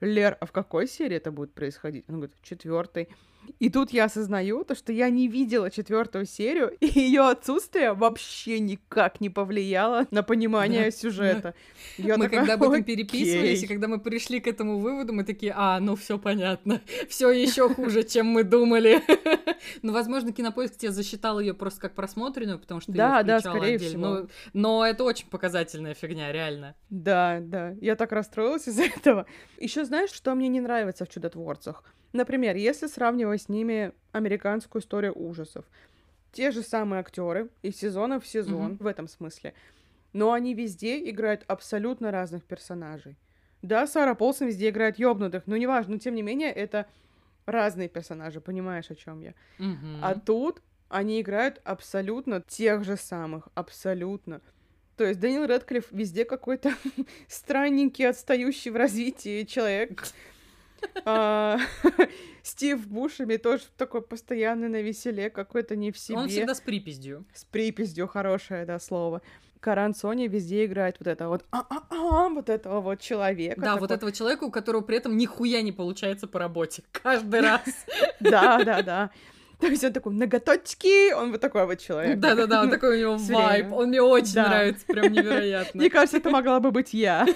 Лер, 0.00 0.36
а 0.38 0.46
в 0.46 0.52
какой 0.52 0.86
серии 0.86 1.16
это 1.16 1.32
будет 1.32 1.54
происходить? 1.54 2.04
Он 2.08 2.16
говорит, 2.16 2.36
в 2.36 2.44
четвертой. 2.44 3.08
И 3.58 3.68
тут 3.68 3.90
я 3.90 4.04
осознаю 4.04 4.64
то, 4.64 4.74
что 4.74 4.92
я 4.92 5.10
не 5.10 5.28
видела 5.28 5.70
четвертую 5.70 6.24
серию, 6.24 6.70
и 6.80 6.86
ее 6.86 7.28
отсутствие 7.28 7.92
вообще 7.92 8.58
никак 8.58 9.20
не 9.20 9.28
повлияло 9.28 10.06
на 10.10 10.22
понимание 10.22 10.86
да, 10.86 10.90
сюжета. 10.90 11.54
Да. 11.98 12.04
Я 12.04 12.16
мы 12.16 12.24
такая, 12.24 12.40
когда 12.40 12.54
об 12.54 12.62
этом 12.62 12.82
переписывались, 12.82 13.62
и 13.62 13.66
когда 13.66 13.86
мы 13.88 14.00
пришли 14.00 14.40
к 14.40 14.46
этому 14.46 14.78
выводу, 14.78 15.12
мы 15.12 15.24
такие, 15.24 15.52
а, 15.54 15.78
ну 15.78 15.94
все 15.96 16.18
понятно, 16.18 16.80
все 17.08 17.30
еще 17.30 17.68
хуже, 17.68 18.02
чем 18.02 18.26
мы 18.26 18.44
думали. 18.44 19.02
Ну, 19.82 19.92
возможно, 19.92 20.32
кинопоиск 20.32 20.76
тебе 20.76 20.90
засчитал 20.90 21.38
ее 21.38 21.52
просто 21.52 21.80
как 21.80 21.94
просмотренную, 21.94 22.58
потому 22.58 22.80
что 22.80 22.92
да, 22.92 23.22
да, 23.22 23.40
скорее 23.40 23.76
отдельно. 23.76 23.88
всего. 23.88 24.02
Но, 24.02 24.28
но 24.52 24.86
это 24.86 25.04
очень 25.04 25.26
показательная 25.28 25.94
фигня, 25.94 26.32
реально. 26.32 26.74
Да, 26.88 27.40
да. 27.40 27.74
Я 27.80 27.96
так 27.96 28.12
расстроилась 28.12 28.68
из-за 28.68 28.84
этого. 28.84 29.26
Еще 29.58 29.84
знаешь, 29.84 30.10
что 30.10 30.34
мне 30.34 30.48
не 30.48 30.60
нравится 30.60 31.04
в 31.04 31.08
чудотворцах? 31.08 31.84
Например, 32.12 32.56
если 32.56 32.86
сравнивать 32.86 33.42
с 33.42 33.48
ними 33.48 33.92
американскую 34.12 34.82
историю 34.82 35.16
ужасов, 35.16 35.64
те 36.32 36.50
же 36.50 36.62
самые 36.62 37.00
актеры 37.00 37.48
из 37.62 37.76
сезона 37.76 38.20
в 38.20 38.26
сезон 38.26 38.72
mm-hmm. 38.72 38.82
в 38.82 38.86
этом 38.86 39.08
смысле, 39.08 39.54
но 40.12 40.32
они 40.32 40.54
везде 40.54 41.08
играют 41.08 41.44
абсолютно 41.46 42.10
разных 42.10 42.44
персонажей. 42.44 43.16
Да, 43.62 43.86
Сара 43.86 44.14
Полсон 44.14 44.48
везде 44.48 44.70
играет 44.70 44.98
ёбнутых, 44.98 45.46
но 45.46 45.56
неважно, 45.56 45.94
но 45.94 45.98
тем 45.98 46.14
не 46.14 46.22
менее 46.22 46.50
это 46.50 46.86
разные 47.46 47.88
персонажи, 47.88 48.40
понимаешь, 48.40 48.90
о 48.90 48.94
чем 48.94 49.20
я. 49.20 49.34
Mm-hmm. 49.58 49.98
А 50.02 50.14
тут 50.14 50.62
они 50.88 51.20
играют 51.20 51.60
абсолютно 51.64 52.40
тех 52.40 52.84
же 52.84 52.96
самых, 52.96 53.48
абсолютно. 53.54 54.40
То 54.96 55.04
есть 55.04 55.20
Дэниел 55.20 55.46
Рэдклифф 55.46 55.86
везде 55.92 56.24
какой-то 56.24 56.74
странненький, 57.28 58.08
отстающий 58.08 58.70
в 58.70 58.76
развитии 58.76 59.44
человек, 59.44 60.04
Стив 62.42 62.86
Бушами 62.88 63.36
тоже 63.36 63.64
такой 63.76 64.02
постоянный 64.02 64.68
на 64.68 64.82
веселе, 64.82 65.30
какой-то 65.30 65.76
не 65.76 65.92
в 65.92 65.98
себе. 65.98 66.18
Он 66.18 66.28
всегда 66.28 66.54
с 66.54 66.60
припиздью. 66.60 67.24
С 67.34 67.44
припиздью, 67.44 68.08
хорошее, 68.08 68.64
да, 68.64 68.78
слово. 68.78 69.22
Каран 69.60 69.94
Сони 69.94 70.26
везде 70.26 70.64
играет 70.64 70.96
вот 70.98 71.06
это 71.06 71.28
вот 71.28 71.44
а 71.50 71.60
-а 71.60 71.82
-а, 71.90 72.34
вот 72.34 72.48
этого 72.48 72.80
вот 72.80 73.00
человека. 73.00 73.60
Да, 73.60 73.66
такой... 73.74 73.80
вот 73.80 73.90
этого 73.90 74.10
человека, 74.10 74.44
у 74.44 74.50
которого 74.50 74.80
при 74.80 74.96
этом 74.96 75.18
нихуя 75.18 75.60
не 75.60 75.72
получается 75.72 76.26
по 76.26 76.38
работе. 76.38 76.82
Каждый 76.92 77.40
раз. 77.40 77.62
Да, 78.20 78.62
да, 78.64 78.82
да. 78.82 79.10
То 79.60 79.66
есть 79.66 79.84
он 79.84 79.92
такой, 79.92 80.14
ноготочки, 80.14 81.12
он 81.12 81.32
вот 81.32 81.40
такой 81.40 81.66
вот 81.66 81.78
человек. 81.78 82.18
Да-да-да, 82.18 82.62
он 82.62 82.70
такой 82.70 82.96
у 82.96 83.00
него 83.00 83.16
вайб, 83.16 83.72
он 83.72 83.88
мне 83.88 84.00
очень 84.00 84.34
нравится, 84.34 84.86
прям 84.86 85.12
невероятно. 85.12 85.78
Мне 85.78 85.90
кажется, 85.90 86.16
это 86.16 86.30
могла 86.30 86.60
бы 86.60 86.70
быть 86.70 86.94
я. 86.94 87.26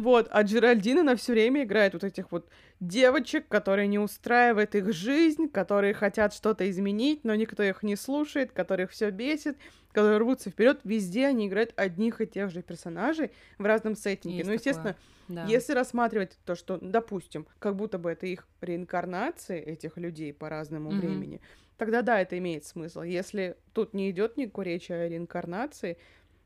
Вот, 0.00 0.28
а 0.30 0.42
Джеральдина 0.42 1.02
на 1.02 1.14
все 1.14 1.32
время 1.32 1.64
играет 1.64 1.92
вот 1.92 2.04
этих 2.04 2.32
вот 2.32 2.48
девочек, 2.80 3.46
которые 3.48 3.86
не 3.86 3.98
устраивает 3.98 4.74
их 4.74 4.94
жизнь, 4.94 5.50
которые 5.50 5.92
хотят 5.92 6.32
что-то 6.32 6.68
изменить, 6.70 7.22
но 7.22 7.34
никто 7.34 7.62
их 7.62 7.82
не 7.82 7.96
слушает, 7.96 8.50
которых 8.50 8.92
все 8.92 9.10
бесит, 9.10 9.58
которые 9.92 10.16
рвутся 10.16 10.48
вперед. 10.48 10.80
Везде 10.84 11.26
они 11.26 11.48
играют 11.48 11.74
одних 11.76 12.22
и 12.22 12.26
тех 12.26 12.50
же 12.50 12.62
персонажей 12.62 13.30
в 13.58 13.64
разном 13.66 13.94
сеттинге. 13.94 14.38
Есть 14.38 14.48
ну, 14.48 14.54
естественно, 14.54 14.96
да. 15.28 15.44
если 15.44 15.74
рассматривать 15.74 16.38
то, 16.46 16.54
что, 16.54 16.78
допустим, 16.80 17.46
как 17.58 17.76
будто 17.76 17.98
бы 17.98 18.10
это 18.10 18.24
их 18.24 18.48
реинкарнации 18.62 19.60
этих 19.60 19.98
людей 19.98 20.32
по 20.32 20.48
разному 20.48 20.92
mm-hmm. 20.92 20.98
времени, 20.98 21.40
тогда 21.76 22.00
да, 22.00 22.18
это 22.22 22.38
имеет 22.38 22.64
смысл. 22.64 23.02
Если 23.02 23.54
тут 23.74 23.92
не 23.92 24.10
идет 24.10 24.38
никакой 24.38 24.64
речи 24.64 24.92
о 24.92 25.06
реинкарнации, 25.06 25.98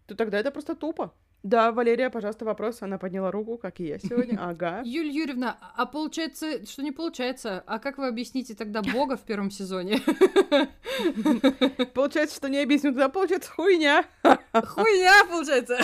то 0.08 0.16
тогда 0.16 0.40
это 0.40 0.50
просто 0.50 0.74
тупо. 0.74 1.14
Да, 1.44 1.72
Валерия, 1.72 2.08
пожалуйста, 2.08 2.46
вопрос. 2.46 2.80
Она 2.80 2.96
подняла 2.96 3.30
руку, 3.30 3.58
как 3.58 3.78
и 3.78 3.84
я 3.84 3.98
сегодня. 3.98 4.38
Ага. 4.44 4.80
Юль 4.84 5.08
Юрьевна, 5.10 5.58
а 5.76 5.84
получается, 5.84 6.66
что 6.66 6.82
не 6.82 6.90
получается? 6.90 7.62
А 7.66 7.78
как 7.78 7.98
вы 7.98 8.08
объясните 8.08 8.54
тогда 8.54 8.82
Бога 8.82 9.16
в 9.16 9.22
первом 9.22 9.50
сезоне? 9.50 10.00
Получается, 11.94 12.36
что 12.36 12.48
не 12.48 12.62
объясню, 12.62 12.90
тогда 12.90 13.08
получается 13.08 13.50
хуйня. 13.50 14.04
Хуйня, 14.22 15.24
получается. 15.30 15.78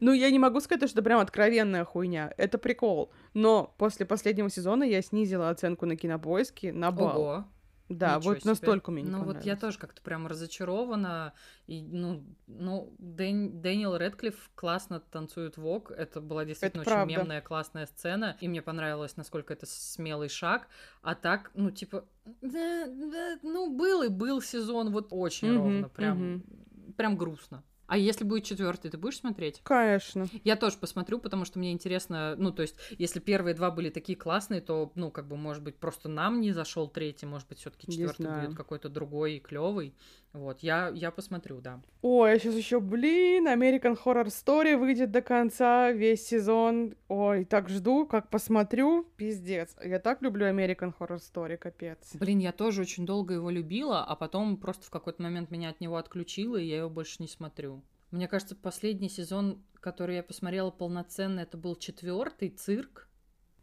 Ну, 0.00 0.12
я 0.12 0.30
не 0.30 0.38
могу 0.38 0.60
сказать, 0.60 0.88
что 0.88 0.98
это 0.98 1.04
прям 1.04 1.20
откровенная 1.20 1.84
хуйня. 1.84 2.32
Это 2.36 2.58
прикол. 2.58 3.10
Но 3.32 3.74
после 3.78 4.04
последнего 4.04 4.50
сезона 4.50 4.84
я 4.84 5.00
снизила 5.02 5.48
оценку 5.48 5.86
на 5.86 5.96
кинопоиске 5.96 6.72
на 6.72 6.90
балл. 6.90 7.20
Ого. 7.20 7.44
Да, 7.88 8.16
Ничего 8.16 8.30
вот 8.30 8.40
себе. 8.40 8.50
настолько 8.50 8.90
мне 8.90 9.02
не 9.02 9.10
Ну 9.10 9.24
вот 9.24 9.44
я 9.44 9.56
тоже 9.56 9.78
как-то 9.78 10.00
прям 10.00 10.26
разочарована. 10.26 11.34
И, 11.66 11.82
ну, 11.82 12.24
ну 12.46 12.94
Дэн, 12.98 13.60
Дэниел 13.60 13.96
Редклифф 13.96 14.50
классно 14.54 15.00
танцует 15.00 15.58
вок. 15.58 15.90
Это 15.90 16.22
была 16.22 16.46
действительно 16.46 16.80
это 16.80 16.90
очень 16.90 16.96
правда. 16.96 17.14
мемная, 17.14 17.40
классная 17.42 17.86
сцена. 17.86 18.38
И 18.40 18.48
мне 18.48 18.62
понравилось, 18.62 19.16
насколько 19.18 19.52
это 19.52 19.66
смелый 19.66 20.30
шаг. 20.30 20.68
А 21.02 21.14
так, 21.14 21.50
ну, 21.54 21.70
типа, 21.70 22.06
да, 22.40 22.86
да, 22.86 23.38
ну, 23.42 23.76
был 23.76 24.02
и 24.02 24.08
был 24.08 24.40
сезон 24.40 24.90
вот 24.90 25.08
очень 25.10 25.48
mm-hmm, 25.48 25.56
ровно. 25.56 25.88
Прям, 25.90 26.22
mm-hmm. 26.22 26.92
прям 26.94 27.16
грустно. 27.18 27.62
А 27.86 27.98
если 27.98 28.24
будет 28.24 28.44
четвертый, 28.44 28.90
ты 28.90 28.96
будешь 28.96 29.18
смотреть? 29.18 29.60
Конечно. 29.62 30.26
Я 30.42 30.56
тоже 30.56 30.76
посмотрю, 30.78 31.18
потому 31.18 31.44
что 31.44 31.58
мне 31.58 31.72
интересно, 31.72 32.34
ну, 32.36 32.50
то 32.50 32.62
есть, 32.62 32.76
если 32.98 33.20
первые 33.20 33.54
два 33.54 33.70
были 33.70 33.90
такие 33.90 34.16
классные, 34.16 34.60
то, 34.60 34.90
ну, 34.94 35.10
как 35.10 35.28
бы, 35.28 35.36
может 35.36 35.62
быть, 35.62 35.76
просто 35.76 36.08
нам 36.08 36.40
не 36.40 36.52
зашел 36.52 36.88
третий, 36.88 37.26
может 37.26 37.48
быть, 37.48 37.58
все-таки 37.58 37.90
четвертый 37.90 38.26
будет 38.26 38.56
какой-то 38.56 38.88
другой 38.88 39.34
и 39.34 39.40
клевый. 39.40 39.94
Вот, 40.34 40.60
я, 40.64 40.90
я 40.92 41.12
посмотрю, 41.12 41.60
да. 41.60 41.80
Ой, 42.02 42.32
а 42.32 42.38
сейчас 42.40 42.56
еще, 42.56 42.80
блин, 42.80 43.46
American 43.46 43.96
Horror 43.96 44.26
Story 44.26 44.76
выйдет 44.76 45.12
до 45.12 45.22
конца, 45.22 45.92
весь 45.92 46.26
сезон. 46.26 46.96
Ой, 47.06 47.44
так 47.44 47.68
жду, 47.68 48.04
как 48.04 48.30
посмотрю, 48.30 49.04
пиздец. 49.16 49.76
Я 49.82 50.00
так 50.00 50.22
люблю 50.22 50.46
American 50.46 50.92
Horror 50.98 51.20
Story, 51.20 51.56
капец. 51.56 52.10
Блин, 52.14 52.40
я 52.40 52.50
тоже 52.50 52.80
очень 52.80 53.06
долго 53.06 53.34
его 53.34 53.48
любила, 53.48 54.02
а 54.04 54.16
потом 54.16 54.56
просто 54.56 54.86
в 54.86 54.90
какой-то 54.90 55.22
момент 55.22 55.52
меня 55.52 55.68
от 55.68 55.80
него 55.80 55.98
отключило, 55.98 56.56
и 56.56 56.66
я 56.66 56.78
его 56.78 56.90
больше 56.90 57.18
не 57.20 57.28
смотрю. 57.28 57.84
Мне 58.10 58.26
кажется, 58.26 58.56
последний 58.56 59.08
сезон, 59.08 59.62
который 59.78 60.16
я 60.16 60.24
посмотрела 60.24 60.72
полноценно, 60.72 61.40
это 61.40 61.56
был 61.56 61.76
четвертый 61.76 62.48
цирк. 62.48 63.08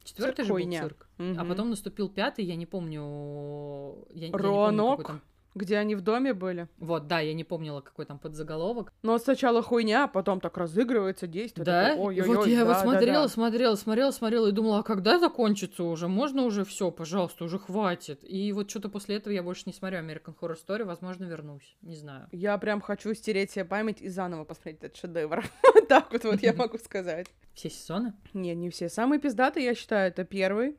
Четвертый 0.06 0.46
же 0.46 0.54
был 0.54 0.72
цирк. 0.72 1.10
Угу. 1.20 1.36
А 1.38 1.44
потом 1.44 1.70
наступил 1.70 2.08
пятый, 2.08 2.46
я 2.46 2.56
не 2.56 2.66
помню. 2.66 4.08
Я, 4.14 4.28
я 4.28 4.28
не 4.28 4.32
помню, 4.32 4.78
какой 4.78 5.06
там 5.06 5.22
где 5.56 5.78
они 5.78 5.96
в 5.96 6.02
доме 6.02 6.34
были? 6.34 6.68
Вот, 6.78 7.08
да, 7.08 7.20
я 7.20 7.34
не 7.34 7.44
помнила, 7.44 7.82
какой 7.82 8.06
там 8.06 8.20
подзаголовок. 8.20 8.94
Но 9.04 9.18
сначала 9.18 9.62
хуйня, 9.62 10.06
а 10.06 10.08
потом 10.08 10.40
так 10.40 10.58
разыгрывается 10.58 11.28
действие. 11.28 11.66
Да? 11.66 11.90
Такой, 11.92 12.16
и 12.16 12.22
вот 12.22 12.48
я 12.48 12.64
да, 12.64 12.72
его 12.72 12.80
смотрела, 12.80 13.18
да, 13.18 13.24
да. 13.24 13.28
смотрела, 13.28 13.76
смотрела, 13.76 14.12
смотрела 14.12 14.48
и 14.48 14.52
думала, 14.52 14.80
а 14.80 14.84
когда 14.84 15.20
закончится 15.20 15.84
уже? 15.84 16.08
Можно 16.08 16.44
уже 16.44 16.64
все, 16.64 16.92
пожалуйста, 16.92 17.44
уже 17.44 17.60
хватит. 17.60 18.20
И 18.24 18.52
вот 18.54 18.70
что-то 18.70 18.90
после 18.90 19.18
этого 19.18 19.34
я 19.34 19.44
больше 19.44 19.64
не 19.66 19.74
смотрю 19.74 20.00
American 20.00 20.36
Horror 20.40 20.58
Story, 20.68 20.86
возможно, 20.86 21.26
вернусь, 21.26 21.76
не 21.82 21.96
знаю. 21.96 22.28
Я 22.32 22.58
прям 22.58 22.82
хочу 22.82 23.14
стереть 23.14 23.52
себе 23.52 23.66
память 23.66 24.02
и 24.02 24.10
заново 24.10 24.46
посмотреть 24.46 24.78
этот 24.84 24.98
шедевр. 24.98 25.44
Так 25.92 26.14
вот, 26.14 26.24
вот 26.24 26.42
я 26.42 26.54
могу 26.58 26.78
сказать. 26.78 27.28
Все 27.54 27.70
сезоны? 27.70 28.14
Не, 28.34 28.56
не 28.56 28.70
все. 28.70 28.88
Самые 28.88 29.20
пиздатые, 29.20 29.66
я 29.66 29.76
считаю, 29.76 30.08
это 30.08 30.24
первый, 30.24 30.78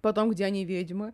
потом 0.00 0.30
«Где 0.30 0.46
они 0.46 0.64
ведьмы», 0.64 1.12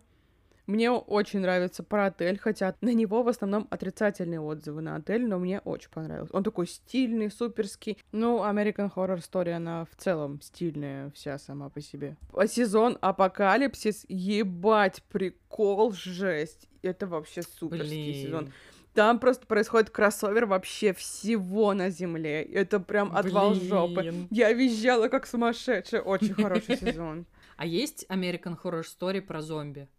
мне 0.67 0.91
очень 0.91 1.39
нравится 1.39 1.83
про 1.83 2.07
отель, 2.07 2.37
хотя 2.39 2.75
на 2.81 2.93
него 2.93 3.23
в 3.23 3.27
основном 3.27 3.67
отрицательные 3.69 4.39
отзывы 4.39 4.81
на 4.81 4.95
отель, 4.95 5.25
но 5.27 5.37
мне 5.39 5.59
очень 5.59 5.89
понравился. 5.89 6.35
Он 6.35 6.43
такой 6.43 6.67
стильный, 6.67 7.29
суперский. 7.29 7.97
Ну, 8.11 8.39
American 8.43 8.91
Horror 8.93 9.17
Story, 9.17 9.51
она 9.51 9.85
в 9.85 9.95
целом 9.95 10.41
стильная 10.41 11.11
вся 11.11 11.37
сама 11.37 11.69
по 11.69 11.81
себе. 11.81 12.17
Сезон 12.47 12.97
Апокалипсис, 13.01 14.05
ебать, 14.07 15.03
прикол, 15.11 15.91
жесть. 15.91 16.67
Это 16.81 17.07
вообще 17.07 17.41
суперский 17.43 18.11
Блин. 18.11 18.25
сезон. 18.25 18.53
Там 18.93 19.19
просто 19.19 19.45
происходит 19.45 19.89
кроссовер 19.89 20.45
вообще 20.45 20.93
всего 20.93 21.73
на 21.73 21.89
земле. 21.89 22.41
Это 22.43 22.79
прям 22.79 23.13
отвал 23.15 23.51
Блин. 23.51 23.67
жопы. 23.67 24.27
Я 24.31 24.53
визжала 24.53 25.09
как 25.09 25.27
сумасшедшая. 25.27 26.01
Очень 26.01 26.33
хороший 26.33 26.77
сезон. 26.79 27.25
А 27.57 27.65
есть 27.65 28.05
American 28.09 28.57
Horror 28.61 28.83
Story 28.83 29.21
про 29.21 29.41
зомби? 29.41 29.89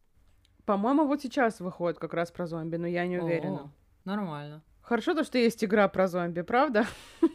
По-моему, 0.66 1.06
вот 1.06 1.22
сейчас 1.22 1.60
выходит 1.60 1.98
как 1.98 2.12
раз 2.12 2.32
про 2.32 2.46
зомби, 2.46 2.76
но 2.76 2.88
я 2.88 3.06
не 3.06 3.18
уверена. 3.18 3.56
О, 3.56 3.70
нормально. 4.04 4.62
Хорошо 4.82 5.14
то, 5.14 5.22
что 5.24 5.38
есть 5.38 5.64
игра 5.64 5.88
про 5.88 6.08
зомби, 6.08 6.42
правда? 6.42 6.86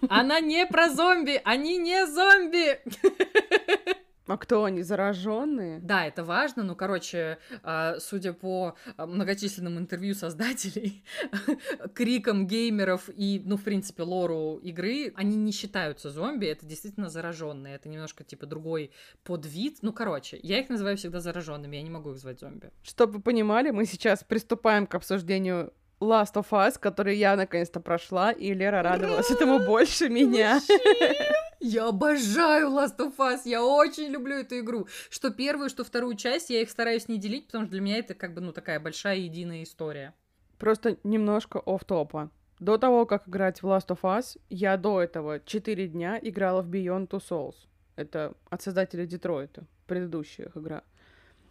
Она 0.09 0.39
не 0.41 0.65
про 0.67 0.89
зомби, 0.89 1.41
они 1.43 1.77
не 1.77 2.05
зомби! 2.07 2.79
А 4.31 4.37
кто 4.37 4.63
они, 4.63 4.81
зараженные? 4.81 5.79
Да, 5.79 6.05
это 6.05 6.23
важно. 6.23 6.63
Ну, 6.63 6.73
короче, 6.73 7.37
а, 7.63 7.99
судя 7.99 8.31
по 8.31 8.75
а, 8.95 9.05
многочисленным 9.05 9.77
интервью 9.77 10.15
создателей, 10.15 11.03
крикам 11.93 12.47
геймеров 12.47 13.09
и, 13.13 13.41
ну, 13.43 13.57
в 13.57 13.63
принципе, 13.63 14.03
лору 14.03 14.55
игры, 14.63 15.11
они 15.17 15.35
не 15.35 15.51
считаются 15.51 16.09
зомби, 16.11 16.45
это 16.45 16.65
действительно 16.65 17.09
зараженные. 17.09 17.75
Это 17.75 17.89
немножко, 17.89 18.23
типа, 18.23 18.45
другой 18.45 18.91
подвид. 19.25 19.79
Ну, 19.81 19.91
короче, 19.91 20.39
я 20.41 20.61
их 20.61 20.69
называю 20.69 20.95
всегда 20.95 21.19
зараженными, 21.19 21.75
я 21.75 21.81
не 21.81 21.89
могу 21.89 22.11
их 22.11 22.17
звать 22.17 22.39
зомби. 22.39 22.71
Чтобы 22.83 23.15
вы 23.15 23.21
понимали, 23.21 23.71
мы 23.71 23.85
сейчас 23.85 24.23
приступаем 24.23 24.87
к 24.87 24.95
обсуждению 24.95 25.73
Last 26.01 26.33
of 26.33 26.47
Us, 26.49 26.79
который 26.79 27.15
я 27.15 27.35
наконец-то 27.35 27.79
прошла, 27.79 28.31
и 28.31 28.53
Лера 28.53 28.81
радовалась 28.81 29.29
этому 29.29 29.59
больше 29.59 30.09
меня. 30.09 30.59
Я 31.63 31.89
обожаю 31.89 32.69
Last 32.69 32.97
of 32.97 33.17
Us, 33.17 33.41
я 33.45 33.63
очень 33.63 34.07
люблю 34.07 34.37
эту 34.37 34.57
игру. 34.61 34.87
Что 35.11 35.29
первую, 35.29 35.69
что 35.69 35.83
вторую 35.83 36.15
часть, 36.15 36.49
я 36.49 36.59
их 36.59 36.71
стараюсь 36.71 37.07
не 37.07 37.19
делить, 37.19 37.45
потому 37.45 37.65
что 37.65 37.73
для 37.73 37.81
меня 37.81 37.97
это 37.99 38.15
как 38.15 38.33
бы, 38.33 38.41
ну, 38.41 38.51
такая 38.51 38.79
большая 38.79 39.17
единая 39.17 39.61
история. 39.61 40.15
Просто 40.57 40.97
немножко 41.03 41.61
оф 41.63 41.85
топа 41.85 42.31
До 42.59 42.79
того, 42.79 43.05
как 43.05 43.27
играть 43.27 43.61
в 43.61 43.67
Last 43.67 43.89
of 43.89 44.01
Us, 44.01 44.39
я 44.49 44.75
до 44.75 45.01
этого 45.01 45.39
4 45.39 45.87
дня 45.87 46.17
играла 46.19 46.63
в 46.63 46.67
Beyond 46.67 47.09
Two 47.09 47.21
Souls. 47.21 47.67
Это 47.95 48.33
от 48.49 48.63
создателя 48.63 49.05
Детройта, 49.05 49.67
предыдущая 49.85 50.51
игра. 50.55 50.81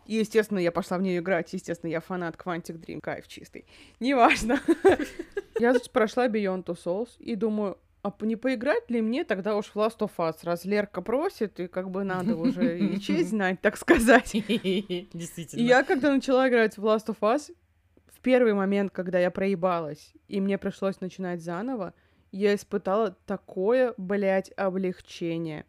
И, 0.06 0.16
естественно, 0.16 0.58
я 0.58 0.72
пошла 0.72 0.98
в 0.98 1.02
нее 1.02 1.18
играть. 1.18 1.52
Естественно, 1.52 1.90
я 1.90 2.00
фанат 2.00 2.36
Quantic 2.36 2.80
Dream. 2.80 3.00
Кайф 3.00 3.28
чистый. 3.28 3.66
Неважно. 4.00 4.60
Я, 5.58 5.74
прошла 5.92 6.26
Beyond 6.26 6.64
Two 6.64 6.78
Souls 6.82 7.10
и 7.18 7.34
думаю, 7.36 7.78
а 8.02 8.12
не 8.20 8.36
поиграть 8.36 8.90
ли 8.90 9.02
мне 9.02 9.24
тогда 9.24 9.56
уж 9.56 9.66
в 9.66 9.76
Last 9.76 9.98
of 9.98 10.12
Us, 10.16 10.36
раз 10.42 10.64
Лерка 10.64 11.02
просит, 11.02 11.60
и 11.60 11.66
как 11.66 11.90
бы 11.90 12.02
надо 12.02 12.34
уже 12.34 12.78
и 12.78 12.98
честь 13.00 13.30
знать, 13.30 13.60
так 13.60 13.76
сказать. 13.76 14.32
Действительно. 14.32 15.60
И 15.60 15.64
я, 15.64 15.82
когда 15.82 16.12
начала 16.12 16.48
играть 16.48 16.78
в 16.78 16.84
Last 16.84 17.06
of 17.06 17.18
Us, 17.20 17.54
в 18.06 18.20
первый 18.20 18.54
момент, 18.54 18.90
когда 18.92 19.18
я 19.18 19.30
проебалась, 19.30 20.12
и 20.28 20.40
мне 20.40 20.56
пришлось 20.56 21.00
начинать 21.00 21.42
заново, 21.42 21.92
я 22.32 22.54
испытала 22.54 23.16
такое, 23.26 23.94
блядь, 23.96 24.52
облегчение. 24.56 25.66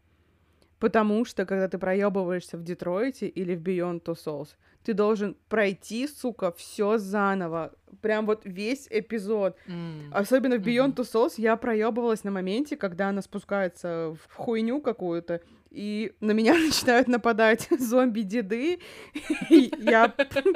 Потому 0.81 1.25
что, 1.25 1.45
когда 1.45 1.67
ты 1.67 1.77
проебываешься 1.77 2.57
в 2.57 2.63
Детройте 2.63 3.27
или 3.27 3.55
в 3.55 3.61
Beyond 3.61 4.01
Two 4.01 4.15
Souls, 4.15 4.55
ты 4.83 4.95
должен 4.95 5.37
пройти, 5.47 6.07
сука, 6.07 6.51
все 6.51 6.97
заново. 6.97 7.71
Прям 8.01 8.25
вот 8.25 8.41
весь 8.45 8.87
эпизод. 8.89 9.55
Mm. 9.67 10.11
Особенно 10.11 10.57
в 10.57 10.61
Beyond 10.61 10.95
mm-hmm. 10.95 10.95
Two 10.95 11.27
Souls 11.27 11.33
я 11.37 11.55
проебывалась 11.55 12.23
на 12.23 12.31
моменте, 12.31 12.77
когда 12.77 13.09
она 13.09 13.21
спускается 13.21 14.17
в 14.25 14.33
хуйню 14.33 14.81
какую-то, 14.81 15.41
и 15.69 16.13
на 16.19 16.31
меня 16.31 16.53
начинают 16.67 17.07
нападать 17.07 17.67
зомби-деды. 17.79 18.79
я 19.51 20.09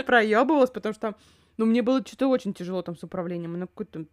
проебывалась, 0.08 0.72
потому 0.72 0.96
что 0.96 1.14
ну, 1.58 1.68
мне 1.68 1.84
было 1.84 2.04
что-то 2.04 2.30
очень 2.30 2.56
тяжело 2.56 2.82
там 2.82 2.98
с 2.98 3.04
управлением. 3.04 3.54
Она 3.54 3.68
какой-то... 3.68 4.06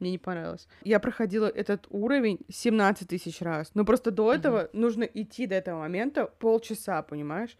Мне 0.00 0.12
не 0.12 0.18
понравилось. 0.18 0.66
Я 0.82 0.98
проходила 0.98 1.46
этот 1.46 1.86
уровень 1.90 2.40
17 2.48 3.06
тысяч 3.08 3.40
раз. 3.42 3.70
Но 3.74 3.84
просто 3.84 4.10
до 4.10 4.32
этого 4.32 4.64
uh-huh. 4.64 4.70
нужно 4.72 5.04
идти 5.04 5.46
до 5.46 5.56
этого 5.56 5.80
момента 5.80 6.26
полчаса, 6.26 7.02
понимаешь? 7.02 7.56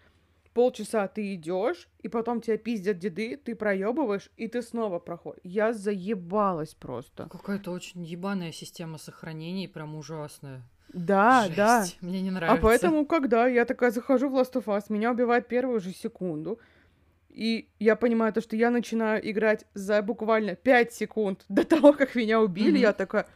Полчаса 0.55 1.07
ты 1.07 1.35
идешь, 1.35 1.89
и 2.01 2.09
потом 2.09 2.41
тебя 2.41 2.57
пиздят 2.57 2.99
деды, 2.99 3.37
ты 3.37 3.55
проебываешь, 3.55 4.31
и 4.37 4.49
ты 4.49 4.62
снова 4.62 4.99
проходишь. 4.99 5.41
Я 5.45 5.73
заебалась 5.73 6.75
просто. 6.75 7.29
Какая-то 7.29 7.71
очень 7.71 8.03
ебаная 8.03 8.51
система 8.51 8.99
сохранений, 8.99 9.69
прям 9.69 9.95
ужасная. 9.95 10.62
Да, 10.93 11.45
Жесть. 11.45 11.57
да. 11.57 11.85
Мне 12.01 12.21
не 12.21 12.31
нравится. 12.31 12.59
А 12.59 12.62
поэтому, 12.62 13.07
когда 13.07 13.47
я 13.47 13.65
такая 13.65 13.93
захожу 13.93 14.29
в 14.29 14.35
Last 14.35 14.55
of 14.55 14.65
Us, 14.65 14.87
меня 14.89 15.12
убивает 15.12 15.47
первую 15.47 15.79
же 15.79 15.93
секунду, 15.93 16.59
и 17.32 17.69
я 17.78 17.97
понимаю 17.97 18.32
то, 18.32 18.40
что 18.40 18.57
я 18.57 18.70
начинаю 18.70 19.28
играть 19.28 19.65
за 19.74 20.02
буквально 20.02 20.57
5 20.57 20.93
секунд 20.93 21.44
до 21.48 21.65
того, 21.65 21.93
как 21.93 22.15
меня 22.15 22.40
убили. 22.40 22.78
Mm-hmm. 22.78 22.82
Я 22.82 22.93
такая, 22.93 23.27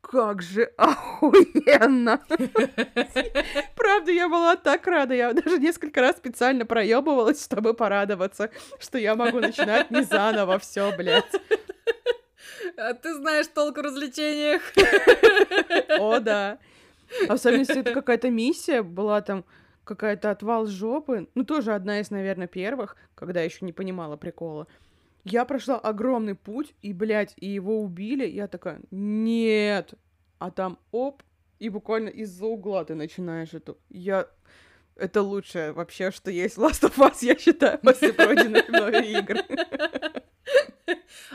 как 0.00 0.42
же 0.42 0.64
охуенно! 0.76 2.20
Правда, 3.76 4.12
я 4.12 4.28
была 4.28 4.56
так 4.56 4.86
рада. 4.86 5.14
Я 5.14 5.32
даже 5.32 5.58
несколько 5.58 6.00
раз 6.00 6.16
специально 6.16 6.66
проебывалась, 6.66 7.42
чтобы 7.44 7.74
порадоваться, 7.74 8.50
что 8.78 8.98
я 8.98 9.14
могу 9.14 9.40
начинать 9.40 9.90
не 9.90 10.02
заново 10.02 10.58
все, 10.58 10.94
блядь. 10.96 11.32
А 12.76 12.94
ты 12.94 13.14
знаешь 13.14 13.46
толк 13.48 13.78
в 13.78 13.80
развлечениях. 13.80 14.62
О, 15.98 16.18
да. 16.18 16.58
Особенно, 17.28 17.60
если 17.60 17.80
это 17.80 17.92
какая-то 17.92 18.30
миссия 18.30 18.82
была 18.82 19.20
там, 19.20 19.44
какая-то 19.84 20.30
отвал 20.30 20.66
жопы. 20.66 21.28
Ну, 21.34 21.44
тоже 21.44 21.74
одна 21.74 22.00
из, 22.00 22.10
наверное, 22.10 22.46
первых, 22.46 22.96
когда 23.14 23.40
еще 23.42 23.64
не 23.64 23.72
понимала 23.72 24.16
прикола. 24.16 24.66
Я 25.24 25.44
прошла 25.44 25.78
огромный 25.78 26.34
путь, 26.34 26.74
и, 26.82 26.92
блядь, 26.92 27.34
и 27.36 27.46
его 27.48 27.82
убили. 27.82 28.26
Я 28.26 28.48
такая, 28.48 28.80
нет. 28.90 29.94
А 30.38 30.50
там, 30.50 30.78
оп, 30.92 31.22
и 31.58 31.68
буквально 31.68 32.08
из-за 32.08 32.46
угла 32.46 32.84
ты 32.84 32.94
начинаешь 32.94 33.54
эту... 33.54 33.78
Я... 33.88 34.26
Это 34.96 35.22
лучшее 35.22 35.72
вообще, 35.72 36.10
что 36.10 36.30
есть 36.30 36.58
Last 36.58 36.82
of 36.82 36.96
Us, 36.96 37.18
я 37.22 37.36
считаю, 37.36 37.78
после 37.82 38.12
пройденных 38.12 38.68
мною 38.68 39.02
игр. 39.04 39.36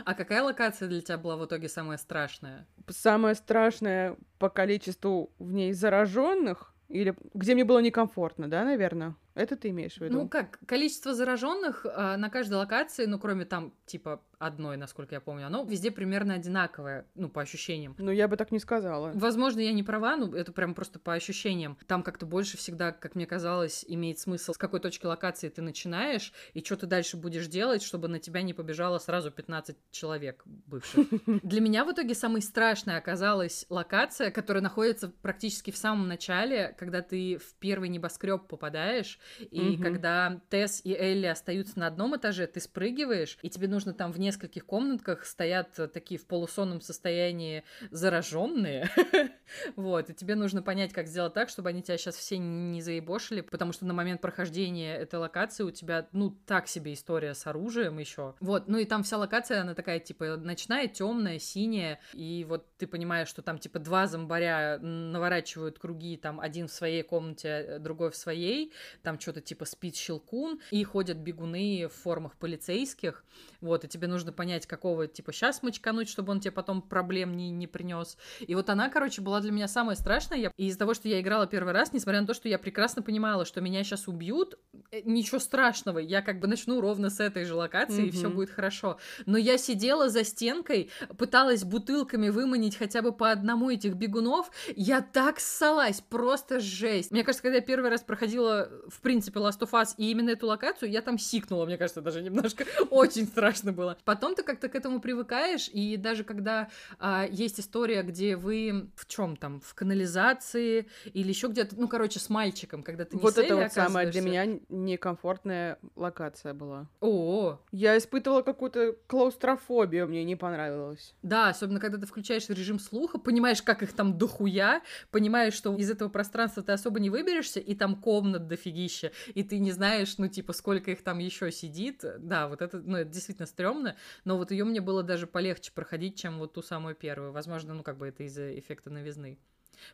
А 0.04 0.14
какая 0.14 0.42
локация 0.42 0.88
для 0.88 1.00
тебя 1.00 1.18
была 1.18 1.36
в 1.36 1.46
итоге 1.46 1.68
самая 1.68 1.98
страшная? 1.98 2.66
Самая 2.88 3.34
страшная 3.34 4.16
по 4.38 4.48
количеству 4.48 5.32
в 5.38 5.52
ней 5.52 5.72
зараженных 5.72 6.75
или 6.88 7.14
где 7.34 7.54
мне 7.54 7.64
было 7.64 7.80
некомфортно, 7.80 8.48
да, 8.48 8.64
наверное? 8.64 9.16
Это 9.36 9.54
ты 9.54 9.68
имеешь 9.68 9.98
в 9.98 10.00
виду? 10.00 10.22
Ну 10.22 10.28
как, 10.28 10.58
количество 10.66 11.14
зараженных 11.14 11.84
э, 11.84 12.16
на 12.16 12.30
каждой 12.30 12.54
локации, 12.54 13.04
ну 13.04 13.18
кроме 13.18 13.44
там 13.44 13.74
типа 13.84 14.22
одной, 14.38 14.76
насколько 14.76 15.14
я 15.14 15.20
помню, 15.20 15.46
оно 15.46 15.64
везде 15.64 15.90
примерно 15.90 16.34
одинаковое, 16.34 17.06
ну 17.14 17.28
по 17.28 17.42
ощущениям. 17.42 17.94
Ну 17.98 18.10
я 18.10 18.28
бы 18.28 18.36
так 18.36 18.50
не 18.50 18.58
сказала. 18.58 19.12
Возможно, 19.14 19.60
я 19.60 19.72
не 19.72 19.82
права, 19.82 20.16
ну 20.16 20.32
это 20.34 20.52
прям 20.52 20.74
просто 20.74 20.98
по 20.98 21.12
ощущениям. 21.12 21.78
Там 21.86 22.02
как-то 22.02 22.24
больше 22.26 22.56
всегда, 22.56 22.92
как 22.92 23.14
мне 23.14 23.26
казалось, 23.26 23.84
имеет 23.86 24.18
смысл, 24.18 24.54
с 24.54 24.58
какой 24.58 24.80
точки 24.80 25.06
локации 25.06 25.48
ты 25.48 25.62
начинаешь 25.62 26.32
и 26.54 26.64
что 26.64 26.76
ты 26.76 26.86
дальше 26.86 27.16
будешь 27.16 27.46
делать, 27.46 27.82
чтобы 27.82 28.08
на 28.08 28.18
тебя 28.18 28.40
не 28.42 28.54
побежало 28.54 28.98
сразу 28.98 29.30
15 29.30 29.76
человек 29.90 30.42
бывших. 30.46 31.06
Для 31.26 31.60
меня 31.60 31.84
в 31.84 31.92
итоге 31.92 32.14
самой 32.14 32.40
страшной 32.40 32.96
оказалась 32.96 33.66
локация, 33.68 34.30
которая 34.30 34.62
находится 34.62 35.08
практически 35.08 35.70
в 35.70 35.76
самом 35.76 36.08
начале, 36.08 36.74
когда 36.78 37.02
ты 37.02 37.36
в 37.38 37.54
первый 37.54 37.88
небоскреб 37.90 38.46
попадаешь, 38.46 39.18
и 39.38 39.76
когда 39.76 40.40
Тесс 40.50 40.80
и 40.84 40.94
Элли 40.94 41.26
остаются 41.26 41.78
на 41.78 41.86
одном 41.86 42.16
этаже, 42.16 42.46
ты 42.46 42.60
спрыгиваешь, 42.60 43.38
и 43.42 43.50
тебе 43.50 43.68
нужно 43.68 43.92
там 43.92 44.12
в 44.12 44.18
нескольких 44.18 44.64
комнатках 44.66 45.24
стоят 45.24 45.72
такие 45.92 46.18
в 46.18 46.26
полусонном 46.26 46.80
состоянии 46.80 47.64
зараженные, 47.90 48.88
вот, 49.76 50.10
и 50.10 50.14
тебе 50.14 50.34
нужно 50.34 50.62
понять, 50.62 50.92
как 50.92 51.06
сделать 51.06 51.34
так, 51.34 51.48
чтобы 51.48 51.70
они 51.70 51.82
тебя 51.82 51.98
сейчас 51.98 52.16
все 52.16 52.38
не 52.38 52.80
заебошили, 52.80 53.40
потому 53.40 53.72
что 53.72 53.86
на 53.86 53.94
момент 53.94 54.20
прохождения 54.20 54.96
этой 54.96 55.18
локации 55.18 55.64
у 55.64 55.70
тебя, 55.70 56.08
ну, 56.12 56.30
так 56.46 56.68
себе 56.68 56.92
история 56.92 57.34
с 57.34 57.46
оружием 57.46 57.98
еще. 57.98 58.34
Вот, 58.40 58.68
ну 58.68 58.78
и 58.78 58.84
там 58.84 59.02
вся 59.02 59.18
локация, 59.18 59.60
она 59.60 59.74
такая, 59.74 60.00
типа, 60.00 60.36
ночная, 60.36 60.88
темная, 60.88 61.38
синяя, 61.38 62.00
и 62.12 62.44
вот 62.48 62.66
ты 62.76 62.86
понимаешь, 62.86 63.28
что 63.28 63.42
там, 63.42 63.58
типа, 63.58 63.78
два 63.78 64.06
зомбаря 64.06 64.78
наворачивают 64.80 65.78
круги, 65.78 66.16
там, 66.16 66.40
один 66.40 66.68
в 66.68 66.72
своей 66.72 67.02
комнате, 67.02 67.48
э, 67.48 67.78
другой 67.78 68.10
в 68.10 68.16
своей, 68.16 68.72
там 69.02 69.15
что-то 69.20 69.40
типа 69.40 69.64
спит 69.64 69.96
щелкун, 69.96 70.60
и 70.70 70.82
ходят 70.84 71.18
бегуны 71.18 71.88
в 71.88 72.02
формах 72.02 72.36
полицейских, 72.36 73.24
вот, 73.60 73.84
и 73.84 73.88
тебе 73.88 74.06
нужно 74.06 74.32
понять, 74.32 74.66
какого, 74.66 75.06
типа, 75.06 75.32
сейчас 75.32 75.62
мочкануть, 75.62 76.08
чтобы 76.08 76.32
он 76.32 76.40
тебе 76.40 76.52
потом 76.52 76.82
проблем 76.82 77.36
не, 77.36 77.50
не 77.50 77.66
принес. 77.66 78.16
И 78.40 78.54
вот 78.54 78.70
она, 78.70 78.88
короче, 78.88 79.22
была 79.22 79.40
для 79.40 79.52
меня 79.52 79.68
самая 79.68 79.96
страшная, 79.96 80.38
я... 80.38 80.52
и 80.56 80.66
из-за 80.66 80.78
того, 80.78 80.94
что 80.94 81.08
я 81.08 81.20
играла 81.20 81.46
первый 81.46 81.72
раз, 81.72 81.92
несмотря 81.92 82.20
на 82.20 82.26
то, 82.26 82.34
что 82.34 82.48
я 82.48 82.58
прекрасно 82.58 83.02
понимала, 83.02 83.44
что 83.44 83.60
меня 83.60 83.82
сейчас 83.84 84.08
убьют, 84.08 84.58
э, 84.90 85.00
ничего 85.04 85.38
страшного, 85.38 85.98
я 85.98 86.22
как 86.22 86.40
бы 86.40 86.46
начну 86.46 86.80
ровно 86.80 87.10
с 87.10 87.20
этой 87.20 87.44
же 87.44 87.54
локации, 87.54 88.04
mm-hmm. 88.04 88.08
и 88.08 88.10
все 88.10 88.30
будет 88.30 88.50
хорошо. 88.50 88.98
Но 89.26 89.38
я 89.38 89.58
сидела 89.58 90.08
за 90.08 90.24
стенкой, 90.24 90.90
пыталась 91.18 91.64
бутылками 91.64 92.28
выманить 92.28 92.76
хотя 92.76 93.02
бы 93.02 93.12
по 93.12 93.30
одному 93.30 93.70
этих 93.70 93.94
бегунов, 93.94 94.50
я 94.74 95.00
так 95.00 95.40
ссалась, 95.40 96.00
просто 96.00 96.60
жесть. 96.60 97.10
Мне 97.10 97.24
кажется, 97.24 97.42
когда 97.42 97.56
я 97.56 97.62
первый 97.62 97.90
раз 97.90 98.02
проходила, 98.02 98.70
в 98.88 99.00
принципе, 99.06 99.38
Last 99.38 99.60
of 99.60 99.70
Us 99.70 99.94
и 99.98 100.10
именно 100.10 100.30
эту 100.30 100.48
локацию, 100.48 100.90
я 100.90 101.00
там 101.00 101.16
сикнула, 101.16 101.64
мне 101.64 101.78
кажется, 101.78 102.00
даже 102.02 102.22
немножко. 102.22 102.64
Очень 102.90 103.26
страшно 103.26 103.72
было. 103.72 103.96
Потом 104.04 104.34
ты 104.34 104.42
как-то 104.42 104.68
к 104.68 104.74
этому 104.74 105.00
привыкаешь, 105.00 105.70
и 105.72 105.96
даже 105.96 106.24
когда 106.24 106.68
а, 106.98 107.24
есть 107.30 107.60
история, 107.60 108.02
где 108.02 108.34
вы 108.34 108.90
в 108.96 109.06
чем 109.06 109.36
там, 109.36 109.60
в 109.60 109.74
канализации 109.74 110.88
или 111.04 111.28
еще 111.28 111.46
где-то, 111.46 111.76
ну, 111.78 111.86
короче, 111.86 112.18
с 112.18 112.28
мальчиком, 112.28 112.82
когда 112.82 113.04
ты 113.04 113.16
не 113.16 113.22
Вот 113.22 113.38
это 113.38 113.54
вот 113.54 113.72
самая 113.72 114.10
для 114.10 114.22
меня 114.22 114.58
некомфортная 114.68 115.78
локация 115.94 116.52
была. 116.52 116.88
О, 117.00 117.60
Я 117.70 117.96
испытывала 117.96 118.42
какую-то 118.42 118.96
клаустрофобию, 119.06 120.08
мне 120.08 120.24
не 120.24 120.34
понравилось. 120.34 121.14
Да, 121.22 121.50
особенно 121.50 121.78
когда 121.78 121.98
ты 121.98 122.06
включаешь 122.06 122.48
режим 122.48 122.80
слуха, 122.80 123.18
понимаешь, 123.18 123.62
как 123.62 123.84
их 123.84 123.92
там 123.92 124.18
дохуя, 124.18 124.82
понимаешь, 125.12 125.54
что 125.54 125.76
из 125.76 125.90
этого 125.92 126.08
пространства 126.08 126.64
ты 126.64 126.72
особо 126.72 126.98
не 126.98 127.08
выберешься, 127.08 127.60
и 127.60 127.76
там 127.76 127.94
комнат 127.94 128.48
дофигища, 128.48 128.95
и 129.34 129.42
ты 129.42 129.58
не 129.58 129.72
знаешь, 129.72 130.18
ну, 130.18 130.28
типа, 130.28 130.52
сколько 130.52 130.90
их 130.90 131.02
там 131.02 131.18
еще 131.18 131.50
сидит. 131.50 132.04
Да, 132.18 132.48
вот 132.48 132.62
это, 132.62 132.78
ну, 132.78 132.98
это 132.98 133.10
действительно 133.10 133.46
стрёмно, 133.46 133.96
но 134.24 134.36
вот 134.36 134.50
ее 134.50 134.64
мне 134.64 134.80
было 134.80 135.02
даже 135.02 135.26
полегче 135.26 135.72
проходить, 135.72 136.18
чем 136.18 136.38
вот 136.38 136.54
ту 136.54 136.62
самую 136.62 136.94
первую. 136.94 137.32
Возможно, 137.32 137.74
ну, 137.74 137.82
как 137.82 137.98
бы 137.98 138.08
это 138.08 138.24
из-за 138.24 138.58
эффекта 138.58 138.90
новизны. 138.90 139.38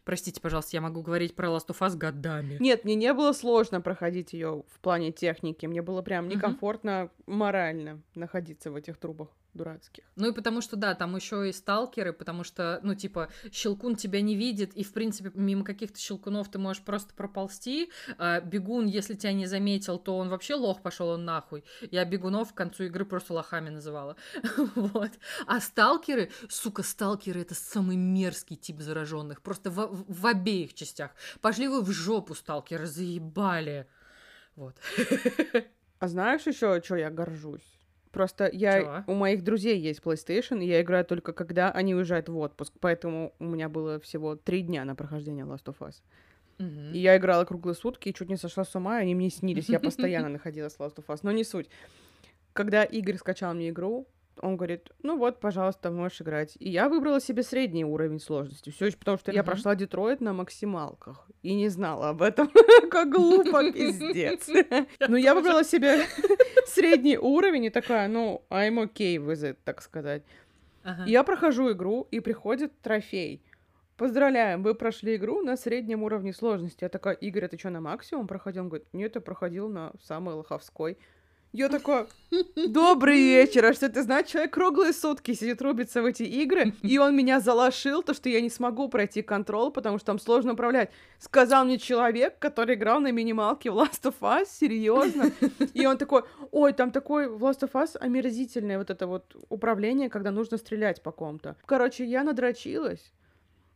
Простите, 0.05 0.41
пожалуйста, 0.41 0.77
я 0.77 0.81
могу 0.81 1.03
говорить 1.03 1.35
про 1.35 1.49
Last 1.49 1.69
of 1.69 1.79
Us 1.81 1.97
годами. 1.97 2.57
Нет, 2.61 2.85
мне 2.85 2.95
не 2.95 3.13
было 3.13 3.33
сложно 3.33 3.81
проходить 3.81 4.33
ее 4.33 4.65
в 4.69 4.81
плане 4.81 5.13
техники. 5.13 5.67
Мне 5.67 5.83
было 5.83 6.03
прям 6.03 6.29
некомфортно 6.29 6.89
uh-huh. 6.89 7.11
морально 7.27 8.03
находиться 8.15 8.71
в 8.71 8.77
этих 8.77 8.97
трубах 8.99 9.29
дурацких. 9.55 10.05
Ну 10.17 10.31
и 10.31 10.33
потому 10.33 10.61
что, 10.61 10.77
да, 10.77 10.95
там 10.95 11.15
еще 11.17 11.49
и 11.49 11.53
сталкеры, 11.53 12.13
потому 12.13 12.45
что, 12.45 12.81
ну, 12.83 12.95
типа, 12.95 13.29
щелкун 13.51 13.97
тебя 13.97 14.21
не 14.21 14.35
видит, 14.35 14.75
и, 14.75 14.83
в 14.83 14.93
принципе, 14.93 15.31
мимо 15.35 15.65
каких-то 15.65 15.99
щелкунов 15.99 16.51
ты 16.51 16.59
можешь 16.59 16.83
просто 16.83 17.15
проползти. 17.15 17.91
А 18.19 18.41
бегун, 18.41 18.87
если 18.87 19.15
тебя 19.15 19.33
не 19.33 19.47
заметил, 19.47 19.99
то 19.99 20.17
он 20.17 20.29
вообще 20.29 20.55
лох 20.55 20.83
пошел 20.83 21.09
он 21.09 21.25
нахуй. 21.25 21.65
Я 21.91 22.05
бегунов 22.05 22.53
к 22.53 22.57
концу 22.57 22.85
игры 22.85 23.05
просто 23.05 23.35
лохами 23.35 23.69
называла. 23.69 24.17
вот. 24.75 25.11
А 25.47 25.61
сталкеры, 25.61 26.31
сука, 26.49 26.83
сталкеры 26.83 27.41
это 27.43 27.55
самый 27.55 27.97
мерзкий 27.97 28.57
тип 28.57 28.81
зараженных. 28.81 29.43
Просто 29.43 29.71
в, 29.71 30.05
в 30.09 30.27
обеих 30.27 30.75
частях. 30.75 31.11
Пошли 31.41 31.69
вы 31.69 31.83
в 31.83 31.91
жопу, 31.91 32.35
сталкеры, 32.35 32.87
заебали. 32.87 33.87
Вот. 34.57 34.77
А 35.99 36.09
знаешь 36.09 36.45
еще, 36.49 36.83
что 36.83 36.97
я 36.97 37.11
горжусь? 37.11 37.82
Просто 38.13 38.49
я 38.53 38.81
Чего? 38.81 39.05
у 39.07 39.15
моих 39.15 39.43
друзей 39.43 39.81
есть 39.81 40.01
PlayStation, 40.01 40.63
и 40.63 40.67
я 40.67 40.83
играю 40.83 41.05
только 41.05 41.33
когда 41.33 41.71
они 41.71 41.95
уезжают 41.95 42.29
в 42.29 42.37
отпуск, 42.37 42.75
поэтому 42.79 43.33
у 43.39 43.45
меня 43.45 43.69
было 43.69 43.99
всего 43.99 44.37
три 44.37 44.61
дня 44.63 44.85
на 44.85 44.95
прохождение 44.95 45.47
Last 45.47 45.65
of 45.65 45.79
Us. 45.81 46.03
И 46.93 46.99
я 46.99 47.17
играла 47.17 47.45
круглые 47.45 47.75
сутки 47.75 48.11
и 48.11 48.15
чуть 48.15 48.29
не 48.29 48.37
сошла 48.37 48.65
с 48.65 48.75
ума, 48.77 48.99
и 48.99 49.03
они 49.03 49.15
мне 49.15 49.31
снились. 49.31 49.69
Я 49.69 49.81
постоянно 49.81 50.29
находилась 50.29 50.75
в 50.75 50.81
Last 50.81 50.97
of 50.97 51.07
Us. 51.07 51.21
Но 51.23 51.33
не 51.33 51.43
суть. 51.43 51.69
Когда 52.53 52.85
Игорь 52.85 53.17
скачал 53.17 53.55
мне 53.55 53.71
игру, 53.71 54.07
он 54.41 54.57
говорит, 54.57 54.91
ну 55.03 55.19
вот, 55.19 55.41
пожалуйста, 55.41 55.91
можешь 55.91 56.23
играть. 56.23 56.57
И 56.59 56.71
я 56.71 56.89
выбрала 56.89 57.21
себе 57.21 57.43
средний 57.43 57.85
уровень 57.85 58.21
сложности. 58.21 58.71
Все 58.71 58.87
еще 58.87 58.97
потому, 58.97 59.19
что 59.19 59.31
uh-huh. 59.31 59.37
я 59.37 59.45
прошла 59.45 59.75
Детройт 59.75 60.21
на 60.21 60.33
максималках. 60.33 61.27
И 61.43 61.55
не 61.55 61.69
знала 61.69 62.11
об 62.11 62.23
этом. 62.23 62.51
как 62.91 63.11
глупо, 63.11 63.73
пиздец. 63.73 64.49
Ну, 65.09 65.17
я 65.17 65.35
выбрала 65.35 65.65
себе 65.65 66.05
средний 66.67 67.19
уровень 67.19 67.65
и 67.65 67.71
такая, 67.71 68.09
ну, 68.09 68.45
I'm 68.51 68.83
okay 68.85 69.17
with 69.17 69.43
it, 69.43 69.57
так 69.65 69.83
сказать. 69.83 70.23
Я 71.07 71.23
прохожу 71.23 71.73
игру, 71.73 72.09
и 72.11 72.21
приходит 72.21 72.73
трофей. 72.81 73.43
Поздравляем, 73.97 74.63
вы 74.65 74.75
прошли 74.75 75.15
игру 75.17 75.43
на 75.43 75.57
среднем 75.57 76.03
уровне 76.03 76.33
сложности. 76.33 76.83
Я 76.83 76.89
такая, 76.89 77.15
Игорь, 77.15 77.47
ты 77.47 77.57
что, 77.57 77.71
на 77.71 77.81
максимум 77.81 78.27
проходил? 78.27 78.63
Он 78.63 78.69
говорит, 78.69 78.89
нет, 78.93 79.15
я 79.15 79.21
проходил 79.21 79.69
на 79.69 79.93
самой 80.03 80.35
лоховской. 80.35 80.99
Я 81.53 81.69
такой, 81.69 82.07
добрый 82.57 83.19
вечер, 83.19 83.67
а 83.67 83.75
что 83.75 83.91
ты 83.91 84.03
знаешь, 84.03 84.29
человек 84.29 84.55
круглые 84.55 84.95
сутки 84.95 85.35
сидит, 85.35 85.61
рубится 85.61 86.01
в 86.01 86.07
эти 86.07 86.23
игры, 86.23 86.73
и 86.83 86.97
он 86.97 87.15
меня 87.15 87.41
залошил, 87.41 88.03
то, 88.03 88.15
что 88.15 88.31
я 88.31 88.41
не 88.41 88.49
смогу 88.49 88.89
пройти 88.89 89.21
контрол, 89.21 89.71
потому 89.71 89.99
что 89.99 90.07
там 90.07 90.19
сложно 90.19 90.55
управлять. 90.55 90.91
Сказал 91.19 91.67
мне 91.67 91.77
человек, 91.77 92.39
который 92.39 92.75
играл 92.75 93.01
на 93.01 93.13
минималке 93.13 93.71
в 93.71 93.77
Last 93.77 94.03
of 94.05 94.15
Us, 94.23 94.47
серьезно. 94.51 95.31
И 95.75 95.85
он 95.85 95.99
такой, 95.99 96.23
ой, 96.53 96.73
там 96.73 96.91
такой 96.91 97.29
в 97.29 97.45
Last 97.45 97.61
of 97.61 97.73
Us 97.73 97.99
омерзительное 97.99 98.79
вот 98.79 98.89
это 98.89 99.07
вот 99.07 99.37
управление, 99.51 100.09
когда 100.09 100.31
нужно 100.31 100.57
стрелять 100.57 101.03
по 101.03 101.13
ком-то. 101.13 101.57
Короче, 101.67 102.07
я 102.07 102.25
надрочилась. 102.25 103.13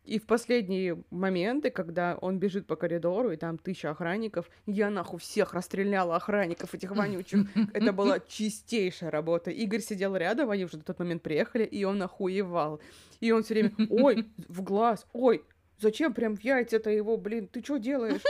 И 0.07 0.19
в 0.19 0.27
последние 0.27 1.03
моменты, 1.11 1.71
когда 1.71 2.17
он 2.21 2.39
бежит 2.39 2.67
по 2.67 2.77
коридору, 2.77 3.33
и 3.33 3.37
там 3.37 3.59
тысяча 3.59 3.91
охранников, 3.91 4.49
я 4.67 4.89
нахуй 4.89 5.19
всех 5.19 5.53
расстреляла 5.53 6.17
охранников 6.17 6.75
этих 6.75 6.93
вонючих. 6.93 7.41
Это 7.75 7.93
была 7.93 8.21
чистейшая 8.21 9.11
работа. 9.11 9.51
Игорь 9.51 9.81
сидел 9.81 10.15
рядом, 10.17 10.51
они 10.51 10.65
уже 10.65 10.77
на 10.77 10.85
тот 10.85 10.99
момент 11.01 11.23
приехали, 11.23 11.65
и 11.65 11.85
он 11.85 12.01
охуевал. 12.03 12.81
И 13.21 13.33
он 13.33 13.43
все 13.43 13.55
время, 13.55 13.73
ой, 13.91 14.27
в 14.49 14.63
глаз, 14.63 15.07
ой, 15.13 15.43
Зачем 15.79 16.15
прям 16.15 16.37
в 16.37 16.41
яйца-то 16.41 16.91
его, 16.91 17.17
блин, 17.17 17.49
ты 17.49 17.63
что 17.63 17.77
делаешь? 17.77 18.23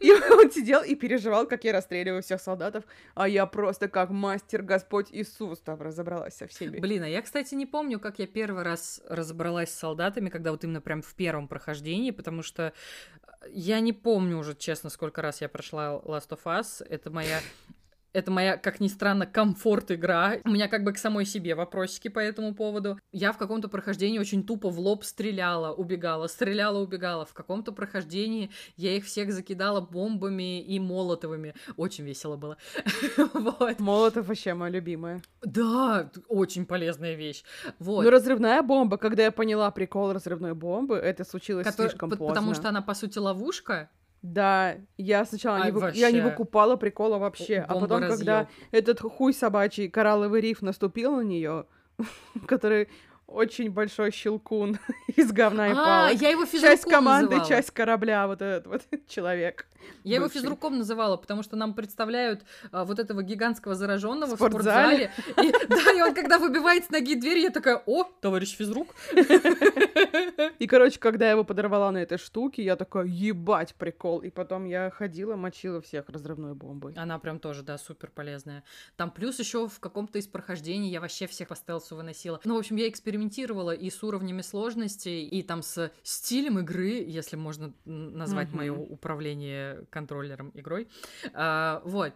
И 0.00 0.12
он 0.12 0.50
сидел 0.50 0.82
и 0.82 0.94
переживал, 0.94 1.46
как 1.46 1.64
я 1.64 1.72
расстреливаю 1.72 2.22
всех 2.22 2.40
солдатов, 2.40 2.84
а 3.14 3.28
я 3.28 3.46
просто 3.46 3.88
как 3.88 4.10
мастер 4.10 4.62
Господь 4.62 5.08
Иисус 5.10 5.58
там 5.60 5.80
разобралась 5.80 6.34
со 6.34 6.46
всеми. 6.46 6.78
Блин, 6.78 7.02
а 7.02 7.08
я, 7.08 7.22
кстати, 7.22 7.54
не 7.54 7.66
помню, 7.66 7.98
как 7.98 8.18
я 8.18 8.26
первый 8.26 8.62
раз 8.62 9.02
разобралась 9.08 9.70
с 9.70 9.78
солдатами, 9.78 10.28
когда 10.28 10.52
вот 10.52 10.62
именно 10.64 10.80
прям 10.80 11.02
в 11.02 11.14
первом 11.14 11.48
прохождении, 11.48 12.12
потому 12.12 12.42
что 12.42 12.72
я 13.48 13.80
не 13.80 13.92
помню 13.92 14.38
уже, 14.38 14.54
честно, 14.54 14.90
сколько 14.90 15.22
раз 15.22 15.40
я 15.40 15.48
прошла 15.48 16.00
Last 16.04 16.28
of 16.30 16.40
Us. 16.44 16.84
Это 16.88 17.10
моя 17.10 17.40
это 18.12 18.30
моя, 18.30 18.56
как 18.56 18.80
ни 18.80 18.88
странно, 18.88 19.26
комфорт-игра. 19.26 20.38
У 20.44 20.50
меня 20.50 20.68
как 20.68 20.84
бы 20.84 20.92
к 20.92 20.98
самой 20.98 21.24
себе 21.24 21.54
вопросики 21.54 22.08
по 22.08 22.18
этому 22.18 22.54
поводу. 22.54 22.98
Я 23.12 23.32
в 23.32 23.38
каком-то 23.38 23.68
прохождении 23.68 24.18
очень 24.18 24.44
тупо 24.44 24.68
в 24.68 24.78
лоб 24.78 25.04
стреляла, 25.04 25.72
убегала, 25.72 26.26
стреляла, 26.26 26.78
убегала. 26.78 27.24
В 27.24 27.34
каком-то 27.34 27.72
прохождении 27.72 28.50
я 28.76 28.96
их 28.96 29.04
всех 29.04 29.32
закидала 29.32 29.80
бомбами 29.80 30.62
и 30.62 30.78
молотовыми. 30.80 31.54
Очень 31.76 32.04
весело 32.04 32.36
было. 32.36 32.56
вот. 33.34 33.78
Молотов 33.78 34.26
вообще 34.26 34.54
моя 34.54 34.72
любимая. 34.72 35.22
Да, 35.42 36.10
очень 36.28 36.66
полезная 36.66 37.14
вещь. 37.14 37.44
Вот. 37.78 38.04
Но 38.04 38.10
разрывная 38.10 38.62
бомба, 38.62 38.96
когда 38.96 39.24
я 39.24 39.30
поняла 39.30 39.70
прикол 39.70 40.12
разрывной 40.12 40.54
бомбы, 40.54 40.96
это 40.96 41.24
случилось 41.24 41.66
Котор... 41.66 41.88
слишком 41.88 42.10
поздно. 42.10 42.28
Потому 42.28 42.54
что 42.54 42.68
она, 42.68 42.82
по 42.82 42.94
сути, 42.94 43.18
ловушка, 43.18 43.90
Да, 44.22 44.76
я 44.98 45.24
сначала 45.24 45.58
Ай, 45.60 45.66
не, 45.66 45.72
вы- 45.72 45.90
я 45.94 46.10
не 46.10 46.20
вообще. 46.20 46.30
выкупала 46.30 46.76
прикола 46.76 47.18
вообще, 47.18 47.64
а 47.66 47.72
Бомба 47.72 47.88
потом, 47.88 48.00
когда 48.08 48.40
разъёб. 48.40 48.48
этот 48.70 49.00
хуй 49.00 49.32
собачий 49.32 49.88
коралловый 49.88 50.40
риф 50.42 50.60
наступил 50.62 51.16
на 51.16 51.22
нее, 51.22 51.64
который 52.46 52.88
очень 53.30 53.70
большой 53.70 54.10
щелкун 54.10 54.78
из 55.16 55.32
говна 55.32 55.68
и 55.68 55.72
А, 55.72 55.74
палок. 56.08 56.20
я 56.20 56.30
его 56.30 56.42
Часть 56.44 56.52
физруком 56.52 56.90
команды, 56.90 57.30
называла. 57.36 57.48
часть 57.48 57.70
корабля, 57.70 58.26
вот 58.26 58.42
этот 58.42 58.66
вот 58.66 58.82
человек. 59.08 59.66
Я 60.04 60.16
его 60.16 60.26
бывший. 60.26 60.40
физруком 60.40 60.78
называла, 60.78 61.16
потому 61.16 61.42
что 61.42 61.56
нам 61.56 61.72
представляют 61.74 62.42
а, 62.70 62.84
вот 62.84 62.98
этого 62.98 63.22
гигантского 63.22 63.74
зараженного 63.74 64.32
в 64.34 64.36
спортзале. 64.36 65.10
спортзале. 65.22 65.48
И, 65.48 65.66
да, 65.68 65.92
и 65.96 66.02
он 66.02 66.14
когда 66.14 66.38
выбивает 66.38 66.84
с 66.84 66.90
ноги 66.90 67.14
дверь, 67.14 67.38
я 67.38 67.50
такая, 67.50 67.82
о, 67.86 68.04
товарищ 68.04 68.56
физрук. 68.56 68.94
И, 70.58 70.66
короче, 70.66 70.98
когда 70.98 71.26
я 71.26 71.32
его 71.32 71.44
подорвала 71.44 71.90
на 71.92 71.98
этой 71.98 72.18
штуке, 72.18 72.62
я 72.62 72.76
такая, 72.76 73.04
ебать, 73.04 73.74
прикол. 73.74 74.20
И 74.20 74.30
потом 74.30 74.64
я 74.64 74.90
ходила, 74.90 75.36
мочила 75.36 75.80
всех 75.80 76.08
разрывной 76.08 76.54
бомбой. 76.54 76.94
Она 76.96 77.18
прям 77.18 77.38
тоже, 77.38 77.62
да, 77.62 77.78
супер 77.78 78.10
полезная. 78.14 78.64
Там 78.96 79.10
плюс 79.10 79.38
еще 79.38 79.68
в 79.68 79.80
каком-то 79.80 80.18
из 80.18 80.26
прохождений 80.26 80.90
я 80.90 81.00
вообще 81.00 81.26
всех 81.26 81.48
по 81.48 81.56
стелсу 81.56 81.96
выносила. 81.96 82.40
Ну, 82.44 82.54
в 82.56 82.58
общем, 82.58 82.76
я 82.76 82.88
экспериментировала 82.88 83.19
и 83.28 83.90
с 83.90 84.02
уровнями 84.02 84.42
сложности, 84.42 85.08
и 85.08 85.42
там 85.42 85.62
с 85.62 85.90
стилем 86.02 86.58
игры, 86.58 87.04
если 87.06 87.36
можно 87.36 87.72
назвать 87.84 88.48
Мгм. 88.48 88.56
мое 88.56 88.72
управление 88.72 89.84
контроллером 89.90 90.50
игрой. 90.54 90.88
А, 91.32 91.82
вот. 91.84 92.12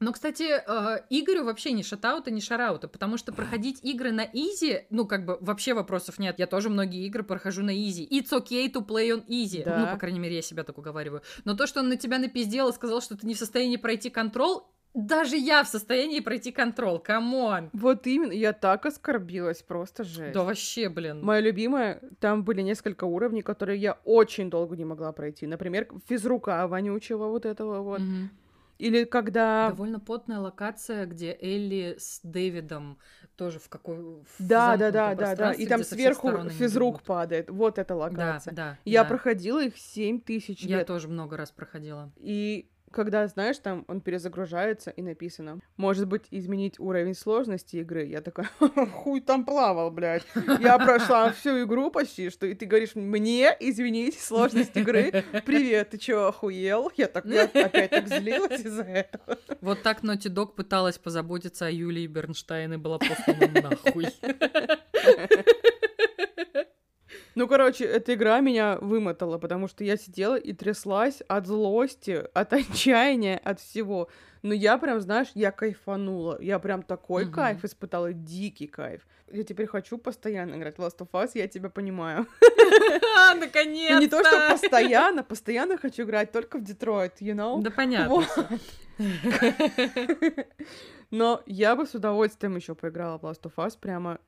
Но, 0.00 0.12
кстати, 0.12 0.42
э, 0.42 1.04
Игорю 1.10 1.44
вообще 1.44 1.70
не 1.70 1.84
шатаута, 1.84 2.32
не 2.32 2.40
шараута, 2.40 2.88
потому 2.88 3.16
что 3.16 3.32
проходить 3.32 3.78
игры 3.84 4.10
на 4.10 4.22
изи, 4.24 4.84
ну, 4.90 5.06
как 5.06 5.24
бы, 5.24 5.38
вообще 5.40 5.74
вопросов 5.74 6.18
нет. 6.18 6.40
Я 6.40 6.48
тоже 6.48 6.70
многие 6.70 7.06
игры 7.06 7.22
прохожу 7.22 7.62
на 7.62 7.70
изи. 7.70 8.04
It's 8.10 8.32
okay 8.32 8.68
to 8.72 8.84
play 8.84 9.10
on 9.10 9.24
easy. 9.28 9.62
Да. 9.64 9.78
Ну, 9.78 9.86
по 9.92 9.96
крайней 9.98 10.18
мере, 10.18 10.34
я 10.34 10.42
себя 10.42 10.64
так 10.64 10.76
уговариваю. 10.76 11.22
Но 11.44 11.54
то, 11.54 11.68
что 11.68 11.80
он 11.80 11.88
на 11.88 11.96
тебя 11.96 12.18
напиздел 12.18 12.70
и 12.70 12.72
сказал, 12.72 13.00
что 13.00 13.16
ты 13.16 13.24
не 13.28 13.34
в 13.34 13.38
состоянии 13.38 13.76
пройти 13.76 14.10
контрол, 14.10 14.71
даже 14.94 15.36
я 15.36 15.64
в 15.64 15.68
состоянии 15.68 16.20
пройти 16.20 16.52
Control, 16.52 16.98
come 16.98 17.39
on! 17.39 17.70
Вот 17.72 18.06
именно, 18.06 18.32
я 18.32 18.52
так 18.52 18.84
оскорбилась, 18.86 19.62
просто 19.62 20.04
жесть. 20.04 20.34
Да 20.34 20.44
вообще, 20.44 20.88
блин. 20.88 21.24
Моя 21.24 21.40
любимая, 21.40 22.00
там 22.20 22.44
были 22.44 22.60
несколько 22.62 23.04
уровней, 23.04 23.42
которые 23.42 23.78
я 23.80 23.98
очень 24.04 24.50
долго 24.50 24.76
не 24.76 24.84
могла 24.84 25.12
пройти. 25.12 25.46
Например, 25.46 25.88
физрука 26.08 26.66
вонючего 26.66 27.28
вот 27.28 27.46
этого 27.46 27.80
вот. 27.82 28.00
Мгм. 28.00 28.30
Или 28.78 29.04
когда... 29.04 29.68
Довольно 29.68 30.00
потная 30.00 30.40
локация, 30.40 31.06
где 31.06 31.38
Элли 31.40 31.94
с 31.98 32.18
Дэвидом 32.24 32.98
тоже 33.36 33.60
в 33.60 33.68
какой... 33.68 33.96
в 33.96 34.26
Да, 34.40 34.76
да, 34.76 34.90
да, 34.90 35.14
да, 35.14 35.36
да. 35.36 35.52
И 35.52 35.66
там 35.66 35.84
сверху 35.84 36.48
физрук 36.48 37.02
падает. 37.02 37.48
Вот 37.48 37.78
эта 37.78 37.94
Да, 37.94 37.96
локация. 37.96 38.52
да. 38.52 38.78
Я 38.84 39.04
да. 39.04 39.08
проходила 39.08 39.62
их 39.62 39.78
7 39.78 40.20
тысяч 40.20 40.62
Я 40.64 40.78
лет. 40.78 40.86
тоже 40.88 41.06
много 41.06 41.36
раз 41.36 41.52
проходила. 41.52 42.10
И 42.16 42.71
когда, 42.92 43.26
знаешь, 43.26 43.58
там 43.58 43.84
он 43.88 44.00
перезагружается 44.00 44.90
и 44.90 45.02
написано, 45.02 45.60
может 45.76 46.06
быть, 46.06 46.24
изменить 46.30 46.78
уровень 46.78 47.14
сложности 47.14 47.76
игры. 47.76 48.04
Я 48.04 48.20
такая, 48.20 48.48
хуй 48.92 49.20
там 49.20 49.44
плавал, 49.44 49.90
блядь. 49.90 50.24
Я 50.60 50.78
прошла 50.78 51.32
всю 51.32 51.64
игру 51.64 51.90
почти, 51.90 52.30
что 52.30 52.46
и 52.46 52.54
ты 52.54 52.66
говоришь 52.66 52.94
мне 52.94 53.56
изменить 53.60 54.20
сложность 54.20 54.76
игры. 54.76 55.24
Привет, 55.44 55.90
ты 55.90 55.98
чё, 55.98 56.28
охуел? 56.28 56.90
Я 56.96 57.08
так 57.08 57.24
я 57.24 57.44
опять 57.44 57.90
так 57.90 58.08
злилась 58.08 58.60
из-за 58.60 58.82
этого. 58.82 59.38
Вот 59.60 59.82
так 59.82 60.02
Naughty 60.02 60.32
Dog 60.32 60.54
пыталась 60.54 60.98
позаботиться 60.98 61.66
о 61.66 61.70
Юлии 61.70 62.06
Бернштейн 62.06 62.74
и 62.74 62.76
была 62.76 62.98
послана 62.98 63.48
нахуй. 63.62 64.06
Ну, 67.34 67.48
короче, 67.48 67.84
эта 67.84 68.14
игра 68.14 68.40
меня 68.40 68.78
вымотала, 68.80 69.38
потому 69.38 69.68
что 69.68 69.84
я 69.84 69.96
сидела 69.96 70.36
и 70.36 70.52
тряслась 70.52 71.22
от 71.28 71.46
злости, 71.46 72.24
от 72.34 72.52
отчаяния, 72.52 73.38
от 73.38 73.60
всего. 73.60 74.08
Но 74.42 74.52
я 74.52 74.76
прям, 74.76 75.00
знаешь, 75.00 75.28
я 75.34 75.50
кайфанула. 75.52 76.36
Я 76.40 76.58
прям 76.58 76.82
такой 76.82 77.24
Мгм. 77.24 77.32
кайф 77.32 77.64
испытала, 77.64 78.12
дикий 78.12 78.66
кайф. 78.66 79.06
Я 79.30 79.44
теперь 79.44 79.66
хочу 79.66 79.98
постоянно 79.98 80.56
играть 80.56 80.76
в 80.76 80.80
Last 80.80 80.98
of 80.98 81.08
Us, 81.12 81.30
я 81.34 81.46
тебя 81.48 81.70
понимаю. 81.70 82.26
Наконец-то! 83.40 84.00
не 84.00 84.08
то, 84.08 84.22
что 84.24 84.50
постоянно, 84.50 85.22
постоянно 85.22 85.78
хочу 85.78 86.02
играть 86.02 86.32
только 86.32 86.58
в 86.58 86.64
Детройт, 86.64 87.22
you 87.22 87.34
know? 87.34 87.62
Да 87.62 87.70
понятно. 87.70 88.26
Но 91.10 91.42
я 91.46 91.76
бы 91.76 91.86
с 91.86 91.94
удовольствием 91.94 92.56
еще 92.56 92.74
поиграла 92.74 93.18
в 93.18 93.22
Last 93.24 93.42
of 93.42 93.52
Us. 93.56 93.76
Прямо 93.80 94.18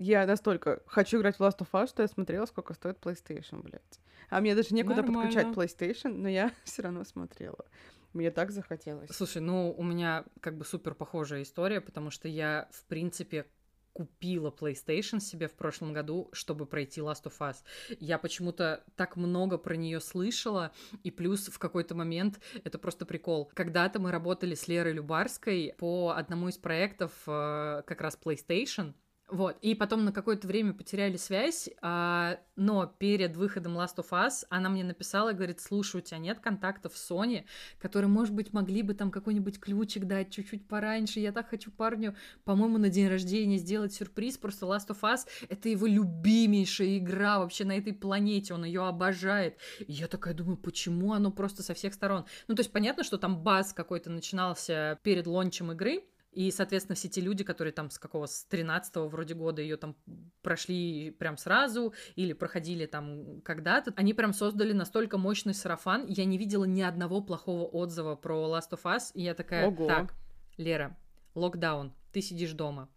я 0.00 0.26
настолько 0.26 0.82
хочу 0.86 1.18
играть 1.18 1.36
в 1.36 1.40
Last 1.40 1.58
of 1.58 1.68
Us, 1.72 1.88
что 1.88 2.02
я 2.02 2.08
смотрела, 2.08 2.46
сколько 2.46 2.72
стоит 2.72 2.98
PlayStation, 2.98 3.62
блядь. 3.62 4.00
А 4.30 4.40
мне 4.40 4.54
даже 4.54 4.74
некуда 4.74 5.02
подключать 5.02 5.46
Нормально. 5.48 5.62
PlayStation, 5.62 6.14
но 6.14 6.28
я 6.28 6.52
все 6.64 6.82
равно 6.82 7.04
смотрела. 7.04 7.66
Мне 8.14 8.30
так 8.30 8.50
захотелось. 8.50 9.10
Слушай, 9.10 9.42
ну 9.42 9.72
у 9.76 9.84
меня 9.84 10.24
как 10.40 10.56
бы 10.56 10.64
супер 10.64 10.94
похожая 10.94 11.42
история, 11.42 11.82
потому 11.82 12.10
что 12.10 12.28
я, 12.28 12.68
в 12.72 12.84
принципе, 12.86 13.44
купила 13.92 14.50
PlayStation 14.50 15.20
себе 15.20 15.48
в 15.48 15.52
прошлом 15.52 15.92
году, 15.92 16.30
чтобы 16.32 16.64
пройти 16.64 17.02
Last 17.02 17.24
of 17.24 17.38
Us. 17.40 17.56
Я 17.98 18.18
почему-то 18.18 18.82
так 18.96 19.16
много 19.16 19.58
про 19.58 19.76
нее 19.76 20.00
слышала, 20.00 20.72
и 21.02 21.10
плюс 21.10 21.48
в 21.48 21.58
какой-то 21.58 21.94
момент 21.94 22.40
это 22.64 22.78
просто 22.78 23.04
прикол. 23.04 23.50
Когда-то 23.54 24.00
мы 24.00 24.10
работали 24.12 24.54
с 24.54 24.66
Лерой 24.66 24.94
Любарской 24.94 25.74
по 25.76 26.14
одному 26.16 26.48
из 26.48 26.56
проектов 26.56 27.12
э, 27.26 27.82
как 27.84 28.00
раз 28.00 28.18
PlayStation. 28.22 28.94
Вот, 29.30 29.56
и 29.60 29.76
потом 29.76 30.04
на 30.04 30.12
какое-то 30.12 30.48
время 30.48 30.72
потеряли 30.72 31.16
связь, 31.16 31.70
а, 31.82 32.38
но 32.56 32.86
перед 32.86 33.36
выходом 33.36 33.78
Last 33.78 33.96
of 33.96 34.10
Us 34.10 34.44
она 34.50 34.68
мне 34.68 34.82
написала 34.82 35.32
говорит, 35.32 35.60
слушай, 35.60 35.96
у 35.96 36.00
тебя 36.00 36.18
нет 36.18 36.40
контактов 36.40 36.96
с 36.96 37.10
Sony, 37.10 37.44
которые, 37.78 38.08
может 38.08 38.34
быть, 38.34 38.52
могли 38.52 38.82
бы 38.82 38.92
там 38.94 39.12
какой-нибудь 39.12 39.60
ключик 39.60 40.04
дать 40.04 40.30
чуть-чуть 40.30 40.66
пораньше. 40.66 41.20
Я 41.20 41.30
так 41.30 41.48
хочу 41.48 41.70
парню, 41.70 42.16
по-моему, 42.44 42.78
на 42.78 42.88
день 42.88 43.06
рождения 43.08 43.56
сделать 43.58 43.94
сюрприз. 43.94 44.36
Просто 44.36 44.66
Last 44.66 44.88
of 44.88 45.00
Us— 45.02 45.26
это 45.48 45.68
его 45.68 45.86
любимейшая 45.86 46.98
игра 46.98 47.38
вообще 47.38 47.64
на 47.64 47.78
этой 47.78 47.92
планете. 47.92 48.54
Он 48.54 48.64
ее 48.64 48.84
обожает. 48.86 49.58
И 49.78 49.92
я 49.92 50.08
такая 50.08 50.34
думаю, 50.34 50.56
почему 50.56 51.12
оно 51.12 51.30
просто 51.30 51.62
со 51.62 51.74
всех 51.74 51.94
сторон? 51.94 52.24
Ну, 52.48 52.56
то 52.56 52.60
есть 52.60 52.72
понятно, 52.72 53.04
что 53.04 53.16
там 53.16 53.42
баз 53.42 53.72
какой-то 53.72 54.10
начинался 54.10 54.98
перед 55.04 55.28
лончем 55.28 55.70
игры, 55.70 56.02
и, 56.32 56.50
соответственно, 56.50 56.96
все 56.96 57.08
те 57.08 57.20
люди, 57.20 57.44
которые 57.44 57.72
там 57.72 57.90
с 57.90 57.98
какого, 57.98 58.26
с 58.26 58.46
13-го 58.50 59.08
вроде 59.08 59.34
года 59.34 59.62
ее 59.62 59.76
там 59.76 59.96
прошли 60.42 61.10
прям 61.10 61.36
сразу 61.36 61.92
или 62.14 62.32
проходили 62.32 62.86
там 62.86 63.40
когда-то, 63.42 63.92
они 63.96 64.14
прям 64.14 64.32
создали 64.32 64.72
настолько 64.72 65.18
мощный 65.18 65.54
сарафан, 65.54 66.06
я 66.06 66.24
не 66.24 66.38
видела 66.38 66.64
ни 66.64 66.82
одного 66.82 67.20
плохого 67.20 67.64
отзыва 67.64 68.14
про 68.14 68.36
Last 68.48 68.70
of 68.72 68.82
Us, 68.84 69.10
и 69.14 69.22
я 69.22 69.34
такая, 69.34 69.66
Ого. 69.66 69.86
так, 69.86 70.14
Лера, 70.56 70.96
локдаун, 71.34 71.92
ты 72.12 72.20
сидишь 72.20 72.52
дома, 72.52 72.88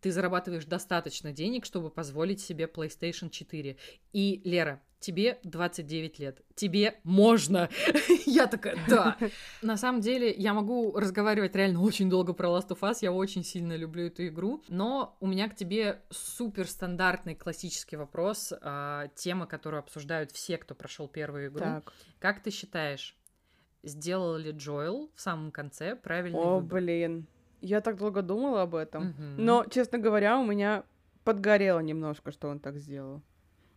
ты 0.00 0.10
зарабатываешь 0.12 0.64
достаточно 0.64 1.32
денег, 1.32 1.64
чтобы 1.64 1.90
позволить 1.90 2.40
себе 2.40 2.64
PlayStation 2.66 3.30
4. 3.30 3.76
И, 4.12 4.40
Лера, 4.44 4.82
тебе 4.98 5.38
29 5.44 6.18
лет. 6.18 6.42
Тебе 6.54 6.98
можно. 7.04 7.68
Я 8.26 8.46
такая, 8.46 8.76
да. 8.88 9.16
На 9.62 9.76
самом 9.76 10.00
деле, 10.00 10.30
я 10.30 10.54
могу 10.54 10.92
разговаривать 10.98 11.54
реально 11.56 11.82
очень 11.82 12.10
долго 12.10 12.32
про 12.32 12.48
Last 12.48 12.68
of 12.68 12.80
Us. 12.80 12.98
Я 13.00 13.12
очень 13.12 13.44
сильно 13.44 13.76
люблю 13.76 14.06
эту 14.06 14.26
игру. 14.26 14.62
Но 14.68 15.16
у 15.20 15.26
меня 15.26 15.48
к 15.48 15.56
тебе 15.56 16.02
супер 16.10 16.66
стандартный 16.66 17.34
классический 17.34 17.96
вопрос. 17.96 18.52
а, 18.60 19.08
Тема, 19.14 19.46
которую 19.46 19.80
обсуждают 19.80 20.32
все, 20.32 20.58
кто 20.58 20.74
прошел 20.74 21.08
первую 21.08 21.48
игру. 21.48 21.60
Так. 21.60 21.92
Как 22.18 22.42
ты 22.42 22.50
считаешь, 22.50 23.16
сделал 23.82 24.36
ли 24.36 24.50
Джоэл 24.50 25.10
в 25.14 25.20
самом 25.20 25.50
конце 25.50 25.96
правильный 25.96 26.38
О, 26.38 26.56
выбор? 26.60 26.80
блин. 26.80 27.26
Я 27.60 27.80
так 27.80 27.96
долго 27.96 28.22
думала 28.22 28.62
об 28.62 28.74
этом. 28.74 29.04
Мгм. 29.04 29.44
Но, 29.44 29.64
честно 29.70 29.98
говоря, 29.98 30.38
у 30.38 30.44
меня 30.44 30.84
подгорело 31.24 31.80
немножко, 31.80 32.32
что 32.32 32.48
он 32.48 32.58
так 32.58 32.78
сделал. 32.78 33.22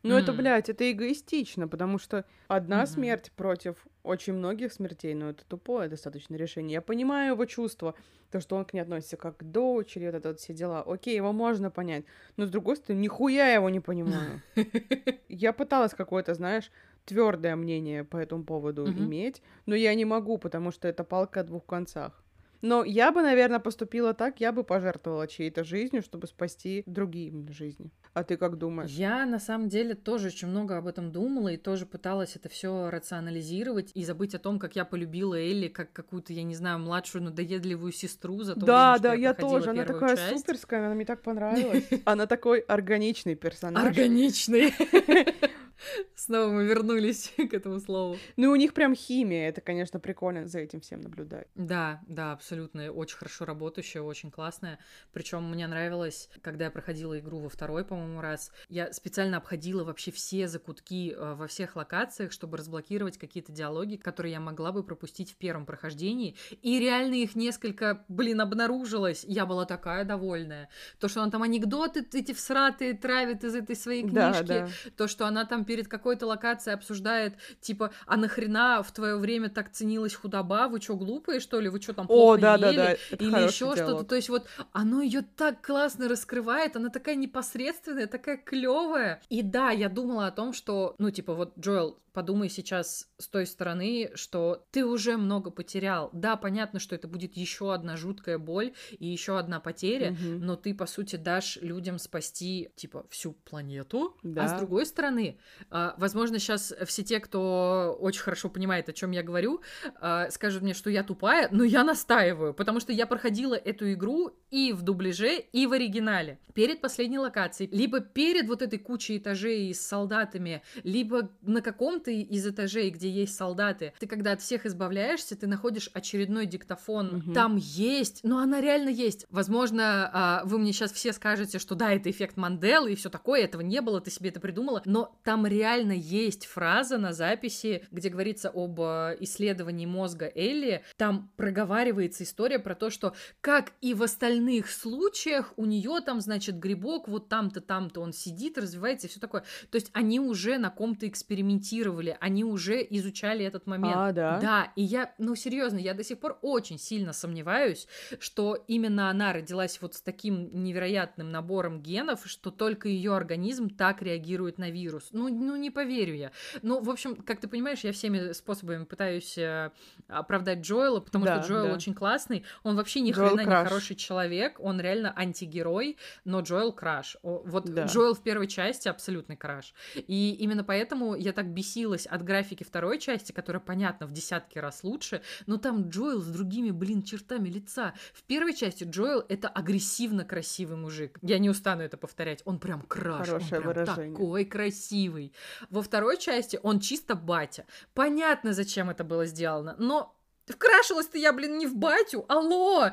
Ну, 0.04 0.16
это, 0.16 0.32
М. 0.32 0.38
блядь, 0.38 0.70
это 0.70 0.92
эгоистично, 0.92 1.68
потому 1.70 1.98
что 1.98 2.26
одна 2.50 2.80
Мгм. 2.80 2.88
смерть 2.88 3.32
против 3.36 3.88
очень 4.04 4.34
многих 4.34 4.74
смертей, 4.74 5.14
ну, 5.14 5.30
это 5.30 5.46
тупое 5.46 5.88
достаточно 5.88 6.36
решение. 6.36 6.74
Я 6.74 6.82
понимаю 6.82 7.34
его 7.34 7.46
чувства, 7.46 7.96
то, 8.30 8.42
что 8.42 8.58
он 8.58 8.66
к 8.66 8.74
ней 8.74 8.82
относится 8.82 9.16
как 9.16 9.38
к 9.38 9.44
дочери, 9.44 10.06
вот 10.08 10.16
это 10.16 10.30
вот 10.30 10.40
все 10.40 10.54
дела. 10.54 10.82
Окей, 10.82 11.16
его 11.16 11.32
можно 11.32 11.72
понять. 11.72 12.04
Но, 12.36 12.46
с 12.46 12.50
другой 12.50 12.76
стороны, 12.76 13.02
нихуя 13.02 13.54
его 13.54 13.70
не 13.70 13.80
понимаю. 13.80 14.42
Я 15.30 15.54
пыталась 15.54 15.94
какое-то, 15.94 16.34
знаешь, 16.34 16.72
твердое 17.06 17.56
мнение 17.56 18.04
по 18.04 18.18
этому 18.18 18.44
поводу 18.44 18.92
иметь, 18.92 19.42
но 19.66 19.76
я 19.76 19.94
не 19.96 20.06
могу, 20.06 20.38
потому 20.38 20.72
что 20.72 20.88
это 20.88 21.04
палка 21.04 21.42
о 21.42 21.44
двух 21.44 21.66
концах. 21.66 22.23
Но 22.64 22.84
я 22.85 23.11
бы, 23.11 23.22
наверное, 23.22 23.60
поступила 23.60 24.14
так, 24.14 24.40
я 24.40 24.53
бы 24.53 24.64
пожертвовала 24.64 25.27
чьей-то 25.27 25.65
жизнью, 25.65 26.02
чтобы 26.02 26.27
спасти 26.27 26.81
другие 26.85 27.31
жизни. 27.52 27.91
А 28.14 28.23
ты 28.23 28.38
как 28.38 28.57
думаешь? 28.57 28.90
Я 28.91 29.26
на 29.26 29.38
самом 29.40 29.68
деле 29.68 29.95
тоже 29.95 30.27
очень 30.27 30.48
много 30.48 30.77
об 30.77 30.88
этом 30.88 31.11
думала 31.11 31.49
и 31.49 31.57
тоже 31.57 31.85
пыталась 31.85 32.38
это 32.38 32.48
все 32.48 32.90
рационализировать 32.90 33.91
и 33.94 34.06
забыть 34.06 34.34
о 34.34 34.40
том, 34.40 34.60
как 34.60 34.77
я 34.77 34.85
полюбила 34.85 35.35
Элли 35.35 35.68
как 35.68 35.91
какую-то, 35.91 36.31
я 36.31 36.44
не 36.44 36.56
знаю, 36.56 36.80
младшую 36.80 37.23
надоедливую 37.23 37.91
сестру 37.91 38.44
за 38.44 38.53
то 38.53 38.65
Да, 38.65 38.91
время, 38.91 38.98
что 38.98 39.03
да, 39.03 39.14
я 39.15 39.34
проходила 39.34 39.60
тоже. 39.60 39.69
Она 39.72 39.84
такая 39.85 40.15
часть. 40.15 40.38
суперская, 40.40 40.85
она 40.85 40.95
мне 40.95 41.06
так 41.06 41.22
понравилась. 41.23 41.90
Она 42.06 42.27
такой 42.27 42.60
органичный 42.60 43.35
персонаж. 43.35 43.84
Органичный. 43.85 44.73
Снова 46.16 46.52
мы 46.52 46.66
вернулись 46.66 47.34
к 47.38 47.54
этому 47.54 47.80
слову. 47.80 48.18
Ну, 48.38 48.52
у 48.52 48.56
них 48.56 48.74
прям 48.74 48.95
химия, 48.95 49.50
это, 49.50 49.62
конечно, 49.62 50.00
прикольно 50.00 50.48
за 50.48 50.60
этим 50.60 50.82
всем 50.82 51.02
наблюдать. 51.02 51.48
Да, 51.56 52.02
да, 52.08 52.34
абсолютно, 52.34 52.91
очень 52.91 53.18
хорошо 53.18 53.45
работающая, 53.45 54.02
очень 54.02 54.32
классная. 54.32 54.80
Причем 55.12 55.50
мне 55.50 55.68
нравилось, 55.68 56.30
когда 56.41 56.66
я 56.66 56.72
проходила 56.72 57.18
игру 57.20 57.40
во 57.40 57.50
второй, 57.50 57.86
по-моему, 57.86 58.22
раз, 58.22 58.52
я 58.70 58.91
специально 58.94 59.38
обходила 59.38 59.84
вообще 59.84 60.12
все 60.12 60.48
закутки 60.48 61.14
э, 61.16 61.34
во 61.36 61.48
всех 61.48 61.76
локациях, 61.76 62.32
чтобы 62.32 62.58
разблокировать 62.58 63.18
какие-то 63.18 63.52
диалоги, 63.52 63.95
которые 63.95 64.34
я 64.34 64.40
могла 64.40 64.72
бы 64.72 64.84
пропустить 64.84 65.32
в 65.32 65.36
первом 65.36 65.66
прохождении. 65.66 66.36
И 66.62 66.80
реально 66.80 67.16
их 67.16 67.36
несколько, 67.36 68.06
блин, 68.08 68.41
обнаружилось. 68.41 69.24
Я 69.28 69.45
была 69.45 69.66
такая 69.66 70.06
довольная. 70.06 70.70
То, 71.00 71.08
что 71.08 71.22
он 71.22 71.32
там 71.32 71.44
анекдоты 71.44 72.06
эти 72.14 72.34
всратые 72.34 72.94
травит 72.94 73.44
из 73.44 73.56
этой 73.56 73.76
своей 73.76 74.02
книжки, 74.02 74.44
да, 74.44 74.68
да. 74.68 74.70
то, 74.95 75.08
что 75.08 75.26
она 75.28 75.45
там 75.45 75.62
перед 75.65 75.88
какой-то 75.88 76.27
локацией 76.27 76.76
обсуждает, 76.76 77.35
типа, 77.61 77.91
а 78.06 78.18
нахрена 78.18 78.84
в 78.84 78.91
твое 78.91 79.18
время 79.18 79.49
так 79.49 79.72
ценилась 79.72 80.15
худоба, 80.15 80.68
вы 80.68 80.81
что, 80.81 80.95
глупые, 80.95 81.40
что 81.40 81.60
ли, 81.60 81.69
вы 81.69 81.81
что 81.81 81.94
там 81.94 82.07
плохо 82.07 82.38
О, 82.38 82.38
да, 82.38 82.56
ели? 82.56 82.76
Да, 82.76 82.85
да, 82.85 83.26
Или 83.26 83.48
еще 83.48 83.76
что-то. 83.76 84.03
То 84.03 84.15
есть 84.15 84.30
вот 84.30 84.48
оно 84.72 85.02
ее 85.02 85.23
так 85.35 85.65
классно 85.65 86.07
раскрывает, 86.07 86.76
она 86.76 86.90
такая 86.90 87.15
непосредственная, 87.15 88.07
такая 88.07 88.38
клевая. 88.38 89.22
И 89.30 89.41
да, 89.41 89.72
я 89.72 89.90
думала 89.90 90.27
о 90.27 90.31
том, 90.31 90.53
что, 90.53 90.95
ну, 90.98 91.11
типа, 91.11 91.34
вот 91.34 91.53
Джоэл 91.57 91.98
подумай 92.14 92.49
сейчас 92.49 93.10
с 93.18 93.27
той 93.27 93.45
стороны, 93.45 94.11
что 94.14 94.65
ты 94.72 94.85
уже 94.85 95.18
много 95.18 95.49
потерял. 95.49 96.10
Да, 96.14 96.35
понятно, 96.35 96.80
что 96.80 96.95
это 96.95 97.07
будет 97.07 97.35
еще 97.35 97.73
одна 97.73 97.98
жуткая 97.98 98.38
боль 98.38 98.73
и 98.91 99.07
еще 99.07 99.40
одна 99.40 99.60
потеря, 99.60 100.11
угу. 100.11 100.40
но 100.40 100.56
ты, 100.56 100.73
по 100.76 100.85
сути, 100.85 101.15
дашь 101.15 101.57
людям 101.61 101.98
спасти, 101.98 102.69
типа, 102.76 103.06
всю 103.10 103.34
планету. 103.34 104.15
Да. 104.23 104.45
А 104.45 104.48
с 104.48 104.53
другой 104.60 104.85
стороны, 104.85 105.40
а, 105.69 105.95
возможно, 105.98 106.40
сейчас 106.40 106.73
все 106.85 107.03
те, 107.03 107.19
кто 107.19 107.98
очень 107.99 108.22
хорошо 108.22 108.49
понимает, 108.49 108.90
о 108.90 108.94
чем 108.94 109.11
я 109.11 109.23
говорю, 109.23 109.61
а, 109.99 110.30
скажут 110.30 110.61
мне, 110.61 110.73
что 110.73 110.90
я 110.90 111.03
тупая, 111.03 111.49
но 111.52 111.64
я 111.64 111.84
настаиваю, 111.84 112.53
потому 112.53 112.80
что 112.80 112.94
я 112.94 113.07
проходила 113.07 113.56
эту 113.56 113.91
игру 113.94 114.31
и 114.52 114.72
в 114.72 114.84
дубляже, 114.84 115.40
и 115.40 115.65
в 115.65 115.73
оригинале. 115.73 116.40
Перед 116.53 116.80
последней 116.80 117.18
локацией, 117.18 117.69
либо 117.76 117.99
перед 117.99 118.48
вот 118.48 118.61
этой 118.61 118.77
кучей 118.77 119.18
этажей 119.18 119.73
с 119.73 119.81
солдатами, 119.81 120.61
либо 120.84 121.31
на 121.41 121.61
каком 121.61 122.03
каком-то 122.04 122.12
из 122.12 122.48
этажей, 122.48 122.90
где 122.90 123.10
есть 123.10 123.36
солдаты, 123.36 123.94
ты 124.00 124.08
когда 124.08 124.34
от 124.34 124.42
всех 124.42 124.66
избавляешься, 124.66 125.36
ты 125.36 125.48
находишь 125.48 125.90
очередной 125.94 126.46
диктофон. 126.46 127.16
Угу. 127.16 127.34
Там 127.34 127.56
есть, 127.58 128.20
но 128.24 128.40
она 128.40 128.62
реально 128.62 128.90
есть. 128.90 129.26
Возможно, 129.30 130.10
а, 130.14 130.42
вы 130.46 130.58
мне 130.60 130.74
сейчас 130.74 130.92
все 130.92 131.14
скажете, 131.14 131.60
что 131.60 131.76
да, 131.76 131.94
это 131.94 132.10
эффект 132.10 132.38
Манделы 132.38 132.94
и 132.94 132.96
все 132.96 133.10
такое, 133.10 133.44
этого 133.44 133.62
не 133.62 133.82
было, 133.82 134.02
ты 134.02 134.12
себе 134.12 134.30
это 134.30 134.40
придумала, 134.40 134.82
но 134.86 135.18
там 135.24 135.46
реально 135.46 135.94
есть 135.94 136.46
фраза 136.46 136.98
на 136.98 137.14
записи, 137.14 137.86
где 137.92 138.10
говорится 138.10 138.50
об 138.54 138.80
а, 138.82 139.16
исследовании 139.20 139.86
мозга 139.86 140.32
Элли. 140.34 140.84
Там 140.98 141.32
проговаривается 141.38 142.24
история 142.24 142.60
про 142.60 142.76
то, 142.76 142.90
что 142.90 143.14
как 143.42 143.72
и 143.82 143.94
в 143.94 144.04
остальных 144.04 144.70
случаях 144.70 145.54
у 145.58 145.66
нее 145.66 146.00
там, 146.06 146.22
значит, 146.22 146.58
грибок 146.58 147.08
вот 147.08 147.30
там-то, 147.30 147.62
там-то 147.62 148.02
он 148.02 148.14
сидит, 148.14 148.58
развивается 148.58 149.08
и 149.08 149.10
все 149.10 149.20
такое. 149.20 149.44
То 149.70 149.76
есть 149.76 149.90
они 149.94 150.20
уже 150.20 150.58
на 150.58 150.70
ком-то 150.70 151.08
экспериментировали 151.08 151.93
тестировали, 151.94 152.18
они 152.20 152.44
уже 152.44 152.86
изучали 152.90 153.45
этот 153.45 153.68
момент. 153.68 153.95
А, 153.95 154.11
да? 154.11 154.40
Да, 154.40 154.72
и 154.76 154.84
я, 154.84 155.14
ну, 155.18 155.36
серьезно, 155.36 155.78
я 155.78 155.94
до 155.94 156.03
сих 156.03 156.20
пор 156.20 156.40
очень 156.41 156.80
сильно 156.80 157.14
сомневаюсь, 157.14 157.88
что 158.20 158.57
именно 158.68 159.10
она 159.10 159.34
родилась 159.34 159.80
вот 159.82 159.95
с 159.95 160.02
таким 160.02 160.64
невероятным 160.64 161.32
набором 161.32 161.82
генов, 161.82 162.22
что 162.26 162.52
только 162.52 162.88
ее 162.90 163.15
организм 163.15 163.70
так 163.70 164.02
реагирует 164.02 164.57
на 164.57 164.70
вирус. 164.70 165.10
Ну, 165.11 165.30
ну, 165.30 165.56
не 165.56 165.72
поверю 165.72 166.15
я. 166.15 166.32
Ну, 166.61 166.82
в 166.82 166.90
общем, 166.90 167.15
как 167.15 167.40
ты 167.40 167.48
понимаешь, 167.48 167.80
я 167.84 167.91
всеми 167.91 168.32
способами 168.34 168.86
пытаюсь 168.86 169.38
э, 169.38 169.72
оправдать 170.07 170.60
Джоэла, 170.60 170.99
потому 170.99 171.26
да, 171.26 171.41
что 171.41 171.53
Джоэл 171.53 171.68
да. 171.68 171.74
очень 171.74 171.94
классный. 171.94 172.44
Он 172.64 172.76
вообще 172.76 173.02
ни 173.02 173.11
Джоэл 173.11 173.30
хрена 173.30 173.44
краш. 173.44 173.64
не 173.64 173.70
хороший 173.70 173.95
человек, 173.95 174.60
он 174.60 174.80
реально 174.80 175.14
антигерой, 175.15 175.98
но 176.26 176.41
Джоэл 176.41 176.74
краш. 176.74 177.18
Вот 177.22 177.65
да. 177.65 177.86
Джоэл 177.86 178.14
в 178.14 178.24
первой 178.24 178.48
части 178.48 178.88
абсолютный 178.88 179.36
краш. 179.36 179.74
И 179.95 180.36
именно 180.40 180.64
поэтому 180.64 181.15
я 181.15 181.34
так 181.34 181.48
бесила 181.48 181.83
бесилась 181.84 182.06
от 182.06 182.24
графики 182.24 182.64
второй 182.64 182.98
части, 182.98 183.32
которая, 183.34 183.62
понятно, 183.62 184.08
в 184.08 184.14
десятки 184.14 184.58
раз 184.58 184.84
лучше, 184.84 185.22
но 185.48 185.58
там 185.58 185.90
Джоэл 185.90 186.22
с 186.22 186.28
другими, 186.28 186.72
блин, 186.72 187.04
чертами 187.04 187.50
лица. 187.50 187.94
В 188.14 188.24
первой 188.24 188.54
части 188.54 188.86
Джоэл— 188.86 189.26
это 189.30 189.50
агрессивно 189.50 190.24
красивый 190.24 190.78
мужик. 190.78 191.20
Я 191.22 191.40
не 191.40 191.50
устану 191.50 191.84
это 191.84 191.98
повторять. 191.98 192.42
Он 192.46 192.60
прям 192.60 192.82
краш, 192.84 193.28
Хорошее 193.28 193.44
он 193.44 193.50
прям 193.50 193.64
выражение. 193.64 194.16
такой 194.16 194.46
красивый. 194.46 195.34
Во 195.70 195.82
второй 195.82 196.18
части 196.18 196.58
он 196.64 196.80
чисто 196.80 197.16
батя. 197.16 197.66
Понятно, 197.94 198.54
зачем 198.54 198.90
это 198.90 199.04
было 199.04 199.26
сделано, 199.26 199.76
но 199.78 200.16
Вкрашилась-то 200.46 201.18
я, 201.18 201.32
блин, 201.32 201.58
не 201.58 201.68
в 201.68 201.78
батю, 201.78 202.26
алло! 202.28 202.92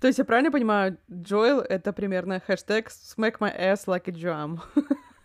То 0.00 0.06
есть 0.06 0.18
я 0.18 0.24
правильно 0.24 0.52
понимаю, 0.52 0.96
Джоэл— 1.10 1.58
это 1.68 1.92
примерно 1.92 2.38
хэштег 2.38 2.90
«smack 2.90 3.38
my 3.40 3.52
ass 3.58 3.86
like 3.86 4.04
a 4.06 4.12
drum». 4.12 4.60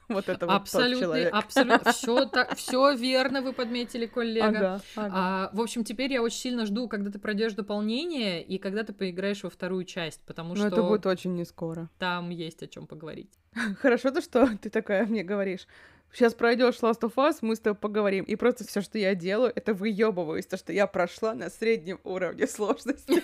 Вот 0.18 0.30
это 0.30 0.46
абсолютно, 0.46 1.08
вот. 1.08 1.28
Абсолютно, 1.32 1.92
все 1.92 2.26
так, 2.26 2.56
все 2.56 2.96
верно 2.96 3.42
вы 3.42 3.54
подметили, 3.54 4.06
коллега. 4.06 4.48
Ага, 4.48 4.82
ага. 4.96 5.14
А, 5.14 5.50
в 5.54 5.62
общем, 5.62 5.84
теперь 5.84 6.14
я 6.14 6.22
очень 6.22 6.38
сильно 6.38 6.66
жду, 6.66 6.88
когда 6.88 7.12
ты 7.12 7.20
пройдешь 7.20 7.54
дополнение 7.54 8.42
и 8.42 8.58
когда 8.58 8.84
ты 8.84 8.94
поиграешь 8.94 9.44
во 9.44 9.50
вторую 9.50 9.84
часть, 9.84 10.22
потому 10.26 10.50
Но 10.50 10.56
что 10.56 10.68
это 10.68 10.84
будет 10.84 11.06
очень 11.06 11.36
не 11.36 11.46
скоро. 11.46 11.90
Там 12.00 12.30
есть 12.30 12.64
о 12.64 12.68
чем 12.68 12.88
поговорить. 12.88 13.32
Хорошо 13.82 14.12
то, 14.12 14.22
что 14.22 14.50
ты 14.62 14.70
такая 14.70 15.06
мне 15.06 15.24
говоришь. 15.24 15.68
Сейчас 16.14 16.34
пройдешь 16.34 16.76
Last 16.76 17.02
of 17.02 17.16
Us, 17.16 17.40
мы 17.42 17.56
с 17.56 17.60
тобой 17.60 17.78
поговорим. 17.78 18.24
И 18.24 18.36
просто 18.36 18.66
все, 18.66 18.82
что 18.82 18.98
я 18.98 19.14
делаю, 19.14 19.52
это 19.54 19.74
выебываюсь, 19.74 20.46
то, 20.46 20.56
что 20.56 20.72
я 20.72 20.88
прошла 20.88 21.34
на 21.34 21.50
среднем 21.50 22.00
уровне 22.06 22.48
сложности. 22.48 23.22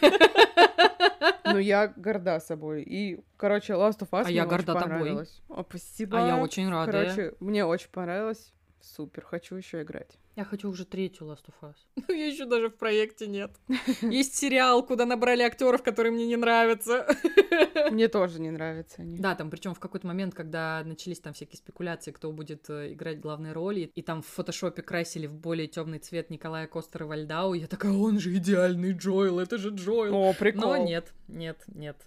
Ну, 1.53 1.59
я 1.59 1.87
горда 1.87 2.39
собой. 2.39 2.83
И, 2.83 3.23
короче, 3.37 3.73
Last 3.73 3.99
of 3.99 4.09
Us 4.09 4.21
а 4.21 4.23
мне 4.25 4.35
я 4.35 4.45
горда 4.45 4.73
тобой. 4.73 5.27
О, 5.49 5.63
спасибо. 5.63 6.23
А 6.23 6.27
я 6.27 6.37
очень 6.37 6.69
рада. 6.69 6.91
Короче, 6.91 7.33
мне 7.39 7.65
очень 7.65 7.89
понравилось. 7.89 8.53
Супер, 8.81 9.23
хочу 9.23 9.55
еще 9.55 9.81
играть. 9.81 10.17
Я 10.35 10.45
хочу 10.45 10.69
уже 10.69 10.85
третью 10.85 11.27
Last 11.27 11.45
of 11.47 11.53
Us. 11.61 11.75
Ну, 12.07 12.13
я 12.13 12.27
еще 12.27 12.45
даже 12.45 12.69
в 12.69 12.75
проекте 12.75 13.27
нет. 13.27 13.51
Есть 14.01 14.35
сериал, 14.35 14.83
куда 14.85 15.05
набрали 15.05 15.43
актеров, 15.43 15.83
которые 15.83 16.11
мне 16.11 16.25
не 16.25 16.35
нравятся. 16.35 17.07
Мне 17.91 18.07
тоже 18.07 18.39
не 18.39 18.49
нравятся 18.49 19.01
они. 19.01 19.17
Да, 19.17 19.35
там 19.35 19.49
причем 19.49 19.73
в 19.73 19.79
какой-то 19.79 20.07
момент, 20.07 20.33
когда 20.33 20.81
начались 20.85 21.19
там 21.19 21.33
всякие 21.33 21.57
спекуляции, 21.57 22.11
кто 22.11 22.31
будет 22.31 22.69
э, 22.69 22.93
играть 22.93 23.19
главные 23.19 23.53
роли, 23.53 23.91
и 23.93 24.01
там 24.01 24.21
в 24.21 24.27
фотошопе 24.27 24.81
красили 24.81 25.27
в 25.27 25.35
более 25.35 25.67
темный 25.67 25.99
цвет 25.99 26.29
Николая 26.29 26.67
Костера 26.67 27.05
Вальдау, 27.05 27.53
я 27.53 27.67
такая, 27.67 27.91
он 27.91 28.19
же 28.19 28.35
идеальный 28.35 28.93
Джоэл, 28.93 29.39
это 29.39 29.57
же 29.57 29.69
Джоэл. 29.69 30.15
О, 30.15 30.33
прикол. 30.33 30.69
Но 30.69 30.77
нет, 30.77 31.13
нет, 31.27 31.57
нет. 31.67 31.97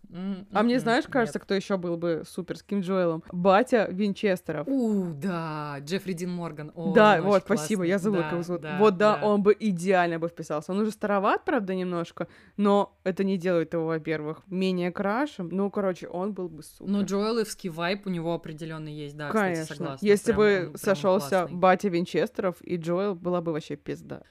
А 0.53 0.63
мне 0.63 0.79
знаешь, 0.81 1.05
кажется, 1.07 1.39
кто 1.39 1.55
еще 1.55 1.77
был 1.77 1.97
бы 1.97 2.25
суперским 2.27 2.81
Джоэлом? 2.81 3.23
Батя 3.33 3.89
Винчестеров. 3.91 4.67
У, 4.69 5.13
да, 5.15 5.79
Джеффри 5.81 6.13
Дин 6.13 6.31
Морган. 6.31 6.73
Да, 6.95 7.21
вот, 7.23 7.43
спасибо, 7.45 7.85
я 7.85 7.99
забыла, 7.99 8.16
как 8.23 8.33
его 8.33 8.43
зовут. 8.43 8.67
Вот, 8.79 8.97
да, 8.97 9.21
он 9.23 9.43
бы 9.43 9.57
идеально 9.59 10.19
бы 10.19 10.29
вписался. 10.29 10.73
Он 10.73 10.81
уже 10.81 10.91
староват, 10.91 11.45
правда, 11.45 11.75
немножко, 11.75 12.29
но 12.57 12.97
это 13.05 13.25
не 13.25 13.39
делает 13.39 13.73
его, 13.75 13.87
во-первых, 13.87 14.43
менее 14.47 14.93
крашем. 14.93 15.49
Ну, 15.51 15.71
короче, 15.71 16.09
он 16.09 16.33
был 16.33 16.49
бы 16.49 16.63
супер. 16.63 16.91
Ну, 16.91 17.05
Джоэловский 17.05 17.71
вайп 17.71 18.07
у 18.07 18.11
него 18.11 18.35
определенный 18.35 18.93
есть, 18.93 19.17
да, 19.17 19.31
Конечно. 19.31 19.63
кстати, 19.63 19.79
согласна. 19.79 20.07
Если 20.07 20.33
прям, 20.33 20.73
бы 20.73 20.79
сошелся 20.79 21.49
батя 21.51 21.89
Винчестеров 21.89 22.57
и 22.63 22.77
Джоэл, 22.77 23.15
была 23.15 23.41
бы 23.41 23.53
вообще 23.53 23.77
пизда. 23.77 24.23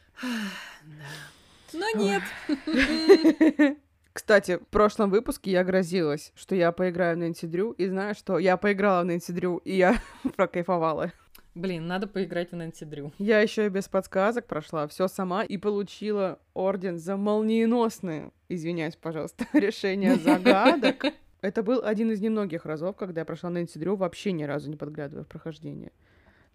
Но 1.73 1.89
нет. 1.95 2.23
Кстати, 4.15 4.59
в 4.59 4.67
прошлом 4.67 5.09
выпуске 5.09 5.51
я 5.51 5.65
грозилась, 5.65 6.31
что 6.35 6.55
я 6.55 6.71
поиграю 6.71 7.17
в 7.17 7.19
Нэнси 7.19 7.47
Дрю, 7.47 7.71
и 7.71 7.85
знаю, 7.85 8.15
что 8.15 8.39
я 8.39 8.55
поиграла 8.55 9.01
в 9.01 9.05
Нэнси 9.05 9.33
Дрю, 9.33 9.57
и 9.57 9.75
я 9.75 9.99
прокайфовала. 10.37 11.11
Блин, 11.55 11.87
надо 11.87 12.05
поиграть 12.05 12.51
в 12.51 12.55
Нэнси 12.55 12.83
Дрю. 12.83 13.13
Я 13.17 13.39
еще 13.39 13.65
и 13.65 13.69
без 13.69 13.87
подсказок 13.87 14.45
прошла 14.45 14.87
все 14.89 15.07
сама 15.07 15.43
и 15.43 15.57
получила 15.57 16.37
орден 16.53 16.99
за 16.99 17.15
молниеносное, 17.15 18.31
извиняюсь, 18.49 18.97
пожалуйста, 18.97 19.47
решение 19.53 20.15
загадок. 20.23 21.05
Это 21.39 21.63
был 21.63 21.81
один 21.83 22.11
из 22.11 22.19
немногих 22.19 22.65
разов, 22.65 22.97
когда 22.97 23.21
я 23.21 23.25
прошла 23.25 23.49
Нэнси 23.49 23.79
Дрю, 23.79 23.95
вообще 23.95 24.33
ни 24.33 24.43
разу 24.43 24.69
не 24.69 24.75
подглядывая 24.75 25.23
в 25.23 25.27
прохождение. 25.27 25.93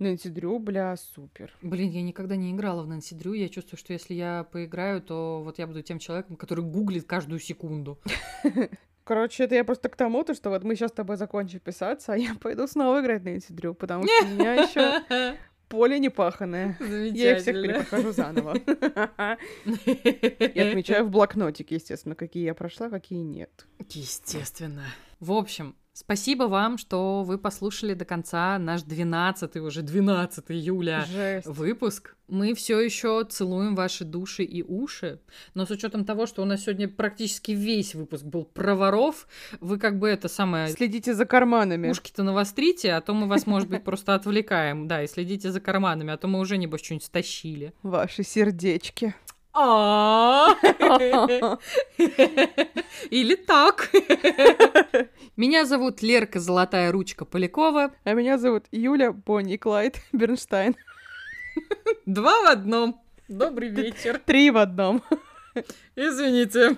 Нэнси 0.00 0.28
Дрю, 0.28 0.58
бля, 0.58 0.96
супер. 0.96 1.52
Блин, 1.62 1.90
я 1.90 2.02
никогда 2.02 2.36
не 2.36 2.52
играла 2.52 2.82
в 2.82 2.88
Нэнси 2.88 3.14
Дрю. 3.14 3.32
Я 3.32 3.48
чувствую, 3.48 3.78
что 3.78 3.94
если 3.94 4.14
я 4.14 4.44
поиграю, 4.50 5.00
то 5.00 5.42
вот 5.42 5.58
я 5.58 5.66
буду 5.66 5.82
тем 5.82 5.98
человеком, 5.98 6.36
который 6.36 6.64
гуглит 6.64 7.04
каждую 7.06 7.38
секунду. 7.38 7.98
Короче, 9.10 9.42
это 9.42 9.56
я 9.56 9.64
просто 9.64 9.88
к 9.88 9.96
тому, 9.96 10.22
то, 10.22 10.34
что 10.34 10.50
вот 10.50 10.62
мы 10.62 10.76
сейчас 10.76 10.92
с 10.92 10.94
тобой 10.94 11.16
закончим 11.16 11.58
писаться, 11.58 12.12
а 12.12 12.16
я 12.16 12.36
пойду 12.40 12.68
снова 12.68 13.00
играть 13.00 13.24
на 13.24 13.32
Нэнси 13.32 13.52
Дрю, 13.52 13.74
потому 13.74 14.04
что 14.04 14.24
у 14.24 14.28
меня 14.28 14.54
еще 14.54 15.36
поле 15.68 15.98
непаханное. 15.98 16.76
Я 16.78 17.32
их 17.32 17.42
всех 17.42 17.60
перепрохожу 17.60 18.12
заново. 18.12 18.54
И 18.54 20.60
отмечаю 20.60 21.06
в 21.06 21.10
блокнотике, 21.10 21.74
естественно, 21.74 22.14
какие 22.14 22.44
я 22.44 22.54
прошла, 22.54 22.88
какие 22.88 23.22
нет. 23.22 23.66
Естественно. 23.88 24.84
В 25.18 25.32
общем, 25.32 25.74
Спасибо 26.00 26.44
вам, 26.44 26.78
что 26.78 27.24
вы 27.24 27.36
послушали 27.36 27.92
до 27.92 28.06
конца 28.06 28.58
наш 28.58 28.82
12 28.82 29.56
уже 29.56 29.82
12 29.82 30.46
июля 30.48 31.04
Жесть. 31.12 31.46
выпуск. 31.46 32.16
Мы 32.26 32.54
все 32.54 32.80
еще 32.80 33.22
целуем 33.28 33.74
ваши 33.74 34.04
души 34.04 34.42
и 34.44 34.62
уши, 34.62 35.20
но 35.52 35.66
с 35.66 35.70
учетом 35.70 36.06
того, 36.06 36.24
что 36.24 36.40
у 36.40 36.46
нас 36.46 36.62
сегодня 36.62 36.88
практически 36.88 37.52
весь 37.52 37.94
выпуск 37.94 38.24
был 38.24 38.46
про 38.46 38.74
воров, 38.74 39.28
вы 39.60 39.78
как 39.78 39.98
бы 39.98 40.08
это 40.08 40.28
самое 40.28 40.68
Следите 40.68 41.12
за 41.12 41.26
карманами. 41.26 41.90
ушки-то 41.90 42.22
навострите, 42.22 42.92
а 42.94 43.02
то 43.02 43.12
мы 43.12 43.26
вас, 43.26 43.46
может 43.46 43.68
быть, 43.68 43.84
просто 43.84 44.14
отвлекаем. 44.14 44.88
Да, 44.88 45.02
и 45.02 45.06
следите 45.06 45.52
за 45.52 45.60
карманами, 45.60 46.14
а 46.14 46.16
то 46.16 46.28
мы 46.28 46.38
уже, 46.38 46.56
небось, 46.56 46.82
что-нибудь 46.82 47.04
стащили. 47.04 47.74
Ваши 47.82 48.22
сердечки. 48.22 49.14
А. 49.52 50.54
Или 53.10 53.34
так. 53.34 53.90
Меня 55.36 55.64
зовут 55.64 56.02
Лерка 56.02 56.38
Золотая 56.40 56.92
Ручка 56.92 57.24
Полякова. 57.24 57.92
А 58.04 58.12
меня 58.12 58.38
зовут 58.38 58.66
Юля 58.70 59.12
Бонни 59.12 59.56
Клайд 59.56 60.00
Бернштайн. 60.12 60.76
Два 62.06 62.42
в 62.42 62.46
одном. 62.46 63.02
Добрый 63.28 63.68
вечер. 63.68 64.20
Три 64.24 64.50
в 64.50 64.56
одном. 64.56 65.02
Извините. 65.96 66.76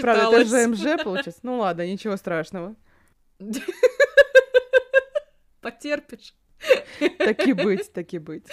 Правда, 0.00 0.36
это 0.36 0.44
ЖМЖ 0.44 1.02
получается? 1.02 1.40
Ну 1.42 1.58
ладно, 1.58 1.86
ничего 1.86 2.16
страшного. 2.16 2.76
Потерпишь. 5.60 6.34
Таки 7.18 7.52
быть, 7.52 7.92
таки 7.92 8.18
быть. 8.18 8.46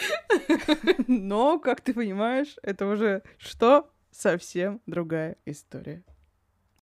Но, 1.08 1.60
как 1.60 1.82
ты 1.82 1.94
понимаешь, 1.94 2.56
это 2.64 2.88
уже 2.88 3.24
что? 3.38 3.92
Совсем 4.12 4.82
другая 4.86 5.38
история. 5.46 6.04